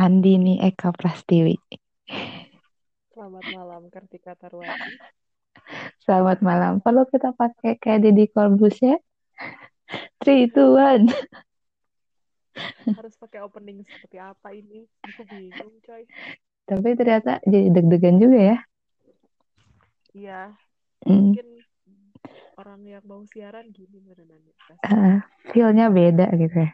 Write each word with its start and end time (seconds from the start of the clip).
Andini 0.00 0.56
Eka 0.64 0.96
Prastiwi. 0.96 1.60
Selamat 3.12 3.44
malam 3.52 3.82
Kartika 3.92 4.32
Tarwadi. 4.32 4.96
Selamat 6.00 6.40
malam. 6.40 6.80
Perlu 6.80 7.04
kita 7.04 7.36
pakai 7.36 7.76
kayak 7.76 8.08
Deddy 8.08 8.32
Corbuzier? 8.32 8.96
Three, 10.24 10.48
two, 10.48 10.72
one. 10.72 11.12
Harus 12.96 13.12
pakai 13.20 13.44
opening 13.44 13.84
seperti 13.84 14.16
apa 14.16 14.56
ini? 14.56 14.88
Aku 15.04 15.28
bingung 15.28 15.76
coy. 15.84 16.08
Tapi 16.64 16.88
ternyata 16.96 17.36
jadi 17.44 17.68
deg-degan 17.68 18.16
juga 18.16 18.38
ya. 18.40 18.58
Iya, 20.16 20.40
Hmm. 21.00 21.32
mungkin 21.32 21.46
orang 22.56 22.80
yang 22.84 23.04
mau 23.08 23.24
siaran 23.24 23.68
gini 23.72 24.00
berenangnya. 24.04 24.52
Uh, 24.84 25.20
feel-nya 25.52 25.88
beda 25.88 26.28
gitu 26.36 26.56
ya. 26.60 26.70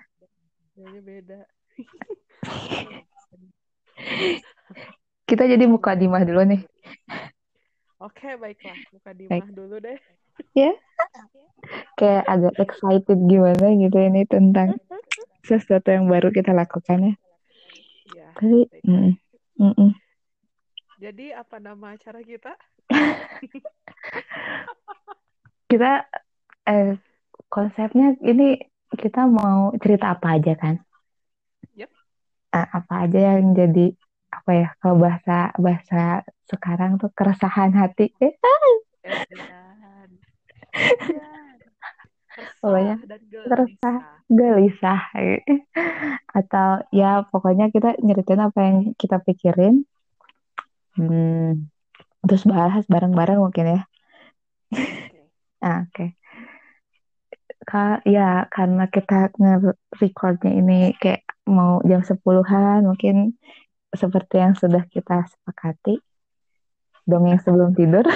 Rasanya 0.79 1.03
beda. 1.03 1.39
Kita 5.27 5.43
jadi 5.43 5.67
muka 5.67 5.99
dimah 5.99 6.23
dulu 6.23 6.47
nih. 6.47 6.63
Oke, 7.99 8.39
baiklah. 8.39 8.77
Muka 8.95 9.11
dimah 9.17 9.49
dulu 9.51 9.83
deh. 9.83 9.99
Ya. 10.55 10.71
Kayak 11.97 12.25
agak 12.29 12.55
excited 12.61 13.19
gimana 13.27 13.67
gitu 13.75 13.99
ini 13.99 14.23
tentang 14.29 14.77
sesuatu 15.43 15.89
yang 15.91 16.07
baru 16.07 16.31
kita 16.31 16.53
lakukan 16.53 17.11
ya. 17.11 17.15
Ya, 18.15 18.29
Tapi, 18.39 18.71
mm, 18.85 19.19
mm, 19.59 19.75
mm. 19.75 19.93
Jadi 20.97 21.27
apa 21.35 21.61
nama 21.61 21.93
acara 21.93 22.23
kita? 22.23 22.55
kita 25.71 26.07
eh, 26.71 26.97
konsepnya 27.51 28.15
ini 28.23 28.63
kita 28.95 29.27
mau 29.27 29.75
cerita 29.83 30.15
apa 30.17 30.39
aja 30.39 30.55
kan? 30.55 30.79
Yep. 31.77 31.91
Eh, 32.57 32.67
apa 32.73 32.95
aja 33.05 33.37
yang 33.37 33.53
jadi 33.53 33.93
apa 34.33 34.51
ya 34.57 34.69
kalau 34.81 34.97
bahasa 34.97 35.53
bahasa 35.61 36.25
sekarang 36.49 36.97
tuh 36.97 37.13
keresahan 37.13 37.77
hati 37.77 38.09
eh. 38.25 38.33
Pokoknya 42.61 42.97
Resah 42.97 43.09
dan 43.09 43.21
resah. 43.29 43.45
gelisah. 43.45 43.99
gelisah 44.27 45.01
atau 46.37 46.69
ya 46.93 47.25
pokoknya 47.29 47.69
kita 47.73 47.97
nyeritain 48.01 48.43
apa 48.43 48.59
yang 48.61 48.77
kita 48.97 49.21
pikirin 49.25 49.85
hmm, 50.97 51.65
terus 52.27 52.45
bahas 52.45 52.85
bareng-bareng 52.89 53.41
mungkin 53.41 53.67
ya 53.77 53.81
Oke. 54.73 55.21
Ah, 55.65 55.89
oke 55.89 56.07
Ka- 57.67 58.05
ya 58.07 58.47
karena 58.53 58.87
kita 58.87 59.33
nge-recordnya 59.35 60.53
ini 60.61 60.95
kayak 61.01 61.26
mau 61.47 61.79
jam 61.87 62.03
10-an 62.03 62.83
mungkin 62.85 63.39
seperti 63.95 64.35
yang 64.37 64.55
sudah 64.59 64.83
kita 64.91 65.25
sepakati 65.31 66.03
dongeng 67.07 67.39
sebelum 67.41 67.73
tidur 67.73 68.03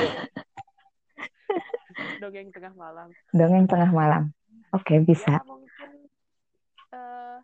Dongeng 2.21 2.53
tengah 2.53 2.75
malam. 2.77 3.09
dongeng 3.33 3.65
tengah 3.65 3.91
malam 3.91 4.23
oke 4.71 4.95
bisa 5.03 5.41
Ya 5.41 5.47
mungkin 5.47 5.91
eh 6.91 7.39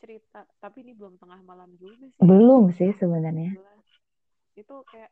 cerita, 0.00 0.48
tapi 0.64 0.80
ini 0.80 0.96
belum 0.96 1.20
tengah 1.20 1.40
malam 1.44 1.76
juga 1.76 1.92
sih. 2.00 2.10
belum 2.20 2.72
sih 2.72 2.90
sebenarnya 2.96 3.52
11. 3.56 4.60
Itu 4.60 4.80
kayak 4.88 5.10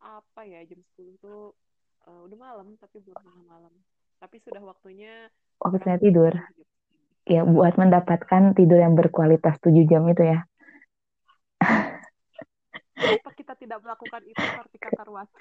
apa 0.00 0.40
ya 0.48 0.64
jam 0.64 0.80
10 0.96 1.20
tuh 1.20 1.52
eh, 2.08 2.20
udah 2.24 2.38
malam 2.38 2.76
tapi 2.80 3.00
belum 3.04 3.16
tengah 3.20 3.44
malam. 3.48 3.72
Tapi 4.20 4.36
sudah 4.44 4.60
waktunya 4.60 5.28
waktunya 5.60 5.96
tidur 5.98 6.32
tidur. 6.32 6.68
Ya 7.30 7.46
buat 7.46 7.78
mendapatkan 7.78 8.42
tidur 8.58 8.78
yang 8.82 8.98
berkualitas 8.98 9.54
7 9.62 9.86
jam 9.86 10.02
itu 10.10 10.22
ya 10.26 10.38
Kenapa 13.00 13.30
kita 13.32 13.52
tidak 13.56 13.78
melakukan 13.80 14.22
itu 14.28 14.44
Kartika 14.50 14.90
Tarwati? 14.92 15.40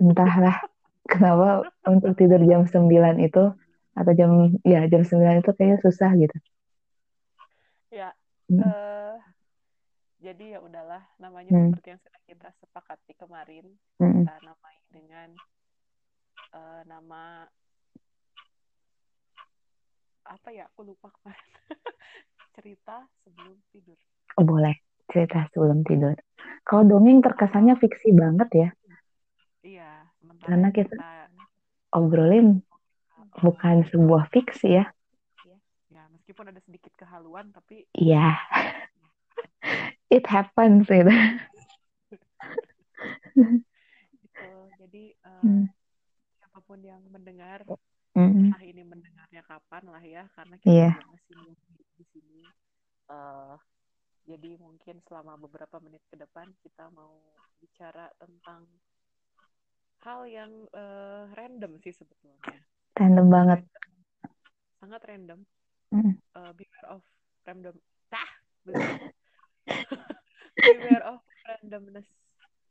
entahlah 0.00 0.56
kenapa 1.08 1.68
untuk 1.88 2.12
tidur 2.16 2.40
jam 2.44 2.64
9 2.64 3.16
itu 3.20 3.44
atau 3.96 4.12
jam 4.16 4.30
ya 4.64 4.80
jam 4.88 5.02
9 5.04 5.40
itu 5.42 5.50
kayaknya 5.56 5.78
susah 5.84 6.10
gitu 6.16 6.36
Ya, 7.90 8.14
Hmm. 8.50 8.62
eh 8.62 9.16
jadi 10.22 10.44
ya 10.54 10.58
udahlah 10.62 11.02
namanya 11.18 11.50
Hmm. 11.50 11.74
seperti 11.74 11.86
yang 11.96 12.00
sudah 12.06 12.20
kita 12.28 12.48
sepakati 12.62 13.12
kemarin 13.18 13.66
Mm-mm. 13.98 14.24
kita 14.24 14.34
namai 14.46 14.76
dengan 14.94 15.28
eh, 16.54 16.82
nama 16.86 17.46
apa 20.30 20.48
ya 20.54 20.70
aku 20.70 20.86
lupa 20.86 21.10
kemarin. 21.10 21.50
Cerita 22.54 23.02
sebelum 23.26 23.58
tidur. 23.74 23.98
Oh, 24.38 24.46
boleh. 24.46 24.78
Cerita 25.10 25.50
sebelum 25.50 25.82
tidur. 25.82 26.14
Kalau 26.62 26.86
dongeng 26.86 27.18
terkesannya 27.18 27.74
fiksi 27.76 28.14
banget 28.14 28.48
ya. 28.54 28.68
Iya 29.60 29.90
Karena 30.40 30.70
yang 30.70 30.76
kita- 30.76 30.96
kita 30.96 31.10
obrolin 31.92 32.62
bukan 33.42 33.82
sebuah 33.90 34.30
fiksi 34.30 34.78
ya. 34.80 34.86
Ya 35.90 36.06
meskipun 36.14 36.54
ada 36.54 36.62
sedikit 36.62 36.94
kehaluan 36.94 37.50
tapi 37.50 37.82
iya. 37.92 38.38
It 40.06 40.22
happens 40.30 40.86
gitu. 40.86 41.10
Gitu. 44.22 44.50
Jadi 44.78 45.04
eh, 45.12 45.42
Hmm. 45.42 45.66
siapa 46.38 46.58
pun 46.62 46.78
yang 46.82 47.02
mendengar 47.10 47.66
entah 48.14 48.62
ini 48.62 48.82
mendengarnya 49.30 49.46
kapan 49.46 49.84
lah 49.86 50.02
ya 50.02 50.22
karena 50.34 50.54
kita 50.58 50.70
Iya. 50.74 50.90
juga 50.90 51.06
masih 51.14 51.38
di 51.94 52.04
sini. 52.10 52.42
Eh, 53.10 53.54
jadi 54.26 54.50
mungkin 54.58 54.98
selama 55.06 55.38
beberapa 55.38 55.78
menit 55.78 56.02
ke 56.10 56.18
depan 56.18 56.50
kita 56.66 56.90
mau 56.90 57.14
bicara 57.62 58.10
tentang 58.18 58.66
hal 60.02 60.26
yang 60.26 60.50
eh, 60.74 61.24
random 61.38 61.78
sih 61.78 61.94
sebetulnya. 61.94 62.58
Random 62.98 63.26
banget. 63.30 63.60
sangat 64.80 65.04
random. 65.06 65.44
Mm. 65.94 66.16
Eh, 66.18 66.52
beware 66.56 66.88
of 66.90 67.02
random. 67.46 67.76
Tah 68.10 68.30
beware 70.58 71.04
of 71.06 71.20
randomness. 71.46 72.08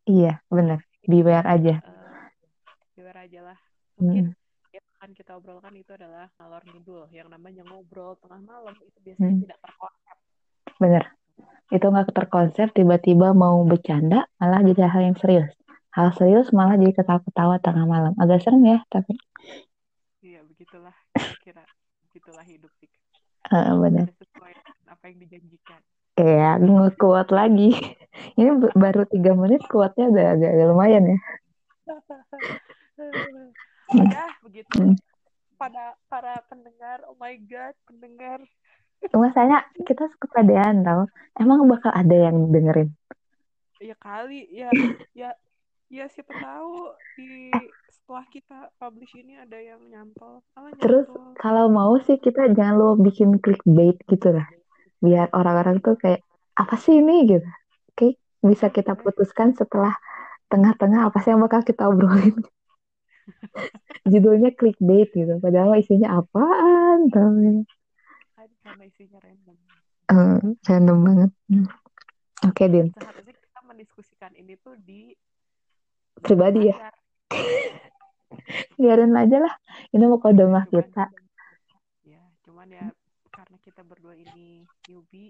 Iya 0.03 0.43
bener. 0.51 0.83
Beware 1.07 1.47
aja. 1.47 1.75
Eh, 1.79 2.27
beware 2.99 3.19
aja 3.31 3.39
lah. 3.53 3.59
Mm. 3.95 4.03
mungkin 4.03 4.25
obrolkan 4.31 4.38
itu 5.89 5.97
adalah 5.97 6.29
ngalor 6.37 6.61
ngidul 6.69 7.09
yang 7.09 7.33
namanya 7.33 7.65
ngobrol 7.65 8.13
tengah 8.21 8.37
malam 8.45 8.77
itu 8.77 8.93
biasanya 9.01 9.25
Hmm. 9.25 9.41
tidak 9.41 9.57
terkonsep. 9.57 10.17
Bener. 10.77 11.03
Itu 11.73 11.85
nggak 11.89 12.13
terkonsep 12.13 12.67
tiba-tiba 12.77 13.33
mau 13.33 13.57
bercanda 13.65 14.29
malah 14.37 14.61
jadi 14.61 14.85
hal 14.85 15.01
yang 15.09 15.17
serius. 15.17 15.49
Hal 15.89 16.13
serius 16.13 16.53
malah 16.53 16.77
jadi 16.77 16.93
ketawa-ketawa 16.93 17.57
tengah 17.57 17.89
malam. 17.89 18.13
Agak 18.21 18.45
serem 18.45 18.61
ya 18.69 18.85
tapi 18.93 19.17
iya 20.21 20.45
begitulah 20.45 20.93
kira 21.41 21.65
begitulah 22.05 22.45
hidup 22.45 22.69
sih 22.77 22.89
sesuai 23.49 24.53
dengan 24.61 24.93
apa 24.93 25.03
yang 25.09 25.17
dijanjikan. 25.25 25.81
Kayak 26.13 26.55
ngekuat 26.69 27.33
lagi. 27.33 27.73
Ini 28.37 28.77
baru 28.77 29.09
tiga 29.09 29.33
menit 29.33 29.65
kuatnya 29.65 30.05
udah 30.13 30.25
agak, 30.37 30.49
agak 30.53 30.67
lumayan 30.69 31.03
ya. 31.09 31.17
ya 34.13 34.25
begitu. 34.45 34.69
Hmm. 34.77 35.08
Pada 35.59 35.99
para 36.07 36.39
pendengar 36.47 37.03
oh 37.11 37.19
my 37.19 37.35
god 37.43 37.75
pendengar 37.83 38.39
Masanya 39.15 39.63
kita 39.87 40.11
kepedean 40.19 40.83
tau. 40.83 41.07
Emang 41.39 41.63
bakal 41.71 41.91
ada 41.95 42.11
yang 42.11 42.51
dengerin. 42.51 42.91
ya 43.79 43.95
kali 43.95 44.43
ya 44.51 44.67
ya 45.15 45.31
ya 45.87 46.03
siapa 46.11 46.35
tahu 46.35 46.91
di 47.15 47.47
setelah 47.87 48.27
kita 48.27 48.57
publish 48.75 49.15
ini 49.15 49.39
ada 49.39 49.55
yang 49.55 49.79
nyantol 49.87 50.43
Alah, 50.59 50.75
Terus 50.83 51.07
kalau 51.39 51.71
mau 51.71 51.95
sih 52.03 52.19
kita 52.19 52.51
jangan 52.51 52.75
lo 52.75 52.99
bikin 52.99 53.39
clickbait 53.39 53.95
gitu 54.11 54.35
lah. 54.35 54.51
Biar 54.99 55.31
orang-orang 55.31 55.79
tuh 55.79 55.95
kayak 55.95 56.19
apa 56.59 56.75
sih 56.75 56.99
ini 56.99 57.23
gitu. 57.23 57.47
Oke, 57.95 58.19
bisa 58.43 58.67
kita 58.67 58.99
putuskan 58.99 59.55
setelah 59.55 59.95
tengah-tengah 60.51 61.07
apa 61.07 61.23
sih 61.23 61.31
yang 61.31 61.39
bakal 61.39 61.63
kita 61.63 61.87
obrolin. 61.87 62.35
Judulnya 64.03 64.51
clickbait 64.51 65.09
gitu. 65.09 65.37
Padahal 65.37 65.75
isinya 65.75 66.17
apaan 66.17 67.09
tau. 67.09 67.29
Kan 68.33 68.49
karena 68.59 68.83
isinya 68.83 69.19
random 69.19 69.57
Eh, 70.09 70.39
random 70.65 70.97
banget. 70.99 71.31
Hmm. 71.47 71.67
Oke, 72.41 72.65
Din. 72.65 72.89
seharusnya 72.91 73.35
kita 73.35 73.59
mendiskusikan 73.61 74.31
ini 74.33 74.57
tuh 74.57 74.73
di 74.75 75.13
Pribadi 76.15 76.67
ya? 76.67 76.89
Biarin 78.75 79.13
aja 79.13 79.37
lah. 79.39 79.53
Ini 79.89 80.03
mau 80.03 80.17
kode 80.17 80.43
mah 80.43 80.65
kita. 80.65 81.07
ya 82.01 82.19
cuman 82.41 82.67
ya 82.67 82.89
karena 83.29 83.57
kita 83.59 83.81
berdua 83.83 84.15
ini 84.15 84.65
newbie 84.85 85.29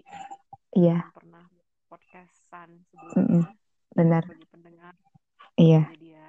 Iya, 0.72 1.04
belum 1.04 1.12
pernah 1.12 1.44
podcastan 1.86 2.80
sebelumnya 2.88 3.52
benar. 3.92 4.22
bagi 4.24 4.46
pendengar 4.48 4.94
Iya. 5.54 5.90
jadi 5.92 6.08
ya 6.16 6.26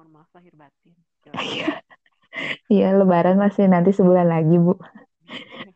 mohon 0.00 0.16
maaf 0.16 0.32
lahir 0.32 0.56
batin 0.56 0.96
Iya, 2.72 2.96
lebaran 2.96 3.36
masih 3.36 3.68
nanti 3.68 3.92
sebulan 3.92 4.32
lagi, 4.32 4.56
Bu. 4.56 4.72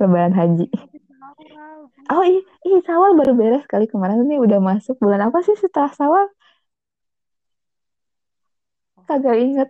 Lebaran 0.00 0.32
haji. 0.32 0.65
Tapi 0.73 0.97
kenal 1.05 1.37
Sawal, 1.37 1.93
Oh 2.09 2.25
iya, 2.25 2.41
iya 2.65 2.79
Sawal 2.88 3.12
baru 3.21 3.37
beres 3.37 3.69
kali 3.69 3.85
kemarin 3.85 4.25
ini 4.25 4.41
udah 4.41 4.65
masuk 4.65 4.97
bulan 4.97 5.29
apa 5.29 5.44
sih 5.44 5.53
setelah 5.61 5.93
Sawal? 5.93 6.25
Oh, 8.97 9.05
Kagak 9.05 9.37
inget. 9.37 9.69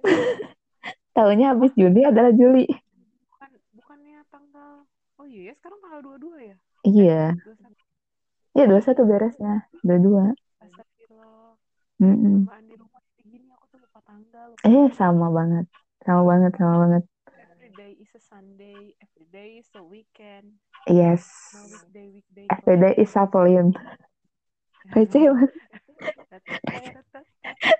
Tahunnya 1.18 1.58
habis 1.58 1.74
Juni 1.74 2.06
adalah 2.06 2.30
Juli. 2.30 2.70
bukan 3.26 3.50
bukannya 3.74 4.22
tanggal 4.30 4.86
oh 5.18 5.26
iya 5.26 5.50
ya 5.50 5.52
sekarang 5.58 5.78
tanggal 5.82 6.00
22 6.14 6.38
ya 6.38 6.56
eh 6.86 6.90
Iya, 6.94 7.34
21 7.42 7.74
iya 8.54 8.64
dua 8.70 8.78
oh 8.78 8.84
satu 8.86 9.02
iya 9.02 9.10
beresnya, 9.10 9.54
dua 9.82 9.98
dua. 9.98 10.24
astagfirullah 10.62 11.58
Mm-mm. 11.98 12.46
kelamaan 12.46 12.64
di 12.66 12.74
rumah 12.78 13.00
kayak 13.02 13.26
gini 13.26 13.46
aku 13.50 13.64
tuh 13.72 13.78
lupa 13.82 13.98
tanggal 14.14 14.50
Eh 14.62 14.86
sama 14.94 15.26
banget, 15.34 15.66
sama 16.06 16.22
banget, 16.30 16.52
sama 16.54 16.74
banget. 16.86 17.02
every 17.34 17.72
day 17.74 17.92
is 17.98 18.10
a 18.14 18.22
Sunday 18.22 18.94
every 19.02 19.26
day 19.26 19.58
is 19.58 19.70
a 19.74 19.82
weekend 19.82 20.54
Yes, 20.86 21.26
no 21.50 21.66
weekday 21.66 22.06
weekday 22.14 22.46
beda 22.62 22.94
closer 22.94 23.02
Isapelin. 23.02 23.68
Receh 24.94 25.26
banget, 25.26 25.50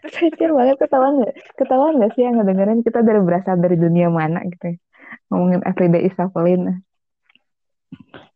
receh 0.02 0.48
banget. 0.50 0.76
Ketahuan 0.82 1.14
nggak? 1.22 1.34
Ketahuan 1.54 1.92
nggak 2.00 2.12
sih 2.16 2.22
yang 2.26 2.34
ngedengerin 2.40 2.80
kita 2.82 3.04
dari 3.04 3.20
berasal 3.22 3.56
dari 3.60 3.76
dunia 3.78 4.08
mana 4.10 4.40
gitu? 4.48 4.72
ya? 4.72 4.76
Ngomongin 5.30 5.60
Everyday 5.62 6.02
Isapelin. 6.08 6.82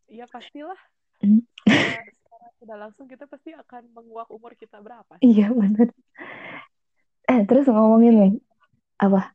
Iya 0.07 0.25
pastilah 0.31 0.79
Mm. 1.19 1.43
secara, 1.67 1.99
secara 2.07 2.47
tidak 2.63 2.77
langsung 2.79 3.05
kita 3.11 3.27
pasti 3.27 3.51
akan 3.51 3.91
menguak 3.91 4.31
umur 4.31 4.55
kita 4.55 4.79
berapa 4.79 5.19
Iya 5.19 5.51
bener. 5.51 5.91
Eh 7.29 7.39
terus 7.45 7.65
ngomongin 7.69 8.13
nih 8.17 8.31
apa? 8.99 9.31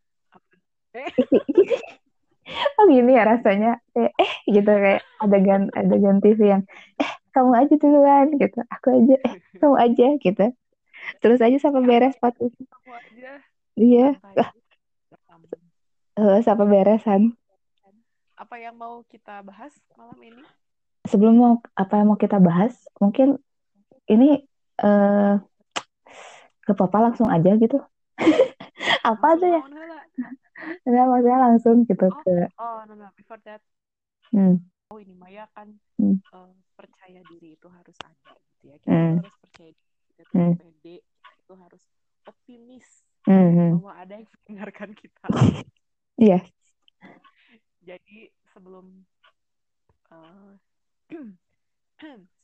eh 0.94 1.10
Oh 2.76 2.84
gini 2.90 3.16
ya 3.16 3.24
rasanya 3.24 3.80
kayak 3.96 4.12
eh 4.20 4.32
gitu 4.52 4.68
kayak 4.68 5.00
adegan 5.16 5.72
adegan 5.72 6.20
TV 6.20 6.40
yang 6.44 6.62
eh 7.00 7.10
kamu 7.32 7.50
aja 7.56 7.74
duluan 7.80 8.26
gitu, 8.36 8.60
aku 8.68 8.86
aja 9.00 9.14
eh 9.24 9.34
kamu 9.56 9.76
aja 9.80 10.06
gitu. 10.20 10.44
Terus 11.24 11.40
aja 11.40 11.56
sampai 11.56 11.82
beres 11.82 12.14
sepatu. 12.14 12.52
kamu 12.52 12.90
aja 12.92 13.30
Iya, 13.74 14.08
eh, 16.14 16.40
sampai 16.46 16.66
beresan. 16.68 17.34
apa 18.34 18.58
yang 18.58 18.74
mau 18.76 19.02
kita 19.06 19.40
bahas 19.46 19.72
malam 19.94 20.18
ini 20.20 20.42
Sebelum 21.04 21.34
mau 21.36 21.54
apa 21.78 22.00
yang 22.00 22.06
mau 22.12 22.18
kita 22.20 22.38
bahas, 22.40 22.76
mungkin 22.96 23.40
ini 24.08 24.42
eh 24.80 25.34
ke 26.64 26.72
papa 26.72 26.98
langsung 27.10 27.28
aja 27.28 27.54
gitu. 27.60 27.78
Apa 29.10 29.36
tuh 29.36 29.48
ya? 29.48 29.60
heula 29.60 30.00
Enggak 30.88 31.06
maksudnya 31.12 31.38
langsung 31.44 31.76
gitu 31.84 32.06
oh 32.08 32.22
ke 32.24 32.34
oh 32.58 32.78
no 32.88 32.92
no 32.96 33.08
before 33.18 33.40
that. 33.44 33.60
Hmm, 34.32 34.64
oh 34.90 34.98
ini 34.98 35.14
Maya 35.14 35.44
kan 35.52 35.68
hmm, 36.00 36.18
eh, 36.18 36.52
percaya 36.74 37.20
diri 37.28 37.54
itu 37.54 37.68
harus 37.68 37.96
ada 38.00 38.32
gitu 38.34 38.64
ya. 38.72 38.74
Kita 38.80 38.90
hmm, 38.90 39.14
harus 39.20 39.34
percaya 39.38 39.70
diri 39.70 39.94
kita 40.08 40.22
tuh 40.24 40.36
hmm, 40.40 40.54
pede 40.56 40.96
tuh 41.44 41.56
harus 41.60 41.82
optimis 42.24 42.86
hmm, 43.28 43.78
bahwa 43.78 43.92
ada 43.94 44.14
yang 44.18 44.28
mendengarkan 44.42 44.90
kita. 44.96 45.26
Iya. 46.14 46.46
jadi 47.82 48.30
sebelum 48.54 49.02
eh, 50.14 50.52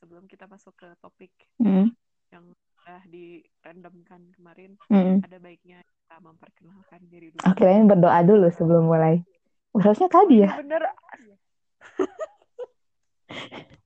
sebelum 0.02 0.26
kita 0.26 0.50
masuk 0.50 0.74
ke 0.74 0.88
topik 0.98 1.30
Hmm, 1.60 1.92
yang 2.32 2.50
udah 2.90 3.06
di 3.06 3.38
randomkan 3.62 4.18
kemarin 4.34 4.74
hmm. 4.90 5.22
ada 5.22 5.38
baiknya 5.38 5.78
kita 5.86 6.18
memperkenalkan 6.18 7.00
diri 7.06 7.30
dulu 7.30 7.46
Akhirnya 7.46 7.86
berdoa 7.86 8.18
dulu 8.26 8.46
sebelum 8.50 8.90
mulai. 8.90 9.22
Harusnya 9.78 10.10
oh 10.10 10.12
tadi 10.18 10.42
iya 10.42 10.50
ya. 10.50 10.58
bener 10.58 10.82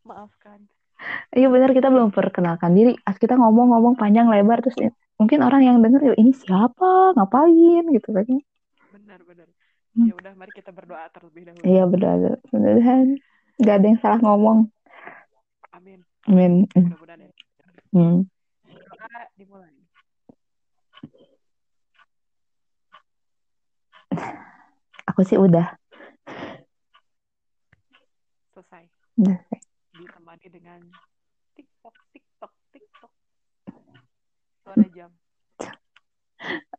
maafkan 0.09 0.65
Iya 1.37 1.53
benar 1.53 1.77
kita 1.77 1.93
belum 1.93 2.17
perkenalkan 2.17 2.73
diri. 2.73 2.97
As 3.05 3.21
kita 3.21 3.37
ngomong-ngomong 3.37 4.01
panjang 4.01 4.25
lebar 4.33 4.65
terus 4.65 4.73
ya, 4.81 4.89
mungkin 5.21 5.45
orang 5.45 5.61
yang 5.61 5.77
denger 5.85 6.01
"Ya, 6.01 6.15
ini 6.17 6.33
siapa, 6.33 7.13
ngapain 7.13 7.85
gitu 7.93 8.09
kan. 8.17 8.25
benar 8.89 9.21
benar 9.29 9.49
Hmm. 9.95 10.11
ya 10.11 10.15
udah 10.19 10.33
mari 10.35 10.51
kita 10.51 10.75
berdoa 10.75 11.07
terlebih 11.13 11.47
dahulu 11.47 11.63
Iya 11.63 11.83
berdoa. 11.87 12.35
Mudah-mudahan 12.51 13.07
gak 13.61 13.77
ada 13.79 13.87
yang 13.87 14.01
salah 14.03 14.21
ngomong. 14.25 14.59
amin 15.71 16.01
Amin. 16.27 16.53
mudah-mudahan 16.73 17.21
ya 17.21 17.31
Hmm. 17.95 18.27
Berdoa 19.05 19.29
dimulai 19.37 19.77
Aku 25.13 25.21
sih 25.29 25.37
udah. 25.37 25.77
selesai 28.57 28.89
Udah. 29.21 29.37
ditemani 29.93 30.47
dengan 30.49 30.81
tiktok 31.53 31.95
tiktok 32.17 32.53
tiktok 32.73 33.13
suara 34.65 34.89
jam 34.97 35.13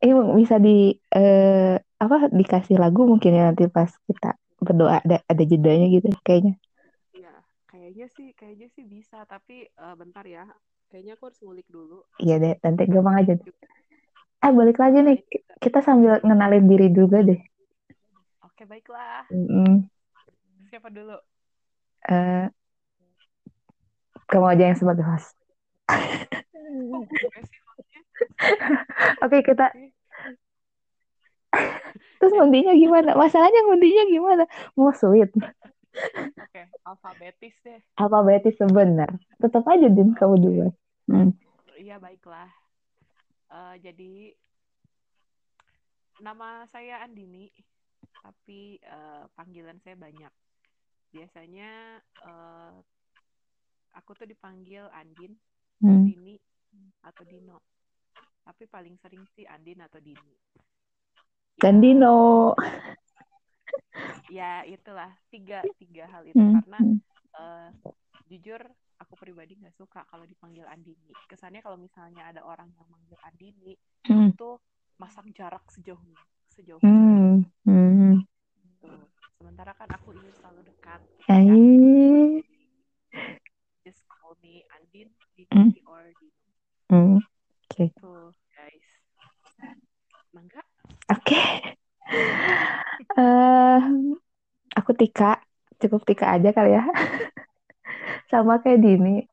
Ini 0.01 0.11
bisa 0.33 0.57
di 0.57 0.97
eh, 1.13 1.77
apa 1.77 2.17
dikasih 2.33 2.81
lagu 2.81 3.05
mungkin 3.05 3.33
ya 3.37 3.53
nanti 3.53 3.69
pas 3.69 3.93
kita 4.09 4.33
berdoa 4.57 5.01
ada 5.05 5.21
ada 5.25 5.43
jedanya 5.45 5.89
gitu 5.89 6.09
kayaknya. 6.25 6.57
Iya, 7.13 7.33
kayaknya 7.69 8.05
sih, 8.13 8.29
kayaknya 8.37 8.67
sih 8.73 8.85
bisa. 8.85 9.25
Tapi 9.25 9.65
eh, 9.65 9.95
bentar 9.97 10.21
ya, 10.27 10.45
kayaknya 10.89 11.13
aku 11.17 11.23
harus 11.29 11.39
ngulik 11.43 11.67
dulu. 11.69 11.97
Iya 12.21 12.35
deh, 12.43 12.53
nanti 12.63 12.81
gampang 12.87 13.15
aja. 13.21 13.33
Ah 14.43 14.51
balik 14.53 14.77
lagi 14.77 14.97
Eh, 15.01 15.01
nih, 15.01 15.17
kita- 15.63 15.85
sambil 15.85 16.21
ngenalin 16.21 16.65
diri 16.69 16.87
juga 16.93 17.25
deh. 17.25 17.39
Oke, 18.45 18.63
baiklah. 18.69 19.25
Mm, 19.33 19.89
Siapa 20.69 20.89
dulu? 20.93 21.17
eh, 22.09 22.45
kamu 24.29 24.45
aja 24.53 24.63
yang 24.73 24.77
sebagai 24.77 25.05
host. 25.05 25.33
Oke 29.25 29.37
kita 29.45 29.69
terus 32.19 32.33
Ya. 32.33 32.37
ngundinya 32.41 32.73
gimana? 32.73 33.11
Masalahnya 33.13 33.61
ngundinya 33.67 34.03
gimana? 34.09 34.43
Mau 34.77 34.89
sweet, 34.95 35.29
Oke, 36.41 36.63
alfabetis 36.83 37.55
deh. 37.63 37.79
alfabetis 37.95 38.55
sebenar. 38.59 39.11
Tetap 39.39 39.63
aja 39.67 39.87
din 39.87 40.11
kamu 40.15 40.35
duluan. 40.39 40.71
Hmm. 41.07 41.31
Iya, 41.75 41.99
baiklah. 41.99 42.49
Eh, 43.51 43.75
jadi, 43.83 44.33
nama 46.23 46.65
saya 46.71 47.03
Andini, 47.03 47.51
tapi 48.23 48.79
eh, 48.79 49.23
panggilan 49.35 49.79
saya 49.83 49.95
banyak. 49.99 50.33
Biasanya 51.11 52.01
eh, 52.03 52.75
aku 53.95 54.11
tuh 54.15 54.27
dipanggil 54.27 54.87
Andin, 54.91 55.35
Hmm. 55.83 56.07
Dini, 56.07 56.39
atau 57.03 57.23
Dino. 57.27 57.59
Tapi 58.47 58.63
paling 58.71 58.95
sering 59.03 59.27
sih 59.35 59.43
Andin 59.43 59.83
atau 59.83 59.99
Dini. 59.99 60.33
Dan 61.59 61.79
Ya, 61.79 61.81
Dino. 61.83 62.51
Ya 64.29 64.65
itulah 64.65 65.11
tiga 65.29 65.61
tiga 65.77 66.09
hal 66.09 66.25
itu 66.25 66.37
Hmm. 66.37 66.61
karena 66.61 66.79
hmm. 66.81 66.97
eh, 67.37 67.69
jujur 68.31 68.61
aku 68.95 69.13
pribadi 69.19 69.59
nggak 69.59 69.75
suka 69.75 70.07
kalau 70.07 70.23
dipanggil 70.23 70.63
Andini. 70.65 71.11
Kesannya 71.27 71.59
kalau 71.59 71.75
misalnya 71.75 72.31
ada 72.31 72.41
orang 72.41 72.71
yang 72.79 72.87
manggil 72.89 73.19
Andini 73.21 73.75
Hmm. 74.07 74.31
itu 74.31 74.57
masang 74.95 75.27
jarak 75.35 75.65
sejauh 75.69 75.99
sejauh. 76.55 76.79
Hmm. 76.79 77.43
Hmm. 77.67 78.23
Tuh. 78.79 79.03
Sementara 79.35 79.75
kan 79.75 79.91
aku 79.91 80.15
ingin 80.15 80.31
selalu 80.39 80.63
dekat. 80.63 81.01
Ya, 81.27 81.37
just 83.83 84.01
call 84.07 84.39
me 84.41 84.63
Andin, 84.79 85.11
Hmm. 85.51 85.69
Dini, 85.69 85.83
or 85.85 86.03
Dino. 86.17 86.39
Hmm. 86.89 87.17
Oke. 87.67 87.91
Tuh 87.99 88.31
guys. 88.55 88.87
Mangga? 90.31 90.63
Oke. 91.11 91.41
Eh, 93.15 93.79
aku 94.75 94.91
Tika, 94.91 95.39
cukup 95.79 96.03
Tika 96.03 96.35
aja 96.35 96.51
kali 96.51 96.75
ya. 96.75 96.83
Sama 98.31 98.59
kayak 98.59 98.83
Dini. 98.83 99.23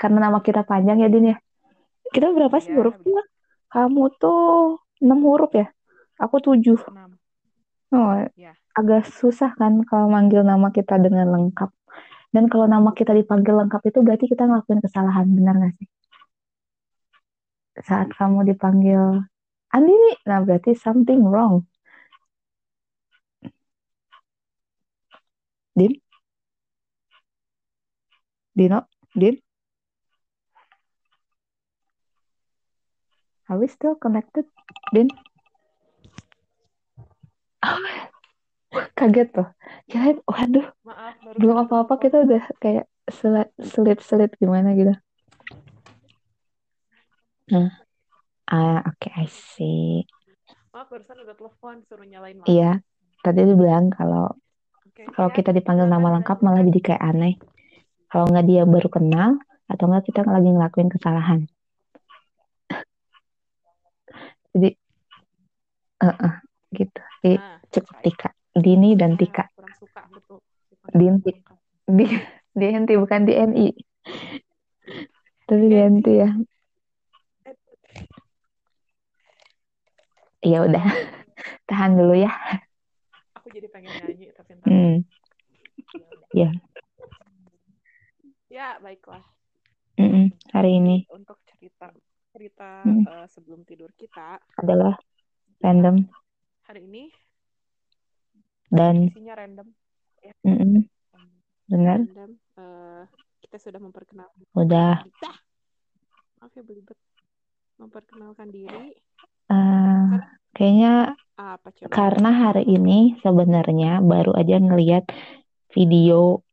Karena 0.00 0.28
nama 0.28 0.40
kita 0.40 0.64
panjang 0.64 1.04
ya 1.04 1.08
Din 1.12 1.32
ya. 1.32 1.36
Kita 2.12 2.32
berapa 2.32 2.56
sih 2.60 2.72
hurufnya? 2.72 3.22
Kamu 3.72 4.02
tuh 4.20 4.80
6 5.00 5.18
huruf 5.24 5.52
ya? 5.52 5.68
Aku 6.20 6.40
7. 6.40 6.76
enam. 6.92 7.16
Oh, 7.92 8.16
Ya. 8.36 8.56
agak 8.72 9.04
susah 9.04 9.52
kan 9.60 9.84
kalau 9.84 10.08
manggil 10.08 10.40
nama 10.40 10.72
kita 10.72 10.96
dengan 10.96 11.28
lengkap. 11.28 11.68
Dan 12.32 12.48
kalau 12.48 12.64
nama 12.64 12.96
kita 12.96 13.12
dipanggil 13.12 13.52
lengkap 13.52 13.92
itu 13.92 14.00
berarti 14.00 14.24
kita 14.24 14.48
ngelakuin 14.48 14.80
kesalahan, 14.80 15.28
benar 15.28 15.54
nggak 15.60 15.72
sih? 15.76 15.88
Saat 17.84 18.16
kamu 18.16 18.48
dipanggil 18.48 19.28
Andini, 19.72 20.16
nah 20.28 20.40
berarti 20.44 20.72
something 20.76 21.24
wrong. 21.24 21.64
Din? 25.82 25.98
Dino? 28.54 28.86
Din? 29.18 29.34
Are 33.50 33.58
we 33.58 33.66
still 33.66 33.98
connected? 33.98 34.46
Din? 34.94 35.10
Kaget 38.98 39.34
tuh. 39.34 39.50
Kirain, 39.90 40.22
waduh, 40.22 40.70
Maaf, 40.86 41.18
baru 41.18 41.36
belum 41.42 41.56
apa-apa 41.66 41.98
kita 41.98 42.22
udah 42.22 42.46
kayak 42.62 42.86
selit 43.10 44.30
gimana 44.38 44.78
gitu 44.78 44.94
nah 47.50 47.68
ah 48.48 48.80
oke 48.86 48.96
okay, 49.02 49.12
I 49.18 49.26
see 49.26 50.06
Oh, 50.72 50.88
barusan 50.88 51.20
udah 51.20 51.36
telepon 51.36 51.84
suruh 51.84 52.06
nyalain 52.08 52.40
iya 52.48 52.80
tadi 53.20 53.44
dia 53.44 53.56
bilang 53.58 53.92
kalau 53.92 54.32
kalau 54.92 55.28
ya, 55.30 55.34
kita 55.34 55.50
dipanggil 55.56 55.86
nama 55.88 56.20
lengkap 56.20 56.38
malah 56.44 56.62
jadi 56.64 56.80
kayak 56.80 57.02
aneh. 57.02 57.34
Kalau 58.12 58.28
nggak 58.28 58.44
dia 58.44 58.62
baru 58.68 58.88
kenal 58.92 59.40
atau 59.68 59.84
nggak 59.88 60.04
kita 60.12 60.20
lagi 60.28 60.48
ngelakuin 60.52 60.90
kesalahan. 60.92 61.48
Jadi 64.52 64.70
eh 66.02 66.12
eh, 66.12 66.34
gitu. 66.76 67.00
Jadi 67.24 67.36
Nah, 67.40 67.56
cukup. 67.72 67.94
Tika. 68.04 68.30
Dini 68.52 68.92
dan 69.00 69.16
Nah, 69.16 69.20
Tika. 69.20 69.44
kurang 69.56 69.72
suka 69.80 70.04
betul. 70.12 70.38
Dinti. 70.92 71.32
Lengkap. 71.32 71.56
di 72.52 72.94
bukan 73.00 73.20
di 73.24 73.32
NI 73.32 73.68
tapi 75.52 75.68
di 75.68 75.76
Ganti. 75.76 75.84
henti 75.84 76.12
ya. 76.16 76.30
Ya 80.42 80.58
udah. 80.64 80.84
Tahan 81.68 81.92
dulu 82.00 82.16
ya 82.16 82.32
Aku 83.52 83.60
jadi 83.60 83.68
pengen 83.68 83.92
nyanyi 84.00 84.32
tapi 84.32 84.56
ntar. 84.56 84.72
hmm. 84.72 84.96
ya 86.32 86.48
Ya, 88.48 88.80
baiklah. 88.80 89.20
Mm-mm. 90.00 90.32
hari 90.56 90.80
ini 90.80 91.04
untuk 91.12 91.36
cerita 91.52 91.92
cerita 92.32 92.80
Hmm. 92.80 93.04
eh, 93.04 93.26
sebelum 93.28 93.60
tidur 93.68 93.92
kita 93.92 94.40
adalah 94.56 94.96
random 95.60 96.08
hari 96.64 96.88
ini 96.88 97.12
dan 98.72 99.12
isinya 99.12 99.36
random. 99.36 99.68
Ya, 100.24 100.32
mm-mm, 100.48 100.88
benar 101.68 102.08
random. 102.08 102.30
Eh, 102.56 103.02
kita 103.44 103.56
sudah 103.60 103.80
memperkenalkan. 103.84 104.48
udah 104.56 105.04
Dah. 105.04 105.36
Maaf 106.40 106.56
ya 106.56 106.64
belibet. 106.64 106.96
Memperkenalkan 107.76 108.48
diri. 108.48 108.96
eh, 109.52 110.16
kayaknya 110.52 111.16
Apa 111.36 111.68
coba? 111.72 111.88
karena 111.90 112.30
hari 112.32 112.64
ini 112.68 113.16
sebenarnya 113.20 114.00
baru 114.04 114.32
aja 114.36 114.56
ngelihat 114.60 115.08
video 115.72 116.44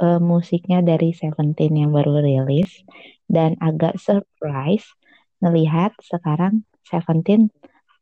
eh, 0.00 0.20
musiknya 0.20 0.80
dari 0.80 1.12
Seventeen 1.12 1.76
yang 1.76 1.90
baru 1.92 2.20
rilis 2.24 2.82
dan 3.28 3.54
agak 3.60 4.00
surprise 4.00 4.84
ngelihat 5.44 5.92
sekarang 6.02 6.64
Seventeen 6.88 7.52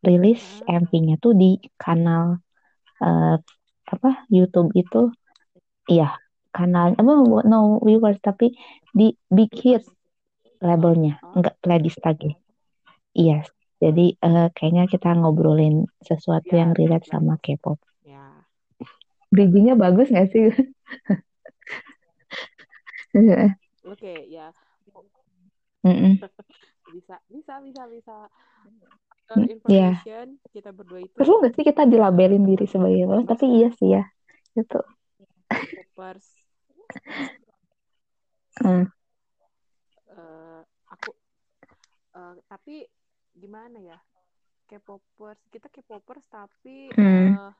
rilis. 0.06 0.62
MV-nya 0.64 1.18
tuh 1.18 1.34
di 1.34 1.58
kanal 1.76 2.38
eh, 3.02 3.36
apa 3.86 4.10
YouTube 4.30 4.70
itu 4.74 5.10
iya 5.86 6.14
kanal 6.50 6.94
apa 6.94 7.12
no 7.46 7.78
viewers 7.82 8.18
tapi 8.18 8.54
di 8.90 9.14
Big 9.30 9.50
Hit 9.54 9.82
labelnya 10.62 11.18
Oh. 11.22 11.38
enggak 11.38 11.54
playlist 11.62 12.00
lagi 12.02 12.34
iya 13.14 13.44
jadi 13.82 14.04
eh, 14.26 14.46
kayaknya 14.56 14.84
kita 14.92 15.08
ngobrolin 15.18 15.74
sesuatu 16.08 16.50
Ya, 16.50 16.60
yang 16.60 16.70
relate 16.78 17.06
sama. 17.12 17.32
K-pop 17.44 17.78
Ya. 18.04 18.46
bridgingnya 19.34 19.74
bagus 19.82 20.06
nggak 20.12 20.26
sih 20.32 20.42
Oke, 23.84 24.26
ya. 24.28 24.52
Mm-mm. 25.84 26.18
Bisa, 26.86 27.18
bisa, 27.28 27.54
bisa, 27.60 27.82
bisa. 27.90 28.16
Mm, 28.64 28.78
For 29.26 29.42
Iya. 29.72 30.06
information, 30.06 30.38
kita 30.54 30.70
berdua 30.70 31.02
itu 31.02 31.18
Perlu 31.18 31.32
nggak 31.40 31.52
sih 31.56 31.64
kita 31.70 31.82
dilabelin 31.92 32.42
diri 32.48 32.64
sebagai 32.72 33.00
apa? 33.08 33.16
Tapi 33.32 33.44
iya 33.56 33.68
sih 33.78 33.88
ya. 33.96 34.02
Itu. 34.60 34.76
K-popers. 35.50 36.28
Hmm. 38.62 38.84
Eh, 40.16 40.60
aku 40.94 41.10
eh, 42.18 42.34
tapi 42.50 42.74
gimana 43.36 43.78
ya? 43.78 43.98
K-popers, 44.66 45.38
kita 45.52 45.70
K-popers 45.70 46.24
tapi 46.26 46.90
Hmm. 46.96 47.38
eh, 47.38 47.52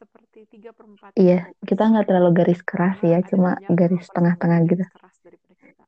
seperti 0.00 0.48
tiga 0.48 0.72
per 0.72 0.88
empat 0.88 1.12
Iya, 1.14 1.46
K-popers. 1.46 1.68
kita 1.68 1.82
nggak 1.92 2.06
terlalu 2.08 2.30
garis 2.34 2.60
keras 2.64 2.96
Karena 2.98 3.20
ya, 3.20 3.28
cuma 3.28 3.50
garis 3.70 4.06
tengah-tengah 4.10 4.60
gitu. 4.66 4.84
keras 4.88 5.16
daripada 5.22 5.54
kita. 5.54 5.84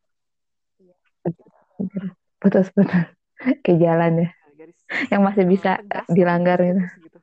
Putus-putus 2.39 3.07
ke 3.67 3.73
jalan 3.81 4.13
ya. 4.23 4.29
Nah, 4.31 4.53
garis 4.55 4.79
Yang 5.11 5.23
masih 5.27 5.45
bisa 5.49 5.71
tegas 5.81 6.07
dilanggar 6.13 6.59
gitu. 6.63 6.83
gitu. 7.03 7.19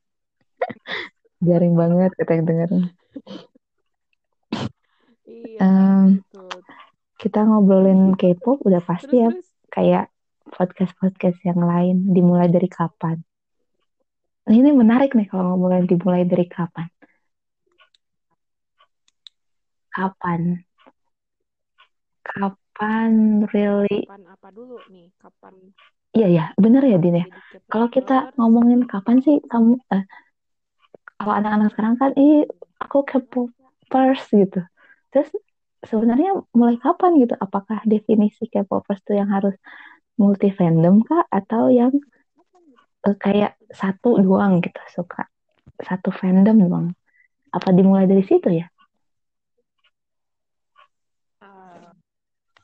Garing 1.40 1.74
banget 1.78 2.12
kita 2.20 2.32
yang 2.36 2.46
dengerin. 2.50 2.84
Iya, 5.30 5.72
gitu. 6.20 6.44
kita 7.16 7.40
ngobrolin 7.48 8.18
K-pop 8.18 8.60
udah 8.66 8.82
pasti 8.84 9.16
ya 9.16 9.30
Terus 9.32 9.46
terus 9.48 9.48
kayak 9.72 10.06
podcast-podcast 10.50 11.40
yang 11.46 11.62
lain 11.62 12.10
dimulai 12.14 12.50
dari 12.50 12.70
kapan. 12.70 13.22
Nah, 14.50 14.56
ini 14.58 14.74
menarik 14.74 15.14
nih 15.14 15.30
kalau 15.30 15.54
ngobrolin 15.54 15.86
dimulai 15.86 16.26
dari 16.26 16.50
kapan. 16.50 16.90
Kapan? 19.94 20.42
Kapan 22.26 23.12
really? 23.54 24.10
kapan 24.10 24.24
apa 24.26 24.48
dulu 24.50 24.82
nih? 24.90 25.14
Kapan 25.22 25.54
Iya 26.10 26.28
ya, 26.34 26.46
bener 26.58 26.82
ya 26.82 26.98
Din 26.98 27.22
ya. 27.22 27.26
Kalau 27.70 27.88
kita 27.94 28.34
ngomongin 28.34 28.90
kapan 28.90 29.22
sih 29.22 29.38
kamu 29.46 29.78
eh, 29.94 30.04
kalau 31.22 31.34
anak-anak 31.38 31.70
sekarang 31.76 31.96
kan 32.02 32.12
ih 32.18 32.50
aku 32.82 33.06
K-popers 33.06 34.24
gitu. 34.34 34.66
Terus 35.14 35.30
sebenarnya 35.86 36.34
mulai 36.58 36.82
kapan 36.82 37.22
gitu? 37.22 37.38
Apakah 37.38 37.86
definisi 37.86 38.50
K-popers 38.50 39.06
tuh 39.06 39.22
yang 39.22 39.30
harus 39.30 39.54
multi 40.22 40.50
fandom 40.58 40.96
kah 41.08 41.24
atau 41.40 41.64
yang 41.80 41.92
eh, 43.08 43.16
kayak 43.24 43.52
satu 43.72 44.10
doang 44.26 44.54
gitu 44.66 44.82
suka 44.96 45.22
satu 45.88 46.10
fandom 46.20 46.58
doang? 46.66 46.88
Apa 47.56 47.70
dimulai 47.78 48.06
dari 48.12 48.24
situ 48.28 48.50
ya? 48.60 48.68
Ah, 51.42 51.94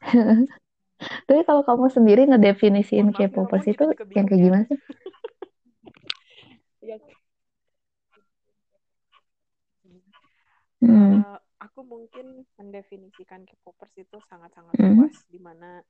Tapi 1.27 1.41
kalau 1.47 1.61
kamu 1.67 1.85
sendiri 1.91 2.21
ngedefinisiin 2.29 3.07
nih, 3.11 3.17
K-popers 3.17 3.65
itu 3.71 3.83
yang 4.15 4.25
kayak 4.29 4.41
ya. 4.41 4.45
gimana 4.45 4.63
sih? 4.69 4.79
Ya, 6.81 6.97
Hmm, 10.81 11.21
eh, 11.23 11.37
aku 11.65 11.79
mungkin 11.81 12.45
mendefinisikan 12.59 13.41
K-popers 13.49 13.93
itu 13.97 14.17
sangat-sangat 14.29 14.77
Hmm. 14.77 14.91
luas, 14.93 15.15
di 15.33 15.39
mana 15.41 15.81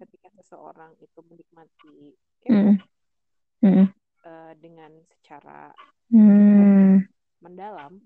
ketika 0.00 0.28
seseorang 0.40 0.96
itu 0.96 1.20
menikmati 1.28 2.16
hmm, 2.48 2.80
hmm, 3.60 3.86
eh, 4.24 4.52
dengan 4.56 4.92
secara 5.20 5.70
hmm, 6.08 7.04
mendalam, 7.44 8.00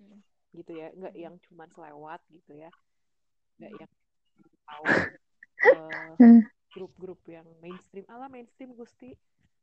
gitu 0.55 0.75
ya, 0.75 0.91
nggak 0.95 1.15
yang 1.15 1.35
cuma 1.47 1.71
selewat 1.71 2.19
gitu 2.35 2.53
ya, 2.59 2.71
nggak 3.63 3.73
yang 3.87 3.91
tahu 4.67 4.87
hmm, 6.19 6.41
grup-grup 6.75 7.21
yang 7.31 7.47
mainstream, 7.63 8.03
ala 8.11 8.27
mainstream 8.27 8.75
Gusti, 8.75 9.15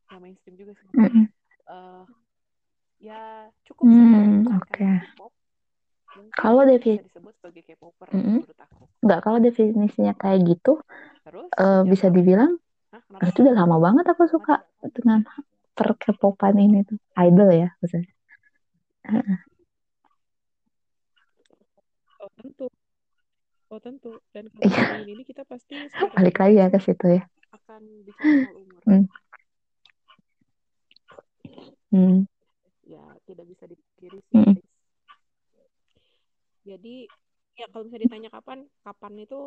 ya 0.08 0.18
mainstream 0.20 0.56
juga 0.56 0.74
sih. 0.80 0.88
hmm, 0.96 1.28
Eh, 1.72 2.04
ya 3.02 3.48
cukup 3.68 3.86
Hmm. 3.88 4.44
K-pop, 4.46 5.32
mungkin 5.32 5.41
Kalau 6.36 6.62
itu 6.64 6.72
defi- 6.76 6.98
bisa 7.00 7.08
disebut 7.08 7.34
sebagai 7.40 7.62
K-popper 7.68 8.08
Mm-mm. 8.12 8.38
menurut 8.44 8.60
aku. 8.60 8.84
Nggak, 9.02 9.20
kalau 9.26 9.40
definisinya 9.42 10.14
kayak 10.14 10.40
gitu, 10.46 10.72
Terus 11.26 11.50
yang 11.58 11.90
bisa 11.90 12.08
dibilang, 12.14 12.52
Hah, 12.92 13.00
"Ah, 13.00 13.02
kenapa? 13.08 13.26
itu 13.30 13.38
udah 13.44 13.56
lama 13.58 13.78
banget 13.82 14.06
aku 14.14 14.24
suka 14.30 14.54
dengan 14.96 15.20
per 15.78 15.90
K-popan 15.98 16.56
ini 16.60 16.80
tuh. 16.86 16.98
Idol 17.18 17.50
ya, 17.52 17.68
maksudnya. 17.82 18.12
Oh 22.22 22.30
tentu, 22.38 22.66
oh 23.74 23.80
tentu. 23.82 24.12
Dan 24.34 24.46
kalau 24.92 25.06
ini 25.06 25.24
kita 25.26 25.44
pasti 25.48 25.76
secara 25.90 26.14
Balik 26.18 26.36
lagi 26.42 26.56
ya 26.62 26.68
ke 26.70 26.80
situ 26.80 27.06
ya. 27.18 27.22
akan 27.52 27.82
bicara 28.08 28.50
umur. 28.56 28.82
Hmm. 28.86 29.06
Hmm. 31.92 32.24
Ya 32.88 33.04
tidak 33.28 33.46
bisa 33.48 33.64
dipungkiri 33.68 34.18
sih 34.30 34.36
Hmm. 34.38 34.56
Jadi 36.70 36.96
ya 37.60 37.66
kalau 37.72 37.84
misalnya 37.86 38.06
ditanya 38.08 38.30
kapan, 38.36 38.60
kapan 38.86 39.14
itu 39.26 39.40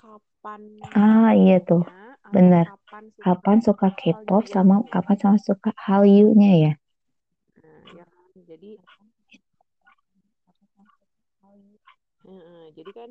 kapan 0.00 0.62
Ah, 1.02 1.28
iya 1.42 1.54
tuh. 1.68 1.82
Benar. 2.34 2.66
kapan 2.66 3.04
suka 3.16 3.24
Kapan 3.24 3.58
suka 3.66 3.86
K-pop 4.00 4.44
sama 4.54 4.74
kapan 4.94 5.16
sama 5.22 5.38
suka 5.48 5.70
Hallyu-nya 5.84 6.50
ya? 6.64 6.72
Nah, 7.62 7.82
ya 7.96 8.04
kan? 8.14 8.26
Jadi 8.48 8.70
jadi 12.76 12.90
kan 12.94 13.10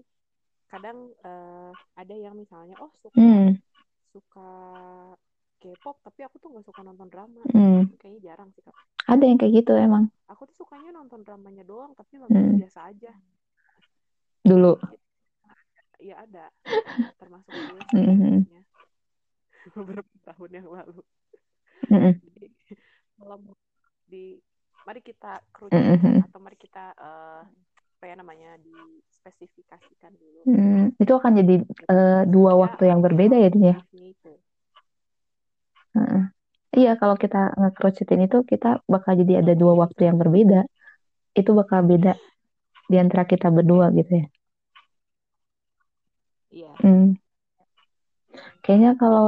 kadang 0.72 0.98
eh, 1.25 1.72
ada 2.01 2.15
yang 2.15 2.36
misalnya 2.38 2.75
oh 2.84 2.91
suka 3.03 3.22
Hmm. 3.22 3.60
suka 4.13 4.50
K-pop 5.58 5.98
tapi 6.06 6.22
aku 6.22 6.38
tuh 6.38 6.50
nggak 6.54 6.66
suka 6.66 6.82
nonton 6.86 7.08
drama. 7.10 7.42
Hmm. 7.54 7.90
Kayaknya 7.98 8.22
jarang 8.34 8.50
sih 8.54 8.62
Kak. 8.62 8.76
Ada 9.08 9.24
yang 9.26 9.38
kayak 9.42 9.54
gitu 9.64 9.72
emang. 9.74 10.12
Aku 10.30 10.46
tuh 10.46 10.56
sukanya 10.66 10.94
nonton 10.94 11.24
dramanya 11.24 11.64
doang 11.66 11.96
tapi 11.98 12.20
lagunya 12.22 12.54
Hmm. 12.54 12.62
biasa 12.62 12.80
aja. 12.92 13.12
Dulu. 14.46 14.74
ya 15.98 16.14
ada 16.22 16.54
termasuk 17.20 17.50
gue 17.58 17.82
Mm-mm. 17.98 18.46
sebenarnya 18.46 18.64
beberapa 19.74 20.14
tahun 20.30 20.52
yang 20.62 20.68
lalu 20.70 21.02
jadi 21.90 22.48
malam 23.18 23.42
di 24.06 24.38
mari 24.86 25.02
kita 25.02 25.42
Mm-mm. 25.42 25.98
kerucutkan 25.98 26.22
atau 26.30 26.38
mari 26.38 26.54
kita 26.54 26.94
eh, 26.94 27.42
apa 27.98 28.04
ya 28.06 28.14
namanya 28.14 28.62
dispesifikasikan 28.62 30.14
dulu 30.22 30.46
Mm, 30.48 30.96
itu 30.96 31.12
akan 31.12 31.34
jadi 31.44 31.56
tentu 31.66 32.32
dua 32.32 32.52
saja 32.56 32.62
waktu 32.62 32.84
yang 32.88 33.00
berbeda 33.04 33.36
ya, 33.36 33.50
Din, 33.52 33.64
ya. 33.68 33.76
itu 33.92 34.32
Heeh. 35.98 36.24
Iya, 36.77 36.92
kalau 37.01 37.16
kita 37.24 37.38
ngekerucutin 37.60 38.22
itu, 38.27 38.38
kita 38.51 38.68
bakal 38.94 39.13
jadi 39.22 39.34
ada 39.42 39.54
dua 39.58 39.74
waktu 39.82 40.01
yang 40.10 40.18
berbeda. 40.22 40.62
Itu 41.39 41.51
bakal 41.58 41.80
beda 41.89 42.13
di 42.92 42.96
antara 43.04 43.24
kita 43.27 43.48
berdua 43.51 43.92
gitu 43.98 44.12
ya. 44.22 44.25
iya 46.54 46.72
Hmm. 46.82 47.18
Kayaknya 48.63 48.92
kalau 49.01 49.25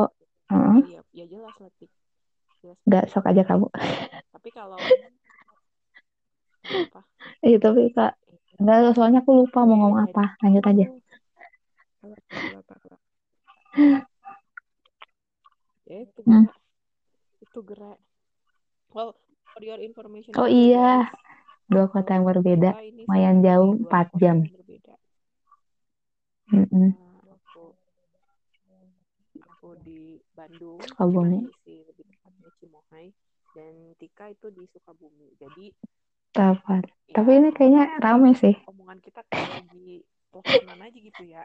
oh 0.53 0.77
iya 0.85 1.01
ya 1.15 1.25
jelas 1.25 1.55
lah 1.57 1.69
berbeda. 1.79 3.03
sok 3.11 3.25
aja 3.31 3.43
kamu. 3.49 3.67
tapi 4.33 4.49
kalau 4.53 4.77
apa 6.69 7.01
Iya, 7.47 7.57
tapi 7.63 7.81
Kak, 7.95 8.11
nggak 8.59 8.95
soalnya 8.95 9.19
aku 9.23 9.31
lupa 9.43 9.59
mau 9.63 9.77
ngomong 9.79 9.99
apa. 10.11 10.23
Lanjut 10.43 10.63
aja. 10.69 10.85
ya 15.89 15.97
itu 16.05 16.19
Hmm. 16.27 16.45
Itu 17.59 17.75
gerak 17.75 17.99
well 18.95 19.11
for 19.51 19.59
your 19.59 19.75
information 19.83 20.31
Oh 20.39 20.47
iya, 20.47 21.11
dua 21.67 21.91
kota 21.91 22.15
yang 22.15 22.23
berbeda, 22.23 22.71
ini 22.79 23.03
lumayan 23.03 23.43
jauh, 23.43 23.75
di 23.75 23.83
dua 23.83 23.91
4 23.91 24.07
kota 24.07 24.15
jam. 24.23 24.37
berbeda 24.55 24.95
Mm-mm. 26.55 26.95
Nah, 26.95 27.19
aku 27.35 27.75
aku 29.43 29.69
di 29.83 30.23
Bandung 30.31 30.79
Sukabumi. 30.87 31.51
Sih 31.67 31.83
lebih 31.83 32.07
tepatnya 32.07 32.49
Cimohai 32.63 33.07
dan 33.51 33.73
Tika 33.99 34.31
itu 34.31 34.47
di 34.55 34.63
Sukabumi 34.71 35.35
jadi 35.35 35.75
Tepat. 36.31 36.87
ya 37.11 37.19
Tapi 37.19 37.29
ini 37.43 37.49
kayaknya 37.51 37.83
rame 37.99 38.31
sih. 38.37 38.55
omongan 38.71 39.03
kita 39.03 39.21
kayak 39.27 39.49
lagi 39.59 40.05
teleponan 40.31 40.79
aja 40.87 40.97
gitu 41.01 41.23
ya 41.27 41.43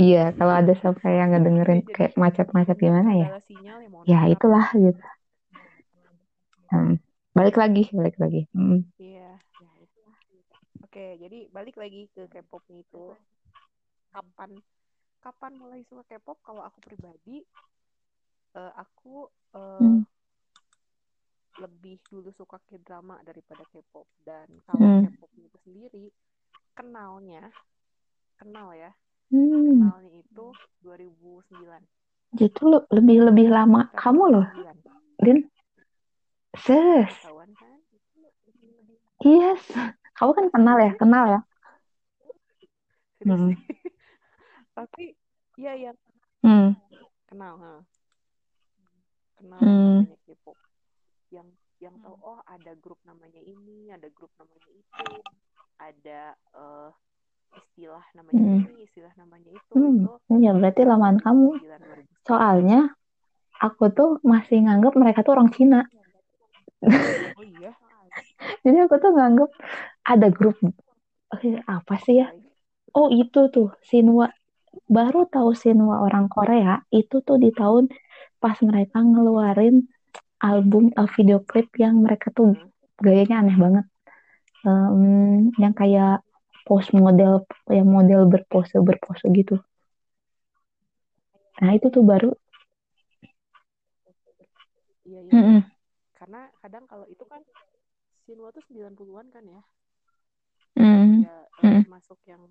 Iya, 0.00 0.18
kalau 0.38 0.54
ada 0.60 0.72
sampai 0.82 1.10
yang 1.20 1.30
Iya, 1.32 1.72
jadi 1.76 1.92
kayak 1.96 2.12
macet-macet 2.22 2.76
gimana 2.84 3.10
ya? 3.22 3.28
ya 3.66 3.74
Ya 4.10 4.18
itulah 4.32 4.66
gitu. 4.84 5.02
Hmm. 6.70 6.92
Balik 7.36 7.56
lagi, 7.62 7.82
balik 7.98 8.16
lagi. 8.22 8.40
Hmm. 8.54 8.86
Iya. 8.98 9.40
Oke, 10.84 11.16
jadi 11.22 11.38
balik 11.52 11.76
lagi 11.82 12.08
ke 12.14 12.22
K-pop 12.32 12.64
itu. 12.72 13.04
Kapan 14.12 14.50
kapan 15.24 15.52
mulai 15.60 15.80
suka 15.88 16.02
K-pop? 16.10 16.38
Kalau 16.46 16.62
aku 16.64 16.78
pribadi, 16.84 17.44
eh, 18.56 18.72
aku 18.82 19.28
eh, 19.56 19.80
Hmm. 19.80 20.02
lebih 21.56 21.96
dulu 22.12 22.28
suka 22.36 22.60
K-drama 22.68 23.16
daripada 23.24 23.64
K-pop. 23.72 24.06
Dan 24.24 24.48
kalau 24.68 24.88
Hmm. 24.88 25.00
K-pop 25.00 25.30
itu 25.40 25.58
sendiri, 25.64 26.04
kenalnya, 26.76 27.48
kenal 28.40 28.72
ya, 28.76 28.92
Hmm. 29.30 29.90
kenalnya 29.90 30.12
itu 30.22 30.44
2009. 30.80 31.82
Itu 32.36 32.60
lo- 32.68 32.86
lebih 32.92 33.26
lebih 33.32 33.46
lama 33.50 33.90
kamu 33.94 34.22
loh, 34.30 34.46
2009. 34.54 35.20
Din. 35.22 35.38
Ses. 36.56 37.10
Kan? 37.10 37.78
Yes. 39.24 39.62
Kamu 40.16 40.30
kan 40.32 40.46
kenal 40.52 40.76
ya, 40.78 40.92
kenal 40.96 41.24
ya. 41.28 41.40
Hmm. 43.24 43.52
Tapi, 44.76 45.16
iya 45.56 45.72
yang 45.74 45.96
Hmm. 46.44 46.76
kenal, 47.26 47.56
ha. 47.58 47.74
kenal 49.36 49.58
Hmm. 49.58 50.04
namanya 50.04 50.16
K-pop 50.24 50.56
yang 51.28 51.48
yang 51.76 51.92
tahu 52.00 52.16
oh 52.22 52.40
ada 52.48 52.72
grup 52.78 52.96
namanya 53.04 53.40
ini 53.42 53.92
ada 53.92 54.08
grup 54.08 54.32
namanya 54.40 54.70
itu 54.70 55.08
ada 55.76 56.20
eh, 56.32 56.90
istilah 57.54 58.04
namanya 58.16 58.40
Hmm. 58.40 58.60
ini 58.66 58.82
istilah 58.84 59.12
namanya 59.16 59.50
itu 59.52 59.72
Hmm. 59.74 59.96
itu 60.06 60.34
Ya 60.42 60.52
berarti 60.56 60.82
lamaan 60.82 61.18
kamu. 61.22 61.60
2009 61.60 61.80
2010. 61.80 62.26
Soalnya 62.26 62.80
aku 63.56 63.84
tuh 63.92 64.10
masih 64.24 64.58
nganggap 64.66 64.92
mereka 64.98 65.18
tuh 65.24 65.32
orang 65.36 65.50
Cina. 65.54 65.80
oh 67.36 67.44
iya 67.44 67.70
Jadi 68.64 68.78
aku 68.84 68.94
tuh 68.98 69.10
nganggap 69.16 69.50
ada 70.04 70.28
grup 70.32 70.56
eh, 71.36 71.58
apa 71.64 71.94
sih 72.02 72.20
ya? 72.20 72.32
Baik. 72.32 72.42
Oh 72.96 73.08
itu 73.12 73.40
tuh 73.52 73.72
Sinwa. 73.84 74.28
Baru 74.88 75.24
tahu 75.28 75.52
Sinwa 75.56 76.00
orang 76.04 76.28
Korea 76.28 76.80
itu 76.92 77.20
tuh 77.24 77.36
di 77.40 77.52
tahun 77.52 77.88
pas 78.40 78.56
mereka 78.60 79.00
ngeluarin 79.00 79.88
album 80.40 80.92
uh, 80.96 81.08
video 81.16 81.40
klip 81.44 81.72
yang 81.80 82.00
mereka 82.04 82.28
tuh 82.32 82.52
Hmm. 82.56 82.68
gayanya 83.00 83.44
aneh 83.44 83.56
banget. 83.56 83.86
Em, 84.66 85.52
yang 85.60 85.74
kayak 85.76 86.25
pose 86.66 86.90
model 87.04 87.32
yang 87.70 87.86
model 87.86 88.20
berpose 88.32 88.74
berpose 88.88 89.22
gitu. 89.38 89.54
Nah 91.62 91.72
itu 91.78 91.86
tuh 91.94 92.02
baru. 92.04 92.30
iya 95.06 95.20
iya 95.22 95.34
Mm-mm. 95.38 95.60
karena 96.18 96.50
kadang 96.58 96.84
kalau 96.90 97.06
itu 97.06 97.24
kan 97.30 97.38
Shinwa 98.26 98.50
tuh 98.50 98.64
90-an 98.66 99.26
kan 99.30 99.44
ya 99.46 99.60
Mm. 100.76 101.24
ya 101.24 101.34
Mm. 101.62 101.80
termasuk 101.80 102.18
yang 102.26 102.42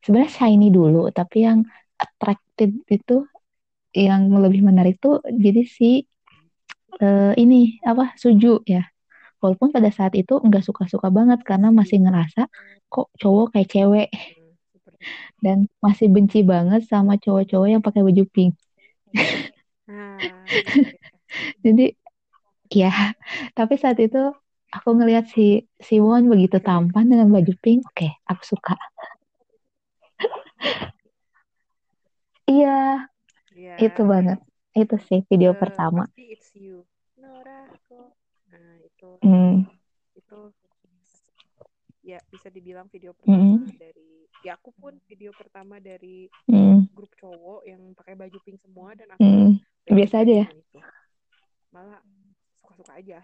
sebenarnya 0.04 0.44
Shiny 0.44 0.76
dulu, 0.76 1.08
tapi 1.16 1.48
yang 1.48 1.64
attracted 1.96 2.84
itu 2.92 3.24
yang 3.96 4.28
lebih 4.44 4.62
menarik 4.68 5.00
tuh 5.00 5.24
jadi 5.24 5.64
si 5.66 6.04
eh, 7.02 7.34
ini 7.40 7.80
apa 7.84 8.14
Suju 8.20 8.64
ya. 8.68 8.84
Walaupun 9.42 9.70
pada 9.76 9.90
saat 9.94 10.14
itu 10.18 10.34
nggak 10.42 10.64
suka-suka 10.66 11.08
banget 11.14 11.40
karena 11.46 11.70
masih 11.70 12.02
ngerasa 12.04 12.50
kok 12.92 13.08
cowok 13.22 13.54
kayak 13.54 13.70
cewek 13.74 14.10
dan 15.44 15.70
masih 15.84 16.08
benci 16.10 16.42
banget 16.42 16.82
sama 16.92 17.16
cowok-cowok 17.22 17.68
yang 17.70 17.84
pakai 17.86 18.02
baju 18.08 18.24
pink. 18.34 18.54
iya 19.86 20.32
Jadi 21.66 21.86
ya, 22.74 22.92
tapi 23.58 23.76
saat 23.82 23.98
itu 24.02 24.22
aku 24.76 24.90
ngelihat 24.98 25.26
si 25.34 25.66
Siwon 25.82 26.28
begitu 26.32 26.58
tampan 26.64 27.06
dengan 27.12 27.28
baju 27.32 27.54
pink, 27.64 27.86
oke, 27.90 28.08
aku 28.32 28.44
suka. 28.56 28.76
Iya, 32.50 32.70
Iya, 33.56 33.80
itu 33.80 34.02
banget. 34.04 34.40
Itu 34.76 35.00
sih 35.00 35.24
video 35.32 35.56
eh, 35.56 35.58
pertama. 35.58 36.04
it's 36.20 36.52
you 36.54 36.84
Norako 37.16 38.12
nah 38.52 38.76
itu 38.84 39.10
Hmm, 39.24 39.64
itu 40.16 40.40
ya 42.06 42.20
bisa 42.30 42.54
dibilang 42.54 42.86
video 42.92 43.16
mm, 43.16 43.18
pertama 43.26 43.66
dari 43.80 44.12
ya 44.46 44.54
aku 44.54 44.70
pun 44.78 44.94
video 45.10 45.32
pertama 45.34 45.82
dari 45.82 46.30
mm, 46.46 46.94
grup 46.94 47.10
cowok 47.18 47.66
yang 47.66 47.82
pakai 47.98 48.14
baju 48.14 48.38
pink 48.46 48.62
semua 48.62 48.94
dan 48.94 49.10
aku 49.16 49.24
mm. 49.26 49.52
Biasa 49.90 50.22
aja 50.22 50.34
ya. 50.46 50.48
itu 50.54 50.80
malah 51.74 52.00
suka-suka 52.62 52.94
aja 53.00 53.20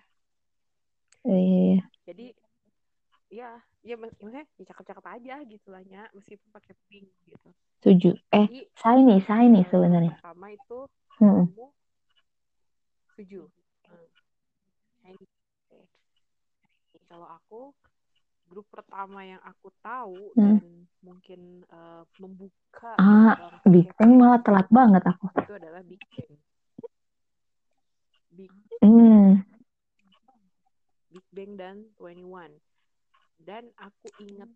Iya. 1.21 1.85
jadi 2.09 2.33
ya 3.31 3.51
ya 3.81 3.95
maksudnya 3.95 4.43
ya 4.59 4.63
cakep-cakep 4.67 5.05
aja 5.07 5.35
gitu 5.47 5.71
lah 5.71 5.81
ya 5.81 6.03
meskipun 6.11 6.51
pakai 6.51 6.75
pink 6.87 7.07
gitu 7.25 7.49
Setuju. 7.81 8.13
Eh, 8.29 8.45
jadi 8.45 8.61
saya 8.77 8.99
nih, 9.01 9.19
saya 9.25 9.45
nih 9.49 9.65
uh, 9.65 9.69
sebenarnya. 9.71 10.13
pertama 10.19 10.47
itu 10.51 10.79
Hmm. 11.17 11.45
kamu 11.49 11.67
setuju 13.09 13.41
hmm. 13.85 14.07
kalau 17.05 17.27
aku 17.27 17.61
grup 18.47 18.67
pertama 18.67 19.21
yang 19.21 19.39
aku 19.41 19.71
tahu 19.79 20.31
Hmm. 20.33 20.59
dan 20.59 20.65
mungkin 20.99 21.41
uh, 21.69 22.03
membuka 22.17 22.95
Ah, 22.95 23.59
Big 23.63 23.87
Bang 23.95 24.15
malah 24.15 24.39
telat 24.39 24.67
banget 24.67 25.03
aku. 25.03 25.27
itu 25.39 25.53
adalah 25.55 25.81
Big 25.83 26.01
Bang 26.05 26.31
Big 28.31 28.51
Hmm. 28.81 29.43
Big 31.11 31.25
Bang 31.31 31.51
dan 31.55 31.75
21 31.99 32.70
dan 33.41 33.67
aku 33.77 34.07
ingat 34.21 34.49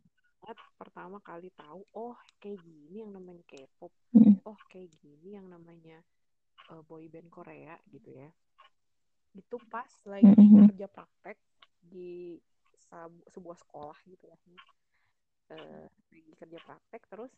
banget 0.45 0.61
pertama 0.77 1.17
kali 1.25 1.49
tahu 1.57 1.81
oh 1.97 2.13
kayak 2.37 2.61
gini 2.61 3.01
yang 3.01 3.09
namanya 3.09 3.41
K-pop. 3.49 3.89
Hmm. 4.13 4.37
oh 4.45 4.59
kayak 4.69 4.93
gini 5.01 5.33
yang 5.33 5.49
namanya 5.49 5.97
uh, 6.69 6.85
boy 6.85 7.09
band 7.09 7.33
Korea 7.33 7.73
gitu 7.89 8.13
ya. 8.13 8.29
Itu 9.33 9.57
pas 9.73 9.89
lagi 10.05 10.29
Hmm. 10.29 10.69
kerja 10.69 10.85
praktek 10.85 11.37
di 11.81 12.37
sebuah 13.33 13.57
sekolah 13.57 13.97
gitu 14.05 14.29
ya. 14.29 14.37
Uh, 15.49 15.89
lagi 16.13 16.31
kerja 16.37 16.57
praktek 16.61 17.01
terus 17.09 17.33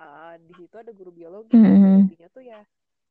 uh, 0.00 0.34
di 0.40 0.52
situ 0.56 0.74
ada 0.80 0.96
guru 0.96 1.12
biologi. 1.12 1.52
Hmm. 1.52 2.08
biologinya 2.08 2.28
tuh 2.32 2.44
ya 2.44 2.60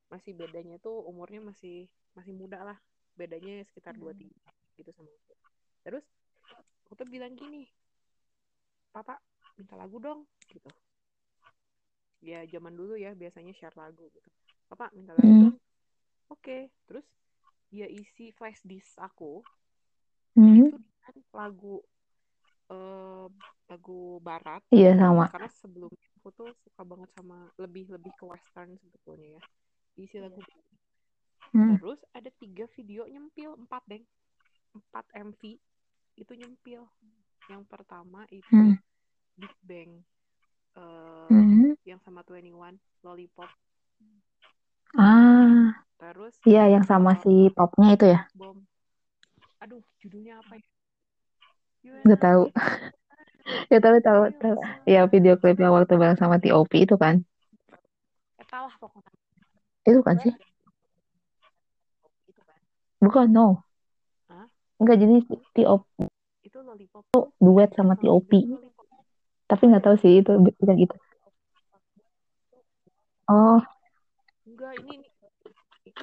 masih 0.10 0.34
bedanya 0.34 0.82
tuh 0.82 1.05
umurnya 1.05 1.53
masih 1.53 1.86
masih 2.17 2.34
muda 2.34 2.65
lah. 2.65 2.77
Bedanya 3.13 3.62
sekitar 3.69 3.93
dua 3.93 4.17
tiga 4.17 4.49
gitu 4.73 4.89
sama 4.89 5.13
aku. 5.13 5.38
Terus 5.86 6.05
aku 6.89 6.97
tuh 6.97 7.08
bilang 7.08 7.38
gini 7.38 7.69
papa 8.89 9.21
minta 9.54 9.78
lagu 9.78 10.02
dong 10.02 10.25
gitu. 10.49 10.73
Ya 12.19 12.41
zaman 12.49 12.73
dulu 12.73 12.97
ya 12.97 13.13
biasanya 13.13 13.54
share 13.54 13.78
lagu 13.78 14.10
gitu. 14.10 14.30
Papa 14.65 14.89
minta 14.97 15.13
lagu 15.13 15.30
Hmm. 15.30 15.41
dong. 15.54 15.56
Oke 16.34 16.73
terus 16.89 17.06
dia 17.69 17.86
isi 17.86 18.34
flash 18.34 18.65
disk 18.65 18.97
aku. 18.97 19.45
Hmm. 20.34 20.73
itu 20.73 20.78
kan 21.06 21.15
lagu 21.38 21.78
eh, 22.73 23.25
lagu 23.69 24.17
barat. 24.25 24.65
Iya 24.73 24.97
sama. 24.97 25.30
karena 25.30 25.49
sebelumnya 25.54 26.08
aku 26.17 26.30
tuh 26.34 26.49
suka 26.65 26.82
banget 26.82 27.10
sama 27.13 27.54
lebih 27.62 27.86
lebih 27.93 28.13
ke 28.17 28.25
western 28.25 28.73
sebetulnya 28.82 29.38
ya. 29.38 29.41
Isi 30.02 30.17
lagu 30.17 30.41
Hmm. 31.49 31.82
terus 31.82 31.97
ada 32.13 32.30
tiga 32.38 32.69
video 32.78 33.10
nyempil 33.10 33.58
empat 33.58 33.82
deng. 33.89 34.06
Empat 34.73 35.06
MV 35.17 35.58
itu 36.23 36.34
nyempil 36.41 36.82
yang 37.51 37.63
pertama 37.71 38.21
itu 38.29 38.45
Hmm. 38.51 38.73
Big 39.39 39.53
Bang 39.69 39.91
eh, 40.77 41.43
Hmm. 41.49 41.73
yang 41.89 41.99
sama 42.05 42.21
21 42.27 42.77
Lollipop 43.05 43.49
Ah, 44.97 45.86
terus 45.99 46.36
iya 46.49 46.62
yang 46.73 46.86
sama 46.91 47.12
eh, 47.13 47.23
si 47.23 47.29
popnya 47.55 47.88
itu 47.95 48.05
ya. 48.13 48.19
bom 48.38 48.58
aduh 49.63 49.84
judulnya 50.01 50.34
apa 50.41 50.53
ya 50.60 50.67
Nggak 52.05 52.19
tahu. 52.25 52.41
Ya 53.71 53.77
tahu 53.86 53.97
tahu 54.08 54.21
tahu. 54.41 54.55
Ya 54.93 55.01
video 55.13 55.34
klip 55.41 55.58
yang 55.62 55.73
waktu 55.77 55.93
bareng 56.01 56.19
sama 56.21 56.38
T.O.P 56.43 56.71
itu 56.86 56.95
kan. 57.03 57.15
Eta 58.41 58.58
lah 58.65 58.75
pokoknya 58.82 59.12
Itu 59.89 59.99
kan 60.08 60.15
sih? 60.23 60.34
kan 62.47 62.60
Bukan, 63.01 63.27
no. 63.34 63.63
Hah? 64.29 64.45
Enggak, 64.79 64.97
jadi 65.01 65.15
T.O.P 65.55 66.09
itu 66.60 66.67
Lollipop 66.67 67.04
duet 67.39 67.72
sama 67.72 67.95
T.O.P. 67.95 68.32
Lollipop 68.43 68.86
Tapi 69.48 69.63
nggak 69.72 69.84
tahu 69.88 69.95
sih 70.04 70.19
itu 70.19 70.32
bisa 70.60 70.76
gitu. 70.76 70.95
Oh, 73.30 73.62
enggak 74.43 74.74
ini 74.84 75.00
ini 75.00 75.93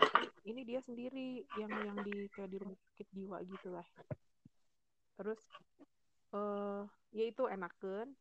ini 0.47 0.61
dia 0.63 0.81
sendiri 0.81 1.43
yang 1.59 1.71
yang 1.85 1.99
di 2.07 2.31
kayak 2.33 2.55
di 2.55 2.57
rumah 2.63 2.79
sakit 2.79 3.09
jiwa 3.11 3.37
gitu 3.43 3.69
lah 3.75 3.87
terus 5.19 5.43
eh 6.31 6.83
ya 7.19 7.25
itu 7.27 7.51
enakan 7.51 8.15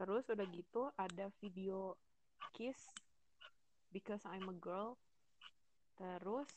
terus 0.00 0.24
udah 0.32 0.46
gitu 0.48 0.88
ada 0.96 1.28
video 1.44 1.92
kiss 2.56 2.88
because 3.92 4.24
I'm 4.24 4.48
a 4.48 4.56
girl 4.56 4.96
terus 6.00 6.48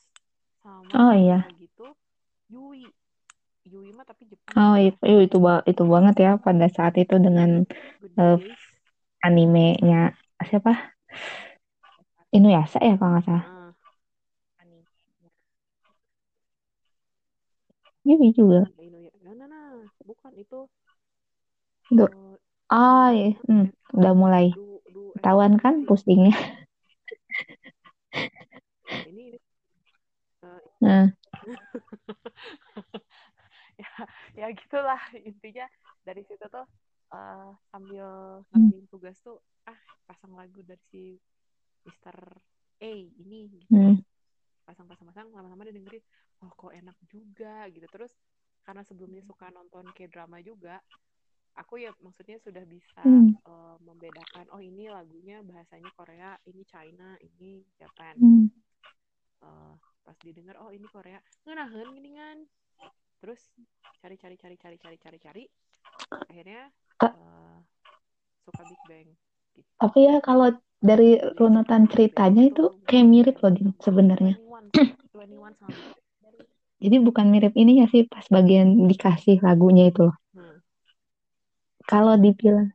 sama 0.64 0.96
Oh, 0.96 1.12
iya. 1.12 1.44
gitu 1.60 1.92
Yui 2.48 2.88
Yui 3.70 3.90
mah 3.96 4.04
tapi 4.10 4.22
Jepang 4.30 4.54
oh 4.58 4.74
itu 4.86 5.04
itu 5.26 5.36
ba- 5.46 5.64
itu 5.70 5.82
banget 5.94 6.14
ya 6.24 6.28
pada 6.46 6.66
saat 6.76 6.94
itu 7.02 7.14
dengan 7.26 7.50
Days 8.16 8.58
animenya 9.26 9.96
siapa? 10.48 10.72
Inuyasha 12.36 12.78
ya 12.86 12.94
kalau 12.98 13.10
nggak 13.12 13.24
salah. 13.26 13.44
Ah, 13.46 13.70
anime 14.60 14.86
Yui 18.04 18.28
juga. 18.36 18.60
ada 18.66 18.82
Inuya 18.88 19.10
nah, 19.24 19.34
nah 19.38 19.46
nah 19.52 19.66
bukan 20.08 20.32
itu 20.42 20.58
Du- 21.96 22.08
eh, 22.12 22.36
Ah, 22.70 23.08
iya. 23.16 23.28
Hmm, 23.48 23.64
udah 23.98 24.12
mulai 24.22 24.46
ketahuan 25.14 25.54
kan 25.62 25.74
pusingnya. 25.88 26.32
ini 29.08 29.22
ini 29.34 29.38
eh, 30.42 30.60
Nah, 30.80 31.10
ya 34.34 34.46
gitulah. 34.54 35.00
Intinya 35.16 35.66
dari 36.04 36.22
situ 36.26 36.44
tuh 36.46 36.66
eh, 37.10 37.50
sambil 37.70 38.40
Hmm. 38.50 38.70
ngerjain 38.70 38.86
tugas 38.90 39.16
tuh 39.22 39.38
ah 39.66 39.78
pasang 40.06 40.34
lagu 40.34 40.62
dari 40.62 40.80
si 40.90 41.18
Mister 41.86 42.16
A 42.80 42.92
ini 42.92 43.50
gitu. 43.52 43.72
Hmm, 43.72 43.98
pasang-pasang-pasang 44.64 45.32
lama-lama 45.34 45.68
dia 45.68 45.74
dengerin 45.76 46.04
oh 46.44 46.50
kok 46.54 46.72
enak 46.72 46.96
juga 47.10 47.66
gitu. 47.68 47.86
Terus 47.90 48.12
karena 48.64 48.84
sebelumnya 48.84 49.24
suka 49.24 49.48
nonton 49.50 49.88
k 49.96 50.06
drama 50.06 50.38
juga 50.44 50.78
aku 51.58 51.82
ya 51.82 51.90
maksudnya 51.98 52.38
sudah 52.40 52.62
bisa 52.62 53.02
Hmm. 53.02 53.34
eh, 53.34 53.76
membedakan 53.82 54.46
oh 54.54 54.62
ini 54.62 54.86
lagunya 54.86 55.42
bahasanya 55.42 55.90
Korea 55.98 56.38
ini 56.46 56.62
China 56.68 57.18
ini 57.20 57.64
Japan. 57.76 58.14
Hmm. 58.16 58.46
Eh, 59.42 59.74
pas 60.06 60.16
didengar 60.22 60.56
oh 60.62 60.70
ini 60.70 60.86
Korea. 60.88 61.18
Ngenahen 61.44 61.90
geningan 61.96 62.38
terus 63.20 63.40
cari 64.00 64.16
cari 64.16 64.36
cari 64.40 64.56
cari 64.56 64.76
cari 64.80 64.96
cari 64.96 65.18
cari 65.20 65.44
akhirnya 66.24 66.72
eh, 67.04 67.56
suka 68.48 68.62
Big 68.64 68.80
Bang 68.88 69.08
gitu. 69.52 69.68
Tapi 69.76 69.98
ya 70.08 70.16
kalau 70.24 70.48
dari 70.80 71.20
runutan 71.36 71.84
ceritanya 71.84 72.48
itu 72.48 72.80
kayak 72.88 73.06
mirip 73.06 73.36
loh 73.44 73.52
sebenarnya. 73.84 74.40
21 74.40 74.72
21 75.12 75.52
sama 75.60 75.68
Big 75.68 76.00
Bang. 76.24 76.48
Jadi 76.80 76.96
bukan 77.04 77.26
mirip 77.28 77.52
ini 77.60 77.84
ya 77.84 77.86
sih 77.92 78.08
pas 78.08 78.24
bagian 78.32 78.88
dikasih 78.88 79.44
lagunya 79.44 79.92
itu 79.92 80.08
loh. 80.08 80.16
Hmm. 80.32 80.56
Kalau 81.84 82.16
dibilang 82.16 82.72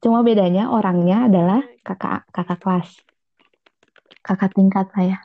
cuma 0.00 0.24
bedanya 0.24 0.72
orangnya 0.72 1.28
adalah 1.28 1.60
kakak 1.84 2.24
kakak 2.32 2.58
kelas, 2.64 2.88
kakak 4.24 4.52
tingkat 4.56 4.88
saya. 4.96 5.20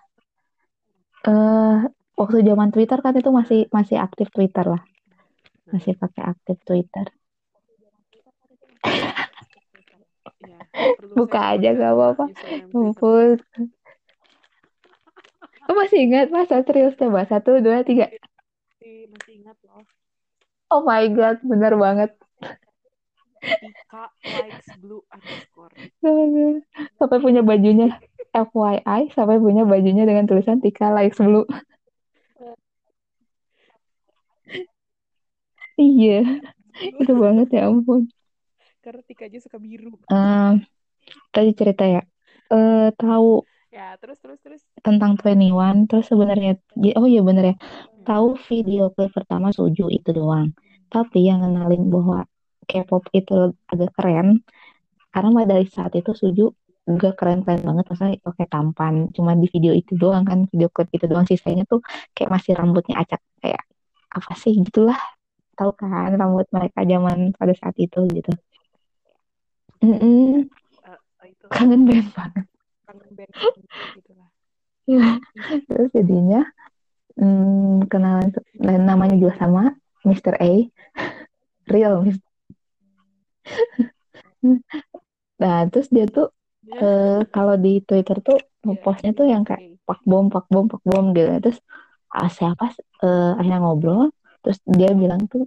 Eh 1.32 2.01
waktu 2.22 2.46
zaman 2.46 2.70
Twitter 2.70 3.02
kan 3.02 3.18
itu 3.18 3.34
masih 3.34 3.60
masih 3.74 3.98
aktif 3.98 4.30
Twitter 4.30 4.66
lah, 4.70 4.82
masih 5.74 5.98
pakai 5.98 6.24
aktif 6.30 6.62
Twitter. 6.62 7.10
Ya, 10.42 10.58
Buka 11.18 11.58
aja 11.58 11.74
gak 11.74 11.94
apa-apa. 11.94 12.26
Ampun. 12.74 13.38
Oh, 15.70 15.76
masih 15.78 16.06
ingat 16.06 16.30
masa 16.34 16.62
serius 16.66 16.98
coba 16.98 17.26
satu 17.26 17.58
dua 17.58 17.82
tiga. 17.82 18.10
Masih, 18.82 19.34
ingat 19.42 19.58
loh 19.66 19.82
Oh 20.72 20.82
my 20.88 21.04
god, 21.12 21.44
bener 21.44 21.76
banget. 21.76 22.16
Tika 23.42 24.06
likes 24.22 24.70
blue 24.78 25.02
underscore 25.10 25.74
Sampai 26.96 27.18
punya 27.20 27.42
bajunya 27.42 27.98
FYI, 28.32 29.12
sampai 29.12 29.42
punya 29.42 29.66
bajunya 29.66 30.06
dengan 30.06 30.30
tulisan 30.30 30.62
Tika 30.62 30.94
likes 30.94 31.20
blue. 31.20 31.44
Iya, 35.82 36.18
itu 37.02 37.12
banget 37.18 37.48
ya 37.58 37.62
ampun. 37.70 38.06
karena 38.82 39.02
Tika 39.06 39.30
aja 39.30 39.38
suka 39.38 39.58
biru. 39.62 39.94
Eh, 40.10 40.52
tadi 41.34 41.50
cerita 41.54 41.84
ya, 41.86 42.02
eh 42.54 42.90
tahu 42.98 43.46
ya 43.70 43.96
terus 44.02 44.18
terus 44.20 44.40
terus. 44.42 44.62
tentang 44.82 45.16
21 45.16 45.86
terus 45.90 46.06
sebenarnya 46.10 46.58
oh 46.98 47.06
iya 47.06 47.22
bener 47.22 47.54
ya. 47.54 47.56
Tahu 48.02 48.28
video 48.50 48.90
klip 48.94 49.14
pertama 49.14 49.54
Suju 49.54 49.86
itu 49.94 50.10
doang. 50.10 50.50
Tapi 50.90 51.30
yang 51.30 51.46
kenalin 51.46 51.94
bahwa 51.94 52.26
K-pop 52.66 53.06
itu 53.14 53.54
agak 53.70 53.90
keren 53.98 54.42
karena 55.14 55.30
mulai 55.30 55.48
dari 55.50 55.66
saat 55.70 55.94
itu 55.94 56.12
Suju 56.18 56.46
gak 57.02 57.14
keren-keren 57.20 57.62
banget 57.62 57.86
maksudnya 57.86 58.18
oke 58.26 58.44
tampan. 58.50 59.14
Cuma 59.14 59.38
di 59.38 59.46
video 59.54 59.78
itu 59.78 59.94
doang 59.94 60.26
kan 60.26 60.50
video 60.50 60.68
klip 60.74 60.90
itu 60.90 61.06
doang. 61.06 61.26
Sisanya 61.30 61.64
tuh 61.70 61.86
kayak 62.18 62.34
masih 62.34 62.58
rambutnya 62.58 62.98
acak 63.02 63.22
kayak 63.46 63.62
apa 64.10 64.34
sih 64.42 64.58
gitulah 64.58 64.98
tahu 65.62 65.72
kan 65.78 66.18
rambut 66.18 66.50
mereka 66.50 66.82
zaman 66.82 67.38
pada 67.38 67.54
saat 67.54 67.78
itu 67.78 68.02
gitu. 68.10 68.32
Uh, 69.86 70.42
itu. 71.30 71.46
Kangen 71.54 71.86
band 71.86 72.10
banget. 72.18 72.46
Kangen 72.90 73.12
band 73.14 73.32
gitu 74.02 74.12
lah 74.18 74.32
ya 74.90 75.22
terus 75.70 75.90
jadinya 75.94 76.42
mm, 77.16 77.88
kenalan 77.88 78.30
namanya 78.60 79.16
juga 79.18 79.34
sama 79.38 79.78
Mr. 80.02 80.36
A. 80.42 80.52
Real 81.72 82.02
Mr. 82.06 82.26
nah 85.42 85.66
terus 85.70 85.88
dia 85.94 86.06
tuh 86.10 86.34
eh, 86.70 87.22
kalau 87.30 87.56
di 87.58 87.82
Twitter 87.86 88.18
tuh 88.22 88.38
ya 88.62 88.78
postnya 88.82 89.14
tuh 89.14 89.26
yang 89.30 89.46
kayak 89.46 89.62
A 89.62 89.78
pak 89.86 90.02
bom 90.06 90.30
pak 90.30 90.46
bom 90.50 90.66
pak 90.70 90.82
bom 90.86 91.14
gitu. 91.14 91.30
Terus 91.42 91.60
ah, 92.14 92.30
siapa 92.30 92.74
eh, 93.06 93.32
akhirnya 93.38 93.62
ngobrol 93.62 94.14
terus 94.42 94.58
dia 94.78 94.90
bilang 95.02 95.22
tuh 95.32 95.44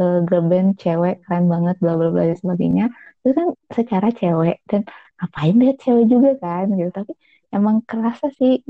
eh, 0.00 0.18
girl 0.28 0.44
band 0.50 0.70
cewek 0.82 1.14
keren 1.24 1.46
banget 1.52 1.76
bla 1.82 1.92
bla 1.98 2.08
bla 2.14 2.22
dan 2.28 2.38
sebagainya. 2.38 2.84
Itu 3.22 3.32
kan 3.38 3.48
secara 3.76 4.08
cewek 4.14 4.56
dan 4.70 4.82
ngapain 5.18 5.54
dia 5.62 5.72
cewek 5.82 6.04
juga 6.12 6.30
kan 6.44 6.66
gitu. 6.78 6.90
Tapi 6.98 7.12
emang 7.56 7.76
kerasa 7.88 8.26
sih 8.38 8.62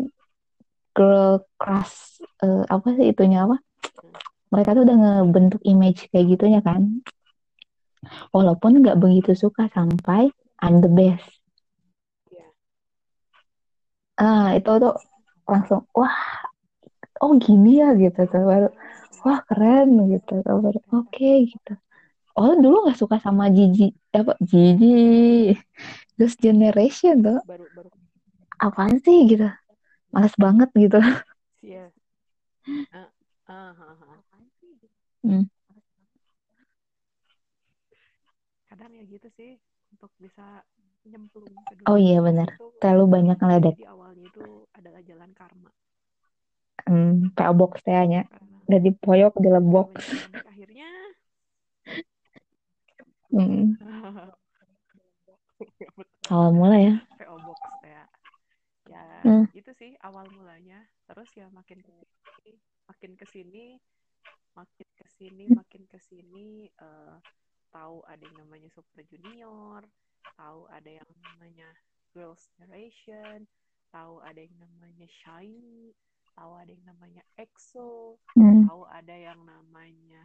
girl 0.97 1.45
crush 1.61 2.19
eh, 2.45 2.63
apa 2.75 2.89
sih 2.97 3.07
itunya 3.13 3.47
apa? 3.47 3.57
Mereka 4.53 4.71
tuh 4.77 4.83
udah 4.89 4.97
ngebentuk 4.97 5.61
image 5.69 6.09
kayak 6.11 6.27
gitunya 6.33 6.61
kan. 6.65 7.05
Walaupun 8.33 8.81
nggak 8.81 8.99
begitu 9.03 9.33
suka 9.37 9.69
sampai 9.73 10.33
I'm 10.65 10.81
the 10.83 10.91
best. 10.91 11.29
Ah 14.19 14.51
itu 14.59 14.71
tuh 14.83 14.95
langsung 15.47 15.87
wah 15.95 16.17
oh 17.23 17.33
gini 17.39 17.83
ya 17.83 17.95
gitu 17.95 18.21
tuh. 18.33 18.43
Baru 18.51 18.69
wah 19.25 19.41
keren 19.49 19.89
gitu 20.13 20.35
oke 20.95 21.31
gitu. 21.51 21.73
Oh 22.39 22.55
dulu 22.55 22.87
nggak 22.87 22.99
suka 23.03 23.19
sama 23.19 23.51
Gigi 23.51 23.91
apa 24.15 24.39
Gigi 24.39 25.59
Girls 26.15 26.37
Generation 26.39 27.23
tuh. 27.23 27.39
Baru 27.43 27.67
baru. 27.75 27.89
Apaan 28.63 29.03
sih 29.03 29.27
gitu. 29.27 29.47
Males 30.15 30.35
banget 30.39 30.71
gitu. 30.79 30.99
Ya 31.63 31.91
ah 32.95 33.11
ah 33.49 33.73
ah, 33.75 33.97
ah. 34.07 34.21
Hmm. 35.27 35.45
kadang 38.69 38.95
ya 38.95 39.05
gitu 39.09 39.29
sih 39.35 39.59
untuk 39.91 40.13
bisa 40.23 40.63
nyemplung 41.03 41.51
ke 41.67 41.75
oh 41.91 41.99
iya 41.99 42.23
benar. 42.23 42.55
itu 42.55 42.67
terlalu 42.79 43.05
banyak 43.19 43.37
ngeledek. 43.41 43.77
jadi 43.81 43.89
awalnya 43.91 44.25
itu 44.29 44.45
adalah 44.77 45.01
jalan 45.03 45.31
karma. 45.35 45.71
Hmm, 46.87 47.35
PO 47.35 47.53
Box 47.59 47.83
nya 47.85 48.23
karena 48.69 48.85
dari 48.85 48.93
poyok 49.01 49.33
di 49.33 49.49
udah 49.49 49.53
lebok 49.57 49.89
akhirnya 50.45 50.91
hmm. 53.33 53.65
awal 56.37 56.53
mulai 56.53 56.93
ya 56.93 56.95
PO 57.17 57.37
Box 57.49 57.61
ya 57.81 58.05
ya 58.93 59.05
hmm. 59.25 59.49
itu 59.57 59.73
sih 59.73 59.97
awal 60.05 60.29
mulanya 60.37 60.85
terus 61.09 61.33
ya 61.33 61.49
makin 61.49 61.81
ke 61.81 61.97
sini 62.45 62.61
makin 62.85 63.13
ke 63.17 63.25
sini 63.25 63.81
makin 64.53 64.89
ke 65.01 65.07
sini 65.17 65.45
makin 65.49 65.83
ke 65.89 65.99
sini 66.05 66.69
uh, 66.85 67.17
tahu 67.73 68.05
ada 68.05 68.21
yang 68.21 68.37
namanya 68.37 68.69
Super 68.69 69.01
Junior 69.09 69.81
tahu 70.37 70.69
ada 70.69 70.93
yang 70.93 71.09
namanya 71.25 71.73
Girls' 72.13 72.53
Generation 72.61 73.49
tahu 73.89 74.21
ada 74.21 74.45
yang 74.45 74.61
namanya 74.61 75.09
Shiny 75.25 75.97
tahu 76.39 76.53
ada 76.55 76.71
yang 76.71 76.87
namanya 76.87 77.23
EXO 77.35 78.15
Hmm. 78.39 78.71
tahu 78.71 78.83
ada 78.87 79.15
yang 79.19 79.41
namanya 79.43 80.23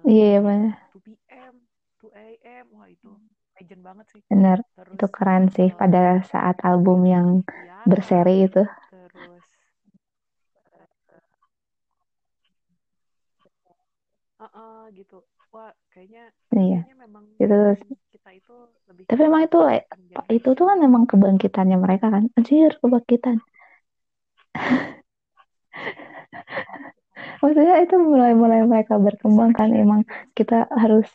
uh, 0.00 0.08
iya 0.08 0.40
benar. 0.40 0.80
2PM 0.96 1.54
2AM 2.00 2.64
wah 2.72 2.88
itu 2.88 3.12
legend 3.60 3.82
banget 3.84 4.06
sih. 4.16 4.20
Benar 4.32 4.64
terus 4.72 4.96
itu 4.96 5.06
keren 5.12 5.44
sih 5.52 5.68
uh, 5.68 5.76
pada 5.76 6.24
saat 6.24 6.56
album 6.64 7.04
yang 7.04 7.44
Tiara 7.44 7.84
berseri 7.84 8.48
itu. 8.48 8.64
terus 8.88 9.44
uh, 14.40 14.44
uh, 14.48 14.80
gitu. 14.96 15.20
Wah 15.52 15.68
kayaknya 15.92 16.32
iya. 16.56 16.80
kayaknya 16.80 16.96
memang 17.04 17.24
itu 17.36 17.58
kita 18.08 18.30
itu 18.32 18.56
lebih 18.88 19.04
tapi 19.04 19.20
emang 19.28 19.44
itu 19.44 19.58
itu 20.32 20.48
tuh 20.56 20.64
kan 20.64 20.80
generation 20.80 20.88
emang 20.88 21.04
kebangkitannya 21.04 21.76
mereka 21.76 22.08
kan. 22.08 22.24
Anjir 22.40 22.72
kebangkitan 22.80 23.36
maksudnya 27.42 27.74
itu 27.84 27.94
mulai-mulai 28.10 28.60
mereka 28.72 28.94
berkembang 29.06 29.50
kan 29.58 29.68
emang 29.82 30.00
kita 30.38 30.54
harus 30.82 31.06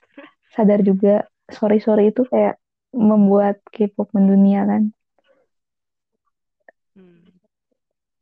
sadar 0.55 0.79
juga 0.89 1.09
sorry 1.57 1.77
sorry 1.85 2.03
itu 2.11 2.21
kayak 2.31 2.53
membuat 3.09 3.55
K-pop 3.73 4.07
mendunia 4.17 4.61
kan. 4.71 4.83
Hmm, 6.95 7.31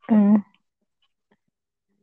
Hmm, 0.10 0.36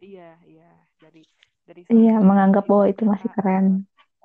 iya 0.08 0.28
iya. 0.50 0.68
Dari 1.02 1.22
dari 1.68 1.82
iya 1.94 2.12
menganggap 2.28 2.64
bahwa 2.70 2.84
itu 2.92 3.02
masih 3.12 3.28
keren. 3.36 3.64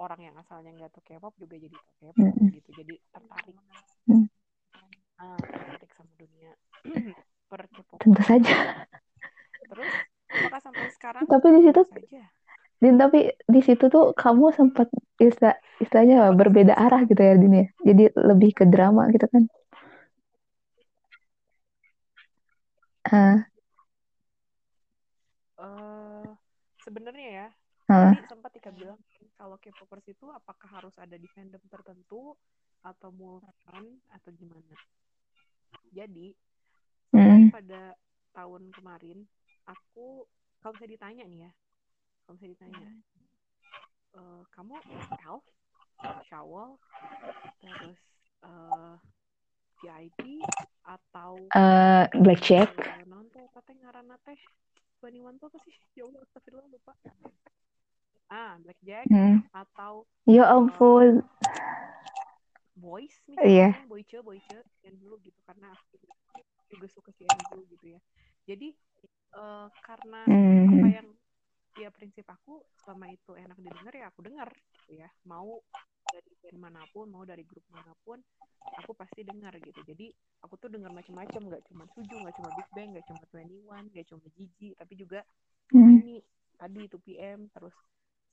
orang 0.04 0.20
yang 0.28 0.36
asalnya 0.42 0.72
nggak 0.78 0.92
tuh 0.96 1.04
K-pop 1.08 1.34
juga 1.42 1.56
jadi 1.66 1.78
K-pop 2.00 2.18
Mm-mm. 2.20 2.56
gitu. 2.56 2.70
Jadi 2.80 2.94
tertarik. 3.14 3.58
Hmm, 4.08 4.24
ah 5.24 5.42
tertarik 5.54 5.92
sama 5.94 6.14
dunia 6.22 6.52
per 7.50 7.62
tentu 8.02 8.22
K-popan 8.24 8.24
saja 8.30 8.54
terus 9.68 9.90
apakah 10.32 10.60
sampai 10.64 10.88
sekarang 10.96 11.24
tapi 11.28 11.48
di 11.56 11.62
situ 11.68 11.82
Din, 12.78 12.94
tapi 13.02 13.34
di 13.50 13.62
situ 13.66 13.90
tuh 13.90 14.14
kamu 14.14 14.54
sempat 14.54 14.86
istilah, 15.18 15.58
istilahnya 15.82 16.30
berbeda 16.38 16.78
arah 16.78 17.10
gitu 17.10 17.18
ya 17.18 17.34
Din 17.34 17.54
ya? 17.58 17.66
Jadi 17.82 18.04
lebih 18.14 18.54
ke 18.54 18.70
drama 18.70 19.10
gitu 19.10 19.26
kan? 19.34 19.50
Ah, 23.10 23.50
eh 25.58 26.30
sebenarnya 26.86 27.28
ya 27.34 27.48
ah, 27.90 28.14
tadi 28.14 28.30
sempat 28.30 28.52
Tika 28.54 28.70
bilang 28.70 29.00
kalau 29.42 29.58
K-popers 29.58 30.06
itu 30.06 30.30
apakah 30.30 30.70
harus 30.70 30.94
ada 31.02 31.18
di 31.18 31.26
fandom 31.34 31.62
tertentu 31.66 32.38
atau 32.86 33.10
multi 33.10 33.50
atau 34.14 34.30
gimana? 34.38 34.76
Jadi 35.90 36.30
mm, 37.16 37.50
pada 37.50 37.98
tahun 38.38 38.70
kemarin 38.70 39.18
aku 39.68 40.26
kalau 40.64 40.76
saya 40.80 40.90
ditanya 40.90 41.24
nih 41.28 41.40
ya 41.48 41.52
kalau 42.26 42.38
saya 42.40 42.50
ditanya. 42.56 42.88
"Eh, 44.18 44.42
kamu 44.56 44.74
elf 45.28 45.46
shawl 46.28 46.80
terus 47.62 48.00
eh, 48.44 48.96
VIP 49.84 50.42
atau 50.88 51.52
eh, 51.54 52.06
Blackjack 52.18 52.72
non 53.06 53.28
teh 53.30 53.44
apa 53.46 53.60
teh 53.68 53.76
ngaranna 53.78 54.18
teh 54.26 54.40
Baniwan 54.98 55.38
tuh 55.38 55.52
apa 55.54 55.60
sih? 55.62 55.76
Ya 55.98 56.06
Allah 56.10 56.22
astagfirullah 56.26 56.68
lupa. 56.74 56.94
Ah 58.28 58.58
Blackjack 58.60 59.06
Hmm. 59.08 59.46
atau 59.54 60.04
ya 60.28 60.44
eh, 60.44 60.52
ampun 60.52 61.22
Boys 62.78 63.14
iya. 63.42 63.74
misalnya 63.74 63.90
Boyce 63.90 64.18
Boyce 64.22 64.58
yang 64.86 64.96
dulu 65.02 65.18
gitu 65.26 65.40
karena 65.50 65.74
aku 65.74 65.98
juga 66.70 66.88
suka 66.92 67.10
si 67.16 67.26
Andrew 67.26 67.66
gitu 67.74 67.98
ya 67.98 68.00
jadi 68.50 68.68
eh, 69.42 69.68
karena 69.88 70.24
apa 70.72 70.86
Hmm, 70.86 70.98
yang 70.98 71.08
ya 71.78 71.90
prinsip 71.94 72.26
aku 72.28 72.64
selama 72.84 73.06
itu 73.12 73.32
enak 73.38 73.58
didengar 73.62 73.94
ya 73.94 74.06
aku 74.12 74.22
dengar 74.26 74.50
gitu 74.74 74.92
ya. 75.04 75.10
Mau 75.30 75.62
dari 76.14 76.32
band 76.42 76.58
mana 76.66 76.82
pun 76.94 77.08
mau 77.12 77.24
dari 77.28 77.44
grup 77.46 77.66
mana 77.70 77.94
pun 78.06 78.20
aku 78.80 78.92
pasti 78.98 79.22
dengar 79.28 79.54
gitu. 79.62 79.82
Jadi 79.86 80.08
aku 80.44 80.56
tuh 80.62 80.70
dengar 80.74 80.92
macam-macam 80.94 81.42
nggak 81.54 81.64
cuma 81.70 81.86
Suju 81.94 82.16
nggak 82.24 82.36
cuma 82.40 82.50
Big 82.56 82.68
Bang 82.76 82.90
nggak 82.96 83.06
cuma 83.10 83.22
Twenty 83.32 83.58
One 83.68 83.88
nggak 83.94 84.08
cuma 84.12 84.26
Gigi 84.38 84.74
tapi 84.80 84.94
juga 85.00 85.22
hmm. 85.74 86.00
ini 86.00 86.22
tadi 86.60 86.80
itu 86.90 86.98
PM 87.02 87.50
terus 87.54 87.76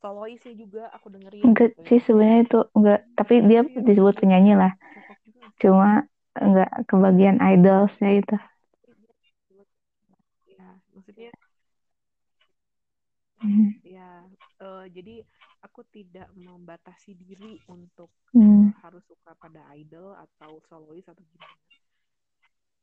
soloisnya 0.02 0.54
juga 0.56 0.82
aku 0.96 1.08
dengerin 1.12 1.46
enggak 1.46 1.68
gitu 1.68 1.82
sih 1.88 1.98
ya 1.98 2.04
sebenarnya 2.06 2.38
itu 2.46 2.58
enggak 2.76 2.98
tapi 3.18 3.34
dia 3.48 3.60
Iya, 3.64 3.84
disebut 3.86 4.14
penyanyi 4.20 4.52
lah. 4.60 4.72
Sih? 5.24 5.52
cuma 5.62 5.88
enggak 6.44 6.70
kebagian 6.90 7.38
idolsnya 7.52 8.10
itu 8.20 8.34
ya 10.46 10.80
maksudnya 10.94 11.30
Hmm, 13.44 13.76
ya 13.84 14.24
eh, 14.64 14.84
jadi 14.88 15.20
aku 15.60 15.84
tidak 15.92 16.32
membatasi 16.32 17.12
diri 17.12 17.60
untuk 17.68 18.08
hmm. 18.32 18.72
eh, 18.72 18.80
harus 18.80 19.04
suka 19.04 19.36
pada 19.36 19.60
idol 19.76 20.16
atau 20.16 20.64
solois 20.64 21.04
atau 21.04 21.20
gimana. 21.20 21.52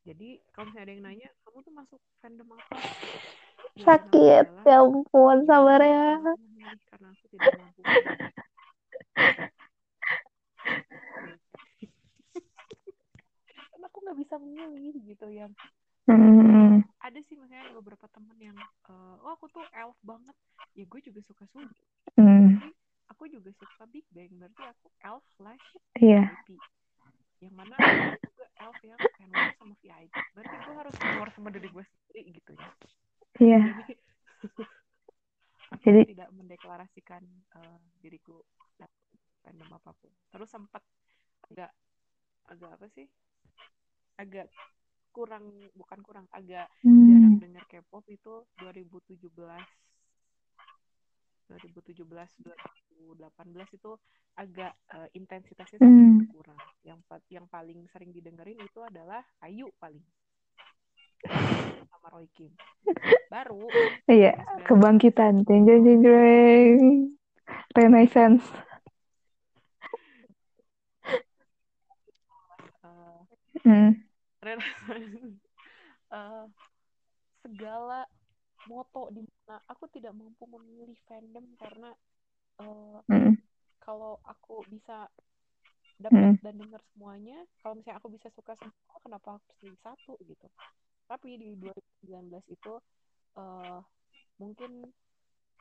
Jadi 0.06 0.38
kalau 0.54 0.70
misalnya 0.70 0.86
ada 0.86 0.94
yang 0.94 1.02
nanya 1.02 1.28
kamu 1.42 1.58
tuh 1.66 1.74
masuk 1.74 1.98
fandom 2.22 2.46
apa? 2.54 2.78
Aku 2.78 3.82
sakit 3.82 4.22
adalah 4.46 4.62
ya 4.66 4.78
ampun 4.78 5.36
sabar 5.46 5.82
aku 5.82 6.42
ya 6.58 6.70
karena 6.90 7.08
aku 7.10 7.26
tidak 7.34 7.54
mampu 7.58 7.80
aku 13.92 13.98
nggak 14.08 14.18
bisa 14.24 14.34
memilih 14.40 14.94
gitu 15.04 15.26
ya 15.28 15.46
hmm. 16.10 16.82
ada 16.98 17.18
sih 17.26 17.36
misalnya 17.38 17.68
ada 17.68 17.74
beberapa 17.78 18.06
temen 18.10 18.36
yang 18.40 18.58
uh, 18.90 19.16
oh 19.22 19.32
aku 19.34 19.46
tuh 19.52 19.62
elf 19.76 19.98
banget. 20.02 20.36
Ya 20.72 20.84
gue 20.88 21.00
juga 21.04 21.20
suka 21.26 21.44
Sugi 21.52 21.84
Hmm, 22.18 22.58
tapi 22.58 22.68
aku 23.08 23.24
juga 23.30 23.50
suka 23.56 23.86
Big 23.88 24.04
Bang. 24.10 24.32
Berarti 24.36 24.62
aku 24.66 24.86
elf 25.06 25.24
slash 25.38 25.66
iya, 26.00 26.28
VIP 26.46 26.58
yang 27.42 27.54
mana 27.58 27.74
ada 27.74 28.14
juga 28.22 28.46
elf 28.62 28.78
yang 28.86 28.98
fanboy 29.18 29.50
sama 29.58 29.74
VIP 29.82 30.14
berarti 30.38 30.54
gue 30.62 30.74
harus 30.78 30.94
keluar 30.94 31.28
sama 31.34 31.48
diri 31.50 31.68
gue 31.74 31.84
sendiri 31.84 32.22
gitu 32.38 32.50
ya. 32.54 32.68
Iya. 33.42 33.60
jadi 33.82 33.94
aku 35.72 35.82
Jadi, 35.82 36.00
tidak 36.14 36.30
mendeklarasikan 36.36 37.22
uh, 37.58 37.80
diriku 37.98 38.38
fandom 39.42 39.70
apa 39.74 39.90
pun. 39.98 40.12
Terus 40.30 40.48
sempat 40.48 40.82
agak 41.50 41.70
agak 42.46 42.70
apa 42.78 42.86
sih? 42.94 43.06
Agak 44.14 44.46
kurang 45.12 45.44
bukan 45.76 46.00
kurang 46.00 46.26
agak 46.32 46.66
jarang 46.82 47.36
hmm, 47.36 47.42
dengar 47.44 47.64
K-pop 47.68 48.04
itu 48.08 48.42
2017 48.58 49.28
2017 51.52 52.00
2018 52.00 53.76
itu 53.76 53.92
agak 54.40 54.72
uh, 54.96 55.08
intensitasnya 55.12 55.84
hmm, 55.84 56.24
berkurang. 56.24 56.56
Yang 56.80 57.00
yang 57.28 57.46
paling 57.52 57.84
sering 57.92 58.10
didengerin 58.14 58.56
itu 58.56 58.80
adalah 58.80 59.20
Ayu 59.44 59.68
paling. 59.76 60.00
Sama 61.92 62.08
Roy 62.10 62.26
Kim. 62.32 62.50
Baru. 63.28 63.68
Iya, 64.08 64.32
2019 64.64 64.68
kebangkitan, 64.68 65.34
jeng 65.46 65.62
jeng 65.68 65.80
jeng 65.84 66.00
jeng, 66.02 66.80
renaissance. 67.76 68.44
uh, 72.82 73.20
Hmm, 73.62 73.94
uh, 76.12 76.46
segala 77.42 78.06
moto 78.70 79.10
di 79.10 79.22
mana 79.22 79.58
aku 79.66 79.90
tidak 79.90 80.14
mampu 80.14 80.46
memilih 80.46 80.94
fandom 81.10 81.46
karena 81.58 81.90
uh, 82.62 83.02
hmm, 83.10 83.34
kalau 83.82 84.22
aku 84.22 84.62
bisa 84.70 85.10
dapat 85.98 86.34
dan 86.42 86.58
dengar 86.58 86.82
semuanya 86.94 87.38
kalau 87.62 87.78
misalnya 87.78 87.98
aku 88.02 88.10
bisa 88.10 88.26
suka 88.34 88.58
semua 88.58 88.98
kenapa 89.02 89.38
harus 89.38 89.50
pilih 89.62 89.78
satu 89.82 90.18
gitu. 90.26 90.46
Tapi 91.06 91.38
di 91.38 91.54
2019 91.58 92.42
itu 92.50 92.74
uh, 93.38 93.78
mungkin 94.38 94.90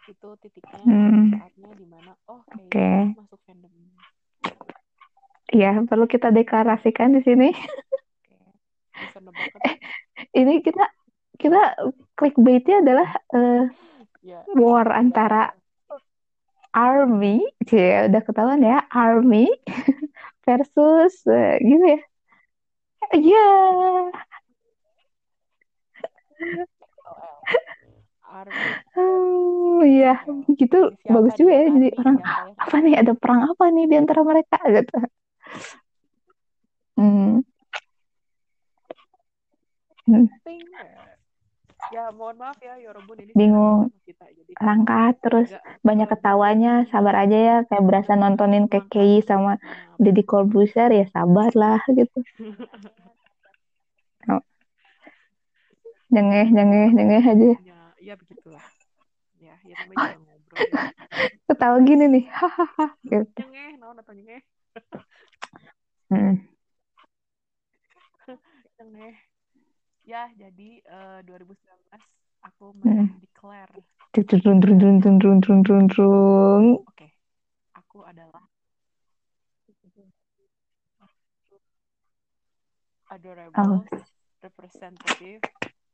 itu 0.10 0.30
titiknya 0.42 0.82
hmm. 0.82 1.38
saatnya 1.38 1.70
di 1.78 1.86
mana 1.86 2.18
oh 2.26 2.42
kayaknya 2.50 3.14
aku 3.14 3.22
masuk 3.22 3.42
fandom 3.46 3.74
ya 5.52 5.76
perlu 5.84 6.08
kita 6.08 6.32
deklarasikan 6.32 7.14
di 7.14 7.22
sini. 7.28 7.50
bisa 9.02 9.18
nebak 9.20 9.50
kan 9.54 9.62
Ini 10.32 10.54
kita 10.62 10.84
kita 11.42 11.62
clickbaitnya 12.14 12.86
adalah 12.86 13.10
eh, 13.34 13.64
ya 14.22 14.46
war 14.54 14.88
antara 14.94 15.58
army, 16.72 17.44
cie 17.68 18.08
udah 18.08 18.22
ketahuan 18.24 18.64
ya, 18.64 18.86
army 18.94 19.52
versus 20.48 21.20
eh, 21.28 21.60
gitu 21.60 21.86
ya. 21.98 22.02
Iya, 23.12 23.48
oh 28.96 29.82
iya, 29.84 30.24
L 30.24 30.46
gitu 30.56 30.80
jadi 30.96 31.12
bagus 31.12 31.34
siapa 31.36 31.42
juga 31.42 31.52
ya. 31.52 31.66
Jadi 31.76 31.90
orang 32.00 32.16
siapa 32.22 32.40
yang 32.48 32.56
apa 32.56 32.76
nih 32.80 32.96
ada 33.02 33.14
perang 33.18 33.42
apa 33.52 33.64
nih 33.74 33.86
di 33.92 33.96
antara 34.00 34.22
mereka 34.24 34.58
gitu. 34.72 34.96
Hmm. 36.96 37.44
Hmm. 40.08 40.28
Ting. 40.42 40.62
ya 41.92 42.08
mohon 42.14 42.38
maaf 42.40 42.56
ya 42.64 42.78
Yorobun 42.80 43.20
ini 43.20 43.32
Bingung. 43.36 43.90
kita 44.08 44.24
jadi 44.32 44.52
Langkat 44.62 45.14
terus 45.20 45.50
agak 45.52 45.82
banyak 45.84 46.08
ketawanya, 46.08 46.74
sabar 46.88 47.16
aja 47.26 47.38
ya. 47.38 47.58
Kayak 47.68 47.84
berasa 47.90 48.14
nontonin 48.16 48.70
KKI 48.70 49.26
sama 49.26 49.58
Deddy 50.00 50.24
Corbuzier 50.24 50.90
ya 50.90 51.06
sabar 51.10 51.52
lah 51.54 51.82
gitu. 51.90 52.20
Oh. 54.30 54.38
Nyengeh, 56.14 56.54
nyengeh, 56.54 56.94
nyengeh 56.94 57.24
aja. 57.26 57.52
ya, 57.66 57.80
ya 57.98 58.14
begitulah 58.14 58.62
ya 59.42 59.58
ya 59.66 59.76
namanya 59.82 60.14
juga 60.14 60.22
ngobrol 60.30 60.62
ya. 60.62 60.94
Ketawa 61.50 61.78
gini 61.82 62.06
nih, 62.06 62.26
hahaha. 62.38 62.86
Gitu. 63.02 63.42
nyengeh 63.42 63.70
naon 63.82 63.98
atau 63.98 64.14
nyengeh 64.14 64.42
Hmm. 66.14 66.38
nyengeh 68.78 69.16
ya 70.12 70.24
jadi 70.42 70.70
uh, 70.96 71.20
2019 71.28 72.02
aku 72.48 72.66
Hmm. 72.84 73.08
mendeklar 73.08 73.70
dun. 76.32 76.76
oke 76.90 77.08
aku 77.80 77.98
adalah 78.12 78.44
adorable 83.12 83.56
Oh, 83.58 83.84
representative 84.44 85.42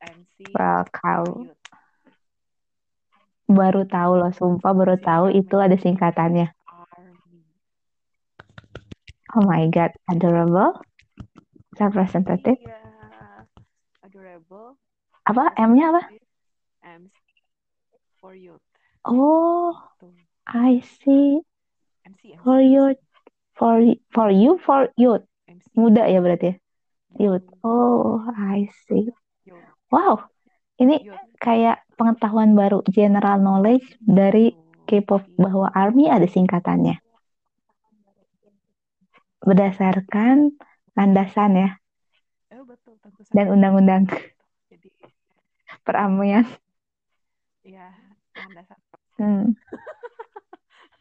MC 0.01 0.37
youth 1.37 1.61
baru 3.57 3.81
tahu 3.95 4.11
loh, 4.21 4.31
sumpah 4.39 4.71
baru 4.79 4.95
tahu 5.07 5.25
itu 5.41 5.55
ada 5.65 5.75
singkatannya. 5.83 6.47
Oh 9.35 9.41
my 9.45 9.67
God, 9.69 9.91
adorable 10.09 10.81
representative. 11.79 12.57
iya 12.59 12.77
Apa? 15.27 15.43
M-nya 15.57 15.89
apa? 15.89 16.01
MC 16.85 17.15
for 18.21 18.37
youth 18.37 18.61
Oh, 19.07 19.73
tuh 19.97 20.13
I 20.47 20.79
see. 20.83 21.41
MC 22.05 22.37
MC 22.37 22.39
For 22.43 22.59
youth, 22.61 23.01
for 23.57 23.81
for 24.13 24.29
you, 24.31 24.61
for 24.61 24.93
youth. 24.95 25.25
MC 25.47 25.65
Muda 25.75 26.07
ya 26.07 26.21
berarti 26.21 26.53
ya? 26.53 26.55
Youth. 27.17 27.47
Oh, 27.65 28.21
I 28.35 28.69
see. 28.87 29.09
youth 29.47 29.67
Wow, 29.91 30.27
ini 30.77 31.03
youth 31.07 31.19
kayak 31.41 31.81
pengetahuan 31.97 32.53
baru, 32.53 32.85
general 32.87 33.41
knowledge 33.41 33.97
dari 33.99 34.53
tuh 34.53 34.85
K-pop 34.87 35.23
jadi 35.27 35.35
bahwa 35.35 35.67
ARMY 35.73 36.07
ada 36.07 36.27
singkatannya. 36.29 37.01
Berdasarkan 39.43 40.55
landasan 40.95 41.51
ya 41.55 41.69
dan 43.35 43.45
undang-undang 43.53 44.03
jadi 44.71 44.89
peramian. 45.85 46.45
ya 47.63 47.91
landasan 48.37 48.79
Hmm. 49.17 49.57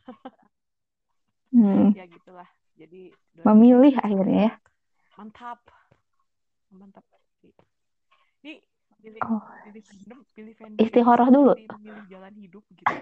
Hmm. 1.53 1.93
ya 1.97 2.05
gitulah 2.11 2.49
jadi 2.77 3.15
Memilih 3.47 3.95
akhirnya 4.03 4.41
ya. 4.51 4.53
mantap 5.17 5.61
mantap 6.71 7.05
ini 8.45 8.55
pilih 9.03 9.23
Oh, 9.23 9.41
pilih 9.65 9.83
fandom 9.87 10.19
pilih 10.35 10.55
fandom 10.61 10.87
Istikharah 10.87 11.29
itu 11.29 11.35
dulu. 11.35 11.53
memilih 11.79 12.05
jalan 12.11 12.35
hidup 12.37 12.65
gitu 12.75 12.93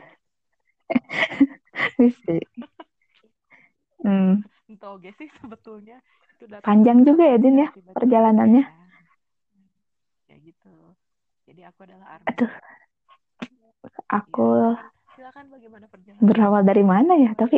Bisa. 1.98 2.38
Hmm. 4.04 4.44
entah 4.70 4.90
oke 4.96 5.10
sih 5.18 5.28
sebetulnya 5.40 5.96
itu 6.34 6.44
Panjang 6.64 7.04
juga 7.08 7.24
ya, 7.28 7.36
Din 7.40 7.56
ya, 7.60 7.68
tiba-tiba. 7.72 7.96
perjalanannya. 7.96 8.64
ya 8.64 8.72
ya 10.34 10.38
gitu 10.42 10.74
jadi 11.46 11.60
aku 11.70 11.80
adalah 11.86 12.06
Army 12.18 12.26
Aduh, 12.34 12.50
aku 14.10 14.42
Ya, 14.74 14.90
silakan 15.14 15.46
bagaimana 15.54 15.86
perjalanan 15.86 16.26
berawal 16.26 16.62
dari 16.66 16.82
mana 16.82 17.12
ya? 17.14 17.30
Tapi 17.38 17.56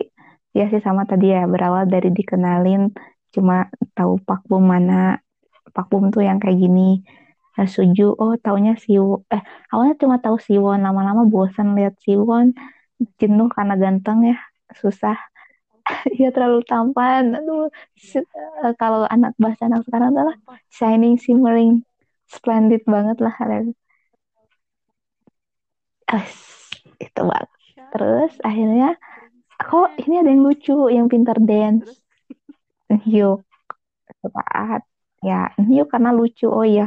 ya 0.52 0.64
sih 0.72 0.80
sama 0.84 1.02
tadi 1.08 1.32
ya, 1.32 1.48
berawal 1.48 1.88
dari 1.88 2.08
dikenalin 2.12 2.92
cuma 3.34 3.68
tahu 3.96 4.20
Pakbum 4.28 4.62
mana. 4.72 5.16
Pakbum 5.76 6.12
tuh 6.14 6.22
yang 6.28 6.38
kayak 6.42 6.58
gini. 6.60 7.00
Nah, 7.56 7.68
Suju, 7.68 8.12
oh 8.20 8.34
taunya 8.44 8.76
Siwon. 8.84 9.24
Eh, 9.32 9.42
awalnya 9.72 9.96
cuma 10.02 10.16
tahu 10.24 10.36
Siwon, 10.46 10.78
lama-lama 10.84 11.24
bosan 11.32 11.72
lihat 11.78 11.96
Siwon. 12.04 12.52
Jenuh 13.20 13.48
karena 13.56 13.74
ganteng 13.82 14.18
ya, 14.30 14.36
susah. 14.80 15.16
Iya 16.16 16.28
terlalu 16.34 16.60
tampan. 16.70 17.24
Aduh, 17.38 17.70
si- 17.96 18.18
eh, 18.64 18.72
kalau 18.80 19.06
anak 19.14 19.32
bahasa 19.42 19.62
anak 19.68 19.82
sekarang 19.86 20.10
adalah 20.14 20.36
shining, 20.72 21.14
shimmering, 21.20 21.82
splendid 22.26 22.82
banget 22.86 23.18
lah. 23.22 23.34
As, 26.06 26.34
itu 27.02 27.20
banget. 27.22 27.50
Terus 27.90 28.32
akhirnya, 28.42 28.94
kok 29.58 29.90
ini 30.04 30.14
ada 30.20 30.30
yang 30.30 30.42
lucu, 30.46 30.76
yang 30.92 31.06
pintar 31.10 31.38
dance. 31.42 31.90
Hyuk, 32.86 33.42
saat 34.22 34.86
ya 35.18 35.50
Hyuk 35.58 35.90
karena 35.90 36.14
lucu. 36.14 36.46
Oh 36.46 36.62
iya, 36.62 36.86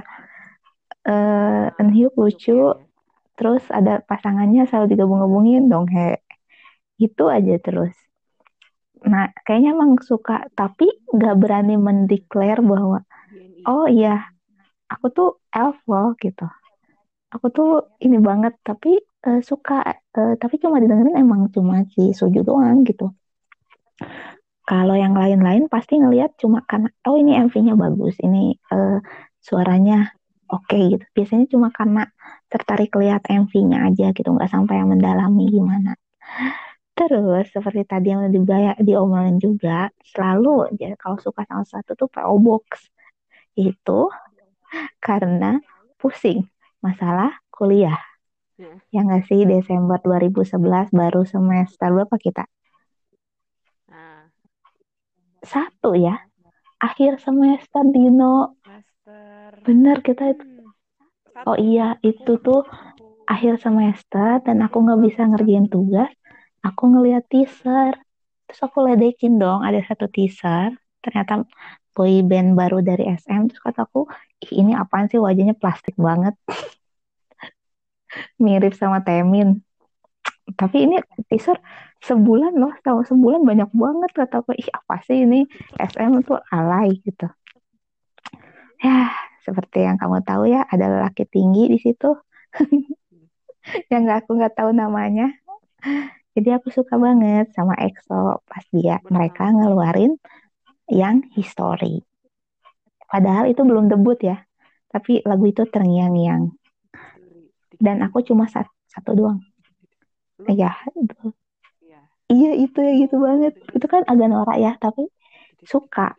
eh 1.04 1.68
nah, 1.68 1.92
Hyuk 1.92 2.16
oke, 2.16 2.20
lucu. 2.24 2.56
Terus 3.36 3.64
ada 3.72 4.04
pasangannya 4.04 4.68
selalu 4.68 4.96
digabung-gabungin 4.96 5.72
dong 5.72 5.88
he. 5.92 6.20
Itu 7.00 7.32
aja 7.32 7.56
terus. 7.60 7.96
Nah, 9.00 9.32
kayaknya 9.48 9.76
emang 9.76 9.96
suka, 10.04 10.52
tapi 10.56 10.92
nggak 11.08 11.36
berani 11.40 11.80
mendeklar 11.80 12.60
bahwa 12.60 13.00
oh 13.64 13.88
iya, 13.88 14.28
aku 14.94 15.06
tuh 15.14 15.30
elf 15.54 15.78
loh 15.88 16.18
gitu. 16.18 16.46
aku 17.30 17.46
tuh 17.54 17.70
ini 18.02 18.18
banget 18.18 18.58
tapi 18.66 18.98
uh, 19.30 19.42
suka 19.46 19.86
uh, 20.18 20.34
tapi 20.42 20.56
cuma 20.58 20.82
didengerin 20.82 21.14
emang 21.14 21.42
cuma 21.54 21.86
si 21.94 22.10
Suju 22.18 22.42
doang 22.42 22.82
gitu. 22.90 23.14
Kalau 24.70 24.96
yang 24.98 25.14
lain-lain 25.18 25.66
pasti 25.70 25.98
ngelihat 26.02 26.38
cuma 26.42 26.62
karena 26.66 26.90
oh 27.10 27.18
ini 27.18 27.38
MV-nya 27.38 27.74
bagus 27.78 28.18
ini 28.22 28.54
uh, 28.74 28.98
suaranya 29.42 30.14
oke 30.50 30.66
okay, 30.70 30.98
gitu. 30.98 31.06
Biasanya 31.14 31.46
cuma 31.54 31.68
karena 31.70 32.10
tertarik 32.50 32.92
lihat 32.98 33.26
MV-nya 33.30 33.78
aja 33.90 34.06
gitu. 34.14 34.30
Nggak 34.34 34.50
sampai 34.50 34.82
yang 34.82 34.90
mendalami 34.94 35.46
gimana. 35.50 35.94
Terus 36.98 37.48
seperti 37.56 37.82
tadi 37.88 38.12
yang 38.12 38.28
udah 38.28 38.76
diomelin 38.84 39.40
juga 39.40 39.88
selalu 40.04 40.76
ya, 40.82 40.94
kalau 41.00 41.16
suka 41.22 41.48
sama 41.48 41.64
satu 41.64 41.96
tuh 41.96 42.10
PO 42.12 42.36
Box. 42.44 42.92
Itu 43.56 44.12
karena 45.00 45.60
pusing 46.00 46.48
masalah 46.80 47.40
kuliah. 47.52 48.00
Hmm. 48.60 48.80
Ya 48.92 49.04
nggak 49.08 49.28
sih 49.28 49.48
Desember 49.48 50.00
2011 50.04 50.92
baru 50.92 51.24
semester 51.24 51.88
berapa 51.96 52.16
kita? 52.20 52.44
Ah. 53.88 54.28
Satu 55.44 55.96
ya. 55.96 56.20
Akhir 56.80 57.20
semester 57.20 57.84
Dino. 57.88 58.60
Semester. 58.64 59.50
Bener 59.64 59.98
kita 60.04 60.36
itu. 60.36 60.44
Hmm. 60.44 61.48
Oh 61.48 61.56
iya 61.56 61.96
itu 62.04 62.36
tuh 62.44 62.68
akhir 63.24 63.64
semester 63.64 64.44
dan 64.44 64.60
aku 64.60 64.84
nggak 64.84 65.02
bisa 65.08 65.22
ngerjain 65.24 65.72
tugas. 65.72 66.12
Aku 66.60 66.92
ngeliat 66.92 67.24
teaser. 67.32 67.96
Terus 68.44 68.60
aku 68.66 68.84
ledekin 68.84 69.40
dong 69.40 69.64
ada 69.64 69.80
satu 69.88 70.12
teaser. 70.12 70.76
Ternyata 71.00 71.48
boy 72.00 72.24
band 72.24 72.56
baru 72.56 72.80
dari 72.80 73.04
SM. 73.12 73.52
Terus 73.52 73.60
kataku, 73.60 74.08
Ih, 74.40 74.64
ini 74.64 74.72
apaan 74.72 75.12
sih? 75.12 75.20
Wajahnya 75.20 75.52
plastik 75.60 76.00
banget. 76.00 76.32
mirip 78.44 78.72
sama 78.80 79.04
Temin. 79.04 79.60
Tapi 80.56 80.88
ini 80.88 80.96
teaser 81.28 81.60
sebulan 82.00 82.56
loh 82.56 82.72
tahu 82.82 83.04
sebulan 83.04 83.44
banyak 83.44 83.70
banget 83.76 84.12
kata 84.16 84.40
aku. 84.40 84.56
Ih 84.56 84.70
apa 84.72 85.04
sih 85.04 85.28
ini? 85.28 85.44
SM 85.76 86.24
tuh 86.24 86.40
alay 86.56 86.96
gitu. 87.04 87.28
Ya 88.80 89.12
seperti 89.44 89.84
yang 89.84 90.00
kamu 90.00 90.24
tahu 90.24 90.48
ya 90.48 90.64
ada 90.72 91.04
laki 91.04 91.28
tinggi 91.28 91.68
di 91.68 91.78
situ. 91.84 92.16
Yang 93.92 94.02
gak 94.08 94.20
aku 94.26 94.32
nggak 94.40 94.56
tahu 94.58 94.72
namanya. 94.74 95.30
Jadi 96.34 96.50
aku 96.56 96.72
suka 96.74 96.96
banget 96.96 97.52
sama 97.54 97.76
EXO. 97.78 98.42
Pas 98.48 98.66
dia 98.74 98.98
mereka 99.14 99.52
ngeluarin 99.52 100.16
yang 100.92 101.26
history. 101.34 102.04
Padahal 103.10 103.50
itu 103.50 103.62
belum 103.66 103.90
debut 103.90 104.20
ya 104.22 104.46
tapi 104.90 105.22
lagu 105.24 105.46
itu 105.46 105.64
terngiang-ngiang. 105.70 106.50
Dan 107.80 108.04
aku 108.04 108.26
cuma 108.26 108.50
satu, 108.50 108.74
satu 108.90 109.14
doang. 109.16 109.40
Iya 110.50 110.74
itu. 110.98 111.32
Iya. 112.28 112.50
Itu 112.58 112.80
ya 112.82 112.94
gitu 113.06 113.16
banget. 113.22 113.54
Itu 113.72 113.86
kan 113.86 114.04
agak 114.10 114.28
norak 114.28 114.58
ya 114.60 114.76
tapi 114.82 115.08
suka. 115.64 116.18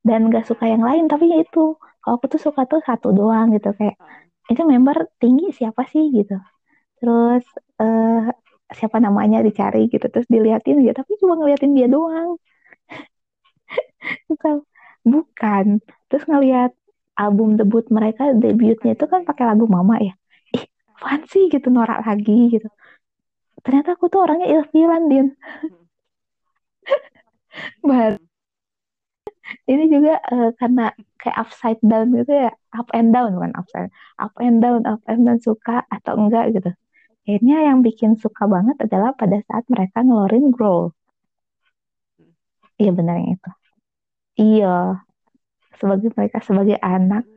Dan 0.00 0.32
gak 0.32 0.48
suka 0.48 0.64
yang 0.70 0.80
lain 0.86 1.10
tapi 1.10 1.28
ya 1.28 1.42
itu. 1.44 1.76
Kalau 2.00 2.16
aku 2.16 2.32
tuh 2.32 2.40
suka 2.40 2.64
tuh 2.64 2.80
satu 2.80 3.12
doang 3.12 3.52
gitu. 3.52 3.74
Kayak 3.76 4.00
itu 4.48 4.62
member 4.64 5.10
tinggi 5.20 5.52
siapa 5.52 5.84
sih? 5.90 6.08
gitu. 6.14 6.38
Terus 7.02 7.44
uh, 7.82 8.30
siapa 8.72 8.96
namanya 9.02 9.44
dicari 9.44 9.90
gitu. 9.92 10.06
Terus 10.08 10.24
diliatin 10.30 10.80
aja 10.86 11.02
tapi 11.04 11.18
cuma 11.20 11.36
ngeliatin 11.36 11.74
dia 11.76 11.90
doang 11.90 12.38
bukan. 15.04 15.66
Terus 16.08 16.24
ngeliat 16.30 16.70
album 17.22 17.48
debut 17.60 17.84
mereka 17.96 18.22
debutnya 18.42 18.90
itu 18.96 19.04
kan 19.12 19.20
pakai 19.28 19.44
lagu 19.50 19.64
Mama 19.68 19.94
ya. 20.00 20.12
Ih 20.56 20.64
apaan 20.96 21.22
sih 21.32 21.44
gitu 21.52 21.68
norak 21.76 21.98
lagi 22.08 22.32
gitu. 22.54 22.68
Ternyata 23.64 23.88
aku 23.96 24.06
tuh 24.12 24.20
orangnya 24.24 24.48
ilfilan 24.54 25.02
din. 25.12 25.26
Baru. 27.88 28.18
Ini 29.70 29.84
juga 29.90 30.12
uh, 30.30 30.50
karena 30.60 30.94
kayak 31.20 31.36
upside 31.42 31.80
down 31.82 32.14
gitu 32.14 32.32
ya. 32.46 32.50
Up 32.78 32.88
and 32.94 33.10
down 33.14 33.34
bukan 33.36 33.52
upside. 33.58 33.90
Up 34.22 34.34
and 34.38 34.56
down 34.62 34.80
up 34.86 35.02
and 35.10 35.26
down 35.26 35.38
suka 35.42 35.82
atau 35.90 36.12
enggak 36.20 36.54
gitu. 36.54 36.70
Akhirnya 37.26 37.56
yang 37.68 37.78
bikin 37.86 38.16
suka 38.22 38.42
banget 38.54 38.76
adalah 38.86 39.10
pada 39.20 39.38
saat 39.46 39.64
mereka 39.70 40.02
ngeluarin 40.02 40.50
grow 40.54 40.90
iya 42.80 42.90
benar 42.96 43.14
yang 43.20 43.30
itu 43.36 43.50
iya. 44.40 45.04
Sebagai 45.76 46.08
mereka 46.16 46.40
sebagai 46.40 46.80
anak 46.80 47.28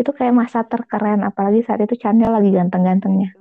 itu 0.00 0.10
kayak 0.16 0.32
masa 0.32 0.64
terkeren 0.64 1.20
apalagi 1.20 1.60
saat 1.68 1.84
itu 1.84 1.94
Chanyeol 2.00 2.32
lagi 2.32 2.50
ganteng-gantengnya. 2.50 3.36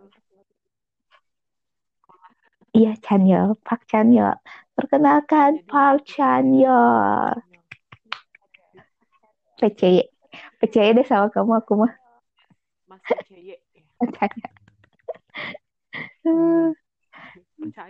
Iya 2.75 2.95
Chanyeol. 2.99 3.55
Pak 3.63 3.87
Chanyeol. 3.87 4.35
Perkenalkan 4.75 5.63
Park 5.67 6.03
Chanyeol. 6.07 7.39
PCY 9.61 10.09
PCY 10.57 10.97
deh 10.97 11.05
sama 11.05 11.29
kamu 11.29 11.61
aku 11.61 11.73
mah. 11.85 11.93
Mas 12.89 13.01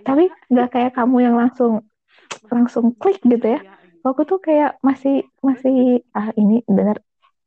tapi 0.04 0.28
nggak 0.52 0.70
kayak 0.74 0.92
kamu 1.00 1.32
yang 1.32 1.36
langsung 1.40 1.88
langsung 2.52 2.92
klik 3.00 3.24
gitu 3.24 3.56
ya 3.56 3.81
aku 4.10 4.22
tuh 4.30 4.40
kayak 4.46 4.70
masih 4.88 5.14
masih 5.48 5.74
ah 6.18 6.30
ini 6.42 6.54
bener 6.78 6.98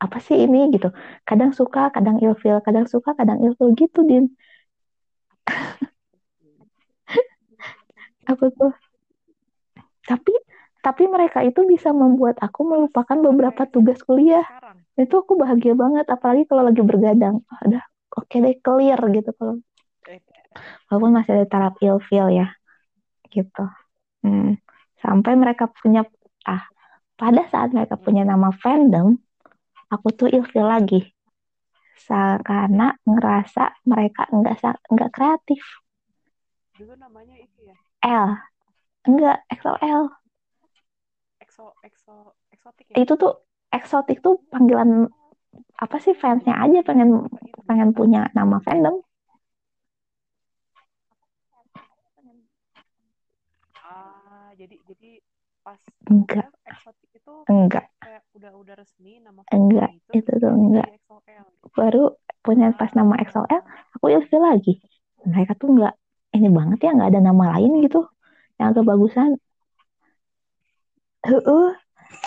apa 0.05 0.19
sih 0.27 0.37
ini? 0.45 0.59
Gitu. 0.75 0.89
Kadang 1.29 1.51
suka 1.59 1.81
kadang 1.95 2.17
ilfil 2.25 2.57
kadang 2.67 2.87
suka 2.95 3.11
kadang 3.19 3.39
ilfil 3.45 3.69
gitu 3.81 4.01
din. 4.11 4.25
Aku 8.31 8.45
tuh? 8.59 8.73
Tapi 10.09 10.33
tapi 10.85 11.03
mereka 11.09 11.41
itu 11.49 11.65
bisa 11.65 11.91
membuat 11.97 12.37
aku 12.45 12.61
melupakan 12.65 13.17
beberapa 13.17 13.63
tugas 13.69 14.01
kuliah. 14.05 14.45
Itu 14.95 15.25
aku 15.25 15.33
bahagia 15.41 15.75
banget 15.75 16.07
apalagi 16.13 16.45
kalau 16.49 16.63
lagi 16.69 16.83
bergadang. 16.85 17.41
Udah 17.65 17.83
oke 18.15 18.29
okay 18.29 18.39
deh 18.45 18.55
clear 18.65 19.01
gitu 19.17 19.31
kalau 19.39 19.57
walaupun 20.87 21.11
masih 21.17 21.33
ada 21.41 21.47
taraf 21.51 21.75
ilfil 21.83 22.29
ya 22.31 22.49
gitu. 23.35 23.65
Hmm. 24.25 24.57
sampai 25.05 25.37
mereka 25.37 25.69
punya 25.69 26.01
ah 26.45 26.64
pada 27.14 27.47
saat 27.49 27.72
mereka 27.72 27.97
punya 27.97 28.22
nama 28.26 28.53
fandom 28.53 29.16
aku 29.90 30.09
tuh 30.14 30.28
ilfil 30.30 30.66
lagi. 30.66 31.12
Karena 32.45 32.92
ngerasa 33.09 33.84
mereka 33.88 34.28
enggak 34.28 34.61
enggak 34.92 35.11
kreatif. 35.14 35.62
Dulu 36.76 36.92
namanya 37.01 37.38
itu 37.40 37.64
ya? 37.64 37.76
L. 38.05 38.28
Enggak 39.05 39.40
XOL 39.53 40.12
exo 41.55 41.70
exo 41.86 42.34
eksotik 42.51 42.90
ya? 42.90 42.95
itu 43.07 43.12
tuh 43.14 43.32
eksotik 43.70 44.18
tuh 44.18 44.42
panggilan 44.51 45.07
apa 45.78 45.97
sih 46.03 46.14
fansnya 46.18 46.59
aja 46.59 46.82
pengen 46.82 47.30
pengen 47.68 47.95
punya 47.95 48.26
nama 48.34 48.59
fandom. 48.59 48.99
Ah 53.84 54.51
jadi 54.59 54.74
jadi 54.90 55.11
pas 55.65 55.81
enggak. 56.12 56.49
eksotik 56.69 57.11
itu 57.17 57.33
enggak. 57.49 57.89
kayak 58.05 58.23
udah 58.37 58.53
udah 58.53 58.75
resmi 58.77 59.17
nama 59.25 59.41
enggak 59.49 59.97
itu, 59.97 60.21
itu 60.21 60.33
tuh 60.37 60.53
enggak. 60.53 60.89
baru 61.73 62.12
punya 62.45 62.77
pas 62.77 62.93
nama 62.93 63.17
XOL 63.25 63.49
aku 63.97 64.07
ilfil 64.12 64.45
lagi. 64.45 64.85
Mereka 65.25 65.57
tuh 65.57 65.73
enggak 65.73 65.97
ini 66.37 66.53
banget 66.53 66.79
ya 66.85 66.91
nggak 66.93 67.11
ada 67.17 67.21
nama 67.25 67.45
lain 67.57 67.81
gitu. 67.81 68.05
Yang 68.61 68.69
agak 68.77 68.85
bagusan 68.93 69.31
uh, 71.33 71.73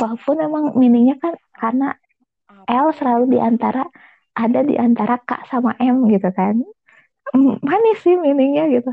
walaupun 0.02 0.36
emang 0.42 0.66
meaningnya 0.74 1.22
kan 1.22 1.38
karena 1.54 1.94
L 2.68 2.90
selalu 2.98 3.38
di 3.38 3.40
antara 3.40 3.86
ada 4.34 4.60
di 4.66 4.76
antara 4.76 5.22
K 5.22 5.46
sama 5.46 5.78
M 5.78 6.10
gitu 6.10 6.34
kan. 6.34 6.58
Manis 7.62 8.02
sih 8.02 8.18
meaningnya 8.18 8.66
gitu. 8.74 8.90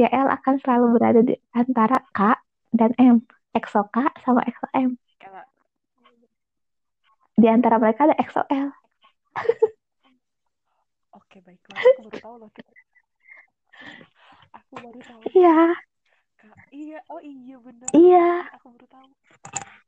Ya 0.00 0.08
L 0.08 0.32
akan 0.32 0.56
selalu 0.64 0.96
berada 0.96 1.20
di 1.20 1.36
antara 1.52 2.00
K 2.16 2.40
dan 2.72 2.96
M 2.96 3.20
EXO-K 3.52 3.96
sama 4.24 4.40
EXO-M. 4.48 4.96
Di 7.36 7.48
antara 7.48 7.76
mereka 7.80 8.08
ada 8.08 8.16
EXO-L. 8.16 8.68
Oke, 11.18 11.40
baiklah. 11.44 11.76
Aku 11.76 12.00
baru 12.04 12.20
tahu 12.20 12.34
loh. 12.40 12.50
Aku 14.52 14.72
baru 14.80 15.00
tahu. 15.00 15.20
Iya. 15.32 15.58
iya, 16.72 16.98
oh 17.08 17.20
iya 17.20 17.56
benar. 17.60 17.88
Iya. 17.92 18.28
Aku 18.56 18.66
baru 18.76 18.86
tahu. 18.88 19.08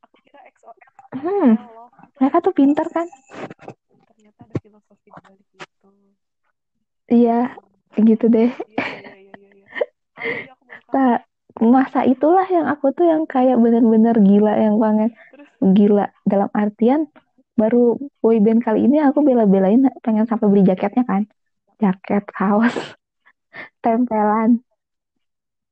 Aku 0.08 0.16
kira 0.24 0.40
EXO-L. 0.48 0.92
Hmm. 1.20 1.50
Mereka 2.20 2.36
tuh 2.44 2.52
pintar 2.56 2.88
kan? 2.92 3.08
Ternyata 4.12 4.40
ada 4.44 4.54
filosofi 4.60 5.08
di 5.08 5.20
balik 5.20 5.48
itu. 5.56 5.88
Iya, 7.12 7.40
gitu 8.00 8.26
deh. 8.32 8.50
Iya, 8.72 8.84
iya, 8.98 9.14
iya, 9.20 9.32
iya. 9.36 9.50
iya. 9.52 9.66
Oh, 10.16 10.24
iya, 10.24 10.52
aku 10.52 10.64
baru 10.64 10.80
tahu 10.88 11.33
masa 11.62 12.02
itulah 12.02 12.46
yang 12.50 12.66
aku 12.66 12.90
tuh 12.90 13.06
yang 13.06 13.24
kayak 13.30 13.56
bener-bener 13.62 14.16
gila 14.18 14.54
yang 14.58 14.76
banget. 14.82 15.10
Gila 15.62 16.10
dalam 16.26 16.50
artian 16.50 17.06
baru 17.54 17.94
boyband 18.18 18.66
kali 18.66 18.90
ini 18.90 18.98
aku 18.98 19.22
bela-belain 19.22 19.86
pengen 20.02 20.26
sampai 20.26 20.50
beli 20.50 20.66
jaketnya 20.66 21.06
kan. 21.06 21.22
Jaket 21.78 22.24
kaos 22.30 22.74
tempelan. 23.84 24.62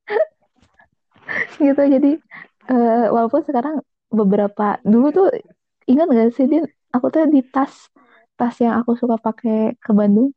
Gitu 1.59 1.81
jadi 1.83 2.11
uh, 2.71 3.11
walaupun 3.11 3.41
sekarang 3.43 3.83
beberapa 4.11 4.77
dulu 4.83 5.07
tuh 5.11 5.27
ingat 5.87 6.07
gak 6.07 6.31
sih 6.35 6.47
Din? 6.47 6.65
Aku 6.93 7.09
tuh 7.09 7.25
di 7.27 7.41
tas 7.41 7.89
tas 8.37 8.55
yang 8.61 8.77
aku 8.79 8.95
suka 8.97 9.17
pakai 9.17 9.75
ke 9.77 9.91
Bandung 9.93 10.33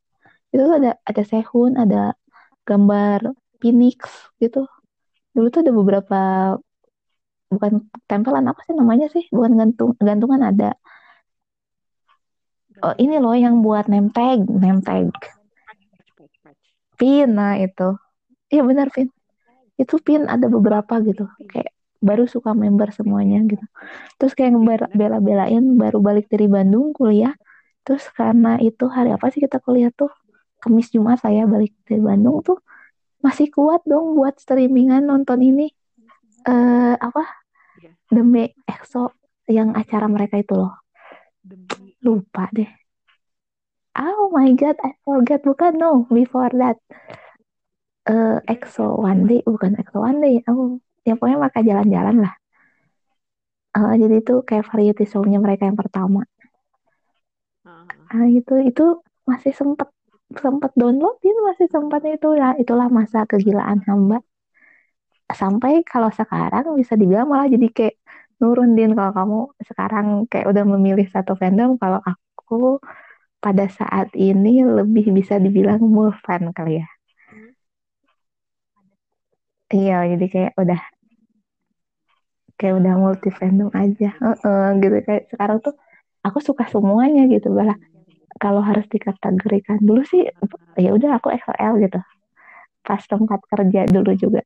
itu 0.53 0.63
tuh 0.63 0.75
ada 0.79 0.91
ada 1.03 1.23
Sehun 1.27 1.75
ada 1.75 2.15
gambar 2.63 3.35
Phoenix 3.59 3.97
gitu 4.41 4.65
dulu 5.37 5.53
tuh 5.53 5.61
ada 5.61 5.69
beberapa 5.69 6.19
bukan 7.53 7.85
tempelan 8.09 8.49
apa 8.49 8.57
sih 8.65 8.73
namanya 8.73 9.05
sih? 9.13 9.29
Bukan 9.29 9.53
gantung 9.53 9.93
gantungan 10.01 10.41
ada. 10.41 10.73
Oh, 12.81 12.93
ini 12.97 13.21
loh 13.21 13.37
yang 13.37 13.61
buat 13.61 13.85
name 13.85 14.09
tag 14.09 14.41
name 14.49 14.81
tag 14.81 15.13
pin 16.97 17.29
nah 17.37 17.53
itu. 17.61 17.93
Iya 18.49 18.65
benar 18.65 18.89
pin. 18.89 19.13
Itu 19.77 20.01
pin 20.01 20.25
ada 20.25 20.49
beberapa 20.49 20.97
gitu. 21.05 21.29
Kayak 21.45 21.77
baru 22.01 22.25
suka 22.25 22.57
member 22.57 22.89
semuanya 22.89 23.45
gitu. 23.45 23.61
Terus 24.17 24.33
kayak 24.33 24.57
bela-belain 24.97 25.77
baru 25.77 26.01
balik 26.01 26.25
dari 26.33 26.49
Bandung 26.49 26.97
kuliah. 26.97 27.37
Terus 27.85 28.09
karena 28.17 28.57
itu 28.57 28.89
hari 28.89 29.13
apa 29.13 29.29
sih 29.29 29.39
kita 29.45 29.61
kuliah 29.61 29.93
tuh? 29.93 30.09
Kamis 30.57 30.89
Jumat 30.89 31.21
saya 31.21 31.45
balik 31.45 31.77
dari 31.85 32.01
Bandung 32.01 32.41
tuh 32.41 32.57
masih 33.21 33.49
kuat 33.49 33.81
dong 33.83 34.13
buat 34.13 34.37
streamingan 34.37 35.05
nonton 35.09 35.41
ini. 35.41 35.67
Uh, 36.47 36.95
apa? 36.95 37.23
Demi 38.07 38.47
EXO 38.63 39.11
yang 39.51 39.75
acara 39.75 40.07
mereka 40.07 40.39
itu 40.39 40.55
loh. 40.55 40.73
Lupa 42.03 42.47
deh. 42.55 42.69
Oh 43.97 44.29
my 44.29 44.53
god 44.53 44.77
I 44.85 44.93
forget. 45.01 45.41
Bukan 45.43 45.81
no 45.81 46.05
before 46.13 46.53
that. 46.55 46.77
Uh, 48.07 48.39
EXO 48.47 48.95
One 49.01 49.27
Day. 49.27 49.41
Bukan 49.43 49.75
EXO 49.75 49.97
One 49.99 50.19
Day. 50.23 50.39
Oh 50.47 50.79
ya 51.03 51.15
pokoknya 51.17 51.37
mereka 51.41 51.59
jalan-jalan 51.65 52.15
lah. 52.23 52.33
Uh, 53.75 53.93
jadi 53.99 54.23
itu 54.23 54.41
kayak 54.41 54.65
variety 54.71 55.05
show-nya 55.05 55.37
mereka 55.37 55.67
yang 55.67 55.77
pertama. 55.77 56.23
Uh, 58.07 58.27
itu 58.31 58.55
itu 58.63 59.03
masih 59.27 59.51
sempet 59.51 59.91
sempet 60.35 60.71
download 60.75 61.15
itu 61.23 61.39
masih 61.47 61.67
sempat 61.71 62.01
itu 62.03 62.35
ya 62.35 62.51
itulah 62.59 62.87
masa 62.91 63.23
kegilaan 63.23 63.79
hamba. 63.87 64.19
Sampai 65.31 65.83
kalau 65.87 66.09
sekarang 66.11 66.65
bisa 66.79 66.93
dibilang 66.99 67.27
malah 67.31 67.47
jadi 67.51 67.67
kayak 67.71 67.95
nurun 68.39 68.75
din 68.77 68.91
kalau 68.97 69.11
kamu 69.15 69.39
sekarang 69.69 70.07
kayak 70.31 70.47
udah 70.51 70.63
memilih 70.67 71.07
satu 71.15 71.33
fandom 71.39 71.79
kalau 71.81 71.99
aku 72.03 72.79
pada 73.43 73.65
saat 73.71 74.07
ini 74.15 74.63
lebih 74.77 75.05
bisa 75.15 75.39
dibilang 75.39 75.81
fan 76.23 76.51
kali 76.51 76.83
ya. 76.83 76.87
Iya 79.75 79.95
jadi 80.15 80.25
kayak 80.33 80.51
udah 80.61 80.79
kayak 82.57 82.73
udah 82.79 82.93
multi 83.03 83.29
fandom 83.39 83.69
aja. 83.75 84.07
Uh 84.23 84.35
-uh, 84.43 84.63
gitu. 84.81 84.95
Kayak 85.07 85.23
sekarang 85.31 85.57
tuh 85.65 85.75
aku 86.27 86.39
suka 86.43 86.63
semuanya 86.73 87.21
gitu 87.31 87.47
bala 87.57 87.75
kalau 88.37 88.61
harus 88.61 88.85
dikategorikan 88.89 89.81
dulu 89.81 90.01
sih 90.05 90.25
ya 90.77 90.89
udah 90.93 91.17
aku 91.17 91.33
XL 91.33 91.73
gitu. 91.83 91.99
Pas 92.85 93.01
tempat 93.03 93.39
kerja 93.49 93.81
dulu 93.89 94.11
juga. 94.15 94.41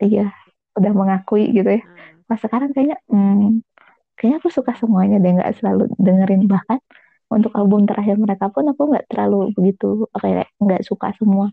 Iya 0.00 0.32
udah 0.78 0.92
mengakui 0.94 1.50
gitu 1.52 1.68
ya. 1.68 1.82
Pas 2.24 2.38
sekarang 2.40 2.70
kayaknya 2.72 2.98
hmm, 3.10 3.60
kayaknya 4.16 4.36
aku 4.40 4.48
suka 4.48 4.72
semuanya 4.78 5.20
deh 5.20 5.32
nggak 5.36 5.52
selalu 5.60 5.90
dengerin. 5.98 6.46
Bahkan 6.46 6.78
untuk 7.30 7.52
album 7.54 7.86
terakhir 7.86 8.16
mereka 8.18 8.50
pun 8.50 8.66
aku 8.70 8.82
nggak 8.90 9.06
terlalu 9.10 9.54
begitu 9.54 10.08
ya 10.24 10.46
nggak 10.58 10.82
suka 10.86 11.12
semua. 11.18 11.52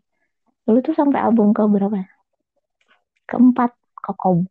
Dulu 0.65 0.80
tuh 0.84 0.95
sampai 0.95 1.20
album 1.22 1.51
ke 1.51 1.63
berapa 1.65 1.95
ya? 2.01 2.07
Keempat 3.28 3.76
kokob 3.99 4.47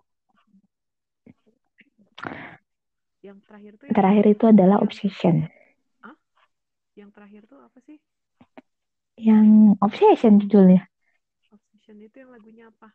yang 3.27 3.39
terakhir 3.43 3.73
yang 3.83 3.95
terakhir 3.95 4.25
itu 4.31 4.45
adalah 4.47 4.77
obsession 4.79 5.51
yang 6.97 7.13
terakhir 7.13 7.45
tuh 7.45 7.61
apa 7.61 7.79
sih? 7.85 8.01
Yang 9.21 9.77
obsession 9.85 10.41
judulnya. 10.41 10.89
Obsession 11.53 12.01
itu 12.01 12.17
yang 12.25 12.33
lagunya 12.33 12.73
apa? 12.73 12.89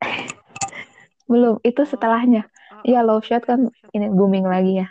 Belum 1.30 1.60
itu 1.60 1.84
setelahnya. 1.84 2.48
Oh, 2.72 2.82
iya 2.88 3.04
love 3.04 3.28
shot 3.28 3.44
kan 3.44 3.68
ini 3.92 4.08
booming 4.08 4.48
lagi 4.48 4.80
ya. 4.80 4.88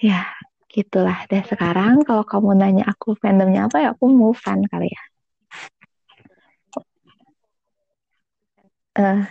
Ya 0.00 0.24
gitulah 0.72 1.28
deh 1.28 1.44
sekarang. 1.44 2.00
Kalau 2.08 2.24
kamu 2.24 2.56
nanya 2.56 2.88
aku 2.88 3.12
fandomnya 3.20 3.68
apa 3.68 3.76
ya 3.84 3.88
aku 3.92 4.08
move 4.08 4.40
fan 4.40 4.64
kali 4.64 4.88
ya. 4.88 5.02
Uh, 8.98 9.22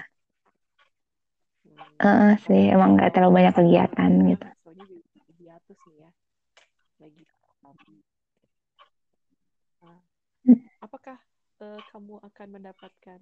uh, 2.00 2.40
sih 2.48 2.72
emang 2.72 2.96
nggak 2.96 3.12
terlalu 3.12 3.44
banyak 3.44 3.54
kegiatan 3.58 4.12
gitu 4.32 4.48
apakah 10.88 11.20
uh, 11.60 11.84
kamu 11.92 12.16
akan 12.24 12.48
mendapatkan 12.48 13.20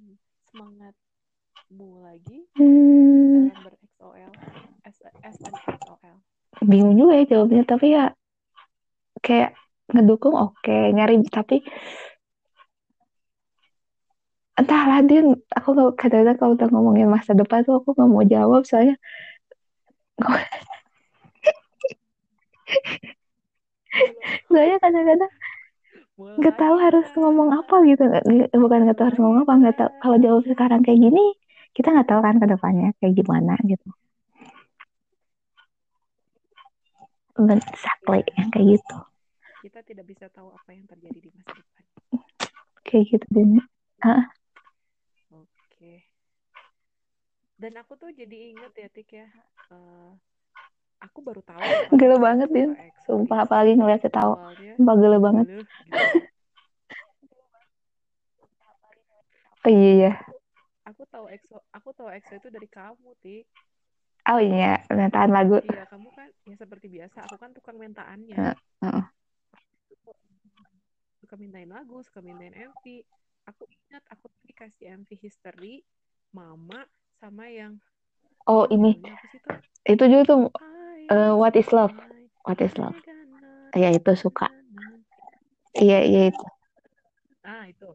semangatmu 0.53 2.05
lagi 2.05 2.45
hmm. 2.61 3.49
dalam 3.49 3.73
dan 4.85 5.53
XOL 5.65 6.21
bingung 6.61 6.93
juga 6.93 7.17
ya 7.17 7.25
jawabnya 7.25 7.65
tapi 7.65 7.97
ya 7.97 8.13
kayak 9.25 9.57
ngedukung 9.89 10.37
oke 10.37 10.61
okay. 10.61 10.93
nyari 10.93 11.25
tapi 11.25 11.65
entahlah 14.55 15.01
dia 15.01 15.25
aku 15.51 15.91
kadang-kadang 15.97 16.37
kalau 16.37 16.53
udah 16.53 16.69
ngomongin 16.69 17.09
masa 17.09 17.33
depan 17.33 17.65
tuh 17.65 17.81
aku 17.81 17.97
nggak 17.97 18.09
mau 18.13 18.23
jawab 18.23 18.61
soalnya 18.63 18.95
soalnya 24.53 24.77
kadang-kadang 24.79 25.33
nggak 26.15 26.55
tahu 26.55 26.75
harus 26.79 27.07
ngomong 27.19 27.49
apa 27.51 27.75
gitu. 27.87 28.03
Bukan 28.55 28.79
nggak 28.87 28.97
tahu 28.97 29.07
harus 29.11 29.19
ngomong 29.19 29.39
apa 29.43 29.53
nggak 29.59 29.77
tahu. 29.79 29.91
Kalau 29.99 30.17
jawab 30.19 30.43
sekarang 30.47 30.81
kayak 30.81 30.99
gini 30.99 31.25
kita 31.75 31.91
nggak 31.91 32.07
tahu 32.07 32.19
kan 32.23 32.35
ke 32.39 32.47
depannya 32.47 32.89
kayak 33.03 33.13
gimana 33.19 33.53
gitu. 33.67 33.89
Exactly 37.35 38.23
yang 38.39 38.49
kayak 38.51 38.79
gitu. 38.79 38.97
Kita 39.67 39.79
tidak 39.83 40.05
bisa 40.07 40.31
tahu 40.31 40.55
apa 40.55 40.69
yang 40.71 40.87
terjadi 40.87 41.19
di 41.19 41.29
masa 41.35 41.51
depan. 41.59 41.83
Kayak 42.87 43.03
gitu 43.11 43.27
deh. 43.35 43.65
Ah 44.05 44.23
dan 47.55 47.73
aku 47.79 47.95
tuh 47.95 48.11
jadi 48.11 48.51
inget 48.51 48.73
ya 48.75 48.87
Tik 48.91 49.09
ya 49.15 49.27
uh, 49.71 50.11
aku 51.05 51.19
baru 51.21 51.41
tahu 51.45 51.61
gelo 52.01 52.17
banget 52.17 52.49
din 52.49 52.73
sumpah 53.05 53.45
apalagi 53.45 53.77
ngeliat 53.77 54.01
tahu 54.09 54.33
sumpah 54.75 54.95
gelo 54.97 55.17
banget. 55.21 55.45
oh 59.65 59.71
iya 59.71 59.91
iya. 59.93 60.11
Aku 60.85 61.05
tahu 61.09 61.25
EXO 61.29 61.57
aku 61.73 61.89
tahu 61.93 62.09
EXO 62.09 62.37
itu 62.41 62.49
dari 62.49 62.69
kamu 62.69 63.09
Tik 63.21 63.45
oh 64.29 64.41
iya 64.41 64.81
mentaan 64.89 65.31
lagu. 65.31 65.61
Iya 65.61 65.85
kamu 65.89 66.09
kan 66.13 66.29
ya 66.49 66.55
seperti 66.57 66.89
biasa 66.89 67.29
aku 67.29 67.37
kan 67.37 67.53
tukang 67.53 67.77
mentaannya. 67.77 68.57
Uh, 68.81 68.89
uh. 68.89 69.05
suka 71.25 71.41
mintain 71.41 71.65
lagu 71.65 72.05
suka 72.05 72.21
mintain 72.21 72.53
MV 72.53 72.85
aku 73.49 73.65
ingat 73.65 74.05
aku 74.13 74.29
dikasih 74.45 74.93
MV 75.01 75.09
history 75.17 75.81
mama 76.29 76.85
sama 77.17 77.49
yang 77.49 77.81
oh 78.49 78.65
ini. 78.69 78.97
itu 79.85 80.01
juga 80.09 80.23
tuh 80.25 80.49
uh, 81.13 81.37
what 81.37 81.53
is 81.53 81.69
love? 81.69 81.93
what 82.45 82.61
is 82.61 82.73
love? 82.77 82.95
Ya 83.75 83.91
itu 83.91 84.11
suka. 84.15 84.47
Iya 85.75 85.99
iya 86.07 86.21
itu. 86.31 86.45
Ah 87.43 87.67
itu. 87.67 87.91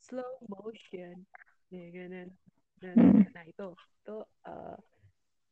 Slow 0.00 0.40
motion. 0.48 1.26
Hmm. 1.70 3.26
nah 3.34 3.44
itu. 3.44 3.68
Itu 4.02 4.16
uh, 4.46 4.76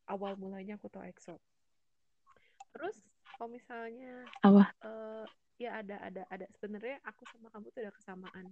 awal 0.09 0.39
mulanya 0.39 0.79
aku 0.79 0.89
tau 0.89 1.03
EXO. 1.05 1.37
Terus 2.73 2.97
kalau 3.35 3.51
misalnya 3.51 4.25
apa? 4.41 4.71
uh, 4.81 5.27
ya 5.59 5.83
ada 5.83 5.99
ada 6.01 6.23
ada. 6.31 6.47
Sebenarnya 6.57 6.97
aku 7.05 7.27
sama 7.29 7.51
kamu 7.51 7.69
tuh 7.75 7.81
ada 7.83 7.93
kesamaan. 7.93 8.45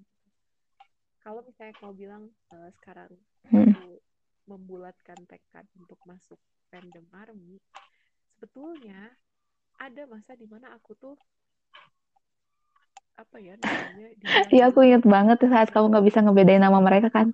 Kalau 1.24 1.39
misalnya 1.47 1.74
kau 1.80 1.95
bilang 1.95 2.28
uh, 2.51 2.70
sekarang 2.78 3.09
hmm. 3.47 3.72
aku 3.74 4.03
membulatkan 4.49 5.19
tekad 5.25 5.65
untuk 5.79 5.97
masuk 6.03 6.39
fandom 6.67 7.05
army 7.15 7.61
sebetulnya 8.35 9.13
ada 9.79 10.03
masa 10.09 10.35
di 10.35 10.45
mana 10.49 10.73
aku 10.75 10.93
tuh 10.99 11.15
apa 13.13 13.37
ya 13.37 13.53
namanya 13.61 14.07
iya 14.55 14.73
aku 14.73 14.81
inget 14.81 15.05
banget 15.05 15.37
saat 15.45 15.69
kamu 15.69 15.93
nggak 15.93 16.05
bisa 16.09 16.19
ngebedain 16.25 16.61
nama 16.61 16.81
mereka 16.81 17.13
kan. 17.13 17.29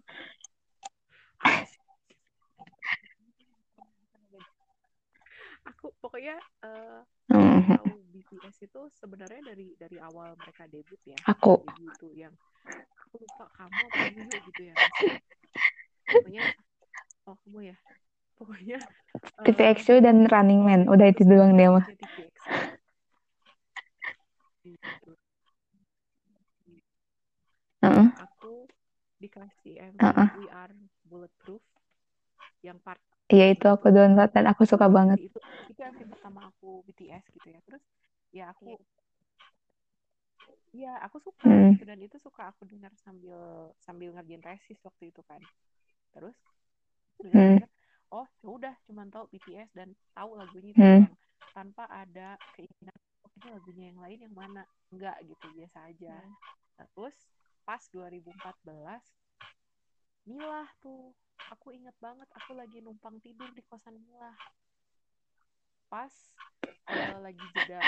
Aku 5.71 5.95
pokoknya 6.03 6.35
uh, 6.67 6.99
tahu 7.31 7.95
BTS 8.11 8.67
itu 8.67 8.81
sebenarnya 8.99 9.39
dari 9.39 9.71
dari 9.79 9.97
awal 10.03 10.35
mereka 10.35 10.67
debut 10.67 10.99
ya. 11.07 11.15
Aku. 11.31 11.63
debut 11.63 11.95
itu 11.95 12.07
yang 12.27 12.35
aku 13.09 13.25
lupa 13.25 13.45
kamu 13.57 13.83
apa 13.89 14.37
gitu 14.45 14.61
ya 14.69 14.73
masih 14.77 15.17
pokoknya 16.05 16.43
oh 17.25 17.35
kamu 17.41 17.59
ya 17.73 17.77
pokoknya 18.37 18.77
TVXQ 19.59 19.99
dan 19.99 20.17
Running 20.31 20.61
Man. 20.63 20.81
Udah 20.87 21.11
itu 21.11 21.27
doang 21.27 21.59
dia 21.59 21.67
mah. 21.67 21.83
Aku 28.23 28.67
dikasih 29.19 29.83
MV 29.83 29.99
Heeh. 29.99 30.27
We 30.39 30.47
Are 30.47 30.71
Bulletproof. 31.11 31.59
Yang 32.63 32.79
part 32.87 33.01
Iya 33.29 33.45
itu 33.53 33.65
aku 33.69 33.87
download 33.93 34.29
dan 34.33 34.45
aku 34.49 34.63
suka 34.65 34.87
banget. 34.89 35.19
itu 35.21 35.39
itu 35.69 35.79
MV 35.83 35.99
pertama 36.07 36.39
aku 36.49 36.81
BTS 36.87 37.23
gitu 37.35 37.47
ya. 37.51 37.59
Terus 37.67 37.83
ya 38.31 38.43
aku 38.55 38.79
ya 40.73 40.97
aku 41.05 41.17
suka 41.19 41.45
Hmm. 41.45 41.75
gitu. 41.75 41.83
Dan 41.85 41.99
itu 41.99 42.17
suka 42.23 42.41
aku 42.55 42.63
dengar 42.65 42.91
sambil 43.03 43.69
sambil 43.83 44.09
ngerjain 44.15 44.41
tesis 44.41 44.79
waktu 44.87 45.11
itu 45.11 45.21
kan. 45.27 45.41
Terus 46.15 46.35
Hmm. 47.29 47.59
Oh 48.11 48.25
ya 48.41 48.49
udah 48.49 48.73
cuman 48.89 49.07
tahu 49.13 49.25
BTS 49.33 49.69
dan 49.73 49.93
tahu 50.17 50.33
lagunya 50.37 50.71
itu 50.73 50.81
Hmm. 50.81 51.05
tanpa 51.53 51.85
ada 51.89 52.37
keinginan 52.57 52.95
oh 53.25 53.29
ini 53.37 53.47
lagunya 53.53 53.85
yang 53.93 53.99
lain 54.01 54.19
yang 54.25 54.35
mana? 54.35 54.63
Enggak 54.89 55.17
gitu 55.25 55.45
biasa 55.53 55.77
aja. 55.89 56.15
Nah, 56.77 56.87
terus 56.95 57.15
pas 57.65 57.81
2014 57.93 58.33
Milah 60.25 60.69
tuh 60.81 61.13
aku 61.49 61.73
inget 61.73 61.95
banget 61.97 62.29
aku 62.37 62.53
lagi 62.53 62.81
numpang 62.81 63.17
tidur 63.21 63.49
di 63.53 63.61
kosan 63.65 63.97
Milah 63.97 64.37
pas 65.89 66.13
eh, 66.85 67.17
lagi 67.17 67.41
jeda 67.57 67.81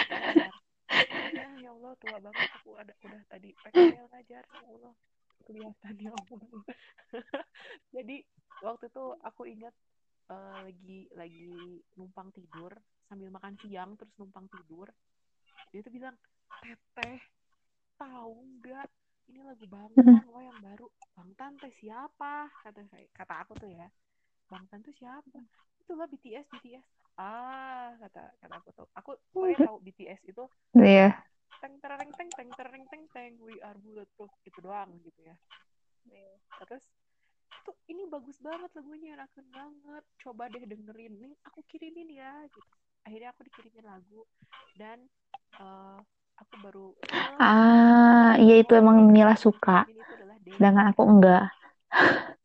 ya 1.31 1.47
ya 1.61 1.69
Allah 1.69 1.93
tua 2.01 2.17
banget 2.17 2.49
aku 2.59 2.75
ada 2.75 2.93
udah 3.05 3.21
tadi 3.29 3.53
PKL 3.63 4.05
ngajar 4.11 4.43
ya 4.43 4.65
Allah. 4.67 4.93
Kelihatan 5.45 5.95
ya 5.97 6.11
Allah. 6.13 6.41
Jadi 7.95 8.17
waktu 8.61 8.85
itu 8.89 9.05
aku 9.25 9.43
ingat 9.49 9.73
eh, 10.31 10.59
lagi 10.71 10.99
lagi 11.13 11.51
numpang 11.99 12.31
tidur 12.31 12.71
sambil 13.11 13.27
makan 13.27 13.59
siang 13.59 13.99
terus 13.99 14.15
numpang 14.15 14.47
tidur. 14.47 14.87
Dia 15.75 15.83
tuh 15.83 15.91
bilang 15.91 16.15
teteh 16.63 17.19
tahu 17.99 18.47
nggak? 18.59 18.87
Ini 19.31 19.47
lagu 19.47 19.63
Bangtan 19.67 20.27
loh 20.27 20.43
yang 20.43 20.59
baru. 20.59 20.87
Bangtan 21.15 21.55
teh 21.59 21.71
siapa? 21.79 22.47
kata 22.63 22.83
saya 22.91 23.07
kata 23.15 23.33
aku 23.43 23.55
tuh 23.59 23.71
ya. 23.71 23.87
Bangtan 24.47 24.79
tuh 24.83 24.95
siapa? 24.95 25.39
Itulah 25.83 26.07
BTS 26.07 26.47
BTS 26.59 26.87
ah 27.19 27.91
kata 27.99 28.23
kata 28.39 28.53
aku 28.55 28.69
tuh. 28.71 28.87
Aku 28.95 29.11
pokoknya 29.35 29.67
tahu 29.67 29.77
BTS 29.83 30.21
itu 30.27 30.43
Iya. 30.79 31.15
teng 31.61 31.77
tereng 31.77 32.09
teng 32.15 32.29
teng 32.33 32.49
tereng 32.57 32.83
teng 32.89 33.03
teng 33.13 33.31
we 33.43 33.59
are 33.61 33.77
bulletproof 33.83 34.31
gitu 34.47 34.63
doang 34.63 34.95
gitu 35.03 35.19
ya. 35.27 35.35
Terus 36.63 36.83
tuh 37.65 37.75
ini 37.89 38.03
bagus 38.09 38.37
banget 38.41 38.69
lagunya 38.73 39.15
enakan 39.17 39.45
banget. 39.51 40.03
Coba 40.21 40.49
deh 40.51 40.63
dengerin. 40.65 41.13
Nih 41.21 41.33
aku 41.45 41.61
kirimin 41.69 42.09
ya 42.11 42.45
gitu. 42.49 42.71
Akhirnya 43.05 43.29
aku 43.33 43.41
dikirimin 43.49 43.85
lagu 43.85 44.21
dan 44.77 45.01
uh, 45.57 45.97
aku 46.37 46.53
baru 46.61 46.87
Ah, 47.41 48.37
iya 48.37 48.61
itu 48.61 48.73
emang 48.77 49.09
Mila 49.09 49.33
suka. 49.37 49.85
Sedangkan 50.57 50.93
aku 50.93 51.01
enggak. 51.05 51.49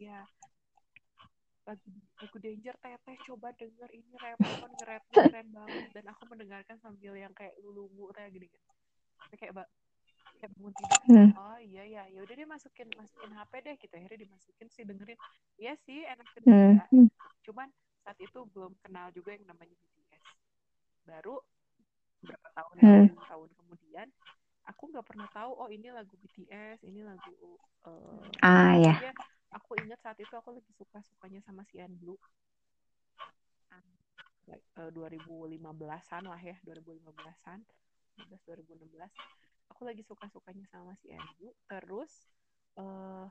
ya. 0.00 0.24
Lagu 1.68 1.88
lagu 2.18 2.36
Danger 2.40 2.74
teteh 2.80 3.16
coba 3.28 3.52
denger. 3.56 3.88
Ini 3.92 4.14
Repon 4.16 4.70
nge-rapnya 4.72 5.14
keren 5.28 5.48
banget. 5.52 5.84
Dan 5.92 6.04
aku 6.08 6.22
mendengarkan 6.30 6.76
sambil 6.80 7.12
yang 7.16 7.32
kayak 7.36 7.52
lulumu 7.60 8.08
kayak 8.16 8.32
gini 8.32 8.48
kan 8.48 8.62
kayak 9.36 9.68
kayak 10.38 10.52
bangun 10.56 10.74
tidur 10.74 11.00
Hmm. 11.08 11.30
oh 11.34 11.58
iya 11.58 11.82
ya 11.84 12.02
ya 12.08 12.20
udah 12.22 12.34
dia 12.36 12.48
masukin 12.48 12.88
masukin 12.94 13.30
HP 13.32 13.52
deh 13.64 13.74
gitu. 13.80 13.92
Akhirnya 13.96 14.18
dimasukin 14.24 14.66
sih 14.70 14.82
dengerin. 14.86 15.18
Iya 15.58 15.72
sih 15.84 16.04
enak 16.04 16.26
Hmm. 16.46 16.78
juga 16.78 16.88
cuman 17.48 17.68
saat 18.04 18.18
itu 18.20 18.40
belum 18.52 18.72
kenal 18.84 19.08
juga 19.12 19.32
yang 19.36 19.44
namanya 19.48 19.72
BTS 19.72 20.24
baru 21.08 21.40
berapa 22.20 22.48
tahun 22.52 22.74
Hmm. 22.80 23.08
tahun, 23.24 23.48
kemudian 23.56 24.08
aku 24.68 24.82
nggak 24.92 25.06
pernah 25.06 25.28
tahu 25.32 25.50
oh 25.56 25.68
ini 25.72 25.88
lagu 25.88 26.12
BTS 26.20 26.84
ini 26.84 27.00
lagu 27.00 27.32
uh, 27.88 28.20
Ah 28.44 28.76
ya. 28.76 28.92
pokoknya 29.00 29.12
aku 29.56 29.70
ingat 29.80 29.98
saat 30.04 30.18
itu 30.20 30.34
aku 30.36 30.52
lagi 30.52 30.72
suka 30.76 31.00
sukanya 31.08 31.40
sama 31.40 31.64
si 31.72 31.80
Blue 31.96 32.20
uh, 34.76 34.90
2015-an 34.92 36.22
lah 36.28 36.40
ya 36.40 36.56
2015-an 36.68 37.64
2016 38.44 39.47
aku 39.78 39.86
lagi 39.86 40.02
suka 40.02 40.26
sukanya 40.34 40.66
sama 40.74 40.90
si 40.98 41.14
Blue 41.38 41.54
terus 41.70 42.10
uh, 42.82 43.30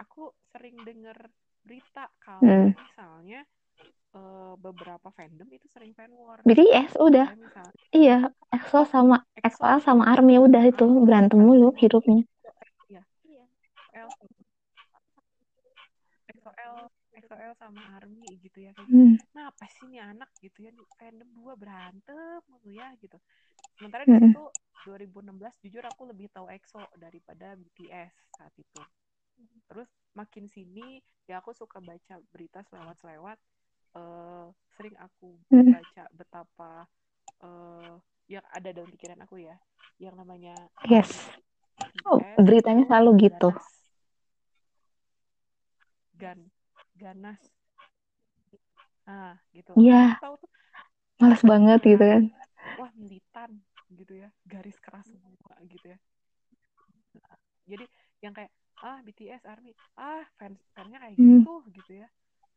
aku 0.00 0.32
sering 0.48 0.80
denger 0.80 1.28
berita 1.60 2.08
kalau 2.24 2.40
Hmm. 2.40 2.72
misalnya 2.72 3.44
uh, 4.16 4.56
beberapa 4.56 5.12
fandom 5.12 5.44
itu 5.52 5.68
sering 5.76 5.92
fan 5.92 6.08
war 6.16 6.40
BTS 6.40 6.96
udah. 6.96 7.28
Kayak 7.28 7.42
misalnya 7.44 7.76
Iya, 7.92 8.18
EXO 8.48 8.80
sama 8.88 9.16
EXO 9.36 9.60
EXO 9.60 9.84
sama 9.84 10.08
ARMY 10.08 10.40
udah 10.40 10.62
itu 10.64 10.88
berantem 11.04 11.36
mulu 11.36 11.76
hidupnya. 11.76 12.24
Iya. 12.88 13.04
XOL 16.32 16.88
XOL 17.12 17.52
sama 17.60 17.80
ARMY 18.00 18.40
gitu 18.40 18.64
ya 18.64 18.72
kayak 18.72 18.88
Hmm. 18.88 19.20
nah 19.36 19.52
apa 19.52 19.68
sih 19.68 19.84
nih 19.92 20.00
anak 20.00 20.32
gitu 20.40 20.64
ya 20.64 20.72
fandom 20.96 21.28
dua 21.36 21.52
berantem 21.60 22.40
mulu 22.48 22.72
ya 22.72 22.88
gitu 23.04 23.20
sementara 23.76 24.02
di 24.02 24.16
situ 24.18 24.44
2016 24.84 25.64
jujur 25.66 25.84
aku 25.84 26.02
lebih 26.06 26.30
tahu 26.30 26.46
EXO 26.48 26.80
daripada 26.96 27.54
BTS 27.54 28.12
saat 28.32 28.54
itu 28.54 28.80
terus 29.66 29.86
makin 30.12 30.46
sini 30.46 30.98
ya 31.26 31.42
aku 31.42 31.52
suka 31.52 31.76
baca 31.78 32.16
berita 32.30 32.64
selewat-selewat 32.66 33.36
uh, 33.94 34.46
sering 34.76 34.96
aku 34.96 35.36
Hmm. 35.48 35.74
baca 35.74 36.04
betapa 36.12 36.72
uh, 37.42 37.94
yang 38.26 38.44
ada 38.50 38.72
dalam 38.72 38.88
pikiran 38.88 39.20
aku 39.22 39.42
ya 39.42 39.56
yang 39.98 40.14
namanya 40.14 40.54
Yes. 40.86 41.10
Oh, 42.04 42.16
BTS 42.16 42.40
beritanya 42.40 42.84
selalu 42.88 43.28
gitu. 43.28 43.50
Gan, 46.16 46.48
ganas. 46.96 47.40
Nah, 49.04 49.36
gitu. 49.52 49.72
Iya. 49.76 50.16
Tahu 50.18 50.34
tuh 50.40 50.50
Males 51.16 51.42
banget 51.42 51.80
gitu 51.80 52.04
kan. 52.04 52.22
wah 52.76 52.92
militan 52.92 53.50
gitu 53.92 54.14
ya, 54.18 54.28
garis 54.46 54.76
keras 54.82 55.06
semua 55.06 55.54
gitu 55.66 55.86
ya. 55.94 55.98
Nah, 57.16 57.38
jadi 57.66 57.84
yang 58.24 58.34
kayak 58.34 58.52
ah 58.82 58.98
BTS 59.00 59.42
Army, 59.48 59.72
ah 59.96 60.24
fans 60.36 60.58
fansnya 60.74 60.98
kayak 61.00 61.16
Hmm. 61.16 61.42
gitu 61.44 61.54
gitu 61.72 61.92
ya. 62.02 62.08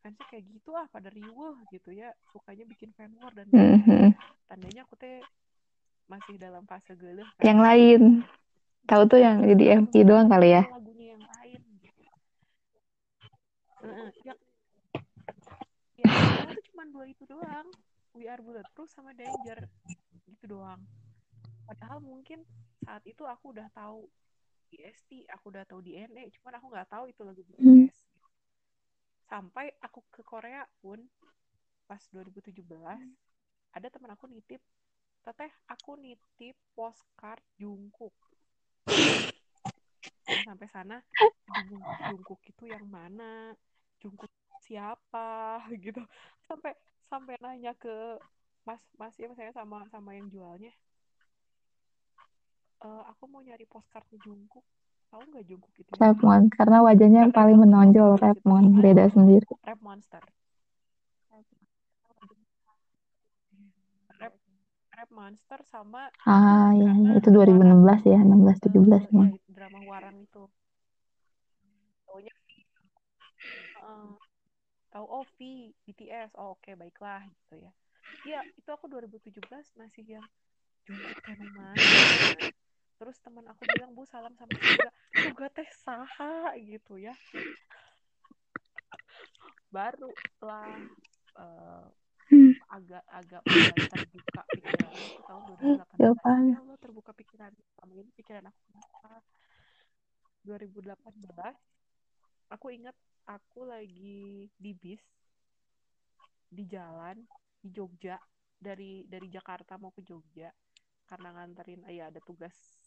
Fansnya 0.04 0.26
kayak 0.28 0.46
gitu 0.48 0.76
ah 0.76 0.88
pada 0.90 1.10
riuh 1.12 1.56
gitu 1.70 1.92
ya, 1.92 2.12
sukanya 2.32 2.66
bikin 2.68 2.92
fan 2.96 3.12
war 3.20 3.32
dan 3.36 3.48
Hmm, 3.52 3.78
hmm. 3.86 4.10
tandanya 4.50 4.84
aku 4.88 4.96
teh 4.98 5.24
masih 6.10 6.36
dalam 6.42 6.66
fase 6.66 6.98
geluh 6.98 7.28
kan. 7.38 7.46
Yang 7.46 7.60
lain. 7.62 8.02
Tahu 8.90 9.02
tuh 9.06 9.20
yang 9.22 9.46
jadi 9.46 9.64
MV 9.86 9.94
doang 10.02 10.28
kali 10.34 10.50
ya. 10.58 10.64
lagunya 10.66 11.14
yang 11.14 11.24
lain 11.38 11.62
yang 14.26 14.40
ya 16.00 16.06
tuh 16.56 16.64
cuma 16.72 16.84
dua 16.90 17.06
itu 17.08 17.24
doang 17.28 17.68
We 18.16 18.26
Are 18.28 18.42
Bulletproof 18.42 18.90
sama 18.92 19.12
Danger 19.14 19.60
gitu 20.28 20.46
doang 20.58 20.80
padahal 21.70 22.02
mungkin 22.02 22.42
saat 22.82 23.06
itu 23.06 23.22
aku 23.30 23.54
udah 23.54 23.70
tahu 23.78 24.10
DST 24.74 25.30
aku 25.30 25.54
udah 25.54 25.62
tahu 25.70 25.86
DNA 25.86 26.34
cuman 26.42 26.58
aku 26.58 26.66
nggak 26.74 26.90
tahu 26.90 27.06
itu 27.06 27.22
lagu 27.22 27.46
BTS 27.46 27.62
Hmm. 27.62 27.88
sampai 29.30 29.70
aku 29.86 30.02
ke 30.10 30.26
Korea 30.26 30.66
pun 30.82 31.06
pas 31.86 32.02
2017 32.10 32.66
ada 33.78 33.88
teman 33.94 34.18
aku 34.18 34.26
nitip 34.26 34.62
teteh 35.22 35.52
aku 35.70 35.94
nitip 36.00 36.58
postcard 36.74 37.44
Jungkook. 37.62 38.16
Sampai 40.26 40.66
sana 40.74 40.98
Jungkook 42.10 42.42
itu 42.50 42.66
yang 42.66 42.86
mana? 42.90 43.54
Jungkook 44.02 44.32
siapa? 44.66 45.62
Gitu. 45.84 46.02
Sampai 46.50 46.74
sampai 47.10 47.38
nanya 47.42 47.74
ke 47.78 48.18
mas 48.66 48.82
mas 48.98 49.14
ya 49.18 49.30
saya 49.34 49.50
sama 49.54 49.86
sama 49.90 50.14
yang 50.14 50.30
jualnya 50.30 50.70
e, 52.84 52.88
aku 53.12 53.24
mau 53.28 53.42
nyari 53.44 53.66
postcardnya 53.68 54.18
Jungkook. 54.24 54.66
Tahu 55.10 55.22
nggak 55.26 55.46
Jungkook 55.50 55.74
itu? 55.80 55.90
Ya? 55.96 56.12
Rapmon 56.12 56.42
karena 56.54 56.78
wajahnya 56.86 57.20
yang 57.28 57.34
paling 57.34 57.58
menonjol 57.58 58.16
Rapmon 58.20 58.80
beda 58.80 59.10
sendiri. 59.12 59.48
Rap 59.66 59.80
Monster. 59.82 60.22
Rap 64.20 64.34
Rap 64.94 65.10
Monster 65.10 65.60
sama 65.66 66.12
Ah 66.28 66.76
ya, 66.78 66.92
karena 66.94 67.18
itu 67.18 67.30
2016 67.32 68.04
ya, 68.06 68.20
16 68.22 68.30
eh, 68.30 68.58
17 68.70 69.18
ya 69.18 69.28
drama 69.60 69.80
Warang 69.84 70.24
itu. 70.24 70.48
Taunya 72.08 72.32
eh, 73.84 74.12
tahu 74.88 75.06
oh 75.06 75.26
V 75.36 75.70
BTS 75.84 76.32
oh 76.40 76.56
oke 76.56 76.64
okay, 76.64 76.74
baiklah 76.80 77.28
gitu 77.28 77.60
ya. 77.60 77.72
Ya 78.24 78.40
itu 78.56 78.70
aku 78.72 78.88
2017 78.88 79.36
masih 79.76 80.04
yang 80.08 80.26
Jungkook 80.88 81.20
Tenuman 81.28 81.76
terus 83.00 83.16
teman 83.24 83.48
aku 83.48 83.64
bilang 83.64 83.96
bu 83.96 84.04
salam 84.04 84.36
sama 84.36 84.52
juga 84.60 84.92
juga 85.16 85.46
teh 85.56 85.70
saha 85.72 86.52
gitu 86.60 87.00
ya. 87.00 87.16
Baru 89.72 90.12
lah 90.44 90.68
uh, 91.40 91.88
agak-agak 92.76 93.42
mulai 93.48 93.88
terbuka 93.88 94.42
pikiran. 94.52 94.84
Aku 94.84 95.24
tahun 95.24 95.42
2018 95.48 95.96
ya, 95.96 96.12
ya 96.12 96.60
Allah 96.60 96.78
terbuka 96.78 97.12
pikiran. 97.16 97.52
Selama 97.72 97.92
ini 97.96 98.12
pikiran 98.20 98.44
aku 98.52 98.60
kenapa 98.68 99.24
2018 100.44 101.00
aku 102.52 102.68
ingat 102.76 102.96
aku 103.24 103.64
lagi 103.64 104.52
di 104.60 104.72
bis 104.76 105.04
di 106.52 106.68
jalan 106.68 107.16
di 107.64 107.72
Jogja. 107.72 108.20
Dari 108.60 109.08
dari 109.08 109.32
Jakarta 109.32 109.80
mau 109.80 109.96
ke 109.96 110.04
Jogja 110.04 110.52
karena 111.08 111.32
nganterin 111.32 111.88
ya 111.88 112.12
ada 112.12 112.20
tugas 112.20 112.79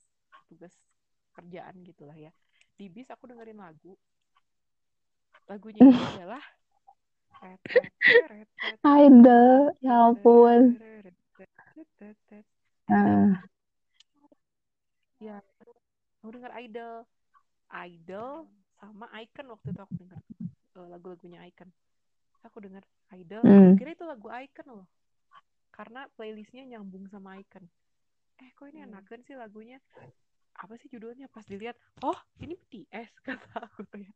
tugas 0.52 0.76
kerjaan 1.32 1.80
gitulah 1.80 2.16
ya. 2.16 2.28
Di 2.76 2.92
bis 2.92 3.08
aku 3.08 3.24
dengerin 3.24 3.56
lagu. 3.56 3.96
Lagunya 5.48 5.80
itu 5.80 6.04
adalah 6.20 6.44
Idol 8.86 9.74
ya 9.82 9.94
ampun. 10.12 10.78
Uh. 12.92 13.32
ya 15.18 15.40
aku 16.20 16.28
denger 16.36 16.52
Idol. 16.62 16.94
Idol 17.72 18.46
sama 18.76 19.08
Icon 19.16 19.46
waktu 19.48 19.72
itu 19.72 19.80
aku 19.80 19.94
denger. 19.96 20.20
Uh, 20.76 20.86
lagu-lagunya 20.92 21.40
Icon. 21.48 21.72
Aku 22.46 22.60
denger 22.62 22.84
Idol 23.16 23.42
mm. 23.42 23.74
kira 23.80 23.96
itu 23.96 24.04
lagu 24.06 24.28
Icon 24.30 24.84
loh. 24.84 24.88
Karena 25.72 26.06
playlistnya 26.14 26.62
nyambung 26.68 27.08
sama 27.10 27.40
Icon. 27.40 27.64
Eh 28.38 28.50
kok 28.54 28.70
ini 28.70 28.86
enakan 28.86 29.20
sih 29.26 29.34
lagunya 29.34 29.82
apa 30.56 30.74
sih 30.78 30.88
judulnya? 30.92 31.26
Pas 31.32 31.44
dilihat 31.46 31.76
oh 32.04 32.18
ini 32.40 32.54
BTS 32.56 33.10
kata 33.26 33.68
aku 33.68 33.86
ya. 33.96 34.10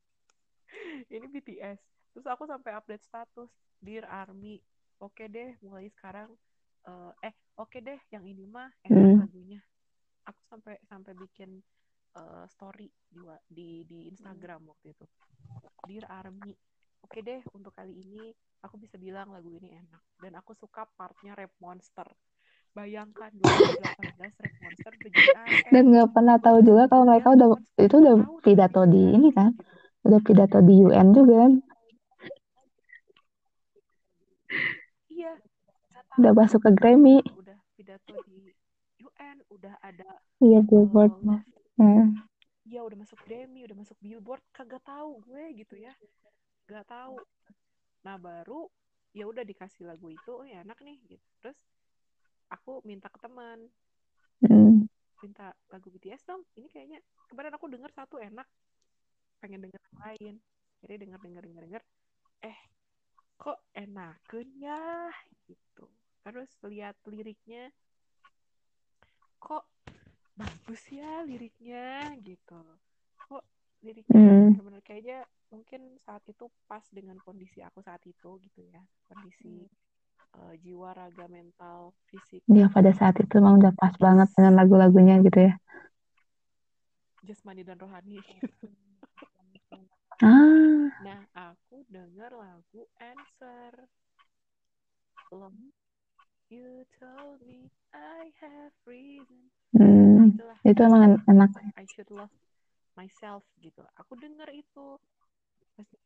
Ini 1.08 1.26
BTS 1.30 1.78
terus 2.16 2.26
aku 2.28 2.48
sampai 2.48 2.72
update 2.72 3.04
status 3.04 3.52
Dear 3.76 4.08
Army 4.08 4.56
oke 4.96 5.28
deh 5.28 5.52
mulai 5.60 5.92
sekarang 5.92 6.32
uh, 6.88 7.12
eh 7.20 7.36
oke 7.60 7.76
deh 7.84 8.00
yang 8.08 8.24
ini 8.24 8.48
mah 8.48 8.68
enak 8.88 9.04
hmm. 9.04 9.20
lagunya. 9.20 9.60
Aku 10.26 10.40
sampai 10.50 10.80
sampai 10.90 11.12
bikin 11.14 11.62
uh, 12.18 12.44
story 12.50 12.90
di 13.06 13.20
di 13.46 13.68
di 13.84 13.98
Instagram 14.10 14.66
waktu 14.66 14.96
itu. 14.96 15.06
Dear 15.86 16.08
Army 16.08 16.56
oke 17.04 17.18
deh 17.20 17.44
untuk 17.54 17.76
kali 17.76 17.94
ini 17.94 18.32
aku 18.64 18.80
bisa 18.80 18.96
bilang 18.96 19.30
lagu 19.30 19.52
ini 19.52 19.76
enak. 19.76 20.02
Dan 20.18 20.34
aku 20.40 20.56
suka 20.56 20.88
partnya 20.96 21.36
Rap 21.36 21.52
Monster 21.60 22.08
bayangkan 22.76 23.32
2018 23.32 24.36
Rap 24.36 24.54
Monster 24.60 24.92
dan 25.72 25.82
nggak 25.88 26.08
pernah 26.12 26.36
tahu 26.36 26.60
juga 26.60 26.84
kalau 26.92 27.08
mereka 27.08 27.32
udah 27.32 27.48
itu 27.80 27.96
udah 27.96 28.16
pidato 28.44 28.84
di 28.84 29.02
ini 29.16 29.28
kan? 29.32 29.56
Udah 30.04 30.20
pidato 30.20 30.60
di 30.60 30.84
UN 30.84 31.16
juga 31.16 31.34
kan? 31.48 31.52
Iya. 35.08 35.32
Udah 36.20 36.32
masuk 36.36 36.60
ke 36.68 36.70
Grammy. 36.76 37.24
udah 37.32 37.56
pidato 37.80 38.14
di 38.28 38.52
UN 39.00 39.36
udah 39.48 39.74
ada 39.80 40.08
iya 40.44 40.60
billboard. 40.60 41.16
Uh, 41.24 41.40
hmm. 41.80 42.20
Iya 42.68 42.84
udah 42.84 42.98
masuk 42.98 43.18
Grammy, 43.24 43.62
udah 43.64 43.78
masuk 43.78 43.96
Billboard, 44.02 44.42
kagak 44.50 44.82
tahu 44.82 45.22
gue 45.22 45.54
gitu 45.54 45.78
ya, 45.78 45.94
gak 46.66 46.82
tahu. 46.90 47.14
Nah 48.02 48.18
baru 48.18 48.66
ya 49.14 49.22
udah 49.30 49.46
dikasih 49.46 49.86
lagu 49.86 50.10
itu, 50.10 50.32
oh 50.34 50.42
ya 50.42 50.66
enak 50.66 50.82
nih 50.82 50.98
gitu. 51.06 51.26
Terus 51.38 51.54
aku 52.50 52.82
minta 52.86 53.10
ke 53.10 53.18
teman, 53.18 53.66
hmm. 54.44 54.86
minta 55.22 55.52
lagu 55.72 55.88
BTS 55.90 56.26
dong. 56.28 56.42
Ini 56.54 56.68
kayaknya 56.70 56.98
kemarin 57.26 57.54
aku 57.54 57.66
denger 57.66 57.90
satu 57.92 58.16
enak, 58.22 58.46
pengen 59.42 59.64
denger 59.66 59.80
yang 59.80 59.98
lain. 60.02 60.34
Jadi 60.84 60.94
denger 61.08 61.20
denger 61.24 61.42
denger 61.48 61.62
denger, 61.66 61.82
eh 62.44 62.58
kok 63.36 63.58
enakan 63.76 64.48
ya? 64.60 65.12
Gitu. 65.46 65.86
Terus 66.24 66.50
lihat 66.66 66.96
liriknya. 67.06 67.70
Kok 69.38 69.64
bagus 70.34 70.82
ya 70.90 71.22
liriknya? 71.22 72.16
Gitu. 72.20 72.60
Kok 73.28 73.44
liriknya 73.84 74.18
mm. 74.18 74.46
benar-benar 74.56 74.82
kayaknya 74.82 75.18
mungkin 75.52 75.94
saat 76.02 76.26
itu 76.26 76.50
pas 76.66 76.82
dengan 76.90 77.16
kondisi 77.22 77.62
aku 77.62 77.80
saat 77.84 78.02
itu 78.08 78.40
gitu 78.42 78.60
ya. 78.66 78.82
Kondisi 79.06 79.68
uh, 80.34 80.54
jiwa 80.58 80.90
raga 80.96 81.26
mental 81.30 81.94
fisik 82.10 82.42
ya 82.50 82.66
pada 82.72 82.90
saat 82.96 83.14
itu 83.22 83.38
memang 83.38 83.62
udah 83.62 83.72
pas 83.78 83.94
banget 84.00 84.28
dengan 84.34 84.58
lagu-lagunya 84.58 85.22
gitu 85.22 85.50
ya 85.50 85.54
jasmani 87.22 87.62
dan 87.62 87.78
rohani 87.78 88.18
Ah. 90.24 90.88
Nah, 91.04 91.20
aku 91.36 91.84
dengar 91.92 92.32
lagu 92.32 92.88
Answer. 92.96 93.84
Long 95.28 95.76
you 96.48 96.88
told 96.96 97.42
me 97.44 97.68
I 97.92 98.32
have 98.40 98.72
reason. 98.88 99.52
Hmm, 99.76 100.32
Itulah. 100.32 100.58
itu 100.64 100.80
emang 100.80 101.20
enak. 101.28 101.50
I 101.76 101.84
should 101.84 102.08
love 102.08 102.32
myself 102.96 103.44
gitu. 103.60 103.84
Aku 104.00 104.16
dengar 104.16 104.48
itu. 104.56 104.96
Pasti, 105.76 106.00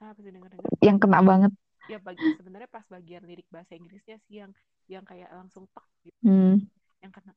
ah, 0.00 0.14
pasti 0.16 0.30
dengar 0.32 0.48
dengar. 0.48 0.64
Yang 0.80 0.96
kena 1.04 1.20
banget. 1.20 1.52
Ya 1.88 1.98
bagi 2.02 2.24
sebenarnya 2.36 2.68
pas 2.68 2.84
bagian 2.90 3.24
lirik 3.24 3.48
bahasa 3.48 3.72
Inggrisnya 3.78 4.20
sih 4.28 4.42
yang 4.42 4.52
yang 4.90 5.04
kayak 5.06 5.30
langsung 5.32 5.64
tek 5.70 5.86
gitu. 6.04 6.20
Hmm. 6.26 6.60
Yang 7.00 7.12
kena. 7.22 7.32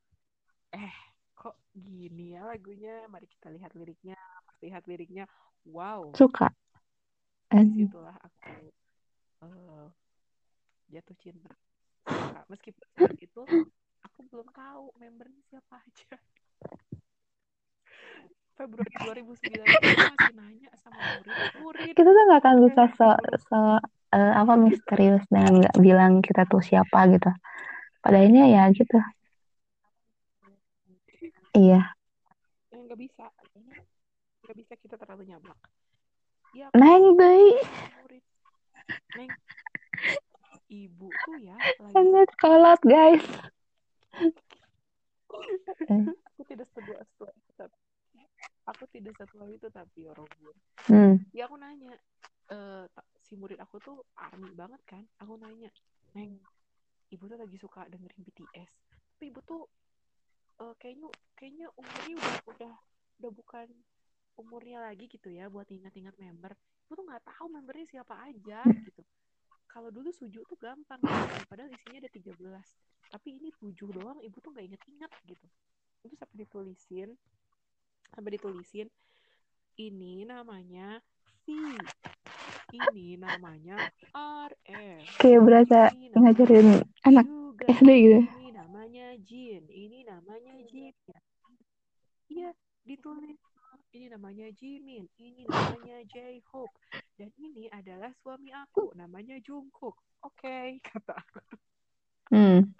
Eh, 0.74 0.96
kok 1.38 1.56
gini 1.72 2.34
ya 2.36 2.44
lagunya? 2.44 3.06
Mari 3.08 3.30
kita 3.30 3.54
lihat 3.54 3.72
liriknya 3.78 4.18
lihat 4.64 4.84
liriknya 4.88 5.28
wow 5.68 6.16
suka 6.16 6.48
di 7.54 7.86
situlah 7.86 8.18
aku 8.18 8.72
uh, 9.46 9.88
jatuh 10.90 11.16
cinta 11.20 11.52
suka 12.08 12.42
meskipun 12.50 12.88
saat 12.98 13.20
itu 13.20 13.42
aku 14.08 14.20
belum 14.32 14.48
tahu 14.56 14.90
membernya 14.98 15.42
siapa 15.52 15.78
aja 15.78 16.16
Februari 18.54 18.94
2009 19.26 19.66
masih 19.66 20.34
nanya 20.38 20.72
sama 20.82 20.98
murid 21.22 21.36
murid 21.62 21.94
kita 21.94 22.10
tuh 22.10 22.24
gak 22.32 22.42
akan 22.42 22.56
bisa 22.66 22.84
so, 22.98 23.10
so 23.50 23.60
uh, 24.14 24.34
apa 24.38 24.54
misterius 24.54 25.26
dengan 25.34 25.66
nggak 25.66 25.78
bilang 25.82 26.22
kita 26.22 26.46
tuh 26.46 26.62
siapa 26.62 27.10
gitu. 27.10 27.34
Padahalnya 28.06 28.46
ya 28.54 28.70
gitu. 28.70 29.02
Iya. 31.58 31.98
Nggak 32.70 33.00
bisa. 33.02 33.26
Nggak 34.46 34.58
bisa 34.62 34.74
kita 34.78 34.96
terlalu 35.02 35.34
nyablak. 35.34 35.58
Ya 36.54 36.70
neng 36.78 37.18
deh 37.18 37.58
neng. 39.18 39.30
Ibu 40.70 41.08
tuh 41.10 41.38
ya 41.42 41.58
lagi. 41.58 42.34
Kolot 42.38 42.82
guys. 42.86 43.26
Aku 46.34 46.42
tidak 46.46 46.70
setua 46.74 47.02
setua 47.02 47.30
tapi 47.54 47.78
aku 48.64 48.84
tidak 48.92 49.14
setua 49.20 49.46
itu 49.52 49.68
tapi 49.70 50.08
orang 50.08 50.28
gue 50.40 50.56
hmm. 50.90 51.16
ya 51.36 51.46
aku 51.46 51.56
nanya 51.60 51.94
uh, 52.52 52.88
si 53.34 53.42
murid 53.42 53.58
aku 53.58 53.82
tuh 53.82 53.98
army 54.14 54.54
banget 54.54 54.78
kan. 54.86 55.02
Aku 55.26 55.42
nanya 55.42 55.74
neng 56.14 56.38
ibu 57.10 57.26
tuh 57.26 57.38
lagi 57.42 57.58
suka 57.58 57.90
dengerin 57.90 58.22
BTS 58.22 58.72
tapi 59.24 59.34
ibu 59.34 59.42
tuh 59.48 59.64
uh, 60.62 60.74
kayaknya 60.78 61.10
kayaknya 61.34 61.68
umurnya 61.80 62.16
udah 62.20 62.38
udah 62.52 62.74
udah 63.24 63.32
bukan 63.34 63.68
umurnya 64.38 64.84
lagi 64.86 65.10
gitu 65.10 65.32
ya 65.34 65.50
buat 65.50 65.66
ingat-ingat 65.70 66.14
member. 66.18 66.54
Gue 66.86 66.94
tuh 67.00 67.06
nggak 67.06 67.24
tahu 67.26 67.48
membernya 67.50 67.88
siapa 67.88 68.14
aja 68.20 68.62
gitu. 68.66 69.02
Kalau 69.66 69.90
dulu 69.90 70.12
suju 70.14 70.46
tuh 70.46 70.58
gampang 70.60 71.02
gitu. 71.02 71.48
padahal 71.50 71.72
isinya 71.74 72.04
ada 72.04 72.12
13 72.12 72.36
tapi 73.16 73.30
ini 73.40 73.50
tujuh 73.62 73.90
doang 73.96 74.20
ibu 74.20 74.38
tuh 74.44 74.52
nggak 74.54 74.76
inget-inget 74.76 75.12
gitu. 75.26 75.48
Itu 76.04 76.14
sampai 76.20 76.44
ditulisin 76.46 77.10
sampai 78.14 78.36
ditulisin 78.38 78.92
ini 79.80 80.28
namanya 80.28 81.02
V 81.44 81.48
ini 82.74 83.20
namanya 83.22 83.78
RF 84.16 85.06
kayak 85.22 85.42
berasa 85.46 85.94
ngajarin 86.18 86.82
anak 87.06 87.28
SD 87.70 87.90
gitu. 88.02 88.20
Ini 88.26 88.50
namanya 88.58 89.08
Jin. 89.22 89.64
Ini 89.70 90.00
namanya 90.10 90.54
Jin. 90.66 90.96
Iya 92.32 92.50
ditulis. 92.88 93.38
Ini 93.94 94.10
namanya 94.10 94.50
Jimin, 94.58 95.06
ini 95.22 95.46
namanya 95.46 96.02
J-Hope, 96.10 96.74
dan 97.14 97.30
ini 97.38 97.70
adalah 97.70 98.10
suami 98.26 98.50
aku, 98.50 98.90
namanya 98.98 99.38
Jungkook. 99.38 99.94
Oke, 100.26 100.42
okay, 100.42 100.68
kata 100.90 101.14
aku. 101.14 101.38
Hmm. 102.34 102.74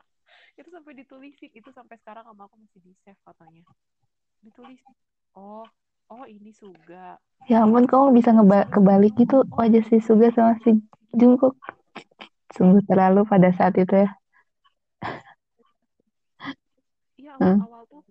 itu 0.58 0.70
sampai 0.74 0.98
ditulisin, 0.98 1.54
itu 1.54 1.70
sampai 1.70 2.02
sekarang 2.02 2.26
sama 2.26 2.50
aku 2.50 2.58
masih 2.58 2.82
di 2.82 2.98
save 3.06 3.22
fotonya. 3.22 3.62
Ditulis, 4.42 4.82
oh 5.38 5.70
oh 6.10 6.26
ini 6.28 6.52
Suga 6.54 7.20
Ya 7.52 7.58
ampun, 7.64 7.84
kamu 7.92 8.08
bisa 8.18 8.30
ngeba 8.36 8.60
kebalik 8.74 9.14
gitu 9.22 9.36
wajah 9.60 9.84
si 9.90 9.96
Suga 10.08 10.28
sama 10.36 10.54
si 10.64 10.70
Jungkook. 11.20 11.56
Sungguh 12.56 12.84
terlalu 12.90 13.22
pada 13.32 13.50
saat 13.58 13.76
itu 13.84 13.94
ya. 14.04 14.10
iya 17.20 17.32
Hmm. 17.40 17.60
awal-awal 17.60 17.82
tuh 17.92 18.02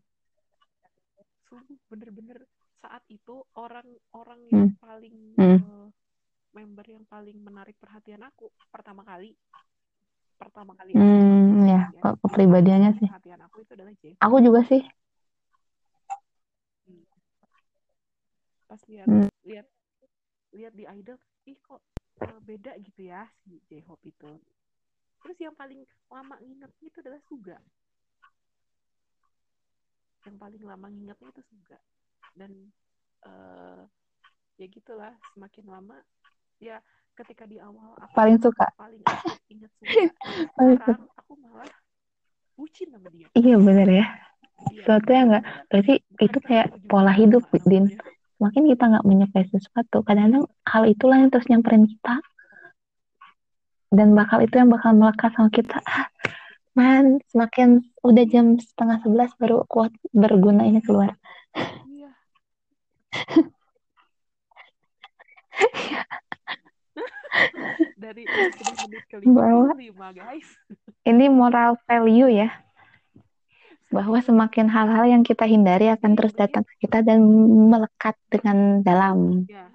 sungguh 1.49 1.78
bener-bener 1.90 2.38
saat 2.82 3.03
itu 3.16 3.34
orang-orang 3.64 4.40
yang 4.55 4.66
Hmm. 4.66 4.76
paling 4.82 5.16
Hmm. 5.38 5.57
eh, 5.70 5.86
member 6.57 6.86
yang 6.95 7.05
paling 7.12 7.38
menarik 7.49 7.76
perhatian 7.82 8.22
aku 8.30 8.47
pertama 8.74 9.03
kali 9.11 9.30
pertama 10.40 10.72
kali 10.78 10.93
aku 10.99 11.22
Hmm, 11.22 11.66
ya, 11.72 11.80
ya, 11.97 12.01
ke- 12.03 12.16
kepribadiannya 12.22 12.90
sih. 13.01 13.09
aku 13.47 13.59
Aku 14.24 14.36
juga 14.47 14.61
sih. 14.70 14.80
Hmm. 16.86 17.03
Pas 18.72 18.80
lihat 18.88 19.04
Hmm. 19.04 19.28
lihat 19.44 19.68
lihat 20.56 20.72
di 20.72 20.88
idol 20.88 21.20
ih 21.44 21.60
kok 21.60 21.84
eh, 22.24 22.40
beda 22.40 22.72
gitu 22.80 23.04
ya 23.04 23.28
si 23.44 23.60
J-Hope 23.68 24.00
itu 24.08 24.32
terus 25.20 25.36
yang 25.36 25.52
paling 25.52 25.84
lama 26.08 26.40
ngingetnya 26.40 26.88
itu 26.88 26.98
adalah 27.04 27.20
Suga 27.28 27.60
yang 30.24 30.36
paling 30.40 30.62
lama 30.64 30.88
ngingetnya 30.88 31.28
itu 31.36 31.42
Suga 31.52 31.76
dan 32.32 32.72
eh, 33.28 33.82
ya 34.56 34.66
gitulah 34.72 35.12
semakin 35.36 35.64
lama 35.68 35.96
ya 36.56 36.80
ketika 37.12 37.44
di 37.44 37.60
awal 37.60 37.92
aku 38.00 38.16
Paling 38.16 38.40
suka. 38.40 38.72
paling 38.80 39.04
inget 39.52 39.68
Suga 39.76 39.92
Paling 40.56 40.80
sekarang 40.80 41.04
aku 41.12 41.32
malah 41.44 41.68
bucin 42.56 42.88
sama 42.88 43.12
dia 43.12 43.28
Iya 43.36 43.60
bener 43.60 43.88
ya. 43.92 44.06
Iya. 44.72 44.84
Sesuatu 44.86 45.10
yang 45.12 45.26
enggak, 45.28 45.44
berarti 45.68 45.94
itu 46.22 46.38
kayak 46.40 46.66
pola 46.86 47.12
hidup, 47.12 47.42
Din. 47.68 47.90
Semakin 48.43 48.74
kita 48.74 48.90
nggak 48.90 49.07
menyukai 49.07 49.47
sesuatu, 49.55 50.03
kadang-kadang 50.03 50.51
hal 50.66 50.82
itulah 50.90 51.14
yang 51.14 51.30
terus 51.30 51.47
nyamperin 51.47 51.86
kita. 51.86 52.18
Dan 53.86 54.18
bakal 54.18 54.43
itu 54.43 54.59
yang 54.59 54.66
bakal 54.66 54.99
melekat 54.99 55.30
sama 55.38 55.47
kita. 55.47 55.78
Ah, 55.86 56.11
man, 56.74 57.22
semakin 57.30 57.86
udah 58.03 58.26
jam 58.26 58.59
setengah 58.59 58.99
sebelas 58.99 59.30
baru 59.38 59.62
kuat 59.70 59.95
berguna 60.11 60.66
ini 60.66 60.82
keluar. 60.82 61.14
Iya. 61.86 62.11
Dari 68.03 68.26
ini 68.26 68.43
sudah 68.59 68.74
menit 68.90 69.07
ke 69.07 69.22
Bahwa 69.22 69.70
55 69.70 70.18
guys. 70.18 70.49
ini 71.07 71.30
moral 71.30 71.78
value 71.86 72.43
ya. 72.43 72.51
Bahwa 73.93 74.18
semakin 74.24 74.66
hal-hal 74.72 75.05
yang 75.05 75.22
kita 75.22 75.45
hindari 75.45 75.93
akan 75.93 76.16
terus 76.16 76.32
datang 76.32 76.64
ke 76.64 76.88
kita 76.88 77.05
dan 77.05 77.20
melekat 77.68 78.16
dengan 78.32 78.80
dalam. 78.80 79.45
Ya. 79.47 79.68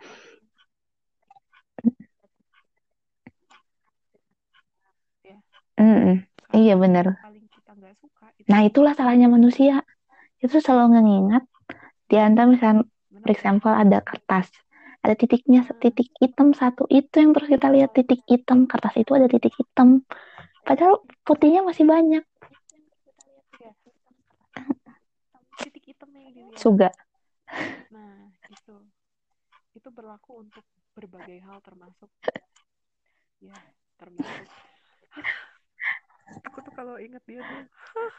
Mm-mm. 5.78 6.26
Iya, 6.58 6.74
itu. 6.74 7.14
Nah 8.50 8.60
itulah 8.66 8.98
salahnya 8.98 9.30
manusia. 9.30 9.86
Itu 10.42 10.58
selalu 10.58 10.98
ngingat. 11.06 11.44
Di 12.10 12.18
antara 12.18 12.50
misalnya, 12.50 12.88
for 13.14 13.22
Benar. 13.22 13.34
example 13.36 13.74
ada 13.74 13.98
kertas. 14.02 14.50
Ada 15.06 15.14
titiknya, 15.14 15.62
titik 15.78 16.10
hitam 16.18 16.58
satu. 16.58 16.90
Itu 16.90 17.22
yang 17.22 17.32
terus 17.38 17.48
kita 17.52 17.68
lihat 17.70 17.94
titik 17.94 18.26
hitam. 18.26 18.66
Kertas 18.66 18.96
itu 18.98 19.12
ada 19.14 19.30
titik 19.30 19.54
hitam. 19.54 20.02
Padahal 20.66 21.06
putihnya 21.22 21.62
masih 21.62 21.86
banyak. 21.86 22.24
Ya. 23.62 23.72
Titik 25.62 25.84
hitam 25.94 26.10
yang 26.16 26.26
dilihat. 26.26 26.27
Suga. 26.58 26.90
Nah, 27.94 28.34
itu. 28.50 28.76
Itu 29.78 29.90
berlaku 29.94 30.44
untuk 30.46 30.66
berbagai 30.98 31.38
hal 31.46 31.62
termasuk. 31.62 32.10
Ya, 33.38 33.54
termasuk. 34.02 34.50
Aku 36.44 36.60
tuh 36.60 36.74
kalau 36.76 37.00
inget 37.00 37.24
dia 37.24 37.40
tuh. 37.40 37.64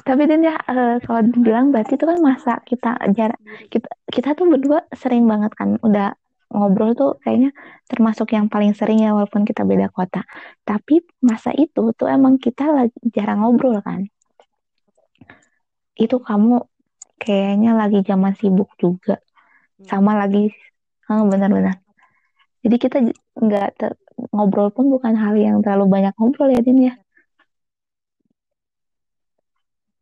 Tapi 0.06 0.22
Din 0.24 0.46
ya, 0.46 0.56
eh, 0.56 0.96
kalau 1.04 1.20
dibilang 1.26 1.74
berarti 1.74 1.98
itu 1.98 2.06
kan 2.08 2.18
masa 2.22 2.62
kita 2.64 2.96
jarak 3.12 3.36
kita 3.68 3.88
kita 4.08 4.32
tuh 4.32 4.48
berdua 4.48 4.86
sering 4.96 5.28
banget 5.28 5.52
kan 5.52 5.76
udah 5.84 6.16
ngobrol 6.48 6.96
tuh 6.96 7.20
kayaknya 7.20 7.52
termasuk 7.84 8.32
yang 8.32 8.48
paling 8.48 8.72
sering 8.72 9.04
ya 9.04 9.12
walaupun 9.12 9.44
kita 9.44 9.68
beda 9.68 9.92
kota. 9.92 10.24
Tapi 10.64 11.04
masa 11.20 11.52
itu 11.52 11.92
tuh 11.92 12.08
emang 12.08 12.40
kita 12.40 12.72
lagi 12.72 12.96
jarang 13.12 13.44
ngobrol 13.44 13.76
kan. 13.84 14.08
Itu 15.92 16.22
kamu 16.24 16.64
kayaknya 17.22 17.70
lagi 17.80 17.98
zaman 18.10 18.32
sibuk 18.40 18.70
juga. 18.82 19.14
Sama 19.90 20.12
lagi 20.20 20.50
oh, 21.10 21.22
benar-benar. 21.32 21.76
Jadi 22.64 22.76
kita 22.84 22.96
nggak 23.44 23.68
ter- 23.78 24.00
ngobrol 24.34 24.68
pun 24.76 24.86
bukan 24.94 25.14
hal 25.22 25.34
yang 25.38 25.56
terlalu 25.64 25.86
banyak 25.94 26.14
ngobrol 26.18 26.50
ya 26.54 26.60
Din 26.66 26.80
ya. 26.88 26.94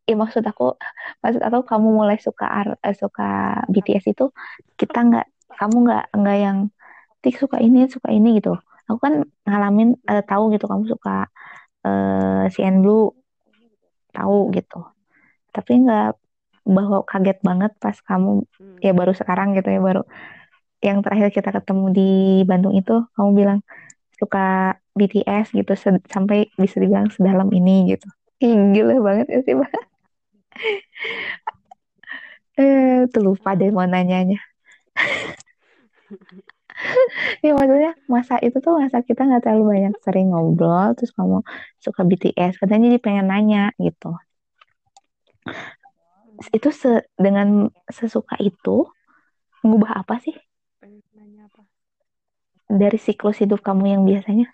Ya 0.07 0.15
maksud 0.15 0.43
aku 0.51 0.63
maksud 1.23 1.41
aku 1.47 1.59
kamu 1.71 1.87
mulai 1.99 2.17
suka 2.27 2.45
ar- 2.47 2.79
eh, 2.87 2.95
suka 2.95 3.23
BTS 3.73 4.05
itu 4.13 4.25
kita 4.79 4.97
nggak 5.07 5.25
kamu 5.59 5.75
nggak 5.85 6.03
nggak 6.19 6.37
yang 6.45 6.57
tik 7.23 7.35
suka 7.41 7.57
ini 7.65 7.79
suka 7.95 8.09
ini 8.17 8.29
gitu. 8.39 8.53
Aku 8.89 8.99
kan 9.05 9.13
ngalamin 9.47 9.89
eh, 10.11 10.23
tahu 10.29 10.43
gitu 10.55 10.65
kamu 10.71 10.85
suka 10.93 11.11
eh 11.87 12.43
CN 12.53 12.75
Blue. 12.83 13.11
Tahu 14.15 14.37
gitu. 14.55 14.79
Tapi 15.55 15.71
nggak 15.83 16.09
bahwa 16.75 16.97
kaget 17.09 17.37
banget 17.47 17.71
pas 17.83 17.97
kamu 18.07 18.29
Hmm. 18.59 18.77
ya 18.85 18.91
baru 18.99 19.11
sekarang 19.19 19.47
gitu 19.57 19.69
ya 19.75 19.79
baru 19.87 20.01
yang 20.87 20.97
terakhir 21.03 21.29
kita 21.37 21.49
ketemu 21.57 21.85
di 21.97 22.01
Bandung 22.49 22.73
itu 22.77 22.93
kamu 23.17 23.29
bilang 23.39 23.59
suka 24.19 24.39
BTS 24.97 25.45
gitu 25.57 25.71
sampai 26.13 26.37
bisa 26.61 26.75
dibilang 26.81 27.09
sedalam 27.13 27.49
ini 27.53 27.93
gitu 27.93 28.07
Ih, 28.43 28.53
gila 28.73 28.95
banget 29.01 29.25
ya 29.33 29.39
sih 29.45 29.53
Mbak. 29.57 29.71
eh 32.61 32.97
tuh 33.11 33.21
lupa 33.27 33.49
deh 33.59 33.69
mau 33.75 33.85
nanyanya 33.93 34.37
ya 37.45 37.49
maksudnya 37.57 37.91
masa 38.13 38.35
itu 38.45 38.57
tuh 38.65 38.73
masa 38.81 38.97
kita 39.07 39.21
nggak 39.27 39.41
terlalu 39.43 39.63
banyak 39.73 39.93
sering 40.05 40.27
ngobrol 40.31 40.87
terus 40.97 41.11
kamu 41.17 41.37
suka 41.83 42.01
BTS 42.09 42.53
katanya 42.61 42.85
jadi 42.93 42.99
pengen 43.05 43.25
nanya 43.31 43.59
gitu 43.85 44.07
itu 46.53 46.69
se 46.69 47.01
dengan 47.17 47.71
sesuka 47.89 48.37
itu 48.37 48.85
mengubah 49.65 50.05
apa 50.05 50.21
sih? 50.21 50.35
Nanya 51.17 51.49
apa? 51.49 51.65
Dari 52.69 52.99
siklus 53.01 53.41
hidup 53.41 53.65
kamu 53.65 53.85
yang 53.97 54.03
biasanya? 54.05 54.47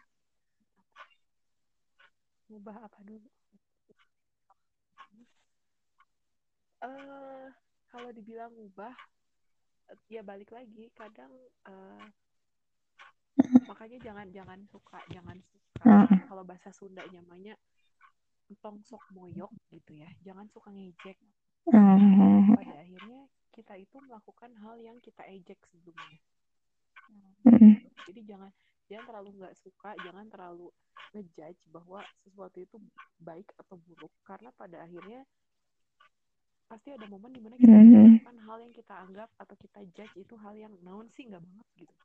Ngubah 2.48 2.78
apa 2.88 3.00
dulu? 3.04 3.28
Eh 6.84 7.48
kalau 7.92 8.10
dibilang 8.10 8.52
ngubah 8.58 8.96
eh, 9.92 10.00
ya 10.10 10.22
balik 10.26 10.52
lagi 10.52 10.90
kadang 10.98 11.32
eh, 11.68 12.06
makanya 13.70 13.98
jangan 14.04 14.28
jangan 14.34 14.60
suka 14.68 15.00
jangan 15.12 15.38
suka 15.48 15.64
Heeh. 15.84 16.20
kalau 16.28 16.44
bahasa 16.48 16.70
Sunda 16.76 17.04
namanya 17.12 17.56
entong 18.52 18.84
sok 18.84 19.04
moyok 19.16 19.52
gitu 19.72 19.98
ya. 19.98 20.10
Jangan 20.22 20.48
suka 20.52 20.70
ngejek 20.70 21.18
Hmm, 21.68 22.56
pada 22.58 22.76
akhirnya 22.84 23.22
kita 23.56 23.74
itu 23.80 23.98
melakukan 24.04 24.52
hal 24.64 24.76
yang 24.82 24.98
kita 25.00 25.24
ejek 25.32 25.60
sebelumnya. 25.72 26.20
Mm, 27.44 27.88
jadi 28.10 28.22
jangan 28.26 28.52
jangan 28.90 29.06
terlalu 29.10 29.30
nggak 29.40 29.56
suka 29.64 29.90
jangan 30.04 30.26
terlalu 30.28 30.68
ngejudge 31.14 31.62
bahwa 31.72 32.02
sesuatu 32.26 32.58
itu 32.60 32.78
baik 33.22 33.48
atau 33.62 33.78
buruk. 33.80 34.12
Karena 34.26 34.50
pada 34.58 34.84
akhirnya 34.84 35.24
pasti 36.68 36.90
ada 36.90 37.06
momen 37.06 37.32
di 37.32 37.42
mana 37.44 37.56
kita 37.56 37.70
Mhm. 37.70 37.94
melakukan 37.94 38.38
hal 38.50 38.58
yang 38.66 38.74
kita 38.74 38.94
anggap 38.98 39.30
atau 39.38 39.56
kita 39.56 39.80
judge 39.94 40.16
itu 40.18 40.34
hal 40.42 40.54
yang 40.58 40.74
naon 40.82 41.06
sih 41.14 41.30
nggak 41.30 41.44
banget 41.46 41.68
gitu. 41.86 41.96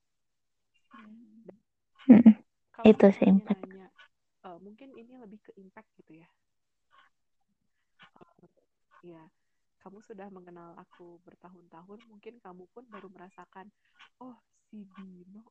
Kalau 2.76 2.86
Itu 2.90 3.06
sih 3.16 3.26
impact. 3.26 3.64
nanya 3.64 3.86
eh, 4.44 4.59
mungkin 4.62 4.92
ini 4.94 5.18
lebih 5.18 5.40
ke 5.42 5.50
impact 5.59 5.88
gitu 5.98 6.20
ya. 6.20 6.28
Ya 9.02 9.22
kamu 9.79 9.99
sudah 10.05 10.29
mengenal 10.29 10.74
aku 10.79 11.22
bertahun-tahun 11.22 11.99
mungkin 12.11 12.35
kamu 12.43 12.64
pun 12.74 12.85
baru 12.91 13.09
merasakan 13.11 13.70
oh 14.22 14.37
si 14.68 14.85
Dino 14.95 15.43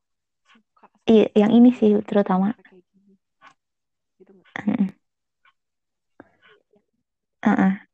suka 0.48 0.88
Iya, 1.08 1.26
yang 1.36 1.52
ini 1.52 1.70
sih 1.72 1.96
terutama. 2.04 2.52
kayak 2.60 2.84
gini 2.92 3.14
gitu 4.20 4.30
nggak 4.32 4.48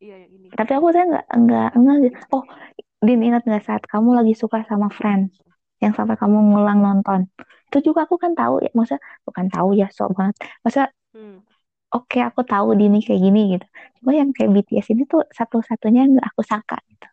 iya 0.01 0.17
yang 0.27 0.33
ini 0.33 0.47
Tapi 0.53 0.71
aku 0.75 0.87
saya 0.95 1.05
nggak 1.11 1.27
nggak 1.31 1.69
nggak. 1.79 2.13
Oh, 2.35 2.45
Din 3.05 3.21
ingat 3.21 3.43
nggak 3.45 3.65
saat 3.69 3.83
kamu 3.85 4.17
lagi 4.19 4.33
suka 4.33 4.65
sama 4.65 4.89
Friends 4.89 5.37
yang 5.83 5.93
sampai 5.93 6.17
kamu 6.17 6.37
ngulang 6.55 6.81
nonton? 6.81 7.29
Itu 7.69 7.93
juga 7.93 8.09
aku 8.09 8.17
kan 8.17 8.33
tahu 8.33 8.65
ya, 8.65 8.71
masa 8.73 8.97
bukan 9.27 9.47
tahu 9.53 9.77
ya, 9.77 9.87
sok 9.93 10.17
banget. 10.17 10.37
Masa 10.65 10.89
hmm. 11.13 11.54
Oke 11.95 12.19
aku 12.19 12.41
tahu 12.43 12.75
Dini 12.75 12.99
kayak 13.07 13.21
gini 13.23 13.41
gitu. 13.57 13.67
Cuma 14.03 14.11
yang 14.19 14.31
kayak 14.35 14.51
BTS 14.51 14.87
ini 14.93 15.03
tuh 15.07 15.23
satu-satunya 15.31 16.01
yang 16.07 16.15
aku 16.19 16.43
sangka 16.43 16.77
gitu. 16.91 17.07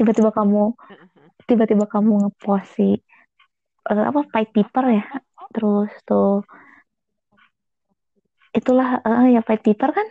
Tiba-tiba 0.00 0.30
kamu 0.34 0.74
tiba-tiba 1.44 1.84
kamu 1.84 2.12
ngepost 2.24 2.66
si 2.80 2.98
uh, 3.92 4.04
apa 4.10 4.20
Pied 4.32 4.48
Piper 4.50 4.84
ya? 4.88 5.04
Terus 5.54 5.92
tuh 6.08 6.42
itulah 8.56 9.04
uh, 9.04 9.28
ya 9.28 9.44
Pied 9.44 9.60
Piper 9.60 9.90
kan? 9.92 10.06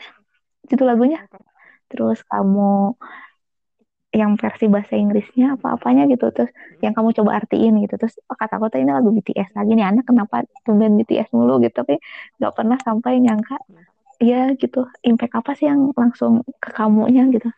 Itu 0.70 0.84
lagunya? 0.86 1.26
Terus 1.90 2.22
kamu 2.30 2.96
yang 4.14 4.38
versi 4.38 4.70
bahasa 4.70 4.94
Inggrisnya 4.94 5.58
apa-apanya 5.58 6.06
gitu 6.06 6.30
terus 6.30 6.54
yang 6.86 6.94
kamu 6.94 7.18
coba 7.18 7.42
artiin 7.42 7.82
gitu. 7.82 7.98
Terus 7.98 8.22
oh, 8.30 8.38
kata 8.38 8.62
aku 8.62 8.70
tuh 8.70 8.80
ini 8.80 8.94
lagu 8.94 9.10
BTS 9.10 9.58
lagi 9.58 9.74
nih 9.74 9.90
anak 9.90 10.06
kenapa 10.06 10.46
tumben 10.62 10.94
BTS 11.02 11.34
mulu? 11.34 11.58
Gitu 11.66 11.74
tapi 11.74 11.98
nggak 12.38 12.54
pernah 12.54 12.78
sampai 12.86 13.18
nyangka 13.18 13.58
ya 14.22 14.54
gitu 14.54 14.86
impact 15.02 15.34
apa 15.34 15.52
sih 15.58 15.66
yang 15.66 15.90
langsung 15.98 16.46
ke 16.62 16.70
kamunya? 16.78 17.26
Gitu. 17.34 17.50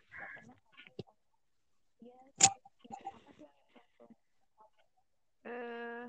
Uh, 5.44 6.08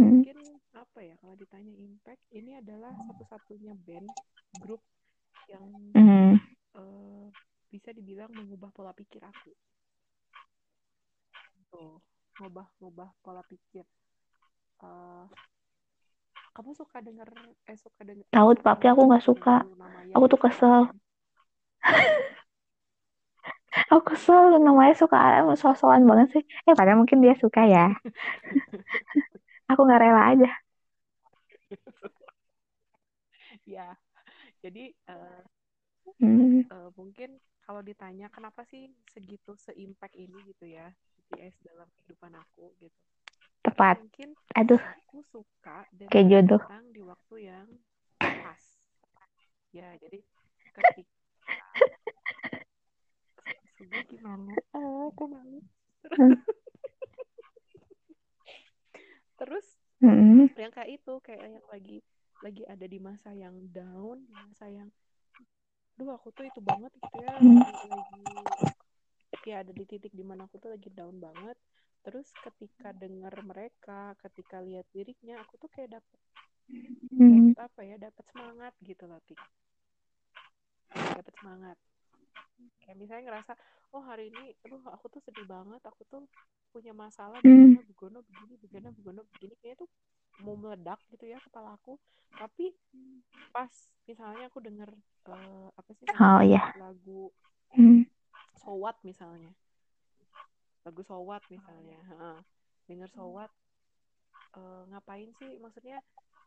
hmm. 0.00 0.24
mungkin 0.24 0.38
apa 0.72 0.98
ya 1.04 1.14
kalau 1.20 1.36
ditanya 1.36 1.72
impact 1.76 2.24
ini 2.32 2.56
adalah 2.56 2.96
satu-satunya 3.04 3.76
band 3.84 4.08
grup 4.64 4.80
yang 5.44 5.66
hmm. 5.92 6.34
uh, 6.72 7.28
bisa 7.70 7.94
dibilang 7.94 8.34
mengubah 8.34 8.74
pola 8.74 8.90
pikir 8.90 9.22
aku. 9.22 9.54
Tuh 11.70 12.02
ngubah 12.42 12.66
ngubah 12.82 13.08
pola 13.22 13.46
pikir. 13.46 13.86
Uh, 14.82 15.30
kamu 16.50 16.74
suka 16.74 16.98
denger 16.98 17.30
eh 17.70 17.78
suka 17.78 18.02
denger 18.02 18.26
tahu 18.34 18.50
tapi 18.58 18.90
aku 18.90 19.06
nggak 19.06 19.22
suka. 19.24 19.62
aku 20.10 20.24
tuh 20.26 20.40
kesel. 20.42 20.90
Aku 23.70 24.02
kesel 24.02 24.58
namanya 24.58 24.98
suka 24.98 25.46
sosokan 25.54 26.02
banget 26.02 26.28
sih. 26.34 26.44
Eh 26.66 26.74
padahal 26.74 26.98
mungkin 26.98 27.22
dia 27.22 27.38
suka 27.38 27.70
ya. 27.70 27.94
Aku 29.70 29.86
nggak 29.86 30.02
rela 30.02 30.22
aja. 30.34 30.50
Ya 33.70 33.94
jadi 34.60 34.92
uh, 35.08 35.42
hmm. 36.20 36.68
uh, 36.68 36.90
mungkin 36.98 37.40
kalau 37.70 37.86
ditanya 37.86 38.26
kenapa 38.34 38.66
sih 38.66 38.90
segitu 39.14 39.54
seimpact 39.54 40.18
ini? 40.18 40.34
gitu 40.50 40.66
ya 40.66 40.90
BTS 41.30 41.54
dalam 41.62 41.86
kehidupan 41.94 42.34
aku 42.34 42.74
gitu. 42.82 42.98
Tepat. 43.62 44.02
Mungkin 44.02 44.34
aduh. 44.58 44.82
aku 45.06 45.22
suka 45.30 45.86
dan 45.94 46.10
kayak 46.10 46.26
jodoh. 46.26 46.58
datang 46.66 46.90
di 46.90 46.98
waktu 47.06 47.34
yang 47.46 47.70
pas. 48.18 48.58
Ya 49.70 49.86
jadi 50.02 50.18
ketika 50.74 51.14
sudah 53.78 54.02
gimana? 54.10 54.50
Ah 54.74 55.06
aku 55.06 55.30
malu. 55.30 55.62
Terus 59.38 59.66
hmm. 60.02 60.50
yang 60.58 60.74
kayak 60.74 60.90
itu 60.90 61.14
kayak 61.22 61.54
yang 61.54 61.66
lagi 61.70 62.02
lagi 62.42 62.66
ada 62.66 62.86
di 62.90 62.98
masa 62.98 63.30
yang 63.30 63.54
down 63.70 64.26
di 64.26 64.34
masa 64.34 64.66
yang 64.66 64.90
duh 65.98 66.10
aku 66.16 66.28
tuh 66.32 66.44
itu 66.46 66.60
banget 66.62 66.92
gitu 66.96 67.16
ya 67.22 67.32
Hmm. 67.40 67.60
lagi 67.60 69.48
ya 69.48 69.64
ada 69.64 69.72
di 69.72 69.84
titik 69.88 70.12
di 70.12 70.22
mana 70.22 70.44
aku 70.46 70.60
tuh 70.60 70.70
lagi 70.74 70.88
down 70.92 71.16
banget 71.18 71.56
terus 72.04 72.28
ketika 72.44 72.92
dengar 72.96 73.32
mereka 73.44 74.14
ketika 74.24 74.60
lihat 74.62 74.86
liriknya 74.94 75.40
aku 75.42 75.56
tuh 75.60 75.70
kayak 75.72 76.00
dapet 76.00 76.18
Hmm. 77.10 77.50
dapet 77.52 77.58
apa 77.58 77.80
ya 77.82 77.96
dapet 77.98 78.24
semangat 78.30 78.72
gitu 78.86 79.04
loh 79.10 79.18
tik 79.26 79.40
dapet 80.94 81.34
semangat 81.40 81.76
kayak 82.84 82.96
misalnya 82.96 83.22
ngerasa 83.32 83.52
oh 83.92 84.02
hari 84.04 84.30
ini 84.30 84.54
aduh 84.64 84.80
aku 84.94 85.10
tuh 85.12 85.20
sedih 85.26 85.44
banget 85.48 85.82
aku 85.84 86.02
tuh 86.08 86.22
punya 86.70 86.94
masalah 86.94 87.42
Hmm. 87.42 87.74
begini 87.74 87.82
begono 87.90 88.18
begini 88.22 88.54
begini 88.62 88.88
begono 88.94 89.20
begini 89.36 89.54
kayaknya 89.58 89.82
tuh 89.84 89.90
mau 90.44 90.56
meledak 90.56 91.00
gitu 91.12 91.28
ya 91.28 91.38
kepala 91.40 91.76
aku. 91.76 91.96
Tapi 92.30 92.72
pas 93.50 93.70
misalnya 94.06 94.46
aku 94.50 94.58
denger 94.62 94.90
uh, 95.30 95.68
apa 95.74 95.90
sih 95.94 96.06
oh 96.06 96.40
iya. 96.42 96.74
lagu 96.78 97.30
hmm. 97.74 98.06
sowat 98.58 98.96
misalnya. 99.02 99.52
Lagu 100.86 101.02
sowat 101.04 101.44
misalnya 101.52 102.00
ha, 102.08 102.40
denger 102.88 103.10
sowat 103.12 103.50
uh, 104.56 104.88
ngapain 104.94 105.30
sih? 105.36 105.58
Maksudnya 105.60 106.00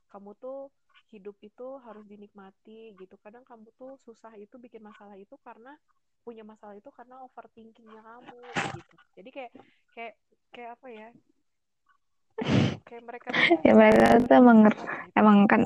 kamu 0.10 0.34
tuh 0.38 0.70
hidup 1.14 1.38
itu 1.46 1.68
harus 1.86 2.06
dinikmati 2.10 2.98
gitu. 2.98 3.16
Kadang 3.22 3.46
kamu 3.46 3.70
tuh 3.78 3.98
susah 4.02 4.34
itu 4.38 4.58
bikin 4.58 4.82
masalah 4.82 5.18
itu 5.18 5.38
karena 5.46 5.78
punya 6.24 6.42
masalah 6.48 6.74
itu 6.80 6.88
karena 6.96 7.20
overthinkingnya 7.28 8.02
kamu 8.02 8.40
gitu. 8.80 8.96
Jadi 9.20 9.30
kayak 9.30 9.52
kayak 9.94 10.14
kayak 10.54 10.70
apa 10.80 10.88
ya 10.90 11.08
kayak 12.94 13.06
mereka 13.10 13.28
ya 13.66 13.74
mereka 13.74 14.06
tuh 14.22 14.36
emang 14.38 14.58
gitu. 14.70 14.84
emang 15.18 15.38
kan 15.50 15.62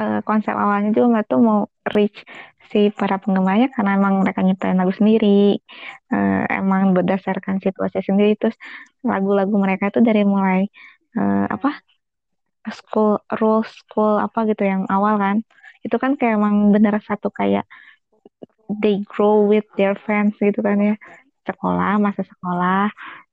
uh, 0.00 0.20
konsep 0.24 0.56
awalnya 0.56 0.88
juga 0.96 1.20
nggak 1.20 1.26
tuh 1.28 1.40
mau 1.44 1.60
reach 1.92 2.24
si 2.72 2.88
para 2.88 3.20
penggemarnya 3.20 3.68
karena 3.76 4.00
emang 4.00 4.24
mereka 4.24 4.40
nyiptain 4.40 4.80
lagu 4.80 4.96
sendiri. 4.96 5.60
Uh, 6.08 6.48
emang 6.48 6.96
berdasarkan 6.96 7.60
situasi 7.60 8.00
sendiri. 8.00 8.32
Terus 8.40 8.56
lagu-lagu 9.04 9.52
mereka 9.60 9.92
itu 9.92 10.00
dari 10.00 10.24
mulai 10.24 10.72
uh, 11.20 11.44
apa 11.52 11.84
school 12.72 13.20
rules 13.36 13.68
school 13.84 14.16
apa 14.16 14.48
gitu 14.48 14.64
yang 14.64 14.88
awal 14.88 15.20
kan. 15.20 15.44
Itu 15.84 16.00
kan 16.00 16.16
kayak 16.16 16.40
emang 16.40 16.72
bener 16.72 16.96
satu 17.04 17.28
kayak 17.28 17.68
they 18.80 19.04
grow 19.04 19.44
with 19.44 19.68
their 19.76 19.92
fans 19.92 20.32
gitu 20.40 20.64
kan 20.64 20.80
ya. 20.80 20.96
Sekolah 21.44 22.00
masa 22.00 22.24
sekolah 22.24 22.88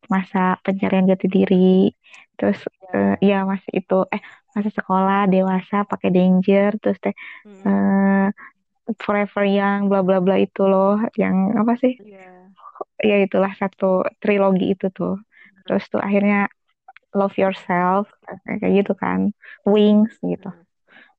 masa 0.09 0.57
pencarian 0.65 1.05
jati 1.05 1.27
diri. 1.29 1.93
Terus 2.35 2.59
uh, 2.91 3.15
ya 3.21 3.45
masih 3.45 3.71
itu 3.85 3.97
eh 4.09 4.21
masa 4.57 4.69
sekolah 4.73 5.29
dewasa 5.29 5.85
pakai 5.85 6.09
danger 6.09 6.81
terus 6.81 6.97
teh 6.97 7.13
uh, 7.69 8.27
forever 8.97 9.43
young 9.45 9.85
bla 9.87 10.01
bla 10.01 10.17
bla 10.17 10.35
itu 10.41 10.65
loh 10.65 10.97
yang 11.15 11.53
apa 11.61 11.77
sih? 11.77 11.93
Yeah. 12.01 12.49
ya 12.99 13.17
itulah 13.23 13.51
satu 13.55 14.03
trilogi 14.19 14.75
itu 14.75 14.89
tuh. 14.89 15.21
Terus 15.67 15.85
tuh 15.91 16.01
akhirnya 16.01 16.49
love 17.13 17.35
yourself 17.37 18.09
kayak 18.45 18.83
gitu 18.83 18.93
kan 18.97 19.29
wings 19.63 20.17
gitu. 20.25 20.49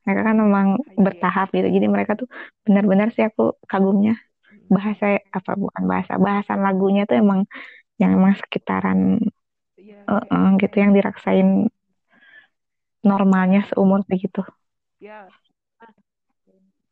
Mereka 0.05 0.21
kan 0.27 0.37
memang 0.41 0.67
bertahap 0.97 1.53
gitu 1.55 1.69
jadi 1.71 1.87
mereka 1.87 2.19
tuh 2.19 2.27
benar-benar 2.67 3.13
sih 3.15 3.23
aku 3.23 3.55
kagumnya 3.71 4.17
bahasa 4.71 5.19
apa 5.35 5.59
bukan 5.59 5.83
bahasa 5.91 6.15
bahasan 6.17 6.63
lagunya 6.63 7.03
tuh 7.05 7.19
emang 7.19 7.43
yang 8.01 8.17
emang 8.17 8.33
sekitaran 8.41 9.21
yeah, 9.77 10.01
uh, 10.09 10.25
uh, 10.25 10.57
gitu 10.57 10.81
yang 10.81 10.97
diraksain 10.97 11.69
normalnya 13.05 13.65
seumur 13.69 14.01
begitu. 14.09 14.41
Ya. 15.01 15.29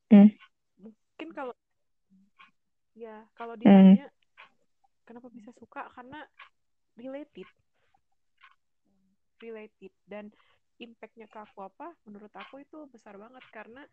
Hmm. 0.09 0.33
mungkin 0.81 1.29
kalau 1.37 1.53
ya 2.97 3.21
kalau 3.37 3.53
ditanya 3.61 4.09
hmm. 4.09 5.05
kenapa 5.05 5.29
bisa 5.33 5.53
suka? 5.57 5.85
Karena 5.93 6.25
related. 6.97 7.49
Related. 9.41 9.93
Dan 10.09 10.33
impactnya 10.81 11.29
ke 11.29 11.39
aku 11.45 11.61
apa 11.61 11.93
menurut 12.09 12.33
aku 12.33 12.65
itu 12.65 12.89
besar 12.89 13.21
banget. 13.21 13.45
Karena 13.53 13.85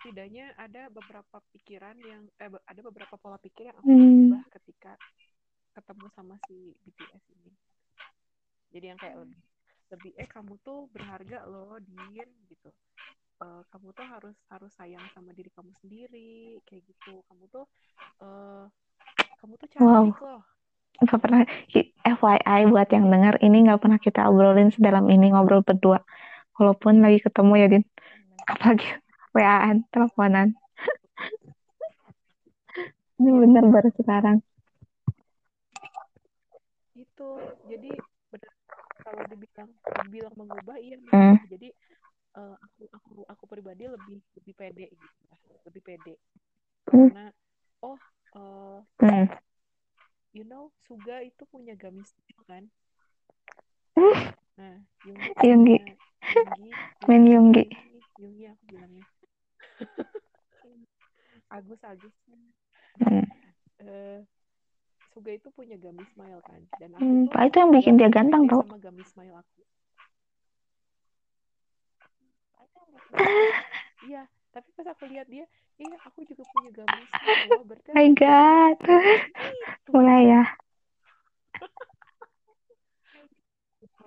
setidaknya 0.00 0.56
ada 0.56 0.88
beberapa 0.88 1.36
pikiran 1.52 2.00
yang 2.00 2.22
eh, 2.40 2.48
ada 2.64 2.80
beberapa 2.80 3.20
pola 3.20 3.36
pikir 3.36 3.68
yang 3.68 3.76
aku 3.76 3.92
Hmm. 3.92 4.32
ubah 4.32 4.44
ketika 4.56 4.96
ketemu 5.74 6.06
sama 6.16 6.34
si 6.48 6.72
BTS 6.84 7.24
ini. 7.34 7.52
Jadi 8.72 8.84
yang 8.92 9.00
kayak 9.00 9.16
lebih 9.24 9.40
lebih 9.88 10.12
eh 10.20 10.28
kamu 10.28 10.60
tuh 10.60 10.88
berharga 10.92 11.48
loh 11.48 11.80
Din 11.80 12.28
gitu. 12.52 12.70
Uh, 13.38 13.62
kamu 13.70 13.94
tuh 13.94 14.04
harus 14.04 14.36
harus 14.50 14.72
sayang 14.74 15.06
sama 15.14 15.30
diri 15.32 15.48
kamu 15.54 15.72
sendiri 15.80 16.60
kayak 16.68 16.84
gitu. 16.84 17.24
Kamu 17.30 17.44
tuh 17.48 17.64
uh, 18.20 18.66
kamu 19.40 19.54
tuh 19.56 19.68
cantik 19.72 20.18
Wow. 20.18 20.20
loh. 20.20 20.42
Nggak 20.98 21.20
pernah 21.22 21.42
FYI 22.02 22.60
buat 22.68 22.88
yang 22.90 23.06
dengar 23.06 23.34
ini 23.38 23.70
nggak 23.70 23.80
pernah 23.80 24.00
kita 24.02 24.26
obrolin 24.26 24.74
sedalam 24.74 25.06
ini 25.08 25.32
ngobrol 25.32 25.62
berdua. 25.62 26.02
Walaupun 26.58 27.00
lagi 27.00 27.22
ketemu 27.22 27.52
ya 27.54 27.66
Din. 27.70 27.84
Apalagi 28.44 28.86
WA-an 29.38 29.86
teleponan. 29.94 30.58
Ini 33.18 33.34
bener 33.34 33.66
baru 33.66 33.90
sekarang 33.98 34.38
itu 37.18 37.30
jadi 37.66 37.90
benar 38.30 38.52
kalau 39.02 39.22
dibilang 39.26 39.70
dibilang 40.06 40.34
mengubah 40.38 40.78
iya 40.78 40.94
Hmm. 41.10 41.34
jadi 41.50 41.74
uh, 42.38 42.54
aku 42.62 42.86
aku 42.94 43.10
aku 43.26 43.44
pribadi 43.50 43.90
lebih 43.90 44.22
lebih 44.38 44.54
pede 44.54 44.86
gitu 44.94 45.18
lah 45.26 45.38
lebih 45.66 45.82
pede 45.82 46.14
Hmm. 46.94 47.10
karena 47.10 47.26
oh 47.82 47.98
uh, 48.38 48.78
Hmm. 49.02 49.26
you 50.30 50.46
know 50.46 50.70
Suga 50.86 51.26
itu 51.26 51.42
punya 51.50 51.74
gamis 51.74 52.14
kan 52.46 52.70
nah 54.54 54.78
Yunggi 55.02 55.34
Yunggi 55.42 55.78
Main 57.10 57.26
Yunggi. 57.26 57.66
Yunggi 58.14 58.46
aku 58.46 58.62
bilangnya 58.70 59.06
Agus 61.50 61.82
Agus 61.82 62.14
Hmm. 63.02 63.26
uh, 63.82 64.22
Suga 65.18 65.32
itu 65.38 65.48
punya 65.58 65.76
Gummy 65.82 66.06
Smile 66.12 66.42
kan 66.46 66.62
dan 66.80 66.90
aku 67.00 67.14
Hmm, 67.14 67.26
tuh 67.26 67.38
itu 67.46 67.56
yang 67.62 67.70
bikin 67.74 67.94
dia 67.98 68.10
ganteng 68.16 68.44
tau. 68.50 68.62
sama 68.62 68.76
Gummy 68.78 69.02
Smile 69.02 69.34
aku 69.42 69.60
iya 74.08 74.22
tapi 74.54 74.68
pas 74.76 74.86
aku 74.92 75.04
lihat 75.10 75.26
dia 75.30 75.44
iya 75.82 75.96
aku 76.06 76.22
juga 76.30 76.42
punya 76.52 76.70
Gummy 76.76 77.04
Smile 77.14 77.44
loh 77.50 77.62
berarti 77.68 77.90
My 77.94 78.08
aku 78.08 78.10
juga 78.18 78.22
God. 78.22 78.78
itu 79.76 79.92
Mulai 79.92 80.22
ya. 80.32 80.42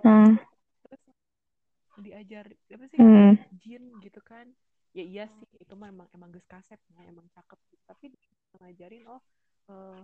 Hmm, 0.04 0.38
terus 0.84 1.02
diajar 2.00 2.46
apa 2.76 2.86
sih 2.94 3.04
hmm, 3.04 3.38
jin 3.62 3.84
gitu 4.04 4.20
kan 4.24 4.48
ya 4.98 5.04
iya 5.06 5.26
sih 5.38 5.48
itu 5.64 5.74
mah 5.80 5.88
emang 5.94 6.08
emang 6.16 6.30
gus 6.36 6.46
kasep 6.48 6.80
emang 7.12 7.28
cakep 7.36 7.60
gitu. 7.72 7.84
tapi 7.88 8.06
dia 8.14 8.28
ngajarin 8.62 9.04
oh 9.08 9.22
eh, 9.72 10.02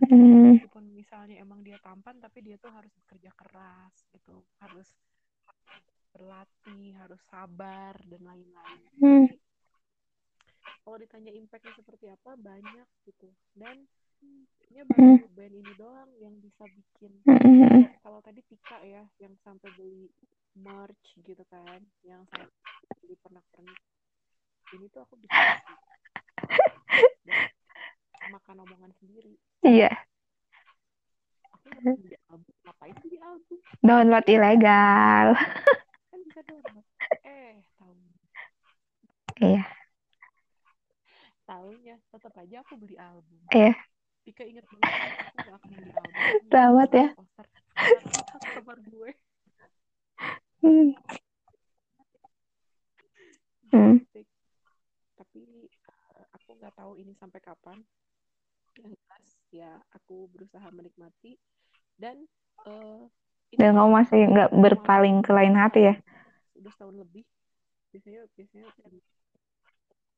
meskipun, 0.00 0.18
hmm, 0.18 0.44
meskipun 0.58 0.84
misalnya 0.94 1.36
emang 1.38 1.60
dia 1.62 1.78
tampan 1.82 2.18
tapi 2.18 2.42
dia 2.42 2.56
tuh 2.58 2.70
harus 2.72 2.90
bekerja 3.04 3.30
keras 3.36 3.94
gitu. 4.10 4.42
Harus 4.58 4.88
berlatih 6.14 6.94
harus 6.94 7.18
sabar 7.26 7.98
dan 8.06 8.22
lain-lain. 8.22 8.82
Hmm, 9.02 9.26
kalau 10.84 11.00
ditanya 11.00 11.32
impactnya 11.32 11.72
seperti 11.74 12.12
apa 12.12 12.36
banyak 12.36 12.88
gitu. 13.08 13.32
Dan 13.56 13.88
kayaknya 14.60 14.84
baru 14.88 15.26
band 15.32 15.54
ini 15.56 15.72
doang 15.80 16.10
yang 16.20 16.34
bisa 16.40 16.64
bikin 16.68 17.12
hmm, 17.24 17.40
hmm, 17.40 17.82
kalau 18.04 18.20
tadi 18.20 18.40
Tika 18.44 18.80
ya 18.84 19.04
yang 19.20 19.34
sampai 19.44 19.68
beli 19.76 20.08
merch 20.54 21.18
gitu 21.24 21.44
kan 21.48 21.80
yang 22.04 22.22
sampai 22.28 22.52
beli 23.00 23.16
pernak-pernik. 23.20 23.80
Ini 24.76 24.86
tuh 24.92 25.04
aku 25.08 25.14
bisa 25.20 25.60
makan 28.26 28.56
omongan 28.60 28.92
sendiri 28.94 29.34
Iya. 29.60 29.90
album 32.26 32.52
ngapain 32.62 32.94
beli 32.98 33.16
album 33.18 33.56
Download 33.80 34.26
ilegal. 34.26 35.26
kan 36.08 36.18
bisa 36.22 36.40
download 36.42 36.84
eh 37.22 37.56
tahu 37.74 37.92
Iya. 39.36 39.62
tahunya 41.44 41.96
tetap 42.08 42.32
aja 42.36 42.56
aku 42.60 42.74
beli 42.76 42.96
album 42.96 43.40
Iya. 43.48 43.72
Tika 44.24 44.40
inget 44.42 44.64
banget 44.64 44.88
aku 45.20 45.36
gak 45.42 45.56
akan 45.58 45.70
beli 45.74 45.92
album 45.92 46.14
Selamat 46.46 46.90
ya. 46.90 47.06
poster 47.14 47.46
kamar 48.50 48.78
gue 48.86 49.10
Hmm. 50.60 50.96
Hmm. 53.68 54.00
Tik. 54.08 54.24
tapi 55.14 55.68
uh, 55.84 56.24
aku 56.32 56.56
nggak 56.56 56.72
tahu 56.72 56.96
ini 56.96 57.12
sampai 57.12 57.36
kapan 57.38 57.84
yang 58.82 58.92
jelas 58.94 59.26
ya 59.54 59.70
aku 59.96 60.26
berusaha 60.32 60.66
menikmati. 60.74 61.38
Dan 61.98 62.26
uh, 62.66 63.06
ini 63.54 63.62
Dan 63.62 63.74
kamu 63.74 63.90
masih 63.94 64.20
nggak 64.32 64.50
berpaling 64.50 65.16
ke 65.22 65.30
lain 65.30 65.54
hati 65.54 65.80
ya? 65.88 65.94
udah 66.58 66.70
setahun 66.74 66.96
lebih. 67.02 67.24
Biasanya 67.94 68.20
biasanya 68.34 68.68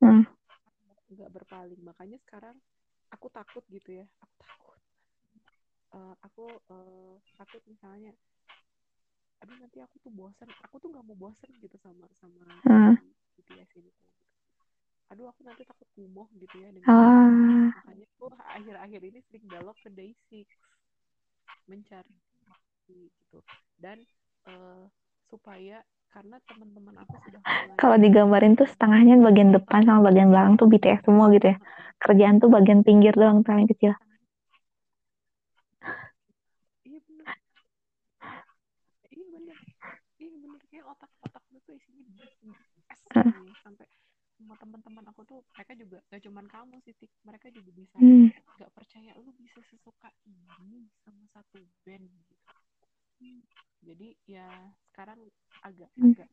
Hmm. 0.01 0.23
nggak 1.13 1.29
berpaling. 1.33 1.81
Makanya 1.83 2.17
sekarang 2.25 2.55
aku 3.13 3.27
takut 3.31 3.63
gitu 3.69 3.89
ya. 4.01 4.05
Aku 4.23 4.33
takut. 4.41 4.79
Uh, 5.95 6.15
aku 6.21 6.45
uh, 6.69 7.15
takut 7.39 7.63
misalnya 7.65 8.11
aduh 9.37 9.53
nanti 9.61 9.77
aku 9.85 9.95
tuh 10.01 10.09
bosan 10.09 10.49
aku 10.65 10.75
tuh 10.81 10.89
nggak 10.89 11.05
mau 11.05 11.13
bosan 11.13 11.51
gitu 11.61 11.77
sama 11.77 12.09
sama 12.17 12.41
Hmm. 12.65 12.97
BTS 13.37 13.69
ini 13.77 13.89
tuh 13.93 14.09
aduh 15.07 15.25
aku 15.31 15.41
nanti 15.47 15.63
takut 15.63 15.87
kumuh 15.95 16.27
gitu 16.35 16.55
ya 16.59 16.69
dengan 16.75 16.91
Ah. 16.91 17.71
makanya 17.79 18.05
aku 18.19 18.25
akhir-akhir 18.35 19.01
ini 19.07 19.19
sering 19.27 19.45
belok 19.47 19.77
ke 19.83 19.89
day 19.95 20.11
six 20.27 20.47
mencari 21.67 22.15
gitu 22.87 23.39
dan 23.79 23.97
uh, 24.47 24.83
supaya 25.27 25.83
karena 26.11 26.39
teman-teman 26.47 26.95
aku 27.03 27.15
sudah 27.27 27.41
mulai 27.43 27.75
Kalau 27.77 27.97
digambarin 27.99 28.53
tuh 28.55 28.67
setengahnya 28.67 29.19
bagian 29.19 29.51
depan 29.51 29.83
sama 29.83 30.07
bagian 30.07 30.31
belakang 30.31 30.55
tuh 30.55 30.67
BTS 30.71 31.01
semua 31.03 31.27
gitu 31.35 31.51
ya. 31.51 31.57
Kerjaan 31.99 32.35
tuh 32.41 32.49
bagian 32.49 32.81
pinggir 32.87 33.13
doang 33.13 33.43
paling 33.43 33.67
kecil. 33.67 33.93
iya 36.87 36.99
bener 37.07 37.27
iya 39.11 39.25
bener 39.35 39.57
iya 40.21 40.35
bener 40.43 40.61
kayak 40.71 40.85
otak-otak 40.87 41.43
gue 41.51 41.59
tuh 41.67 41.73
isinya 41.75 42.01
BTS 42.07 42.37
gitu 42.41 42.47
ya. 42.47 43.53
sampai 43.63 43.87
semua 44.37 44.55
teman-teman 44.61 45.05
aku 45.09 45.21
tuh 45.25 45.39
mereka 45.57 45.73
juga 45.73 45.97
gak 46.13 46.21
cuman 46.25 46.45
kamu 46.45 46.75
sih 46.85 46.93
Tik. 46.93 47.11
mereka 47.25 47.47
juga 47.49 47.71
bisa 47.73 47.99
Hmm. 47.99 48.29
gak 48.61 48.71
percaya 48.77 49.11
lu 49.17 49.33
bisa 49.37 49.59
sesuka 49.65 50.09
ini 50.29 50.85
sama 51.03 51.25
satu 51.33 51.59
band 51.85 52.05
gitu 52.05 52.35
jadi 53.81 54.09
ya 54.29 54.47
sekarang 54.89 55.19
agak 55.65 55.89
Hmm. 55.97 56.13
agak 56.13 56.29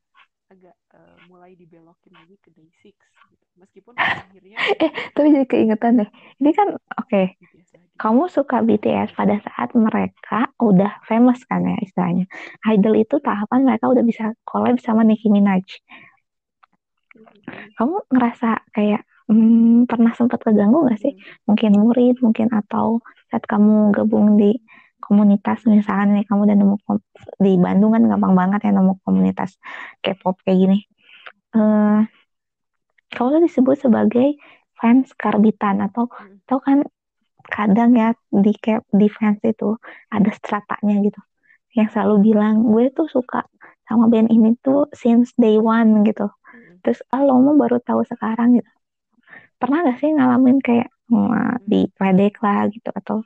agak 0.52 0.76
eh, 0.92 1.18
mulai 1.24 1.56
dibelokin 1.56 2.12
lagi 2.20 2.36
ke 2.44 2.52
day 2.52 2.68
six 2.84 2.96
gitu 3.32 3.44
meskipun 3.56 3.96
akhirnya 3.96 4.60
Eh, 4.84 4.90
tapi 5.14 5.28
jadi 5.34 5.46
keingetan 5.48 5.92
deh. 6.00 6.08
Ini 6.40 6.50
kan 6.54 6.68
oke, 7.00 7.22
lagi 7.40 7.64
kamu 8.00 8.24
suka 8.32 8.56
BTS 8.66 9.10
pada 9.16 9.36
saat 9.44 9.70
mereka 9.76 10.50
udah 10.60 10.92
famous 11.08 11.40
kan 11.48 11.62
ya 11.64 11.76
istilahnya. 11.84 12.24
Idol 12.68 12.94
itu 13.00 13.16
tahapan 13.22 13.60
mereka 13.68 13.86
udah 13.92 14.04
bisa 14.04 14.34
collab 14.48 14.76
sama 14.82 15.02
Nicki 15.06 15.28
Minaj. 15.30 15.64
Kamu 17.78 17.96
ngerasa 18.12 18.48
kayak 18.74 19.02
hmm, 19.30 19.88
pernah 19.90 20.12
sempat 20.16 20.40
keganggu 20.44 20.86
gak 20.88 21.00
sih? 21.00 21.12
Mungkin 21.48 21.70
murid, 21.76 22.20
mungkin 22.24 22.48
atau 22.52 23.00
saat 23.30 23.44
kamu 23.48 23.92
gabung 23.94 24.36
di 24.40 24.56
komunitas 25.04 25.68
misalnya 25.68 26.16
nih 26.16 26.24
kamu 26.24 26.48
udah 26.48 26.56
nemu 26.56 26.76
di 27.44 27.52
Bandung 27.60 27.92
kan 27.92 28.02
gampang 28.08 28.32
banget 28.32 28.60
ya 28.64 28.72
nemu 28.72 28.92
komunitas 29.04 29.60
K-pop 30.00 30.40
kayak 30.44 30.58
gini. 30.64 30.78
Eh, 31.54 32.00
kamu 33.14 33.28
tuh 33.38 33.42
disebut 33.46 33.76
sebagai 33.78 34.28
fans 34.80 35.12
karbitan 35.14 35.84
atau 35.86 36.08
Hmm. 36.10 36.40
tau 36.48 36.60
kan 36.60 36.78
kadang 37.46 37.92
ya 37.94 38.16
di 38.32 38.52
cap 38.56 38.82
di 38.90 39.06
fans 39.12 39.38
itu 39.44 39.76
ada 40.10 40.30
stratanya 40.32 40.96
gitu 41.04 41.20
yang 41.76 41.88
selalu 41.92 42.32
bilang 42.32 42.64
gue 42.72 42.88
tuh 42.96 43.06
suka 43.10 43.44
sama 43.84 44.08
band 44.08 44.32
ini 44.32 44.56
tuh 44.64 44.88
since 44.96 45.34
day 45.36 45.60
one 45.60 46.02
gitu. 46.08 46.26
Terus 46.84 47.00
ah, 47.08 47.24
lo 47.24 47.40
mau 47.40 47.56
baru 47.56 47.80
tahu 47.80 48.04
sekarang 48.04 48.60
gitu. 48.60 48.70
Pernah 49.56 49.78
gak 49.88 49.98
sih 50.04 50.12
ngalamin 50.12 50.60
kayak 50.60 50.92
wah, 51.08 51.56
diledek 51.64 52.36
lah 52.44 52.68
gitu 52.68 52.90
atau 52.92 53.24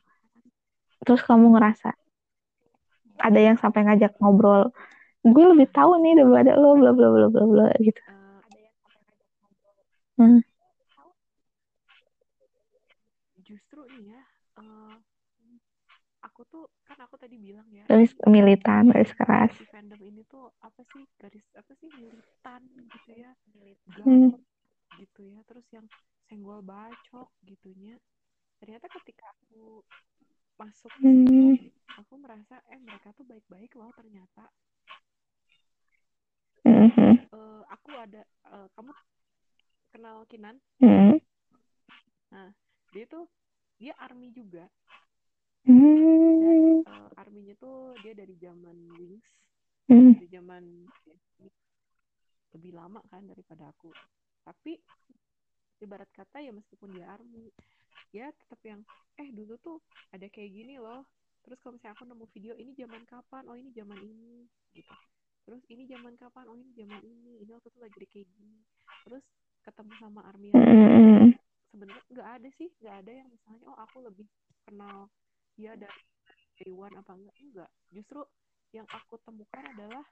terus 1.03 1.23
kamu 1.27 1.55
ngerasa 1.59 1.95
ada 3.19 3.41
yang 3.43 3.59
sampai 3.59 3.83
ngajak 3.87 4.15
ngobrol 4.23 4.71
gue 5.27 5.45
lebih 5.51 5.69
tahu 5.75 5.99
nih 5.99 6.15
daripada 6.15 6.55
lo 6.55 6.79
bla 6.79 6.95
bla 6.95 7.09
bla 7.11 7.27
bla 7.27 7.45
bla 7.45 7.67
gitu. 7.83 8.01
Eh, 10.19 10.23
hmm. 10.23 10.41
justru 13.43 13.81
nih 13.91 14.15
ya 14.15 14.23
eh, 14.63 14.95
aku 16.23 16.47
tuh 16.47 16.65
kan 16.99 17.07
aku 17.07 17.15
tadi 17.15 17.39
bilang 17.39 17.63
ya 17.71 17.87
garis 17.87 18.11
militan 18.27 18.91
garis 18.91 19.15
keras 19.15 19.55
si 19.55 19.63
fandom 19.71 20.03
ini 20.03 20.27
tuh 20.27 20.51
apa 20.67 20.83
sih 20.91 21.07
garis 21.15 21.47
apa 21.55 21.71
sih 21.79 21.95
militan 21.95 22.67
gitu 22.91 23.11
ya 23.15 23.31
Hmm. 24.03 24.35
galak 24.35 24.43
gitu 24.99 25.23
ya 25.23 25.39
terus 25.47 25.63
yang 25.71 25.87
senggol 26.27 26.59
bacok 26.59 27.31
gitunya 27.47 27.95
ternyata 28.59 28.91
ketika 28.91 29.31
aku 29.31 29.87
masuk 30.59 30.91
situ 30.99 31.31
Hmm. 31.31 31.55
aku 31.95 32.15
merasa 32.19 32.59
eh 32.67 32.83
mereka 32.83 33.15
tuh 33.15 33.23
baik-baik 33.23 33.79
loh 33.79 33.95
ternyata 33.95 34.51
Mhm. 36.67 37.31
Eh, 37.31 37.63
aku 37.71 37.91
ada 37.95 38.27
eh, 38.27 38.67
kamu 38.75 38.91
kenal 39.95 40.27
Kinan 40.27 40.59
Mhm. 40.83 41.23
dia 42.91 43.05
tuh 43.07 43.25
dia 43.79 43.95
army 44.03 44.35
juga 44.35 44.67
Hmm. 45.69 46.81
Eh, 46.81 47.09
arminya 47.21 47.55
tuh 47.61 47.93
dia 48.01 48.17
dari 48.17 48.35
zaman 48.41 48.77
Wings. 48.97 49.29
Hmm. 49.89 50.13
dari 50.21 50.29
zaman 50.29 50.65
lebih 52.53 52.73
lama 52.77 53.01
kan 53.09 53.25
daripada 53.25 53.69
aku. 53.69 53.89
Tapi 54.45 54.77
ibarat 55.81 56.09
kata 56.13 56.41
ya 56.41 56.53
meskipun 56.53 56.93
dia 56.93 57.09
army 57.09 57.49
ya 58.11 58.29
tetap 58.33 58.61
yang 58.65 58.81
eh 59.17 59.29
dulu 59.33 59.57
tuh 59.61 59.79
ada 60.13 60.29
kayak 60.29 60.53
gini 60.53 60.77
loh. 60.77 61.05
Terus 61.45 61.57
kalau 61.61 61.77
misalnya 61.77 61.97
aku 61.97 62.05
nemu 62.05 62.27
video 62.33 62.53
ini 62.57 62.73
zaman 62.77 63.05
kapan? 63.05 63.45
Oh 63.49 63.57
ini 63.57 63.73
zaman 63.73 63.97
ini 64.01 64.45
gitu. 64.73 64.93
Terus 65.49 65.63
ini 65.73 65.89
zaman 65.89 66.17
kapan? 66.17 66.45
Oh 66.49 66.57
ini 66.57 66.69
zaman 66.77 67.01
ini. 67.01 67.33
Ini 67.45 67.51
waktu 67.57 67.69
tuh 67.73 67.81
lagi 67.81 67.97
kayak 68.09 68.29
gini. 68.29 68.61
Terus 69.09 69.25
ketemu 69.65 69.93
sama 70.01 70.21
army 70.29 70.53
yang 70.53 70.61
Mhm. 70.65 71.33
sebenarnya 71.73 72.05
nggak 72.13 72.29
ada 72.41 72.49
sih. 72.57 72.69
Nggak 72.81 72.97
ada 73.05 73.13
yang 73.25 73.29
misalnya 73.33 73.65
oh 73.73 73.79
aku 73.81 74.05
lebih 74.05 74.29
kenal 74.69 75.09
dia 75.59 75.75
dari 75.75 76.01
day 76.63 76.71
one 76.71 76.95
apa 76.95 77.13
enggak? 77.19 77.37
Enggak. 77.43 77.71
Justru 77.91 78.23
yang 78.71 78.87
aku 78.87 79.19
temukan 79.27 79.65
adalah 79.75 80.07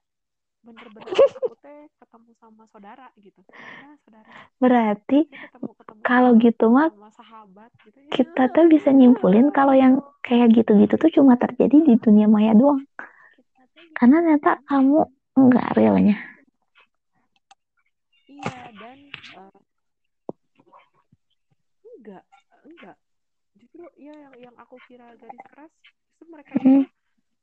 bener-bener 0.66 1.06
aku 1.38 1.54
teh 1.62 1.86
ketemu 2.02 2.30
sama 2.42 2.66
saudara 2.74 3.06
gitu. 3.22 3.38
Ya 3.54 3.94
saudara 4.02 4.30
berarti 4.58 5.30
ketemu 5.30 5.70
ketemu 5.78 6.00
kalau 6.02 6.30
gitu 6.42 6.64
mah 6.72 6.90
sahabat 7.14 7.70
gitu 7.86 7.98
ya. 8.02 8.10
kita 8.10 8.42
tuh 8.50 8.66
bisa 8.66 8.90
nyimpulin 8.90 9.54
kalau 9.54 9.76
yang 9.76 10.02
kayak 10.26 10.50
gitu-gitu 10.56 10.98
tuh 10.98 11.10
cuma 11.14 11.38
terjadi 11.38 11.78
di 11.86 11.94
dunia 12.02 12.26
maya 12.26 12.50
doang. 12.56 12.82
Karena 13.94 14.20
ternyata 14.20 14.58
kamu 14.66 15.06
enggak 15.38 15.68
realnya. 15.78 16.16
Iya 18.26 18.60
dan 18.74 18.98
uh, 19.38 19.58
enggak 21.94 22.24
enggak 22.66 22.96
justru 23.76 23.92
ya 24.00 24.14
yang 24.16 24.34
yang 24.40 24.54
aku 24.56 24.80
kira 24.88 25.12
garis 25.14 25.44
keras 25.52 25.72
itu 26.16 26.24
mereka 26.32 26.56
itu 26.56 26.64
Hmm. 26.64 26.86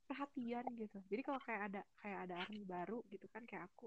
perhatian 0.04 0.66
gitu 0.76 0.98
jadi 1.08 1.22
kalau 1.22 1.38
kayak 1.46 1.62
ada 1.70 1.82
kayak 2.02 2.20
ada 2.26 2.36
army 2.42 2.66
baru 2.66 3.06
gitu 3.08 3.30
kan 3.30 3.46
kayak 3.46 3.70
aku 3.70 3.86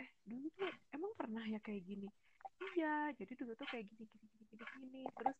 eh 0.00 0.08
dulu 0.24 0.48
tuh 0.56 0.72
emang 0.90 1.12
pernah 1.14 1.44
ya 1.44 1.60
kayak 1.60 1.84
gini 1.84 2.08
iya 2.74 3.12
jadi 3.12 3.32
dulu 3.36 3.52
tuh 3.54 3.68
kayak 3.68 3.84
gini 3.86 4.08
gini 4.08 4.26
gini 4.26 4.44
gini, 4.48 4.64
gini. 4.80 5.02
terus 5.14 5.36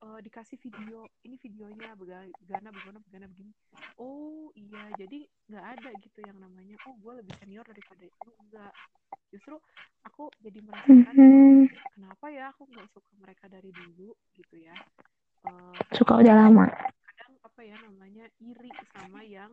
uh, 0.00 0.18
dikasih 0.22 0.62
video 0.62 1.10
ini 1.26 1.34
videonya 1.36 1.98
begana 1.98 2.70
begana 2.70 2.98
begana 3.02 3.26
begini 3.26 3.50
oh 3.98 4.54
iya 4.54 4.94
jadi 4.94 5.26
nggak 5.50 5.64
ada 5.74 5.90
gitu 5.98 6.18
yang 6.22 6.38
namanya 6.38 6.78
oh 6.86 6.94
gue 6.94 7.12
lebih 7.18 7.34
senior 7.42 7.66
daripada 7.66 8.06
itu 8.06 8.30
enggak 8.46 8.72
justru 9.28 9.58
aku 10.06 10.30
jadi 10.38 10.62
merasakan 10.62 11.14
Mhm. 11.14 11.66
kenapa 11.98 12.26
ya 12.30 12.54
aku 12.54 12.64
nggak 12.70 12.86
suka 12.94 13.10
mereka 13.18 13.50
dari 13.50 13.74
dulu 13.74 14.14
gitu 14.32 14.56
ya 14.56 14.74
uh, 15.48 15.74
suka 15.92 16.20
udah 16.20 16.34
lama. 16.34 16.66
kadang 16.68 17.34
apa 17.44 17.60
ya 17.62 17.76
namanya 17.80 18.24
iri 18.40 18.70
sama 18.92 19.20
yang 19.24 19.52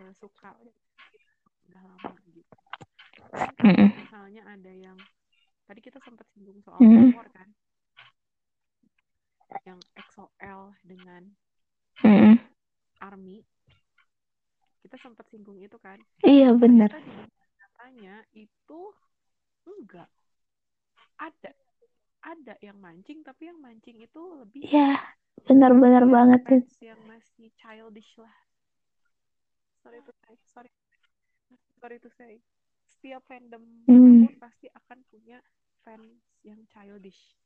uh, 0.00 0.12
suka. 0.18 0.54
Udah 1.66 1.82
lama 1.82 2.12
gitu. 2.30 2.56
Mm-mm. 3.64 3.90
misalnya 3.96 4.42
ada 4.46 4.70
yang 4.70 4.94
tadi 5.66 5.80
kita 5.82 5.98
sempat 6.06 6.26
singgung 6.30 6.62
soal 6.62 6.78
Mm. 6.78 7.10
war 7.16 7.26
kan. 7.34 7.48
Yang 9.66 9.80
XOL 10.10 10.74
dengan 10.86 11.22
Mm-mm. 12.02 12.38
Army. 13.02 13.42
Kita 14.82 14.94
sempat 15.02 15.26
singgung 15.26 15.58
itu 15.58 15.74
kan. 15.82 15.98
Iya 16.22 16.54
dunia 16.54 16.86
nyatanya 16.86 18.22
itu 18.34 18.80
enggak. 19.66 20.06
Ada 21.18 21.50
ada 22.26 22.54
yang 22.58 22.78
mancing 22.82 23.22
tapi 23.22 23.46
yang 23.50 23.58
mancing 23.62 24.02
itu 24.02 24.22
lebih 24.42 24.66
Iya, 24.66 24.98
benar-benar 25.46 26.04
banget 26.10 26.40
tuh. 26.42 26.62
yang 26.82 26.98
masih 27.06 27.48
childish 27.54 28.18
lah 28.18 28.34
sorry 29.82 30.02
to 30.02 30.12
say 30.26 30.34
sorry 30.50 30.70
sorry 31.78 31.98
to 32.02 32.10
say 32.18 32.32
setiap 32.86 33.22
fandom 33.30 33.62
Hmm. 33.86 34.26
pasti 34.42 34.66
akan 34.74 34.98
punya 35.06 35.38
fans 35.86 36.18
yang 36.42 36.60
childish 36.74 37.38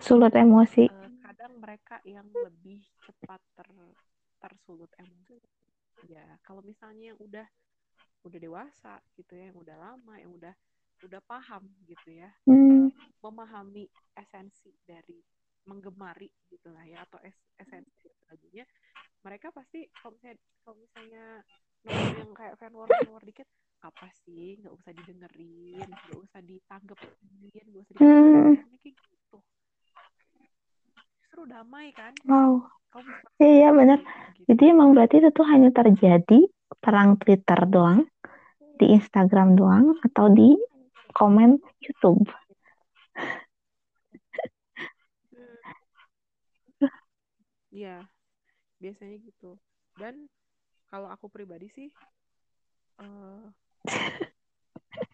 Sulut 0.00 0.34
emosi. 0.34 0.90
Eh, 0.90 1.08
kadang 1.22 1.52
mereka 1.62 2.02
yang 2.02 2.26
lebih 2.42 2.82
cepat 2.98 3.38
ter 3.54 3.68
tersulut 4.42 4.90
emosi 4.98 5.38
ya 6.04 6.24
kalau 6.44 6.60
misalnya 6.60 7.14
yang 7.14 7.18
udah 7.20 7.46
udah 8.24 8.40
dewasa 8.40 9.00
gitu 9.16 9.32
ya 9.36 9.48
yang 9.52 9.58
udah 9.60 9.76
lama 9.76 10.14
yang 10.20 10.32
udah 10.34 10.52
udah 11.04 11.22
paham 11.24 11.62
gitu 11.84 12.08
ya 12.10 12.30
Hmm. 12.44 12.88
memahami 13.20 13.84
esensi 14.14 14.72
dari 14.84 15.20
menggemari 15.64 16.28
gitu 16.52 16.68
lah 16.72 16.84
ya 16.84 17.04
atau 17.08 17.20
es 17.24 17.34
esensi 17.56 18.08
lagunya 18.28 18.64
mereka 19.24 19.48
pasti 19.48 19.88
kalau 19.96 20.12
misalnya 20.16 20.36
kalau 20.64 20.76
misalnya 20.76 21.24
yang 21.84 22.00
kayak 22.36 22.56
fan 22.60 22.72
war 22.76 22.88
fan 22.88 23.08
war 23.08 23.24
dikit 23.24 23.48
apa 23.80 24.08
sih 24.24 24.60
nggak 24.60 24.72
usah 24.72 24.92
didengerin 24.92 25.88
nggak 25.88 26.20
usah 26.20 26.40
ditanggepin 26.40 27.64
nggak 27.68 27.82
usah 27.84 27.94
Hmm. 28.00 28.04
dipikirin 28.04 28.76
kayak 28.80 28.96
gitu 28.96 29.38
justru 31.20 31.40
damai 31.48 31.92
kan 31.96 32.12
Wow. 32.24 32.68
kamu 32.92 33.08
bisa 33.10 33.26
Iya 33.42 33.68
benar. 33.74 33.98
gitu. 34.38 34.46
Jadi 34.54 34.62
emang 34.70 34.94
berarti 34.94 35.18
itu 35.18 35.28
tuh 35.34 35.46
hanya 35.50 35.68
terjadi 35.74 36.40
perang 36.78 37.18
Twitter 37.18 37.58
doang, 37.66 38.06
di 38.78 38.86
Instagram 38.94 39.58
doang, 39.58 39.98
atau 40.06 40.30
di 40.30 40.54
komen 41.16 41.58
YouTube. 41.80 42.26
Iya, 47.74 48.06
biasanya 48.78 49.18
gitu. 49.18 49.58
Dan 49.98 50.30
kalau 50.86 51.10
aku 51.10 51.26
pribadi 51.26 51.66
sih, 51.74 51.90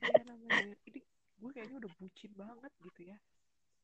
ya 0.04 0.20
namanya? 0.28 0.76
Ini 0.84 1.00
gue 1.40 1.50
kayaknya 1.56 1.76
udah 1.80 1.92
bucin 1.96 2.32
banget 2.36 2.72
gitu 2.84 3.00
ya. 3.08 3.16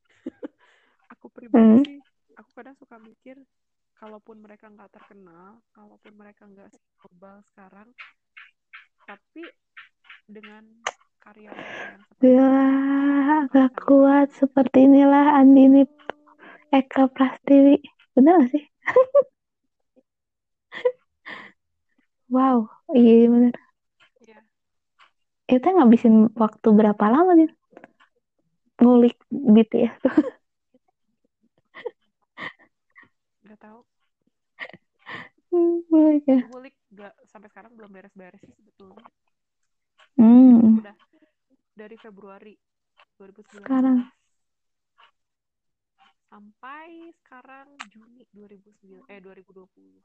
aku 1.13 1.25
pribadi 1.33 1.73
Hmm. 1.73 1.81
sih, 1.81 1.97
aku 2.37 2.49
kadang 2.53 2.77
suka 2.77 3.01
mikir, 3.01 3.41
kalaupun 3.97 4.37
mereka 4.37 4.69
nggak 4.69 4.93
terkenal, 4.93 5.57
kalaupun 5.73 6.13
mereka 6.13 6.45
nggak 6.45 6.69
global 7.01 7.41
sekarang, 7.49 7.89
tapi 9.09 9.49
dengan 10.29 10.69
karya 11.27 11.51
seperti 11.51 11.91
Wah, 12.23 13.45
gak 13.53 13.71
kuat 13.85 14.27
seperti 14.39 14.77
inilah 14.87 15.25
Andini 15.39 15.83
Eka 16.79 17.03
Prastiwi. 17.15 17.75
Bener 18.15 18.33
gak 18.41 18.49
sih? 18.53 18.63
wow, 22.33 22.57
iya 22.97 23.27
bener. 23.33 23.53
ya, 24.27 24.39
Itu 25.55 25.67
ngabisin 25.75 26.15
waktu 26.41 26.67
berapa 26.79 27.05
lama 27.13 27.31
dia 27.39 27.49
ngulik 28.81 29.15
BTS 29.53 29.93
tuh? 30.03 30.15
nggak 33.43 33.59
tahu. 33.63 33.79
Ngulik 35.89 36.23
ya. 36.27 36.39
Ngulik 36.51 36.75
nggak 36.93 37.13
sampai 37.31 37.47
sekarang 37.51 37.71
belum 37.77 37.91
beres-beres 37.95 38.39
sih 38.43 38.51
sebetulnya. 38.53 39.05
Hmm, 40.17 40.81
Udah 40.81 40.95
dari 41.77 41.93
Februari 42.01 42.57
2019 43.21 43.61
Sekarang. 43.61 43.97
sampai 46.27 47.13
sekarang 47.23 47.69
Juni 47.93 48.25
2009 48.33 49.05
eh 49.07 49.19
2020 49.21 50.01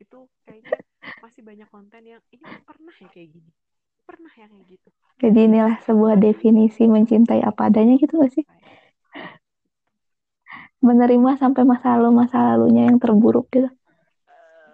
itu 0.00 0.20
kayaknya 0.46 0.72
masih 1.20 1.42
banyak 1.42 1.68
konten 1.68 2.02
yang 2.06 2.22
ini 2.30 2.46
pernah 2.64 2.94
ya 2.96 3.08
kayak 3.10 3.28
gini 3.34 3.50
pernah 4.08 4.32
ya 4.38 4.46
kayak 4.48 4.66
gitu 4.72 4.88
jadi 5.22 5.38
inilah 5.46 5.78
sebuah 5.86 6.18
definisi 6.18 6.90
mencintai 6.90 7.46
apa 7.46 7.70
adanya 7.70 7.94
gitu 7.94 8.18
gak 8.18 8.34
sih? 8.34 8.42
Menerima 10.82 11.38
sampai 11.38 11.62
masa 11.62 11.94
lalu 11.94 12.10
masa 12.26 12.42
lalunya 12.42 12.90
yang 12.90 12.98
terburuk 12.98 13.46
gitu. 13.54 13.70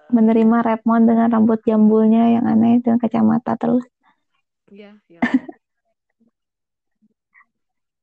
Menerima 0.09 0.57
Redmond 0.65 1.05
dengan 1.05 1.29
rambut 1.29 1.61
jambulnya 1.69 2.33
yang 2.33 2.49
aneh 2.49 2.81
dan 2.81 2.97
kacamata 2.97 3.61
terus. 3.61 3.85
Iya, 4.73 4.93
ya. 5.09 5.21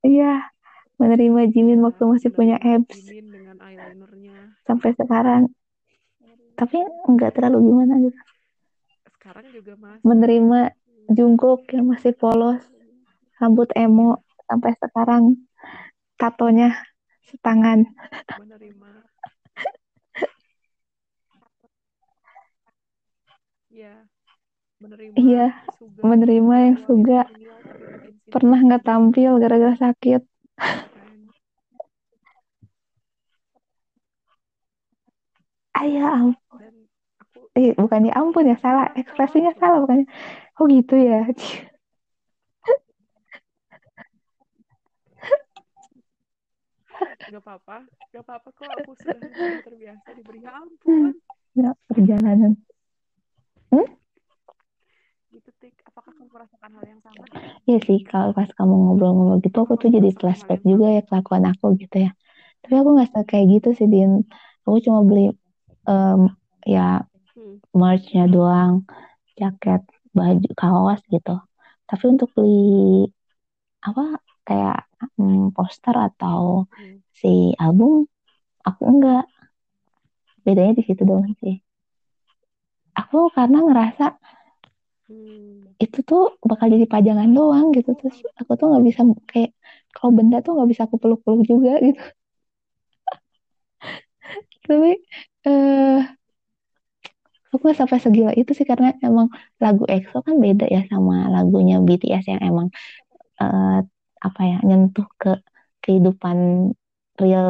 Iya, 0.05 0.31
menerima 1.01 1.39
Jimin 1.53 1.79
Iya, 1.81 1.85
waktu 1.85 2.03
masih 2.05 2.29
punya 2.37 2.55
abs 2.61 2.99
Jimin 3.09 3.27
dengan 3.33 3.57
eyelinernya. 3.61 4.37
sampai 4.67 4.91
sekarang. 4.97 5.43
Tapi 6.57 6.77
nggak 7.11 7.31
terlalu 7.35 7.57
gimana 7.69 7.93
gitu. 8.05 8.19
Sekarang 9.13 9.45
juga 9.53 9.73
masih 9.75 10.05
Menerima 10.05 10.59
Jungkook 11.09 11.69
yang 11.73 11.85
masih 11.89 12.13
polos, 12.17 12.61
rambut 13.37 13.69
emo 13.77 14.21
sampai 14.49 14.71
sekarang 14.81 15.23
tatonya 16.17 16.69
setangan. 17.29 17.85
menerima. 18.39 18.91
Iya, 23.75 24.07
menerima 24.81 25.13
Iya, 25.15 25.45
Suga 25.79 26.01
menerima 26.03 26.55
yang 26.65 26.77
Suga 26.85 27.19
pernah 28.27 28.59
nggak 28.59 28.83
tampil 28.83 29.31
gara-gara 29.39 29.75
sakit. 29.79 30.21
keren. 30.59 31.31
Ah 35.75 35.85
ya 35.87 36.03
ampun. 36.11 36.59
Dan 36.59 36.75
aku 37.21 37.39
Eh, 37.55 37.71
bukannya 37.79 38.11
ampun 38.11 38.51
ya, 38.51 38.57
salah. 38.59 38.91
Ekspresinya 38.95 39.55
salah 39.55 39.79
bukannya. 39.83 40.07
Oh 40.59 40.67
gitu 40.67 40.95
ya. 40.99 41.23
nggak 47.29 47.41
apa-apa, 47.41 47.77
nggak 48.13 48.23
apa-apa 48.23 48.49
kok 48.53 48.69
aku 48.69 48.91
sudah 49.01 49.17
terbiasa 49.65 50.09
diberi 50.15 50.39
ya 50.45 50.51
ampun. 50.55 51.11
Ya, 51.55 51.69
perjalanan. 51.89 52.53
Gitu 53.71 54.04
tik, 55.65 55.81
apakah 55.89 56.13
kamu 56.13 56.29
merasakan 56.29 56.71
hal 56.77 56.85
yang 56.85 57.01
sama? 57.01 57.23
Iya 57.65 57.77
sih, 57.87 57.99
kalau 58.09 58.29
pas 58.37 58.49
kamu 58.57 58.73
ngobrol-ngobrol 58.85 59.39
gitu, 59.45 59.57
aku 59.65 59.73
tuh 59.81 59.89
jadi 59.95 60.09
flashback 60.19 60.61
juga 60.71 60.85
ya 60.95 61.01
kelakuan 61.07 61.43
aku 61.51 61.65
gitu 61.81 61.95
ya. 62.05 62.09
Tapi 62.61 62.73
aku 62.79 62.89
nggak 62.93 63.09
suka 63.09 63.21
kayak 63.31 63.45
gitu 63.53 63.69
sih, 63.77 63.87
Din. 63.93 64.11
Aku 64.65 64.77
cuma 64.85 64.99
beli 65.09 65.23
em, 65.89 66.21
ya 66.73 66.81
Hmm. 67.33 67.57
merch-nya 67.79 68.23
doang, 68.35 68.73
jaket, 69.39 69.81
baju, 70.17 70.49
kaos 70.61 71.01
gitu. 71.13 71.33
Tapi 71.89 72.03
untuk 72.13 72.29
beli 72.37 73.09
apa 73.87 74.03
kayak 74.47 74.77
hmm, 75.17 75.53
poster 75.55 75.95
atau 76.07 76.41
Hmm. 76.77 77.01
si 77.19 77.27
album 77.63 77.93
aku 78.67 78.81
enggak 78.91 79.23
bedanya 80.45 80.73
di 80.79 80.83
situ 80.87 81.03
doang 81.09 81.33
sih 81.41 81.55
aku 83.01 83.17
karena 83.35 83.57
ngerasa 83.65 84.05
Itu 85.83 85.97
tuh 86.09 86.21
bakal 86.49 86.67
jadi 86.73 86.85
pajangan 86.93 87.29
doang 87.37 87.65
gitu. 87.75 87.89
Terus 87.99 88.17
aku 88.39 88.51
tuh 88.59 88.65
nggak 88.71 88.83
bisa 88.87 89.01
kayak 89.31 89.49
kalau 89.95 90.11
benda 90.17 90.37
tuh 90.45 90.51
nggak 90.55 90.69
bisa 90.71 90.81
aku 90.87 90.95
peluk-peluk 91.01 91.41
juga 91.51 91.71
gitu. 91.85 92.01
Tapi 94.65 94.91
eh 95.45 95.99
aku 97.53 97.65
sampai 97.79 97.97
segila 98.05 98.31
itu 98.39 98.51
sih 98.57 98.67
karena 98.71 98.87
emang 99.07 99.27
lagu 99.63 99.83
EXO 99.93 100.17
kan 100.27 100.35
beda 100.45 100.65
ya 100.75 100.79
sama 100.91 101.13
lagunya 101.35 101.75
BTS 101.87 102.25
yang 102.31 102.41
emang 102.49 102.67
eh, 103.41 103.67
apa 104.27 104.41
ya 104.51 104.57
nyentuh 104.67 105.07
ke 105.21 105.29
kehidupan 105.83 106.37
real 107.21 107.49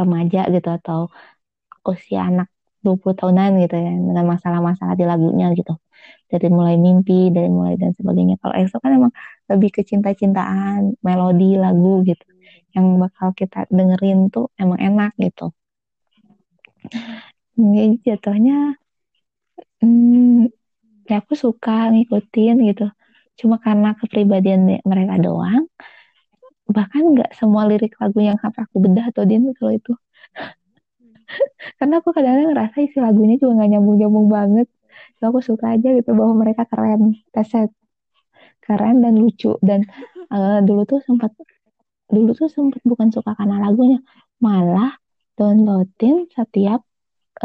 remaja 0.00 0.40
gitu 0.54 0.68
atau 0.78 1.00
usia 1.90 2.20
anak 2.30 2.48
20 2.84 3.16
tahunan 3.20 3.50
gitu 3.64 3.74
ya. 3.86 3.90
Dengan 4.08 4.26
masalah-masalah 4.34 4.94
di 5.00 5.04
lagunya 5.10 5.46
gitu 5.58 5.72
dari 6.32 6.48
mulai 6.48 6.80
mimpi 6.80 7.28
dari 7.28 7.52
mulai 7.52 7.76
dan 7.76 7.92
sebagainya. 7.92 8.40
Kalau 8.40 8.54
EXO 8.56 8.80
kan 8.80 8.92
emang 8.96 9.12
lebih 9.52 9.68
ke 9.76 9.84
cinta-cintaan 9.84 10.96
melodi 11.04 11.60
lagu 11.60 12.00
gitu. 12.08 12.24
Yang 12.72 12.86
bakal 13.04 13.28
kita 13.36 13.68
dengerin 13.68 14.32
tuh 14.32 14.48
emang 14.56 14.80
enak 14.80 15.12
gitu. 15.20 15.52
Jadi 17.52 18.00
jatuhnya 18.08 18.80
hmm, 19.84 20.48
ya 21.04 21.20
aku 21.20 21.36
suka 21.36 21.92
ngikutin 21.92 22.56
gitu. 22.72 22.88
Cuma 23.36 23.60
karena 23.60 23.92
kepribadian 24.00 24.80
mereka 24.88 25.20
doang. 25.20 25.68
Bahkan 26.64 27.02
nggak 27.12 27.30
semua 27.36 27.68
lirik 27.68 27.92
lagu 28.00 28.24
yang 28.24 28.40
aku 28.40 28.80
bedah 28.80 29.12
atau 29.12 29.28
din 29.28 29.52
kalau 29.52 29.76
itu. 29.76 29.92
Karena 31.78 32.00
aku 32.00 32.12
kadang-kadang 32.12 32.52
ngerasa 32.52 32.76
isi 32.84 32.98
lagunya 33.00 33.36
juga 33.40 33.62
nggak 33.62 33.70
nyambung-nyambung 33.76 34.28
banget 34.28 34.68
so 35.22 35.30
aku 35.30 35.38
suka 35.38 35.78
aja 35.78 35.94
gitu 35.94 36.10
bahwa 36.18 36.34
mereka 36.42 36.66
keren 36.66 37.14
teset 37.30 37.70
keren 38.58 39.06
dan 39.06 39.14
lucu. 39.22 39.54
Dan 39.62 39.86
uh, 40.34 40.58
dulu 40.66 40.82
tuh 40.82 40.98
sempat 41.06 41.30
dulu 42.10 42.34
tuh 42.34 42.50
sempat 42.50 42.82
bukan 42.82 43.14
suka 43.14 43.38
karena 43.38 43.62
lagunya 43.62 44.02
malah 44.42 44.98
downloadin 45.38 46.26
setiap 46.34 46.82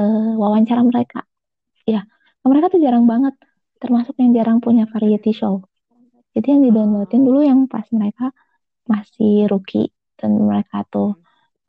uh, 0.02 0.34
wawancara 0.42 0.82
mereka. 0.82 1.22
Ya 1.86 2.02
mereka 2.42 2.74
tuh 2.74 2.82
jarang 2.82 3.06
banget 3.06 3.38
termasuk 3.78 4.18
yang 4.18 4.34
jarang 4.34 4.58
punya 4.58 4.90
variety 4.90 5.30
show. 5.38 5.62
Jadi 6.34 6.48
yang 6.50 6.62
di 6.66 6.72
downloadin 6.74 7.22
dulu 7.22 7.46
yang 7.46 7.70
pas 7.70 7.86
mereka 7.94 8.34
masih 8.90 9.46
rookie 9.46 9.94
dan 10.18 10.34
mereka 10.34 10.82
tuh 10.90 11.14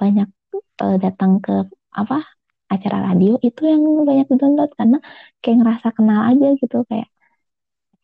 banyak 0.01 0.33
uh, 0.81 0.97
datang 0.97 1.45
ke 1.45 1.69
apa 1.93 2.25
acara 2.69 2.99
radio 3.13 3.41
itu 3.41 3.63
yang 3.65 3.83
banyak 4.09 4.29
download 4.41 4.71
karena 4.77 4.99
kayak 5.41 5.57
ngerasa 5.65 5.89
kenal 5.97 6.21
aja 6.31 6.47
gitu 6.61 6.85
kayak 6.91 7.09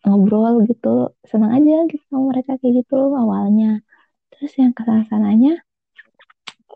ngobrol 0.04 0.64
gitu 0.68 1.12
senang 1.24 1.52
aja 1.56 1.88
gitu 1.88 2.02
sama 2.08 2.36
mereka 2.36 2.56
kayak 2.60 2.84
gitu 2.84 2.96
awalnya. 3.12 3.80
Terus 4.32 4.52
yang 4.60 4.72
ke 4.76 4.82
sana 4.84 5.04
sananya 5.08 5.60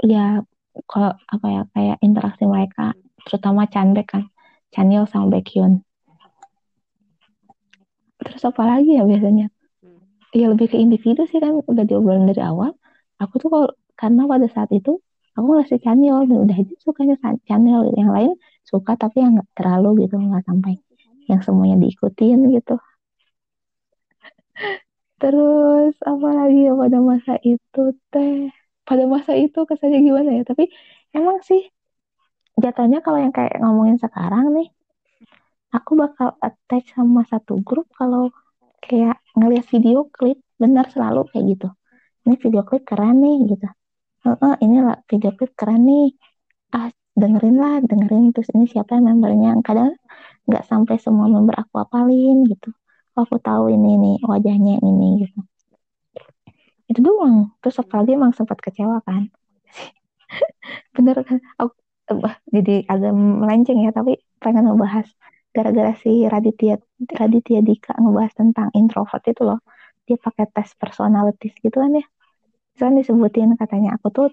ya 0.06 0.40
kalau 0.86 1.10
apa 1.26 1.46
ya 1.50 1.62
kayak 1.74 1.96
interaksi 2.06 2.44
mereka 2.46 2.94
terutama 3.26 3.66
Chanbek 3.66 4.06
kan 4.08 4.24
Chanyeol 4.72 5.08
sama 5.08 5.32
Baekhyun. 5.32 5.82
Terus 8.18 8.42
apa 8.44 8.62
lagi 8.66 8.98
ya 8.98 9.04
biasanya? 9.08 9.48
Ya 10.36 10.46
lebih 10.52 10.68
ke 10.68 10.76
individu 10.76 11.24
sih 11.24 11.40
kan 11.40 11.64
udah 11.64 11.84
diobrolin 11.88 12.28
dari 12.28 12.44
awal. 12.44 12.76
Aku 13.16 13.40
tuh 13.40 13.48
kalau 13.48 13.68
karena 13.96 14.28
pada 14.28 14.46
saat 14.46 14.70
itu 14.70 15.00
aku 15.38 15.48
ngasih 15.54 15.78
channel 15.78 16.26
dan 16.26 16.36
udah 16.42 16.56
aja 16.58 16.74
sukanya 16.82 17.14
channel 17.46 17.86
yang 17.94 18.10
lain 18.10 18.34
suka 18.66 18.98
tapi 18.98 19.22
yang 19.22 19.38
nggak 19.38 19.50
terlalu 19.54 20.02
gitu 20.02 20.18
nggak 20.18 20.42
sampai 20.42 20.82
yang 21.30 21.40
semuanya 21.46 21.76
diikutin 21.78 22.38
gitu. 22.56 22.74
Terus 25.22 25.94
apa 26.02 26.28
lagi 26.34 26.58
ya 26.66 26.72
pada 26.74 26.98
masa 26.98 27.32
itu 27.46 27.82
teh? 28.10 28.50
Pada 28.82 29.04
masa 29.06 29.32
itu 29.38 29.58
kesannya 29.68 30.00
gimana 30.02 30.30
ya? 30.40 30.42
Tapi 30.42 30.64
emang 31.14 31.38
sih 31.46 31.62
jatuhnya 32.58 32.98
kalau 33.06 33.22
yang 33.22 33.30
kayak 33.30 33.62
ngomongin 33.62 34.02
sekarang 34.02 34.50
nih 34.56 34.68
aku 35.70 35.94
bakal 35.94 36.34
attach 36.42 36.90
sama 36.96 37.22
satu 37.30 37.62
grup 37.62 37.86
kalau 37.94 38.34
kayak 38.82 39.22
ngeliat 39.38 39.64
video 39.70 40.10
klip. 40.10 40.42
Benar 40.58 40.90
selalu 40.90 41.30
kayak 41.30 41.44
gitu. 41.54 41.68
Ini 42.26 42.34
video 42.42 42.62
klip 42.66 42.82
keren 42.82 43.22
nih 43.22 43.54
gitu 43.54 43.68
oh, 44.36 44.54
ini 44.64 44.76
lah 44.86 44.96
video 45.10 45.30
klip 45.36 45.52
keren 45.58 45.82
nih. 45.88 46.06
Ah 46.74 46.88
dengerin 47.20 47.56
lah 47.62 47.74
dengerin 47.82 48.24
terus 48.34 48.48
ini 48.54 48.64
siapa 48.72 48.90
yang 48.96 49.04
membernya? 49.10 49.50
Kadang 49.66 49.96
nggak 50.48 50.64
sampai 50.70 50.96
semua 51.04 51.26
member 51.34 51.54
aku 51.62 51.74
apalin 51.84 52.36
gitu. 52.50 52.68
Oh, 53.16 53.22
aku 53.26 53.36
tahu 53.42 53.64
ini 53.74 53.90
nih 54.02 54.16
wajahnya 54.30 54.74
ini 54.80 55.08
gitu. 55.26 55.38
Itu 56.90 57.00
doang. 57.04 57.52
Terus 57.60 57.76
apalagi 57.82 58.10
emang 58.18 58.32
sempat 58.38 58.58
kecewa 58.64 59.02
kan. 59.04 59.28
Bener 60.96 61.16
kan? 61.28 61.38
Aku 61.60 61.74
jadi 62.48 62.88
agak 62.88 63.12
melenceng 63.12 63.84
ya 63.84 63.92
tapi 63.92 64.16
pengen 64.40 64.64
ngebahas 64.72 65.06
gara-gara 65.52 65.92
si 66.00 66.24
Raditya 66.24 66.80
Raditya 67.20 67.60
Dika 67.60 67.92
ngebahas 68.00 68.32
tentang 68.36 68.68
introvert 68.72 69.24
itu 69.28 69.42
loh. 69.44 69.60
Dia 70.08 70.16
pakai 70.16 70.48
tes 70.54 70.72
personalities 70.80 71.52
gitu 71.60 71.76
kan 71.76 71.92
ya 72.00 72.06
kan 72.78 72.94
disebutin 72.94 73.58
katanya. 73.60 73.98
Aku 73.98 74.08
tuh 74.14 74.30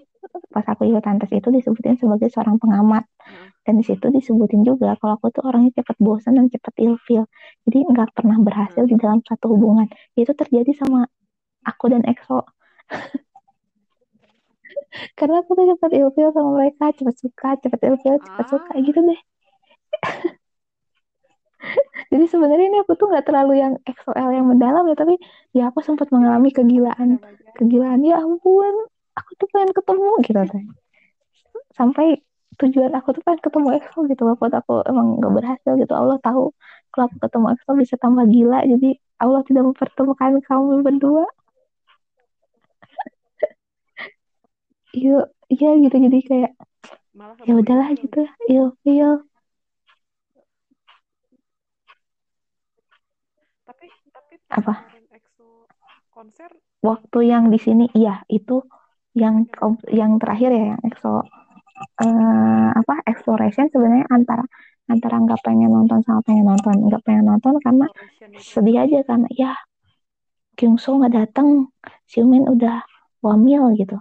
pas 0.54 0.64
aku 0.66 0.86
ikutan 0.88 1.18
tes 1.20 1.30
itu 1.34 1.48
disebutin 1.50 1.98
sebagai 1.98 2.30
seorang 2.30 2.56
pengamat. 2.62 3.04
Dan 3.66 3.82
di 3.82 3.84
situ 3.84 4.06
disebutin 4.08 4.62
juga 4.62 4.94
kalau 5.02 5.18
aku 5.18 5.34
tuh 5.34 5.42
orangnya 5.42 5.82
cepat 5.82 5.98
bosan 5.98 6.38
dan 6.38 6.46
cepat 6.46 6.74
ilfil. 6.78 7.26
Jadi 7.66 7.78
nggak 7.90 8.14
pernah 8.14 8.38
berhasil 8.38 8.86
di 8.86 8.94
dalam 8.94 9.18
satu 9.26 9.50
hubungan. 9.52 9.90
Itu 10.14 10.32
terjadi 10.32 10.70
sama 10.78 11.10
aku 11.66 11.90
dan 11.90 12.06
EXO. 12.06 12.46
Karena 15.18 15.42
aku 15.42 15.50
tuh 15.58 15.66
cepat 15.74 15.90
ilfil 15.92 16.30
sama 16.30 16.50
mereka. 16.62 16.94
Cepat 16.94 17.16
suka 17.18 17.48
cepat 17.58 17.80
ilfil 17.90 18.14
cepat 18.22 18.46
ah. 18.46 18.48
suka 18.48 18.72
gitu 18.80 19.02
deh 19.02 19.20
jadi 22.12 22.24
sebenarnya 22.28 22.66
ini 22.70 22.78
aku 22.84 22.92
tuh 23.00 23.06
nggak 23.10 23.26
terlalu 23.26 23.52
yang 23.62 23.74
XOL 23.82 24.30
yang 24.30 24.46
mendalam 24.46 24.84
ya 24.90 24.96
tapi 24.96 25.14
ya 25.56 25.62
aku 25.70 25.80
sempat 25.82 26.08
mengalami 26.14 26.50
kegilaan. 26.52 27.18
Kegilaan 27.56 28.00
ya 28.04 28.20
ampun 28.20 28.74
aku 29.16 29.30
tuh 29.40 29.48
pengen 29.48 29.72
ketemu 29.72 30.10
gitu 30.28 30.40
kan 30.52 30.64
sampai 31.76 32.06
tujuan 32.60 32.92
aku 32.96 33.08
tuh 33.16 33.22
pengen 33.24 33.40
ketemu 33.44 33.68
EXO 33.76 33.98
gitu 34.08 34.22
walaupun 34.24 34.52
aku 34.52 34.72
emang 34.88 35.06
nggak 35.20 35.32
berhasil 35.36 35.72
gitu. 35.80 35.92
Allah 35.92 36.18
tahu 36.20 36.52
kalau 36.92 37.04
aku 37.08 37.16
ketemu 37.24 37.46
EXO 37.56 37.72
bisa 37.80 37.94
tambah 38.00 38.24
gila 38.28 38.58
jadi 38.64 38.88
Allah 39.20 39.40
tidak 39.48 39.62
mempertemukan 39.72 40.32
kamu 40.44 40.84
berdua. 40.84 41.24
Iya 44.96 45.28
iya 45.52 45.68
gitu 45.84 45.96
jadi 46.06 46.18
kayak 46.28 46.52
ya 47.48 47.52
udahlah 47.60 47.88
gitu. 48.00 48.18
iya 48.50 48.64
iya 48.88 49.08
tapi 53.66 53.86
tapi 54.14 54.34
apa? 54.56 54.74
Konser? 56.08 56.50
Waktu 56.80 57.18
yang 57.28 57.52
di 57.52 57.58
sini 57.60 57.84
iya 57.92 58.24
itu 58.32 58.64
yang 59.16 59.44
yang 59.88 60.16
terakhir 60.20 60.52
ya 60.52 60.64
yang 60.76 60.80
EXO 60.84 61.12
uh, 61.12 62.68
apa 62.72 62.94
exploration 63.08 63.68
sebenarnya 63.68 64.08
antara 64.08 64.44
antara 64.86 65.16
nggak 65.20 65.40
pengen 65.44 65.70
nonton 65.72 66.00
sama 66.04 66.20
pengen 66.24 66.46
nonton. 66.48 66.88
Nggak 66.88 67.02
pengen 67.04 67.24
nonton 67.28 67.54
karena 67.60 67.86
sedih 68.40 68.76
aja 68.84 68.98
karena 69.04 69.28
ya 69.32 69.52
Kyungso 70.56 70.96
nggak 70.96 71.12
datang 71.12 71.68
Xiumin 72.08 72.48
udah 72.48 72.80
wamil 73.20 73.76
gitu. 73.76 74.00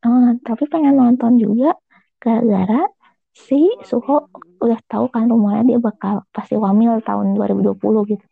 Uh, 0.00 0.38
tapi 0.46 0.64
pengen 0.70 0.96
nonton 0.96 1.36
juga 1.36 1.76
gara-gara 2.22 2.86
si 3.34 3.68
Suho 3.84 4.30
udah 4.58 4.80
tahu 4.90 5.10
kan 5.10 5.30
rumornya 5.30 5.62
dia 5.66 5.78
bakal 5.82 6.26
pasti 6.34 6.54
wamil 6.58 6.98
tahun 7.02 7.34
2020 7.38 8.10
gitu 8.14 8.26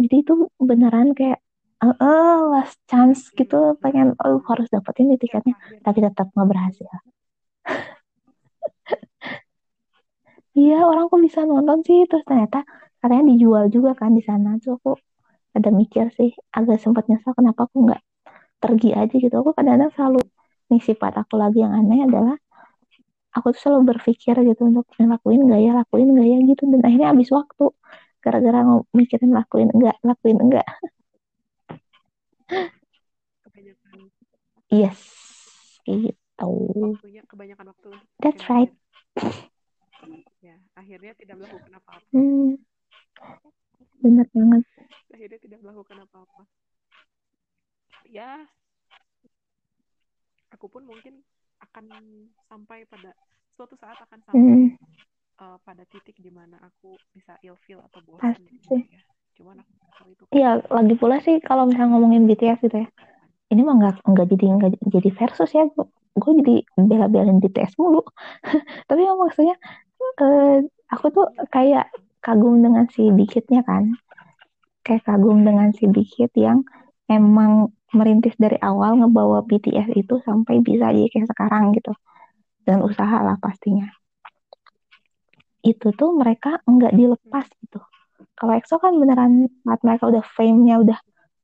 jadi 0.00 0.16
itu 0.24 0.32
beneran 0.56 1.12
kayak 1.18 1.38
uh, 1.84 1.96
uh, 1.96 2.36
last 2.52 2.76
chance 2.90 3.28
gitu. 3.38 3.76
Pengen 3.82 4.16
oh 4.20 4.40
harus 4.48 4.66
dapetin 4.72 5.12
di 5.12 5.16
tiketnya. 5.20 5.54
Tapi 5.84 5.98
tetap 6.04 6.26
nggak 6.34 6.48
berhasil. 6.48 6.88
Iya 10.60 10.82
orang 10.82 11.06
kok 11.10 11.22
bisa 11.22 11.40
nonton 11.46 11.78
sih. 11.86 11.98
Terus 12.10 12.24
ternyata 12.28 12.66
katanya 13.00 13.24
dijual 13.32 13.64
juga 13.74 13.90
kan 14.00 14.10
di 14.18 14.22
sana. 14.28 14.58
Tuh 14.62 14.76
aku 14.76 14.92
ada 15.56 15.70
mikir 15.80 16.10
sih 16.18 16.30
agak 16.58 16.78
sempat 16.84 17.06
nyesel 17.08 17.32
kenapa 17.38 17.60
aku 17.70 17.76
nggak 17.86 18.02
pergi 18.62 18.90
aja 18.92 19.14
gitu. 19.14 19.34
Aku 19.40 19.50
kadang-kadang 19.56 19.90
selalu 19.96 20.20
nih 20.70 20.82
sifat 20.82 21.12
aku 21.22 21.34
lagi 21.42 21.58
yang 21.64 21.72
aneh 21.74 22.02
adalah 22.06 22.36
aku 23.30 23.54
tuh 23.54 23.60
selalu 23.62 23.94
berpikir 23.94 24.34
gitu 24.42 24.62
untuk 24.70 24.86
ya 24.98 25.06
lakuin 25.06 25.40
gak 25.46 25.60
ya 25.62 26.38
gitu. 26.50 26.62
Dan 26.66 26.80
akhirnya 26.82 27.08
habis 27.14 27.30
waktu 27.30 27.64
gara-gara 28.20 28.60
mikirin 28.92 29.32
lakuin 29.32 29.72
enggak 29.72 29.96
lakuin 30.04 30.38
enggak. 30.38 30.68
Yes, 34.70 35.02
gitu. 35.82 36.50
waktunya 36.94 37.26
kebanyakan 37.26 37.74
waktu. 37.74 37.90
That's 38.22 38.46
right. 38.46 38.70
ya 40.40 40.56
akhirnya 40.78 41.12
tidak 41.18 41.42
melakukan 41.42 41.72
apa-apa. 41.76 42.06
Hmm, 42.14 42.56
bener 43.98 44.26
banget. 44.30 44.62
akhirnya 45.10 45.38
tidak 45.42 45.58
melakukan 45.60 45.98
apa-apa. 46.06 46.42
Ya 48.06 48.46
aku 50.54 50.66
pun 50.70 50.86
mungkin 50.86 51.20
akan 51.60 51.84
sampai 52.48 52.86
pada 52.88 53.10
suatu 53.58 53.74
saat 53.76 53.98
akan 54.06 54.18
sampai. 54.24 54.38
Hmm, 54.38 54.66
uh, 55.40 55.56
pada 55.64 55.82
titik 55.88 56.16
di 56.20 56.30
mana 56.30 56.60
aku 56.60 56.94
bisa 57.16 57.34
ilfeel 57.40 57.80
atau 57.80 58.00
bosan 58.04 58.36
pasti 58.36 58.44
gitu 58.44 58.76
sih. 58.76 58.82
ya 58.92 59.00
cuman 59.40 59.56
aku 59.64 60.08
itu 60.12 60.22
Iya, 60.30 60.50
lagi 60.68 60.94
pula 61.00 61.16
sih 61.24 61.36
kalau 61.40 61.64
misalnya 61.66 61.96
ngomongin 61.96 62.28
BTS 62.28 62.60
gitu 62.62 62.76
ya, 62.84 62.88
ini 63.52 63.60
mah 63.66 63.74
nggak 63.80 63.96
nggak 64.04 64.26
jadi 64.30 64.44
nggak 64.56 64.70
jadi 64.94 65.10
versus 65.16 65.50
ya, 65.56 65.64
gue 65.74 65.86
gue 66.20 66.32
jadi 66.44 66.54
bela-belain 66.76 67.38
BTS 67.42 67.74
mulu. 67.80 68.04
Tapi 68.88 69.00
yang 69.00 69.16
maksudnya, 69.18 69.56
eh, 70.22 70.58
aku 70.92 71.06
tuh 71.16 71.26
kayak 71.50 71.88
kagum 72.20 72.60
dengan 72.60 72.84
si 72.92 73.08
Dikitnya 73.10 73.64
kan, 73.64 73.96
kayak 74.86 75.02
kagum 75.08 75.42
dengan 75.42 75.72
si 75.74 75.88
Dikit 75.88 76.30
yang 76.36 76.62
emang 77.10 77.72
merintis 77.96 78.36
dari 78.38 78.54
awal 78.62 79.00
ngebawa 79.02 79.42
BTS 79.48 79.88
itu 79.98 80.14
sampai 80.22 80.62
bisa 80.62 80.92
jadi 80.94 81.08
kayak 81.10 81.28
sekarang 81.32 81.74
gitu, 81.74 81.90
dengan 82.62 82.86
usaha 82.86 83.18
lah 83.26 83.36
pastinya. 83.42 83.88
Itu 85.60 85.92
tuh 85.96 86.10
mereka 86.16 86.60
nggak 86.64 86.92
dilepas 86.96 87.46
gitu. 87.64 87.78
Kalau 88.38 88.52
EXO 88.56 88.76
kan 88.80 88.94
beneran 88.96 89.48
saat 89.64 89.80
mereka 89.84 90.08
udah 90.08 90.24
fame-nya 90.36 90.80
udah 90.84 90.98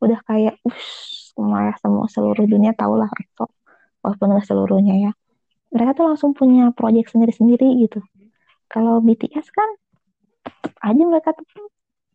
udah 0.05 0.18
kayak 0.28 0.55
ush, 0.64 1.32
semua 1.36 1.72
semua 1.80 2.06
seluruh 2.09 2.47
dunia 2.48 2.72
tahu 2.76 2.97
lah 3.01 3.09
EXO 3.12 3.44
walaupun 4.05 4.28
nggak 4.36 4.47
seluruhnya 4.48 4.94
ya. 5.09 5.12
Mereka 5.74 5.93
tuh 5.98 6.06
langsung 6.09 6.32
punya 6.36 6.72
project 6.76 7.12
sendiri-sendiri 7.14 7.68
gitu. 7.86 8.01
Kalau 8.72 9.01
BTS 9.05 9.48
kan 9.52 9.68
aja 10.88 11.02
mereka 11.10 11.30
tuh 11.36 11.47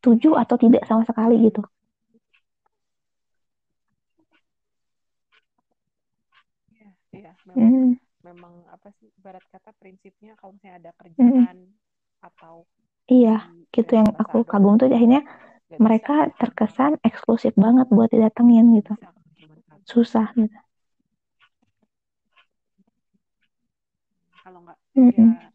tujuh 0.05 0.33
atau 0.41 0.55
tidak 0.63 0.83
sama 0.89 1.03
sekali 1.09 1.35
gitu. 1.47 1.61
Iya, 7.11 7.31
memang 7.49 7.75
Hmm, 7.79 7.93
memang 8.27 8.53
apa 8.75 8.89
sih 8.97 9.09
ibarat 9.19 9.43
kata 9.53 9.71
prinsipnya 9.79 10.31
kalau 10.39 10.55
misalnya 10.55 10.77
ada 10.87 10.91
hmm, 11.17 11.45
kerjaan 11.45 11.57
atau 12.21 12.55
iya 13.09 13.49
gitu 13.73 13.91
yang 13.99 14.09
aku 14.21 14.43
kagum 14.45 14.77
tuh 14.77 14.87
akhirnya 14.91 15.21
mereka 15.81 16.29
terkesan 16.37 16.99
eksklusif 17.01 17.53
banget 17.57 17.87
buat 17.89 18.09
didatengin 18.13 18.65
gitu. 18.77 18.93
susah 19.87 20.29
gitu. 20.37 20.57
Kalau 24.43 24.59
nggak 24.65 24.77
Mm-mm. 24.97 25.31
ya 25.39 25.49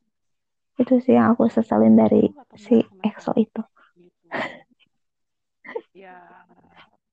itu 0.76 0.94
sih 1.00 1.16
yang 1.16 1.32
aku 1.32 1.48
sesalin 1.48 1.96
dari 1.96 2.28
si 2.56 2.76
EXO 3.04 3.32
itu. 3.36 3.62
gitu. 3.96 4.26
Ya 5.96 6.16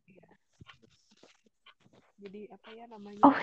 ya. 0.08 0.28
Jadi 2.20 2.42
apa 2.52 2.70
ya 2.76 2.86
namanya? 2.92 3.22
Oh 3.24 3.38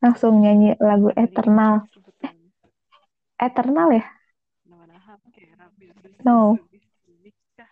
langsung 0.00 0.40
nyanyi 0.40 0.74
lagu 0.80 1.12
Eternal. 1.14 1.86
Eternal 3.40 3.88
ya 3.94 4.04
no. 6.24 6.58
Nikah 7.20 7.70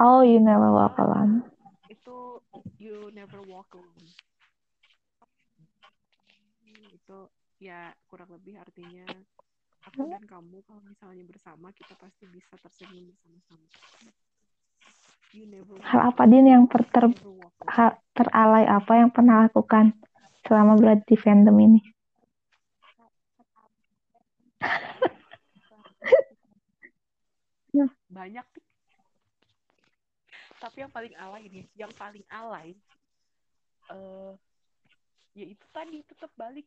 oh 0.00 0.20
you 0.24 0.38
never 0.40 0.70
walk 0.72 0.96
oh 0.98 1.04
alone. 1.04 1.44
itu 1.90 2.16
you 2.78 3.10
never 3.12 3.40
walk 3.46 3.68
alone. 3.74 4.08
Itu 6.94 7.18
ya 7.60 7.92
kurang 8.08 8.30
lebih 8.32 8.56
artinya 8.56 9.06
aku 9.84 10.06
dan 10.08 10.24
kamu 10.24 10.60
kalau 10.64 10.80
misalnya 10.84 11.24
bersama 11.26 11.72
kita 11.72 11.94
pasti 11.98 12.24
bisa 12.30 12.54
tersenyum 12.60 13.10
bersama-sama. 13.12 13.68
Hal 15.86 16.00
apa 16.10 16.26
din 16.26 16.50
yang 16.50 16.66
per- 16.66 16.90
ter- 16.90 17.14
hal 17.70 17.90
teralai 18.18 18.66
apa 18.66 18.92
yang 18.98 19.14
pernah 19.14 19.46
lakukan 19.46 19.94
selama 20.42 20.74
berada 20.74 21.06
di 21.06 21.14
fandom 21.14 21.54
ini 21.54 21.80
banyak 28.10 28.46
tuh 28.52 28.64
tapi 30.60 30.84
yang 30.84 30.92
paling 30.92 31.14
alay 31.16 31.48
nih 31.48 31.66
yang 31.78 31.92
paling 31.96 32.24
alay 32.28 32.76
eh 33.90 34.32
ya 35.34 35.46
itu 35.46 35.64
tadi 35.70 36.02
tetap 36.06 36.30
balik. 36.34 36.66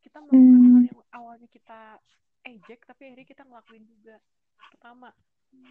Kita 0.00 0.18
melakukan 0.22 0.60
hal 0.72 0.80
Hmm, 0.80 0.88
yang 0.88 0.98
awalnya 1.12 1.48
kita 1.50 2.00
ejek 2.46 2.80
tapi 2.88 3.12
akhirnya 3.12 3.26
kita 3.28 3.42
ngelakuin 3.44 3.84
juga. 3.84 4.16
Pertama 4.72 5.12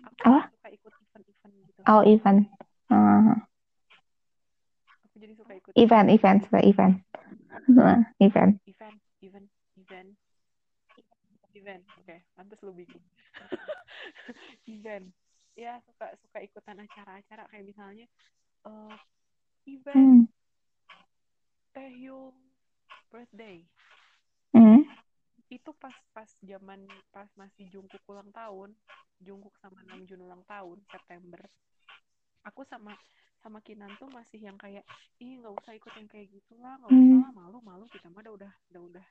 aku 0.05 0.15
jadi 0.21 0.49
suka 0.53 0.67
ikut 0.73 0.93
event-event 0.93 1.53
gitu. 1.65 1.81
Oh 1.87 2.01
event. 2.05 2.39
Ah, 2.87 3.35
aku 5.09 5.15
jadi 5.17 5.33
suka 5.33 5.53
ikut 5.57 5.71
event 5.75 6.07
event 6.13 6.39
suka 6.45 6.59
event. 6.61 6.95
Ah, 7.77 8.01
event. 8.25 8.61
Event 8.69 8.97
event 9.23 9.47
event. 9.79 10.11
Event 11.57 11.83
oke 11.97 12.15
pantas 12.37 12.61
lu 12.61 12.69
bingung 12.69 13.01
event. 14.73 15.07
Ya 15.57 15.81
suka 15.89 16.13
suka 16.21 16.37
ikutan 16.45 16.77
acara-acara 16.85 17.49
kayak 17.49 17.65
misalnya 17.65 18.05
eh, 18.65 18.95
event 19.65 19.97
Hmm, 19.97 20.27
Taehyung 21.73 22.33
birthday. 23.11 23.61
Hmm, 24.53 24.81
itu 25.47 25.71
pas 25.77 25.93
pas 26.13 26.29
zaman 26.43 26.81
pas 27.13 27.29
masih 27.39 27.65
Jungkook 27.71 28.03
ulang 28.09 28.29
tahun 28.35 28.75
Jungkook 29.23 29.55
sama 29.63 29.81
Namjoon 29.87 30.21
ulang 30.21 30.43
tahun 30.45 30.77
September. 30.91 31.41
Aku 32.45 32.61
sama 32.69 32.93
sama 33.41 33.61
Kinan 33.61 33.93
tuh 34.01 34.09
masih 34.11 34.41
yang 34.43 34.57
kayak 34.57 34.83
ih 35.21 35.37
nggak 35.39 35.53
usah 35.53 35.73
ikut 35.77 35.93
yang 35.93 36.09
kayak 36.09 36.27
gitu 36.33 36.57
lah 36.59 36.77
nggak 36.81 36.93
usah 36.93 37.17
Hmm. 37.17 37.21
lah 37.21 37.31
malu 37.33 37.57
malu 37.61 37.85
kita 37.89 38.09
mah 38.09 38.21
udah 38.25 38.33
udah 38.33 38.51
udah 38.73 38.81
udah 38.91 39.05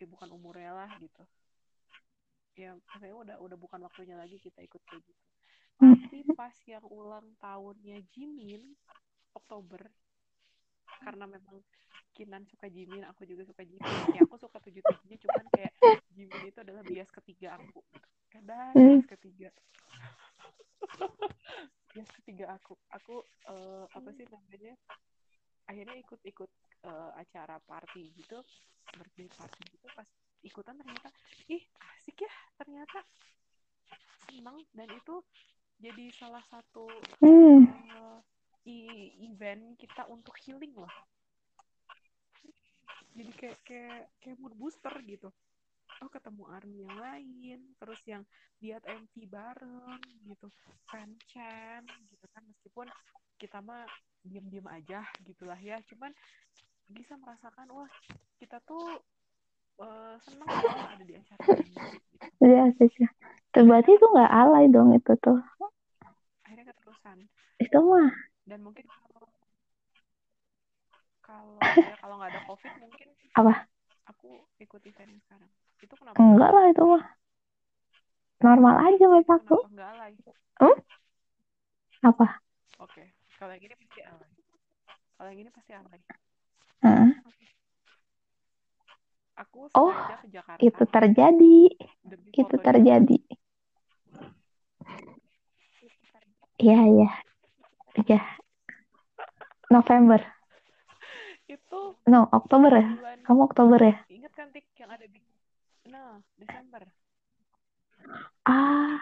ya 0.00 0.06
bukan 0.08 0.28
umurnya 0.32 0.72
lah 0.72 0.90
gitu 1.00 1.22
ya 2.56 2.72
saya 2.96 3.12
udah 3.12 3.36
udah 3.36 3.56
bukan 3.60 3.84
waktunya 3.84 4.16
lagi 4.16 4.40
kita 4.40 4.64
ikut 4.64 4.80
kayak 4.88 5.04
gitu. 5.04 5.22
Hmm. 5.76 5.92
tapi 5.92 6.24
pas 6.32 6.56
yang 6.64 6.80
ulang 6.88 7.36
tahunnya 7.36 8.00
Jimin 8.08 8.64
Oktober 9.36 9.84
karena 11.04 11.28
memang 11.28 11.60
Kinan 12.16 12.48
suka 12.48 12.72
Jimin 12.72 13.04
aku 13.04 13.28
juga 13.28 13.44
suka 13.44 13.60
Jimin. 13.60 14.16
Ya 14.16 14.24
aku 14.24 14.40
suka 14.40 14.56
tujuh 14.64 14.80
tujuhnya 14.80 15.20
cuman 15.20 15.44
kayak 15.52 15.72
Jimin 16.16 16.48
itu 16.48 16.58
adalah 16.64 16.80
bias 16.80 17.12
ketiga 17.12 17.60
aku. 17.60 17.84
Kadang 18.32 18.72
Hmm. 18.72 18.96
bias 18.96 19.04
ketiga. 19.04 19.52
Bias 21.92 22.08
ketiga 22.16 22.56
aku. 22.56 22.72
Aku 22.88 23.20
eh, 23.52 23.84
apa 23.92 24.08
sih 24.16 24.24
namanya? 24.32 24.72
Akhirnya 25.68 25.96
ikut-ikut 26.00 26.50
eh, 26.88 27.10
acara 27.20 27.60
party 27.60 28.16
gitu 28.16 28.40
birthday 28.96 29.28
party 29.28 29.60
gitu 29.76 29.86
pas 29.92 30.08
ikutan 30.40 30.78
ternyata 30.78 31.10
ih 31.52 31.62
ternyata 32.86 33.02
seneng 34.30 34.58
dan 34.74 34.88
itu 34.94 35.14
jadi 35.82 36.04
salah 36.14 36.44
satu 36.46 36.86
Hmm. 37.18 37.66
i- 38.66 39.12
event 39.26 39.74
kita 39.78 40.06
untuk 40.06 40.34
healing 40.42 40.74
loh 40.74 40.90
jadi 43.16 43.32
kayak 43.32 43.58
kayak 43.64 44.02
kayak 44.20 44.36
mood 44.36 44.52
booster 44.60 44.92
gitu. 45.08 45.32
Oh 46.04 46.12
ketemu 46.12 46.44
army 46.52 46.84
yang 46.84 46.96
lain 47.00 47.60
terus 47.80 48.00
yang 48.04 48.20
lihat 48.60 48.84
MV 48.84 49.14
bareng 49.24 50.04
gitu. 50.28 50.52
Fan 50.92 51.16
chan 51.24 51.80
gitu 52.12 52.26
kan. 52.28 52.44
Meskipun 52.44 52.86
kita 53.40 53.64
mah 53.64 53.88
diem-diem 54.20 54.68
aja 54.68 55.00
gitulah 55.24 55.56
ya. 55.56 55.80
Cuman 55.88 56.12
bisa 56.92 57.16
merasakan 57.16 57.72
wah 57.72 57.88
kita 58.36 58.60
tuh 58.68 59.00
eh, 59.84 60.16
seneng 60.26 60.50
loh 60.56 60.84
ada 60.92 61.04
di 61.04 61.14
acara 61.20 61.44
ini 61.52 61.76
gitu. 62.12 62.26
Jadi 62.40 62.54
asik 62.66 62.92
ya. 63.02 63.08
Terus 63.52 63.66
berarti 63.70 63.90
itu 63.96 64.06
nggak 64.12 64.30
alay 64.40 64.64
dong 64.74 64.88
itu 64.96 65.12
tuh. 65.24 65.38
akhirnya 66.44 66.64
keterusan 66.72 67.18
Itu 67.60 67.78
mah 67.84 68.08
dan 68.48 68.60
mungkin 68.64 68.86
kalau 68.88 69.28
kalau 71.26 71.68
ya 71.84 71.94
kalau 72.00 72.14
nggak 72.18 72.30
ada 72.32 72.42
covid 72.48 72.72
mungkin 72.80 73.08
apa? 73.36 73.68
aku 74.10 74.28
ikut 74.62 74.80
event 74.86 75.12
sekarang 75.26 75.50
itu 75.84 75.94
kenapa 75.98 76.20
Enggak 76.22 76.50
lah 76.54 76.64
itu 76.72 76.82
mah. 76.92 77.02
Normal 78.44 78.74
aja 78.86 79.04
menurut 79.12 79.28
aku. 79.36 79.56
kenapa 79.56 79.66
nggak 79.72 79.88
alay 79.92 80.12
Apa? 82.02 82.40
oke 82.84 83.04
kalau 83.38 83.52
yang 83.56 83.64
ini 83.68 83.74
pasti 83.76 84.00
alay 84.04 84.32
kalau 85.16 85.28
yang 85.32 85.40
ini 85.44 85.50
pasti 85.52 85.72
alay 85.76 86.00
Heeh. 86.82 87.10
Aku 89.36 89.68
Oh, 89.76 89.92
ke 90.24 90.28
Jakarta 90.32 90.60
itu 90.64 90.82
terjadi. 90.88 91.58
demi 92.02 92.28
Itu 92.32 92.56
terjadi. 92.56 93.18
Iya, 96.56 96.80
iya. 96.88 97.10
Iya. 98.08 98.20
November. 99.68 100.20
itu 101.46 101.80
no 102.10 102.26
Oktober 102.34 102.74
ya 102.74 102.90
bulan 102.98 103.18
kamu 103.22 103.40
Oktober 103.46 103.78
ya 103.78 103.96
ingat 104.10 104.32
kan 104.34 104.50
tik 104.50 104.66
yang 104.82 104.90
ada 104.90 105.06
di 105.06 105.22
nah 105.86 106.18
Desember 106.34 106.82
ah 108.50 108.98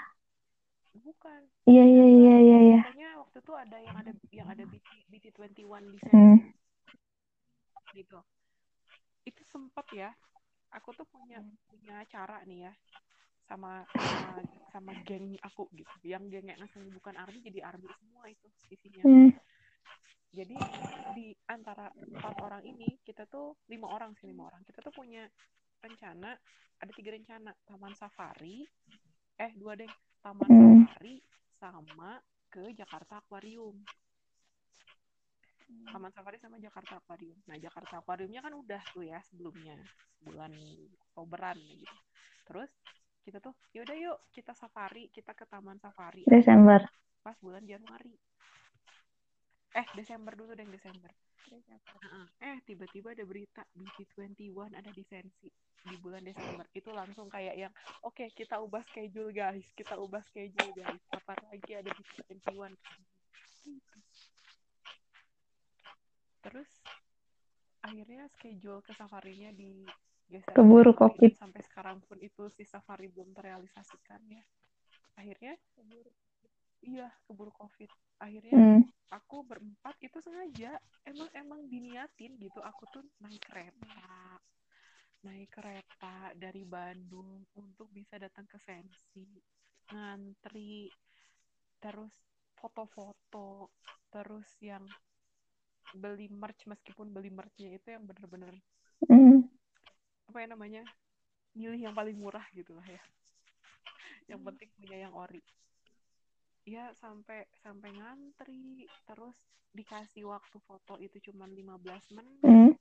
bukan 0.93 1.41
iya 1.65 1.85
iya 1.89 2.05
iya 2.05 2.37
iya 2.37 2.59
iya 2.61 2.81
pokoknya 2.85 3.11
waktu 3.17 3.39
itu 3.41 3.53
ada 3.57 3.77
yang 3.81 3.97
ada 3.97 4.13
yang 4.29 4.49
ada 4.53 4.63
BT 4.69 4.89
BT21 5.09 5.89
lisensi 5.89 6.13
hmm. 6.13 6.37
gitu 7.97 8.19
itu 9.25 9.43
sempat 9.49 9.85
ya 9.93 10.13
aku 10.75 10.93
tuh 10.93 11.07
punya 11.09 11.41
punya 11.69 12.03
cara 12.11 12.43
nih 12.45 12.69
ya 12.69 12.73
sama 13.45 13.85
sama 13.93 14.41
sama 14.73 14.93
geng 15.05 15.37
aku 15.45 15.69
gitu. 15.77 15.93
Yang 16.03 16.23
geng 16.33 16.47
yang 16.49 16.61
asli 16.65 16.89
bukan 16.91 17.15
army 17.21 17.39
jadi 17.45 17.61
army 17.65 17.89
semua 18.01 18.25
itu 18.29 18.47
isinya. 18.73 19.05
Hmm. 19.05 19.31
jadi 20.35 20.59
di 21.15 21.31
antara 21.47 21.87
empat 21.95 22.35
orang 22.43 22.67
ini 22.67 22.99
kita 23.07 23.23
tuh 23.31 23.55
lima 23.71 23.87
orang 23.87 24.17
sih 24.19 24.27
lima 24.27 24.51
orang. 24.51 24.67
Kita 24.67 24.83
tuh 24.83 24.91
punya 24.91 25.23
rencana 25.79 26.35
ada 26.83 26.93
tiga 26.97 27.15
rencana. 27.15 27.55
Taman 27.69 27.95
safari 27.95 28.67
eh 29.39 29.53
dua 29.55 29.79
deh. 29.79 29.91
Taman 30.25 30.49
Hmm. 30.49 30.83
safari 30.89 31.23
sama 31.61 32.19
ke 32.51 32.75
Jakarta 32.75 33.23
Aquarium 33.23 33.79
Taman 35.65 36.13
Safari 36.13 36.37
sama 36.39 36.61
Jakarta 36.61 37.01
Aquarium. 37.01 37.39
Nah, 37.49 37.57
Jakarta 37.57 38.01
Aquariumnya 38.01 38.41
kan 38.45 38.53
udah 38.53 38.83
tuh 38.93 39.05
ya 39.05 39.19
sebelumnya, 39.25 39.77
bulan 40.21 40.53
Oktoberan 41.11 41.57
gitu. 41.57 41.97
Terus 42.45 42.71
kita 43.25 43.41
tuh, 43.41 43.57
yaudah 43.73 43.97
yuk 43.97 44.19
kita 44.37 44.53
safari, 44.53 45.09
kita 45.09 45.33
ke 45.33 45.49
Taman 45.49 45.81
Safari 45.81 46.29
Desember 46.29 46.85
pas 47.25 47.41
bulan 47.41 47.65
Januari. 47.65 48.13
Eh, 49.75 49.87
Desember 49.97 50.37
dulu 50.37 50.53
deh, 50.53 50.69
Desember. 50.69 51.09
Heeh. 51.49 52.27
Eh, 52.45 52.57
tiba-tiba 52.69 53.17
ada 53.17 53.25
berita 53.25 53.65
BT21 53.73 54.77
ada 54.77 54.91
lisensi 54.93 55.49
di 55.85 55.97
bulan 56.05 56.21
Desember. 56.21 56.69
Itu 56.77 56.93
langsung 56.93 57.33
kayak 57.33 57.57
yang, 57.57 57.73
oke 58.05 58.29
kita 58.37 58.61
ubah 58.61 58.85
schedule 58.93 59.33
guys, 59.33 59.65
kita 59.73 59.97
ubah 59.97 60.21
schedule 60.29 60.73
guys. 60.77 61.01
Kapan 61.09 61.41
lagi 61.49 61.73
ada 61.81 61.91
BT21? 61.97 62.77
Gitu. 63.65 64.04
Terus 66.45 66.71
akhirnya 67.81 68.29
schedule 68.37 68.81
ke 68.85 68.93
safarinya 68.97 69.51
digeser 69.53 70.53
ke 70.53 70.57
Keburu 70.57 70.93
COVID. 70.93 71.33
sampai 71.37 71.61
sekarang 71.65 72.01
pun 72.05 72.21
itu 72.21 72.49
si 72.53 72.65
safari 72.69 73.09
belum 73.09 73.33
terrealisasikan 73.33 74.21
ya. 74.29 74.45
Akhirnya 75.17 75.57
iya 76.85 77.09
keburu 77.25 77.53
covid. 77.57 77.89
Akhirnya 78.21 78.53
Hmm. 78.55 78.83
aku 79.13 79.47
berempat 79.47 79.97
itu 80.05 80.19
sengaja 80.21 80.77
emang 81.07 81.31
emang 81.39 81.61
diniatin 81.71 82.35
gitu 82.41 82.59
aku 82.61 82.83
tuh 82.91 83.05
naik 83.23 83.41
kereta 83.47 84.41
naik 85.25 85.49
kereta 85.55 86.35
dari 86.37 86.67
Bandung 86.69 87.47
untuk 87.57 87.89
bisa 87.95 88.21
datang 88.21 88.45
ke 88.45 88.59
Sensi 88.61 89.25
ngantri 89.89 90.91
terus 91.81 92.13
foto-foto 92.59 93.71
terus 94.11 94.49
yang 94.61 94.85
beli 95.95 96.27
merch 96.29 96.67
meskipun 96.67 97.15
beli 97.15 97.31
merchnya 97.31 97.71
itu 97.73 97.95
yang 97.95 98.05
bener-bener 98.05 98.55
Hmm. 99.05 99.45
apa 100.27 100.39
ya 100.43 100.47
namanya 100.51 100.83
milih 101.55 101.77
yang 101.77 101.95
paling 101.95 102.17
murah 102.17 102.43
gitu 102.57 102.75
lah 102.75 102.87
ya 102.89 103.03
yang 104.27 104.41
penting 104.43 104.73
punya 104.75 105.07
yang 105.07 105.15
ori 105.15 105.45
ya 106.65 106.91
sampai 106.97 107.45
sampai 107.61 107.93
ngantri 107.93 108.89
terus 109.05 109.37
dikasih 109.77 110.25
waktu 110.25 110.57
foto 110.65 110.97
itu 110.97 111.21
cuma 111.31 111.45
15 111.45 112.11
menit 112.17 112.41
Hmm. 112.41 112.73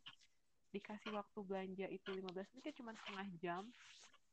dikasih 0.71 1.11
waktu 1.13 1.39
belanja 1.43 1.85
itu 1.91 2.09
15 2.09 2.47
menit 2.55 2.71
ya 2.71 2.75
cuma 2.79 2.95
setengah 2.95 3.27
jam 3.43 3.63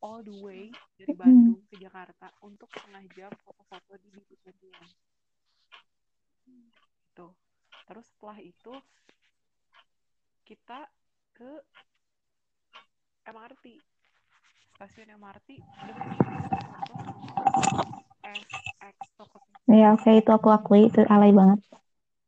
all 0.01 0.23
the 0.23 0.33
way 0.41 0.71
dari 0.95 1.11
Hmm. 1.11 1.21
Bandung 1.21 1.61
ke 1.69 1.75
Jakarta 1.77 2.31
untuk 2.41 2.71
setengah 2.73 3.03
jam 3.13 3.31
foto-foto 3.43 3.93
di 3.99 4.07
BT21 4.15 4.79
gitu 6.47 7.27
terus 7.87 8.05
setelah 8.11 8.37
itu 8.39 8.73
kita 10.45 10.89
ke 11.37 11.51
MRT 13.29 13.65
stasiun 14.75 15.15
MRT 15.15 15.49
Ya 19.71 19.95
oke 19.95 20.11
itu 20.11 20.27
aku 20.27 20.51
akui 20.51 20.91
itu 20.91 20.99
alay 21.07 21.31
banget. 21.31 21.63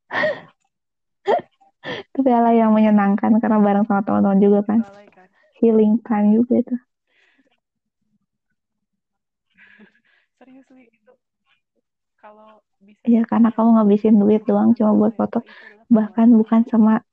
Tapi 2.16 2.30
alay 2.32 2.64
yang 2.64 2.72
menyenangkan 2.72 3.36
karena 3.44 3.60
bareng 3.60 3.84
sama 3.84 4.00
teman-teman 4.08 4.40
juga 4.40 4.64
kan. 4.64 4.80
kan 5.12 5.28
Healing 5.60 6.00
time 6.08 6.40
juga 6.40 6.64
itu. 6.64 6.76
serius 10.40 10.72
itu 10.72 11.12
kalau 12.16 12.63
Iya 13.04 13.22
karena 13.28 13.50
kamu 13.52 13.70
ngabisin 13.80 14.16
duit 14.16 14.44
doang 14.48 14.72
cuma 14.78 14.92
buat 14.96 15.14
foto. 15.20 15.44
Bahkan 15.92 16.28
bukan 16.40 16.62
sama 16.68 17.04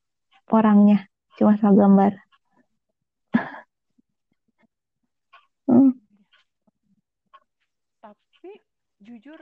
orangnya, 0.51 1.07
cuma 1.39 1.59
sama 1.59 1.75
gambar. 1.79 2.13
Hmm. 5.71 5.95
tapi 8.03 8.59
jujur 8.99 9.39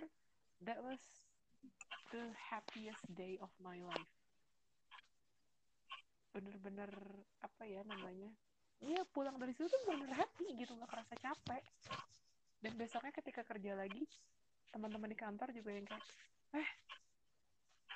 that 0.60 0.76
was 0.84 1.00
the 2.12 2.28
happiest 2.36 3.00
day 3.16 3.40
of 3.40 3.48
my 3.64 3.80
life 3.80 4.12
bener-bener 6.36 6.92
apa 7.40 7.64
ya 7.64 7.80
namanya 7.88 8.28
Iya 8.78 9.02
pulang 9.10 9.40
dari 9.40 9.56
situ 9.56 9.66
tuh 9.66 9.82
bener 9.88 10.12
happy 10.14 10.54
gitu 10.54 10.76
nggak 10.76 10.86
kerasa 10.92 11.16
capek 11.18 11.64
dan 12.62 12.72
besoknya 12.76 13.10
ketika 13.10 13.42
kerja 13.42 13.74
lagi 13.74 14.04
teman-teman 14.72 15.08
di 15.10 15.18
kantor 15.18 15.48
juga 15.56 15.70
yang 15.74 15.86
kayak 15.88 16.04
eh 16.58 16.68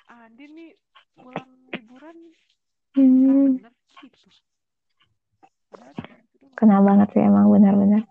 Andi 0.09 0.45
nih 0.51 0.69
pulang 1.17 1.49
liburan 1.73 2.17
Hmm. 2.93 3.57
bener 3.57 3.73
gitu 4.05 4.29
padahal 5.73 5.93
cuma 5.97 6.15
itu 6.21 6.35
doang 6.37 6.53
Kena 6.53 6.77
banget 6.85 7.07
sih 7.17 7.21
emang 7.25 7.49
benar-benar. 7.49 8.05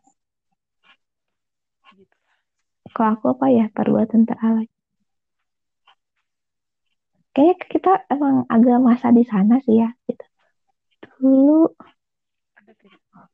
gitu 1.94 2.16
Kalau 2.90 3.14
aku 3.14 3.26
apa 3.38 3.46
ya 3.54 3.70
perbuatan 3.70 4.26
teralay. 4.26 4.66
Kayaknya 7.30 7.56
kita 7.70 7.92
emang 8.10 8.44
agak 8.50 8.82
masa 8.82 9.14
di 9.14 9.22
sana 9.22 9.62
sih 9.62 9.78
ya. 9.80 9.94
Gitu. 10.10 10.24
Dulu 11.22 11.70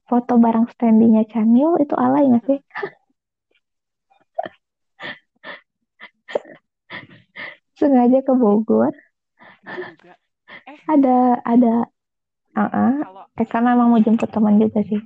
foto 0.05 0.33
bareng 0.37 0.69
standingnya 0.69 1.25
Chanyeol 1.33 1.81
itu 1.81 1.97
alay 1.97 2.29
nggak 2.29 2.45
sih? 2.45 2.59
Sengaja 7.79 8.19
ke 8.27 8.33
Bogor. 8.35 8.91
juga 9.95 10.15
eh 10.67 10.79
Ada 10.91 11.43
ada 11.47 11.75
uh 12.59 12.99
kalau 13.05 13.25
Eh 13.39 13.47
karena 13.47 13.79
emang 13.79 13.95
mau 13.95 14.01
jemput 14.03 14.27
teman 14.35 14.59
juga 14.59 14.83
sih. 14.83 14.99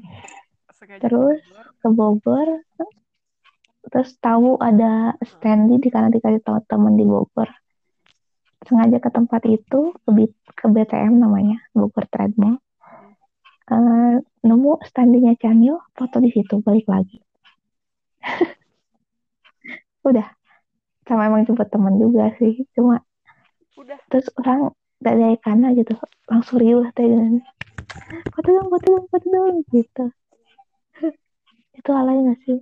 sengaja 0.73 1.05
Terus 1.05 1.39
ke 1.45 1.49
Bogor 1.53 1.67
ke 1.77 1.89
Bogor. 1.93 2.49
Terus 3.93 4.11
tahu 4.25 4.57
ada 4.57 5.13
standee 5.21 5.77
di 5.83 5.89
karena 5.93 6.09
dikasih 6.09 6.41
tahu 6.41 6.65
teman 6.65 6.97
di 6.97 7.05
Bogor. 7.05 7.51
Sengaja 8.63 9.03
ke 9.03 9.11
tempat 9.11 9.43
itu 9.51 9.91
ke, 10.07 10.11
B- 10.15 10.39
ke 10.55 10.67
BTM 10.71 11.19
namanya 11.19 11.59
Bogor 11.77 12.07
Trade 12.09 12.39
Mall. 12.39 12.57
Eh, 13.73 14.17
nemu 14.49 14.73
standingnya 14.87 15.35
Chanyeol, 15.39 15.83
foto 15.99 16.19
di 16.25 16.31
situ 16.35 16.63
balik 16.63 16.87
lagi. 16.89 17.19
Udah, 20.09 20.27
sama 21.13 21.29
emang 21.29 21.45
jemput 21.45 21.69
teman 21.69 22.01
juga 22.01 22.33
sih. 22.41 22.65
Cuma 22.73 23.05
udah 23.77 23.99
terus 24.09 24.27
orang 24.41 24.73
dari 25.05 25.37
karena 25.45 25.77
gitu 25.77 25.93
langsung 26.31 26.57
riuh 26.57 26.89
teh 26.97 27.05
dan 27.05 27.45
foto 28.33 28.49
dong, 28.49 28.69
foto 28.73 28.87
dong, 28.89 29.05
foto 29.13 29.27
dong 29.29 29.57
gitu. 29.69 30.05
itu 31.79 31.91
alay 31.93 32.17
nggak 32.25 32.41
sih? 32.49 32.59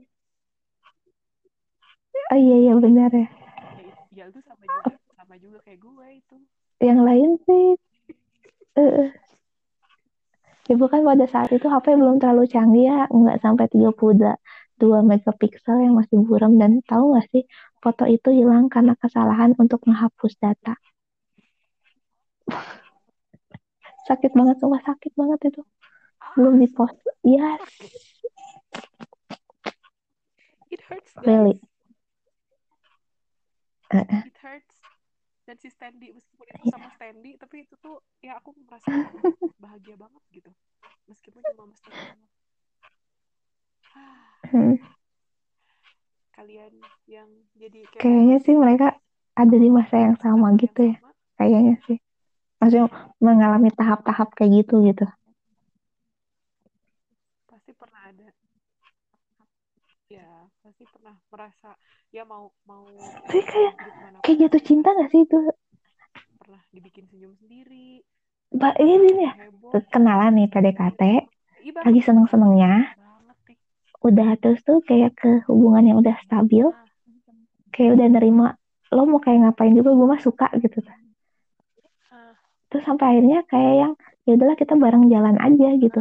Oh 2.30 2.38
iya 2.38 2.56
iya 2.66 2.72
benar 2.78 3.10
ya. 3.10 3.26
ya, 4.14 4.24
it- 4.26 4.30
itu 4.30 4.40
sama 4.42 4.64
juga 4.66 4.90
sama 5.18 5.34
juga 5.38 5.58
kayak 5.66 5.78
gue 5.78 6.06
itu 6.18 6.36
Yang 6.82 7.00
lain 7.06 7.30
sih 7.46 7.64
eh 8.78 9.10
ya 10.70 10.74
bukan 10.78 11.02
pada 11.02 11.26
saat 11.26 11.50
itu 11.50 11.66
HP 11.66 11.86
belum 11.98 12.22
terlalu 12.22 12.46
canggih 12.46 12.86
ya, 12.90 12.98
nggak 13.10 13.42
sampai 13.42 13.66
32 14.80 15.04
megapiksel 15.04 15.76
yang 15.84 15.94
masih 16.00 16.24
buram 16.24 16.56
dan 16.56 16.80
tahu 16.88 17.12
nggak 17.12 17.28
sih 17.28 17.44
foto 17.84 18.08
itu 18.08 18.32
hilang 18.32 18.72
karena 18.72 18.96
kesalahan 18.96 19.52
untuk 19.60 19.84
menghapus 19.84 20.32
data. 20.40 20.74
Sakit 24.08 24.32
banget, 24.32 24.56
sumpah 24.58 24.80
sakit 24.82 25.12
banget 25.14 25.54
itu. 25.54 25.62
Belum 26.34 26.56
di 26.56 26.66
post. 26.72 26.96
Yes, 27.20 27.60
it 30.72 30.80
hurts 30.88 31.12
guys 31.14 31.26
Really? 31.28 31.60
It 33.92 34.38
hurts 34.40 34.80
dan 35.50 35.58
si 35.58 35.66
Standy 35.66 36.14
meskipun 36.14 36.46
itu 36.46 36.70
sama 36.70 36.88
Standy 36.94 37.34
tapi 37.34 37.66
itu 37.66 37.74
tuh 37.82 37.98
ya 38.22 38.38
aku 38.38 38.54
merasakan 38.54 39.18
bahagia 39.62 39.98
banget 39.98 40.22
gitu 40.30 40.50
meskipun 41.10 41.42
cuma 41.42 41.74
mesti 41.74 41.90
Hmm. 44.50 44.74
kalian 46.36 46.72
yang 47.06 47.28
jadi 47.54 47.80
kayak 47.92 48.02
Kayaknya 48.02 48.36
sih 48.44 48.54
mereka 48.56 48.86
ada 49.36 49.56
di 49.56 49.68
masa 49.70 49.96
yang 50.04 50.16
sama 50.18 50.46
tahap 50.52 50.60
gitu 50.62 50.80
yang 50.80 50.90
ya. 50.90 50.96
sama 50.96 51.10
Kayaknya 51.38 51.74
sih. 51.86 51.96
Maksudnya 52.60 52.86
mengalami 53.24 53.70
tahap-tahap 53.72 54.28
kayak 54.36 54.50
gitu 54.64 54.74
gitu. 54.88 55.04
pasti 57.48 57.70
pernah 57.76 58.02
ada 58.10 58.26
ya 60.10 60.26
pasti 60.62 60.84
pernah 60.90 61.14
merasa 61.30 61.70
ya 62.10 62.26
mau 62.26 62.50
mau 62.66 62.82
Tapi 63.30 63.40
kayak 63.46 63.74
kayak 64.26 64.38
jatuh 64.46 64.62
cinta 64.62 64.88
gak 64.90 65.08
sih 65.14 65.22
itu? 65.22 65.38
pernah 66.40 66.62
dibikin 66.74 67.06
senyum 67.06 67.36
sendiri 67.38 68.02
Mbak 68.50 68.74
ini 68.82 68.94
nih 69.14 69.16
ya. 69.30 69.32
Kenalan 69.94 70.32
nih 70.34 70.46
PDKT. 70.50 71.02
Ibarat 71.62 71.86
Lagi 71.86 72.00
seneng-senengnya. 72.02 72.72
banget 72.74 72.90
nih 72.98 72.99
Udah 74.00 74.32
terus 74.40 74.60
tuh 74.64 74.80
kayak 74.80 75.12
ke 75.16 75.44
hubungan 75.48 75.84
yang 75.92 75.98
udah 76.00 76.16
stabil. 76.24 76.66
Kayak 77.70 77.90
udah 78.00 78.08
nerima. 78.16 78.46
Lo 78.90 79.06
mau 79.06 79.20
kayak 79.22 79.38
ngapain 79.46 79.76
juga 79.76 79.94
gue 79.94 80.06
mah 80.08 80.18
suka 80.18 80.50
gitu. 80.58 80.82
ah, 82.10 82.34
Terus 82.72 82.82
sampai 82.88 83.06
akhirnya 83.16 83.46
kayak 83.46 83.74
yang 83.76 83.92
ya 84.26 84.32
udahlah 84.34 84.56
kita 84.58 84.74
bareng 84.74 85.06
jalan 85.12 85.36
aja 85.38 85.68
gitu. 85.78 86.00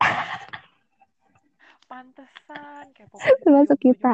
pantesan 1.90 2.84
kayak 2.94 3.08
pokoknya 3.10 3.34
Termasuk 3.42 3.78
kita. 3.82 4.12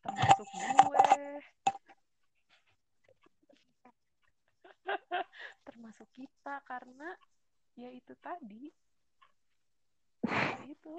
termasuk 0.00 0.48
gue 0.48 1.04
termasuk 5.68 6.08
kita 6.16 6.54
karena 6.64 7.08
ya 7.78 7.88
itu 7.94 8.12
tadi. 8.18 8.74
Ya 10.26 10.58
itu 10.66 10.90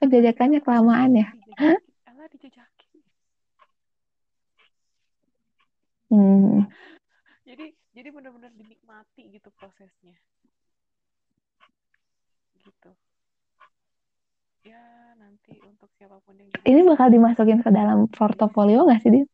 Kejajakannya 0.00 0.64
kelamaan 0.64 1.12
ya. 1.12 1.26
dijajakin 1.36 1.80
Ella 2.08 2.24
dijajakin 2.32 3.00
Hmm. 6.06 6.70
jadi 7.42 7.74
jadi 7.90 8.08
benar-benar 8.14 8.54
dinikmati 8.54 9.26
gitu 9.34 9.50
prosesnya. 9.58 10.14
Gitu. 12.62 12.90
Ya 14.70 14.82
nanti 15.18 15.58
untuk 15.66 15.90
siapa 15.98 16.22
pun 16.22 16.38
yang 16.38 16.50
Ini 16.62 16.80
bakal 16.86 17.10
dimasukin 17.10 17.58
ke 17.62 17.70
dalam 17.74 18.06
portofolio 18.10 18.86
gak 18.86 19.02
sih, 19.02 19.10
Din? 19.14 19.26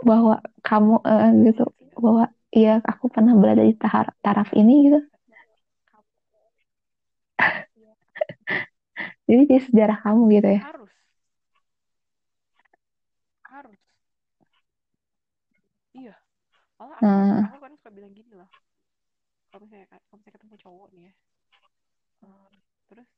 Bahwa 0.00 0.40
kamu 0.64 1.04
eh, 1.04 1.28
gitu, 1.52 1.64
bahwa 2.00 2.32
iya 2.52 2.80
aku 2.80 3.12
pernah 3.12 3.36
berada 3.36 3.60
di 3.60 3.76
taraf 4.24 4.48
ini 4.56 4.88
gitu. 4.88 5.00
Jadi 9.28 9.42
di 9.50 9.58
sejarah 9.62 9.98
kamu 10.02 10.22
gitu 10.36 10.48
ya. 10.58 10.62
harus 10.62 10.92
harus 13.50 13.80
iya 15.98 16.14
malah 16.78 16.98
aku 17.02 17.06
Nah. 17.06 17.42
aku 17.46 17.56
kan 17.64 17.72
suka 17.78 17.90
bilang 17.96 18.12
gini 18.18 18.32
loh 18.40 18.50
kalau 19.50 19.62
misalnya 19.66 19.86
kalau 19.90 20.16
misalnya 20.18 20.36
ketemu 20.38 20.56
cowok 20.64 20.88
nih 20.96 21.02
ya 21.08 21.12
terus 22.90 23.08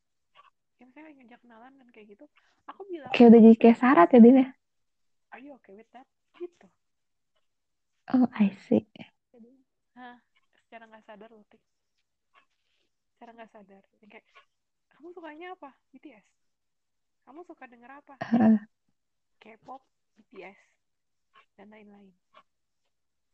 ya 0.81 0.85
misalnya 0.89 1.11
ngajak 1.19 1.40
kenalan 1.43 1.73
dan 1.81 1.89
kayak 1.94 2.07
gitu 2.16 2.24
aku 2.70 2.82
bilang 2.90 3.12
Kayak 3.15 3.28
udah 3.31 3.40
jadi 3.44 3.57
kayak 3.62 3.78
syarat 3.81 4.09
ya, 4.15 4.20
Din 4.24 4.36
ya. 4.43 4.47
are 5.32 5.40
you 5.40 5.53
okay 5.55 5.74
with 5.74 5.90
that 5.93 6.07
gitu 6.39 6.69
Oh, 8.15 8.28
I 8.39 8.51
see. 8.69 8.86
Hah, 9.97 10.16
secara 10.65 10.85
nggak 10.89 11.05
sadar 11.09 11.31
loh 11.32 11.44
Tik 11.51 11.62
secara 13.23 13.39
nggak 13.39 13.55
sadar. 13.55 13.82
Yang 14.03 14.11
kayak 14.19 14.27
kamu 14.99 15.07
sukanya 15.15 15.47
apa? 15.55 15.70
BTS 15.94 16.27
kamu 17.23 17.40
suka 17.47 17.65
denger 17.70 17.90
apa? 18.03 18.15
K-pop 19.39 19.82
BTS 20.19 20.59
dan 21.59 21.70
lain-lain. 21.70 22.11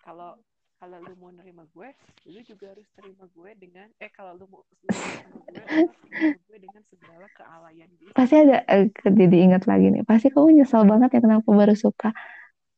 Kalau 0.05 0.37
kalau 0.79 1.03
lu 1.03 1.11
mau 1.19 1.35
nerima 1.35 1.67
gue 1.75 1.91
lu 2.31 2.39
juga 2.47 2.71
harus 2.71 2.87
terima 2.95 3.27
gue 3.35 3.51
dengan 3.59 3.91
eh 3.99 4.07
kalau 4.15 4.39
lu 4.39 4.47
mau 4.47 4.63
lu 4.63 4.87
mau 4.87 4.95
sama 4.95 5.35
gue 5.43 5.57
lu 5.59 5.67
harus 5.67 5.97
terima 6.07 6.39
gue 6.39 6.59
dengan 6.63 6.83
segala 6.87 7.27
kealayan 7.35 7.91
gue 7.99 8.11
pasti 8.15 8.35
ada 8.39 8.63
eh, 8.71 8.87
jadi 8.95 9.37
ingat 9.43 9.67
lagi 9.67 9.91
nih. 9.91 10.07
Pasti 10.07 10.31
kamu 10.31 10.63
nyesel 10.63 10.87
banget 10.87 11.19
ya 11.19 11.21
kenapa 11.25 11.49
baru 11.49 11.75
suka 11.75 12.15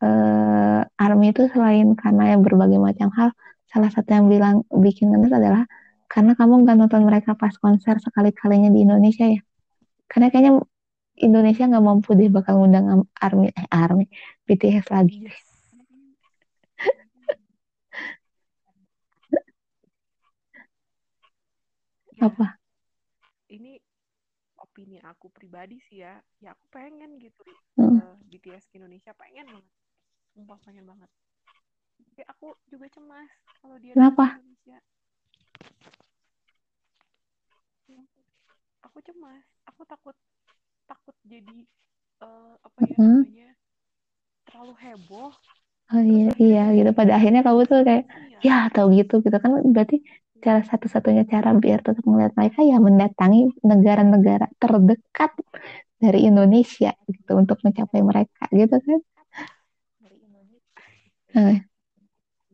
eh 0.01 0.81
ARMY 0.97 1.35
itu 1.35 1.51
selain 1.51 1.93
karena 1.99 2.39
yang 2.39 2.41
berbagai 2.47 2.79
macam 2.79 3.11
hal. 3.19 3.35
Salah 3.69 3.91
satu 3.93 4.09
yang 4.15 4.31
bilang 4.31 4.63
bikin 4.73 5.13
ngenes 5.13 5.35
adalah 5.35 5.69
karena 6.13 6.33
kamu 6.39 6.55
nggak 6.63 6.77
nonton 6.81 7.03
mereka 7.09 7.31
pas 7.41 7.55
konser 7.65 7.95
sekali-kalinya 8.07 8.69
di 8.75 8.81
Indonesia 8.87 9.25
ya. 9.35 9.41
Karena 10.11 10.27
kayaknya 10.33 10.53
Indonesia 11.27 11.65
nggak 11.71 11.85
mampu 11.89 12.11
deh 12.19 12.29
bakal 12.37 12.55
ngundang 12.59 12.87
ARMY 13.25 13.47
eh 13.61 13.67
ARMY 13.83 14.05
BTS 14.49 14.87
lagi. 14.97 15.17
ya 22.17 22.27
Apa? 22.27 22.61
ini 23.57 23.73
opini 24.65 24.97
aku 25.11 25.27
pribadi 25.33 25.77
sih 25.87 25.99
ya 26.05 26.15
ya 26.43 26.49
aku 26.55 26.65
pengen 26.77 27.11
gitu 27.25 27.43
Hmm. 27.77 27.99
eh, 28.01 28.15
BTS 28.29 28.65
ke 28.71 28.77
Indonesia 28.81 29.13
pengen 29.17 29.47
banget 29.55 29.73
sumpah 30.35 30.59
pengen 30.67 30.87
banget 30.91 31.11
tapi 32.11 32.23
aku 32.33 32.47
juga 32.73 32.87
cemas 32.95 33.31
kalau 33.61 33.77
dia 33.83 33.95
Kenapa? 33.95 34.25
Indonesia 34.31 34.79
aku 38.87 38.99
cemas. 39.07 39.45
Aku 39.71 39.83
takut 39.89 40.17
takut 40.91 41.17
jadi 41.25 41.59
eh, 42.25 42.55
apa 42.67 42.81
ya 42.85 42.97
Hmm. 42.99 43.23
namanya 43.23 43.49
terlalu 44.49 44.75
heboh. 44.83 45.33
Oh 45.91 46.03
terus 46.03 46.07
iya, 46.07 46.31
iya 46.45 46.61
dari 46.71 46.77
gitu. 46.77 46.91
Pada 46.99 47.13
akhirnya 47.19 47.41
kamu 47.47 47.61
tuh 47.71 47.79
kayak 47.89 48.05
iya. 48.31 48.39
Ya 48.47 48.57
tahu 48.75 48.87
gitu 48.99 49.15
gitu 49.25 49.37
kan. 49.43 49.51
Berarti 49.75 49.97
cara 50.45 50.61
satu-satunya 50.71 51.23
cara 51.33 51.49
biar 51.63 51.79
tetap 51.87 52.05
melihat 52.11 52.33
mereka 52.39 52.59
ya 52.71 52.77
mendatangi 52.87 53.41
negara-negara 53.71 54.47
terdekat 54.63 55.31
dari 56.03 56.19
Indonesia 56.31 56.91
gitu 57.11 57.33
untuk 57.43 57.59
mencapai 57.67 58.01
mereka 58.11 58.43
gitu 58.61 58.77
kan. 58.87 59.01
Eh, 61.35 61.61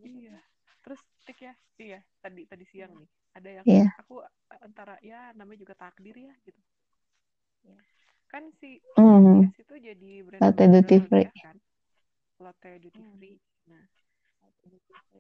iya. 0.05 0.37
Terus 0.85 1.01
tik 1.27 1.39
ya 1.47 1.53
iya 1.81 2.01
tadi 2.23 2.43
tadi 2.48 2.65
siang 2.73 2.93
nih. 2.97 3.09
Ada 3.36 3.48
yang 3.62 3.66
Iya. 3.69 3.86
aku 4.01 4.24
antara 4.65 4.97
ya 5.05 5.32
namanya 5.36 5.61
juga 5.61 5.74
takdir 5.77 6.16
ya 6.16 6.32
gitu. 6.44 6.61
Kan 8.32 8.51
si 8.61 8.81
hmm, 8.97 9.53
BTS 9.53 9.57
itu 9.62 9.74
jadi 9.78 10.11
brand 10.27 10.43
Latte 10.43 10.65
duty 10.73 10.97
free. 11.09 11.27
hadiah 11.27 11.35
kan? 11.43 11.57
Lotte 12.36 12.70
Duty 12.81 13.03
Free. 13.16 13.36
Nah 13.70 13.85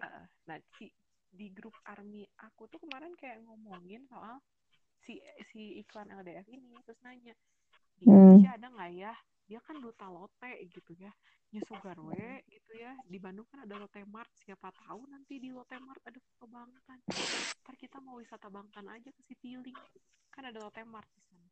uh, 0.00 0.22
nah 0.46 0.58
si 0.76 0.92
di 1.32 1.48
grup 1.52 1.74
army 1.84 2.24
aku 2.40 2.68
tuh 2.68 2.80
kemarin 2.80 3.12
kayak 3.16 3.40
ngomongin 3.44 4.04
soal 4.08 4.40
si 5.04 5.20
si 5.52 5.80
iklan 5.80 6.08
LDF 6.12 6.46
ini 6.48 6.76
terus 6.84 6.98
nanya 7.04 7.34
di 7.96 8.04
Hmm. 8.04 8.40
Indonesia 8.40 8.52
ada 8.56 8.66
nggak 8.72 8.90
ya 8.96 9.12
dia 9.46 9.62
kan 9.62 9.78
duta 9.78 10.10
Lotte 10.10 10.50
gitu 10.66 10.92
ya. 10.98 11.10
Nyusugarwe 11.54 12.42
gitu 12.50 12.72
ya. 12.74 12.92
Di 13.06 13.18
Bandung 13.22 13.46
kan 13.46 13.62
ada 13.62 13.78
Lotte 13.78 14.02
Mart. 14.04 14.30
Siapa 14.34 14.74
tahu 14.74 15.06
nanti 15.06 15.38
di 15.38 15.54
Lotte 15.54 15.78
Mart 15.78 16.02
ada 16.02 16.18
foto 16.18 16.50
Bangtan. 16.50 16.98
Ntar 17.62 17.74
kita 17.78 18.02
mau 18.02 18.18
wisata 18.18 18.50
Bangtan 18.50 18.90
aja 18.90 19.08
ke 19.14 19.22
Citylink 19.22 19.78
kan 20.34 20.44
ada 20.44 20.58
Lotte 20.58 20.82
Mart 20.82 21.08
di 21.14 21.22
sana. 21.22 21.48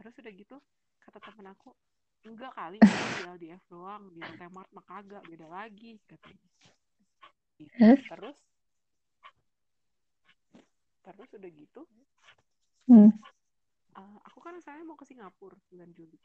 Terus 0.00 0.16
udah 0.18 0.32
gitu 0.32 0.56
kata 1.06 1.22
temen 1.22 1.46
aku 1.52 1.70
enggak 2.26 2.50
kali 2.56 2.80
di 2.80 3.22
LDF 3.28 3.62
doang. 3.68 4.08
Di 4.10 4.18
Lotte 4.24 4.48
Mart 4.48 4.70
mah 4.72 4.84
kagak 4.88 5.22
beda 5.28 5.46
lagi 5.46 6.00
katanya. 6.08 6.48
Gitu. 7.56 7.72
Terus? 7.76 8.04
terus 8.08 8.36
terus 11.06 11.30
udah 11.38 11.50
gitu 11.54 11.82
hmm, 12.90 13.10
uh, 13.94 14.18
aku 14.26 14.42
kan 14.42 14.58
saya 14.58 14.82
mau 14.82 14.98
ke 14.98 15.06
Singapura 15.06 15.54
bulan 15.70 15.86
Juli 15.94 16.18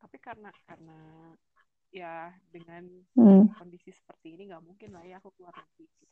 tapi 0.00 0.16
karena 0.20 0.50
karena 0.68 0.98
ya 1.90 2.28
dengan 2.52 2.84
hmm, 3.16 3.56
kondisi 3.56 3.90
seperti 3.94 4.36
ini 4.36 4.52
nggak 4.52 4.64
mungkin 4.64 4.90
lah 4.92 5.04
ya 5.06 5.16
aku 5.18 5.32
keluar 5.34 5.54
negeri 5.56 5.88
gitu. 5.88 6.04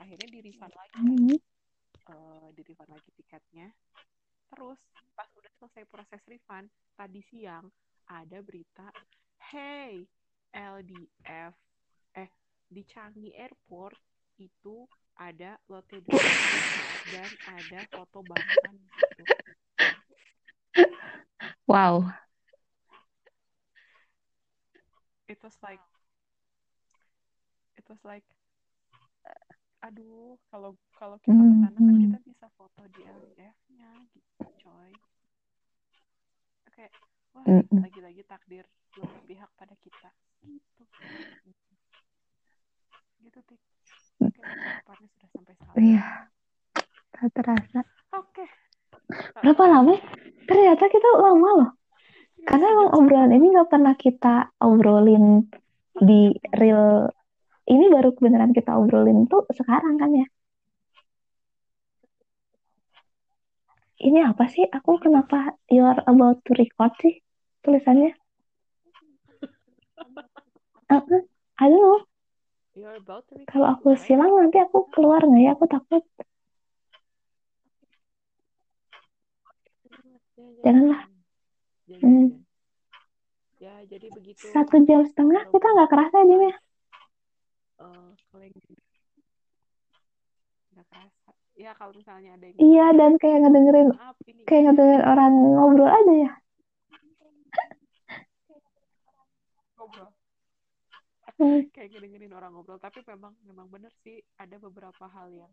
akhirnya 0.00 0.28
di 0.32 0.40
refund 0.40 0.72
lagi 0.72 0.96
hmm. 0.98 1.38
uh, 2.10 2.48
di 2.56 2.62
refund 2.64 2.90
lagi 2.90 3.10
tiketnya 3.20 3.68
terus 4.50 4.80
pas 5.12 5.28
udah 5.36 5.52
selesai 5.60 5.84
proses 5.90 6.22
refund 6.30 6.66
tadi 6.96 7.20
siang 7.28 7.66
ada 8.08 8.38
berita 8.40 8.88
hey 9.52 10.06
LDF 10.54 11.52
eh 12.16 12.30
di 12.66 12.82
Changi 12.86 13.34
Airport 13.36 13.98
itu 14.40 14.88
ada 15.16 15.56
Lotte 15.68 16.00
dan 17.12 17.30
ada 17.56 17.78
foto 17.88 18.20
Bangtan 18.24 18.74
gitu 18.76 19.24
Wow. 21.66 22.14
It 25.28 25.38
was 25.42 25.56
like 25.62 25.80
it 27.76 27.84
was 27.88 27.98
like 28.04 28.24
aduh 29.86 30.34
kalau 30.50 30.74
kalau 30.98 31.18
kita 31.22 31.38
Hmm, 31.38 31.46
ke 31.46 31.54
sana 31.62 31.78
kan 31.86 31.94
hmm. 31.94 32.04
kita 32.04 32.18
bisa 32.26 32.46
foto 32.58 32.82
di 32.90 33.06
LDF-nya 33.06 33.90
gitu 34.10 34.32
coy 34.66 34.92
oke 36.68 36.86
wah 37.36 37.46
Mm, 37.46 37.62
mm. 37.72 37.84
lagi-lagi 37.84 38.22
takdir 38.26 38.64
belum 38.96 39.08
berpihak 39.14 39.50
pada 39.54 39.74
kita 39.78 40.10
gitu 41.46 41.74
gitu 43.22 43.40
tik 43.46 43.60
oke 44.22 44.42
sudah 45.14 45.28
sampai 45.34 45.54
saat 45.64 45.80
Iya, 45.80 46.00
tak 47.12 47.28
terasa. 47.34 47.80
oke 48.12 48.44
Berapa 49.42 49.64
lama? 49.72 49.94
ya? 49.94 50.02
Ternyata 50.48 50.84
kita 50.90 51.08
lama 51.22 51.48
loh. 51.58 51.68
Karena 52.46 52.66
emang 52.70 52.88
obrolan 52.94 53.34
ini 53.34 53.46
nggak 53.50 53.70
pernah 53.74 53.94
kita 53.98 54.54
obrolin 54.62 55.50
di 55.98 56.30
real. 56.54 57.10
Ini 57.66 57.90
baru 57.90 58.14
beneran 58.14 58.54
kita 58.54 58.78
obrolin 58.78 59.26
tuh 59.26 59.42
sekarang 59.50 59.98
kan 59.98 60.10
ya. 60.14 60.26
Ini 63.98 64.30
apa 64.30 64.46
sih? 64.46 64.62
Aku 64.62 65.02
kenapa 65.02 65.58
you 65.66 65.82
are 65.82 65.98
about 66.06 66.38
to 66.46 66.54
record 66.54 66.94
sih 67.02 67.18
tulisannya? 67.66 68.14
Uh, 70.86 71.02
I 71.58 71.66
don't 71.66 71.82
know. 71.82 71.98
Kalau 73.50 73.66
aku 73.74 73.98
silang 73.98 74.30
nanti 74.38 74.62
aku 74.62 74.86
keluar 74.94 75.26
nggak 75.26 75.42
ya? 75.42 75.50
Aku 75.58 75.66
takut. 75.66 76.04
Janganlah. 80.62 81.15
Jangan, 81.86 82.02
Hmm. 82.02 82.26
jangan. 82.26 82.42
ya 83.56 83.74
jadi 83.88 84.06
begitu 84.12 84.44
Satu 84.52 84.76
jam 84.84 85.00
setengah 85.06 85.42
kita 85.48 85.66
nggak 85.66 85.88
kerasa 85.88 86.16
aja 86.18 86.36
ya. 86.36 86.54
Eh, 87.76 88.08
kalau 88.28 88.42
yang 88.44 88.56
nggak 90.72 90.86
kerasa 90.90 91.30
ya 91.56 91.70
kalau 91.72 91.92
misalnya 91.94 92.36
ada 92.36 92.46
yang 92.52 92.58
Iya 92.60 92.86
dan 92.92 93.12
kayak 93.16 93.38
ngedengerin 93.42 93.88
maaf 93.96 94.16
ini 94.28 94.42
kayak 94.44 94.62
ngedengerin 94.68 95.04
orang 95.04 95.32
ngobrol 95.56 95.88
aja 95.88 96.14
ya. 96.20 96.32
ngobrol 99.76 100.10
Hmm. 101.36 101.68
kayak 101.68 101.92
dengerin 101.92 102.32
orang 102.32 102.52
ngobrol 102.52 102.76
tapi 102.76 103.04
memang 103.04 103.36
memang 103.44 103.68
bener 103.68 103.92
sih 104.00 104.20
ada 104.36 104.56
beberapa 104.56 105.04
hal 105.06 105.28
yang 105.28 105.52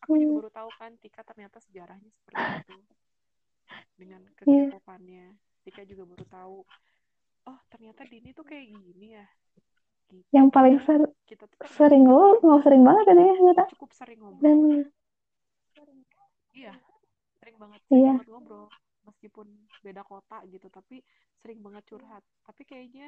aku 0.00 0.16
juga 0.16 0.24
Hmm. 0.24 0.36
baru 0.40 0.50
tahu 0.52 0.70
kan 0.76 0.92
Tika 0.96 1.20
ternyata 1.20 1.60
sejarahnya 1.60 2.08
seperti 2.12 2.40
itu 2.60 2.76
dengan 4.00 4.20
Iya. 4.44 4.72
kekepopannya 4.72 5.26
Tika 5.64 5.82
juga 5.90 6.02
baru 6.10 6.24
tahu 6.36 6.56
oh 7.50 7.58
ternyata 7.72 8.02
Dini 8.10 8.30
tuh 8.38 8.44
kayak 8.50 8.66
gini 8.70 9.06
ya 9.18 9.26
gitu. 10.12 10.36
Yang 10.36 10.48
paling 10.54 10.76
ser- 10.86 11.12
kita 11.28 11.44
tuh 11.50 11.58
ternyata 11.62 11.78
sering 11.78 12.04
lo 12.08 12.40
nggak 12.42 12.60
sering 12.64 12.82
banget 12.88 13.04
ya 13.10 13.14
dia 13.18 13.34
kita. 13.40 13.64
cukup 13.70 13.90
sering 13.98 14.18
ngobrol 14.22 14.44
Dan 14.44 14.56
iya 16.58 16.74
sering 17.40 17.56
banget 17.62 17.80
sering 17.88 18.04
Iya. 18.04 18.12
banget 18.12 18.26
ngobrol 18.30 18.66
meskipun 19.08 19.46
beda 19.84 20.02
kota 20.06 20.38
gitu 20.52 20.66
tapi 20.70 20.96
sering 21.42 21.58
banget 21.66 21.84
curhat 21.90 22.22
tapi 22.46 22.62
kayaknya 22.70 23.06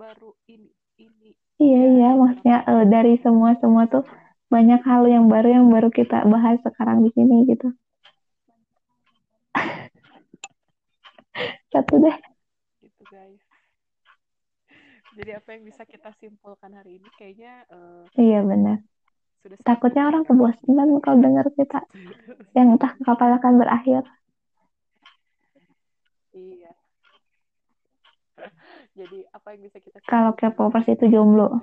baru 0.00 0.30
ini 0.50 0.70
ini 0.98 1.32
iya 1.62 1.76
ya, 1.84 1.88
iya 1.94 2.06
maksudnya 2.20 2.56
eh, 2.70 2.82
dari 2.94 3.12
semua 3.24 3.50
semua 3.62 3.82
tuh 3.92 4.02
banyak 4.54 4.80
hal 4.90 5.02
yang 5.14 5.24
baru 5.32 5.48
yang 5.56 5.66
baru 5.74 5.88
kita 5.98 6.16
bahas 6.32 6.56
sekarang 6.66 6.98
di 7.04 7.10
sini 7.16 7.34
gitu. 7.50 7.66
Satu 11.78 11.94
deh. 12.02 12.16
gitu 12.82 13.02
guys 13.06 13.38
jadi 15.14 15.38
apa 15.38 15.54
yang 15.54 15.62
bisa 15.62 15.82
kita 15.82 16.10
simpulkan 16.18 16.74
hari 16.74 16.98
ini 16.98 17.08
kayaknya 17.14 17.62
eh, 17.70 18.02
Iya 18.14 18.42
benar. 18.42 18.82
sudah 19.40 19.56
Takutnya 19.62 20.10
orang 20.10 20.26
sedikit 20.26 20.58
kebosanan 20.58 20.88
kalau 20.98 21.18
dengar 21.18 21.46
kita 21.54 21.78
yang 22.58 22.74
entah 22.74 22.92
kapan 22.98 23.30
akan 23.38 23.54
berakhir. 23.56 24.02
iya 26.34 26.74
jadi 28.98 29.18
apa 29.30 29.54
yang 29.54 29.62
bisa 29.64 29.78
kita 29.78 29.96
Kalau 30.02 30.34
K-popers 30.34 30.86
itu 30.86 31.06
jomblo. 31.06 31.46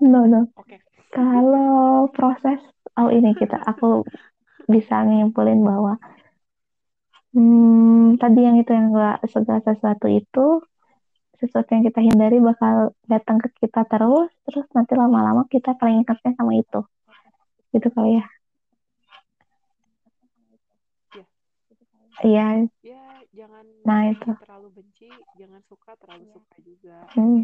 No 0.00 0.26
no. 0.26 0.48
oke 0.56 0.76
Kalau 1.14 2.10
proses 2.12 2.60
oh 3.00 3.08
ini 3.10 3.30
kita 3.34 3.58
aku 3.62 4.06
bisa 4.70 5.04
nyimpulin 5.04 5.60
bahwa 5.60 6.00
hmm, 7.34 8.16
tadi 8.20 8.40
yang 8.46 8.56
itu 8.56 8.70
yang 8.72 8.94
enggak 8.94 9.20
segala 9.28 9.60
sesuatu 9.60 10.06
itu 10.08 10.62
sesuatu 11.44 11.68
yang 11.74 11.84
kita 11.84 12.00
hindari 12.00 12.38
bakal 12.40 12.94
datang 13.04 13.36
ke 13.42 13.48
kita 13.66 13.84
terus 13.84 14.30
terus 14.46 14.64
nanti 14.72 14.94
lama-lama 14.96 15.44
kita 15.50 15.74
paling 15.76 16.00
ingatnya 16.06 16.32
sama 16.38 16.56
itu. 16.56 16.80
Gitu 17.74 17.88
kali 17.90 18.22
ya. 18.22 18.24
Iya. 22.22 22.46
Ya 22.80 23.02
jangan 23.34 23.64
Nah, 23.82 24.00
jangan 24.08 24.14
itu. 24.14 24.30
terlalu 24.46 24.68
benci 24.78 25.08
jangan 25.34 25.60
suka 25.66 25.90
terlalu 25.98 26.24
suka 26.30 26.56
juga. 26.62 26.96
Hmm. 27.18 27.42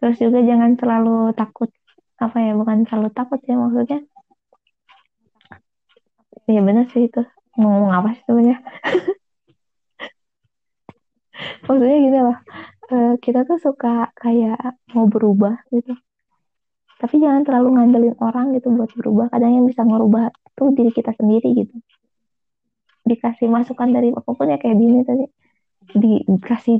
terus 0.00 0.16
juga 0.16 0.40
jangan 0.40 0.72
terlalu 0.80 1.36
takut. 1.36 1.68
Apa 2.16 2.36
ya 2.40 2.56
bukan 2.56 2.88
terlalu 2.88 3.10
takut 3.12 3.40
ya 3.44 3.54
maksudnya 3.60 4.00
iya 6.50 6.60
bener 6.66 6.84
sih 6.92 7.02
itu. 7.08 7.20
Mau 7.58 7.68
ngomong 7.72 7.92
apa 7.98 8.08
sih 8.16 8.22
sebenarnya? 8.26 8.58
Maksudnya 11.66 11.96
gini 12.04 12.18
loh 12.26 12.36
eh, 12.92 13.12
kita 13.24 13.40
tuh 13.48 13.58
suka 13.66 14.12
kayak 14.22 14.58
mau 14.94 15.06
berubah 15.08 15.54
gitu. 15.74 15.92
Tapi 17.00 17.14
jangan 17.18 17.42
terlalu 17.46 17.68
ngandelin 17.74 18.16
orang 18.22 18.46
gitu 18.56 18.68
buat 18.78 18.90
berubah. 18.94 19.26
Kadang 19.32 19.52
yang 19.58 19.66
bisa 19.66 19.82
ngerubah 19.82 20.30
tuh 20.54 20.70
diri 20.76 20.90
kita 20.94 21.12
sendiri 21.18 21.48
gitu. 21.60 21.74
Dikasih 23.02 23.48
masukan 23.50 23.88
dari 23.90 24.14
apa 24.14 24.30
pun 24.30 24.46
ya 24.46 24.58
kayak 24.62 24.76
Dini 24.78 25.02
tadi. 25.02 25.24
Dikasih 25.98 26.78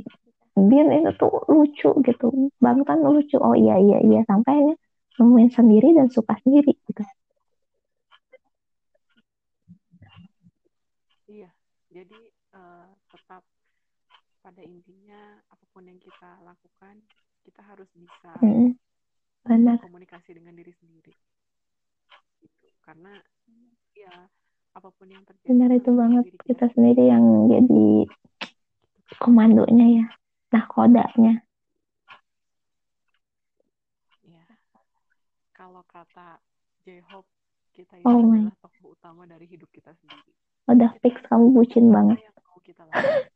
Din 0.53 0.87
itu 0.95 1.11
tuh 1.19 1.43
lucu 1.51 1.89
gitu. 2.07 2.25
Bang 2.63 2.79
Tan 2.87 3.03
lucu. 3.03 3.35
Oh 3.41 3.55
iya 3.57 3.75
iya 3.81 3.97
iya. 3.99 4.19
Sampai 4.29 4.77
nemuin 5.17 5.49
sendiri 5.53 5.93
dan 5.97 6.07
suka 6.09 6.33
sendiri 6.41 6.73
gitu 6.89 7.03
iya 11.29 11.49
jadi 11.93 12.19
eh, 12.57 12.87
tetap 13.13 13.45
pada 14.43 14.59
intinya 14.59 15.39
apa 15.47 15.63
pun 15.71 15.87
yang 15.87 16.01
kita 16.01 16.41
lakukan 16.43 16.99
kita 17.47 17.61
harus 17.63 17.87
bisa 17.95 18.33
Mm-mm. 18.43 18.75
benar. 19.47 19.79
komunikasi 19.79 20.35
dengan 20.35 20.57
diri 20.57 20.73
sendiri. 20.81 21.13
Gitu. 22.43 22.67
karena 22.83 23.15
ya 23.95 24.27
apa 24.75 24.89
pun 24.91 25.07
yang 25.07 25.23
terjadi 25.23 25.47
benar 25.47 25.71
itu 25.71 25.91
banget. 25.95 26.23
diri 26.27 26.39
kita 26.43 26.65
sendiri 26.75 27.03
yang 27.07 27.23
jadi 27.47 27.85
komandonya 29.23 30.03
ya 30.03 30.05
nah 30.51 30.63
kodanya 30.67 31.39
ya. 34.27 34.43
Kalau 35.55 35.87
kata 35.87 36.41
J-Hope 36.83 37.31
kita 37.71 37.95
itu 37.95 38.05
Oh 38.11 38.27
adalah 38.27 38.51
tokoh 38.59 38.91
utama 38.91 39.23
dari 39.23 39.47
hidup 39.47 39.71
kita 39.71 39.95
sendiri 40.03 40.42
udah 40.69 40.91
fix 41.03 41.15
kamu 41.27 41.51
bucin 41.51 41.91
banget. 41.91 42.19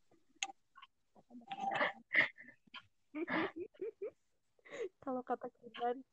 kalau 5.04 5.24
kata 5.24 5.48
Kinan 5.58 6.04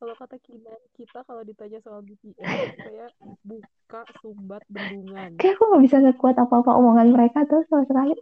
kalau 0.00 0.16
kata 0.16 0.36
Kinan 0.40 0.80
kita 0.96 1.20
kalau 1.28 1.44
ditanya 1.44 1.78
soal 1.84 2.00
BTS 2.00 2.40
kayak 2.80 3.12
buka 3.44 4.00
sumbat 4.24 4.64
bendungan. 4.72 5.36
Kayak 5.36 5.60
aku 5.60 5.64
nggak 5.68 5.84
bisa 5.84 5.96
ngekuat 6.00 6.36
apa-apa 6.40 6.72
omongan 6.76 7.12
mereka 7.12 7.44
tuh 7.44 7.60
sama 7.68 7.84
sekali. 7.84 8.16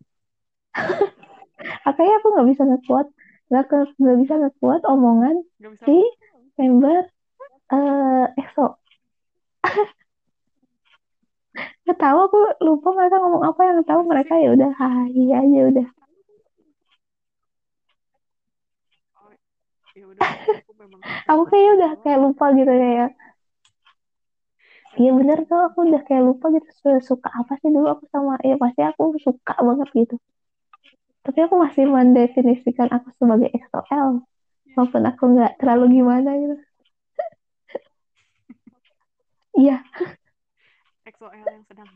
Kayaknya 1.99 2.17
aku 2.23 2.29
nggak 2.35 2.49
bisa 2.55 2.63
ngekuat 2.67 3.07
nggak 3.49 3.65
nggak 3.97 4.19
bisa 4.21 4.35
ngekuat 4.37 4.83
omongan 4.85 5.37
nggak 5.57 5.73
bisa 5.73 5.85
si 5.89 5.97
member 6.61 7.01
eh 7.73 8.27
EXO 8.37 8.77
nggak 11.85 11.99
tahu 12.05 12.19
aku 12.27 12.39
lupa 12.67 12.89
mereka 12.99 13.17
ngomong 13.23 13.43
apa 13.51 13.61
yang 13.69 13.79
tahu 13.89 14.01
mereka 14.11 14.33
ya 14.43 14.49
udah 14.57 14.71
hai 14.81 15.23
aja 15.41 15.61
udah. 15.71 15.87
Ya 19.99 20.05
udah 20.07 20.27
aku 20.55 20.73
memang 20.79 21.01
aku 21.31 21.43
kayaknya 21.51 21.71
udah 21.77 21.91
kayak 22.03 22.19
lupa 22.25 22.45
gitu 22.59 22.73
kayak 22.83 23.09
iya 25.01 25.11
bener 25.19 25.39
tuh 25.49 25.59
aku 25.67 25.79
udah 25.87 26.01
kayak 26.07 26.23
lupa 26.29 26.47
gitu 26.55 26.69
Su- 26.81 27.05
suka 27.11 27.29
apa 27.41 27.53
sih 27.61 27.69
dulu 27.75 27.87
aku 27.95 28.05
sama 28.15 28.33
ya 28.49 28.55
pasti 28.63 28.81
aku 28.91 29.03
suka 29.27 29.53
banget 29.67 29.89
gitu. 29.99 30.15
Tapi 31.25 31.39
aku 31.47 31.55
masih 31.65 31.85
mendefinisikan 31.95 32.89
aku 32.97 33.09
sebagai 33.19 33.49
XOL 33.63 34.11
walaupun 34.75 35.03
aku 35.11 35.23
nggak 35.35 35.53
terlalu 35.61 35.85
gimana 35.97 36.31
gitu. 36.43 36.55
Iya 39.61 39.83
XOL 41.19 41.35
yang 41.35 41.67
sedang 41.67 41.89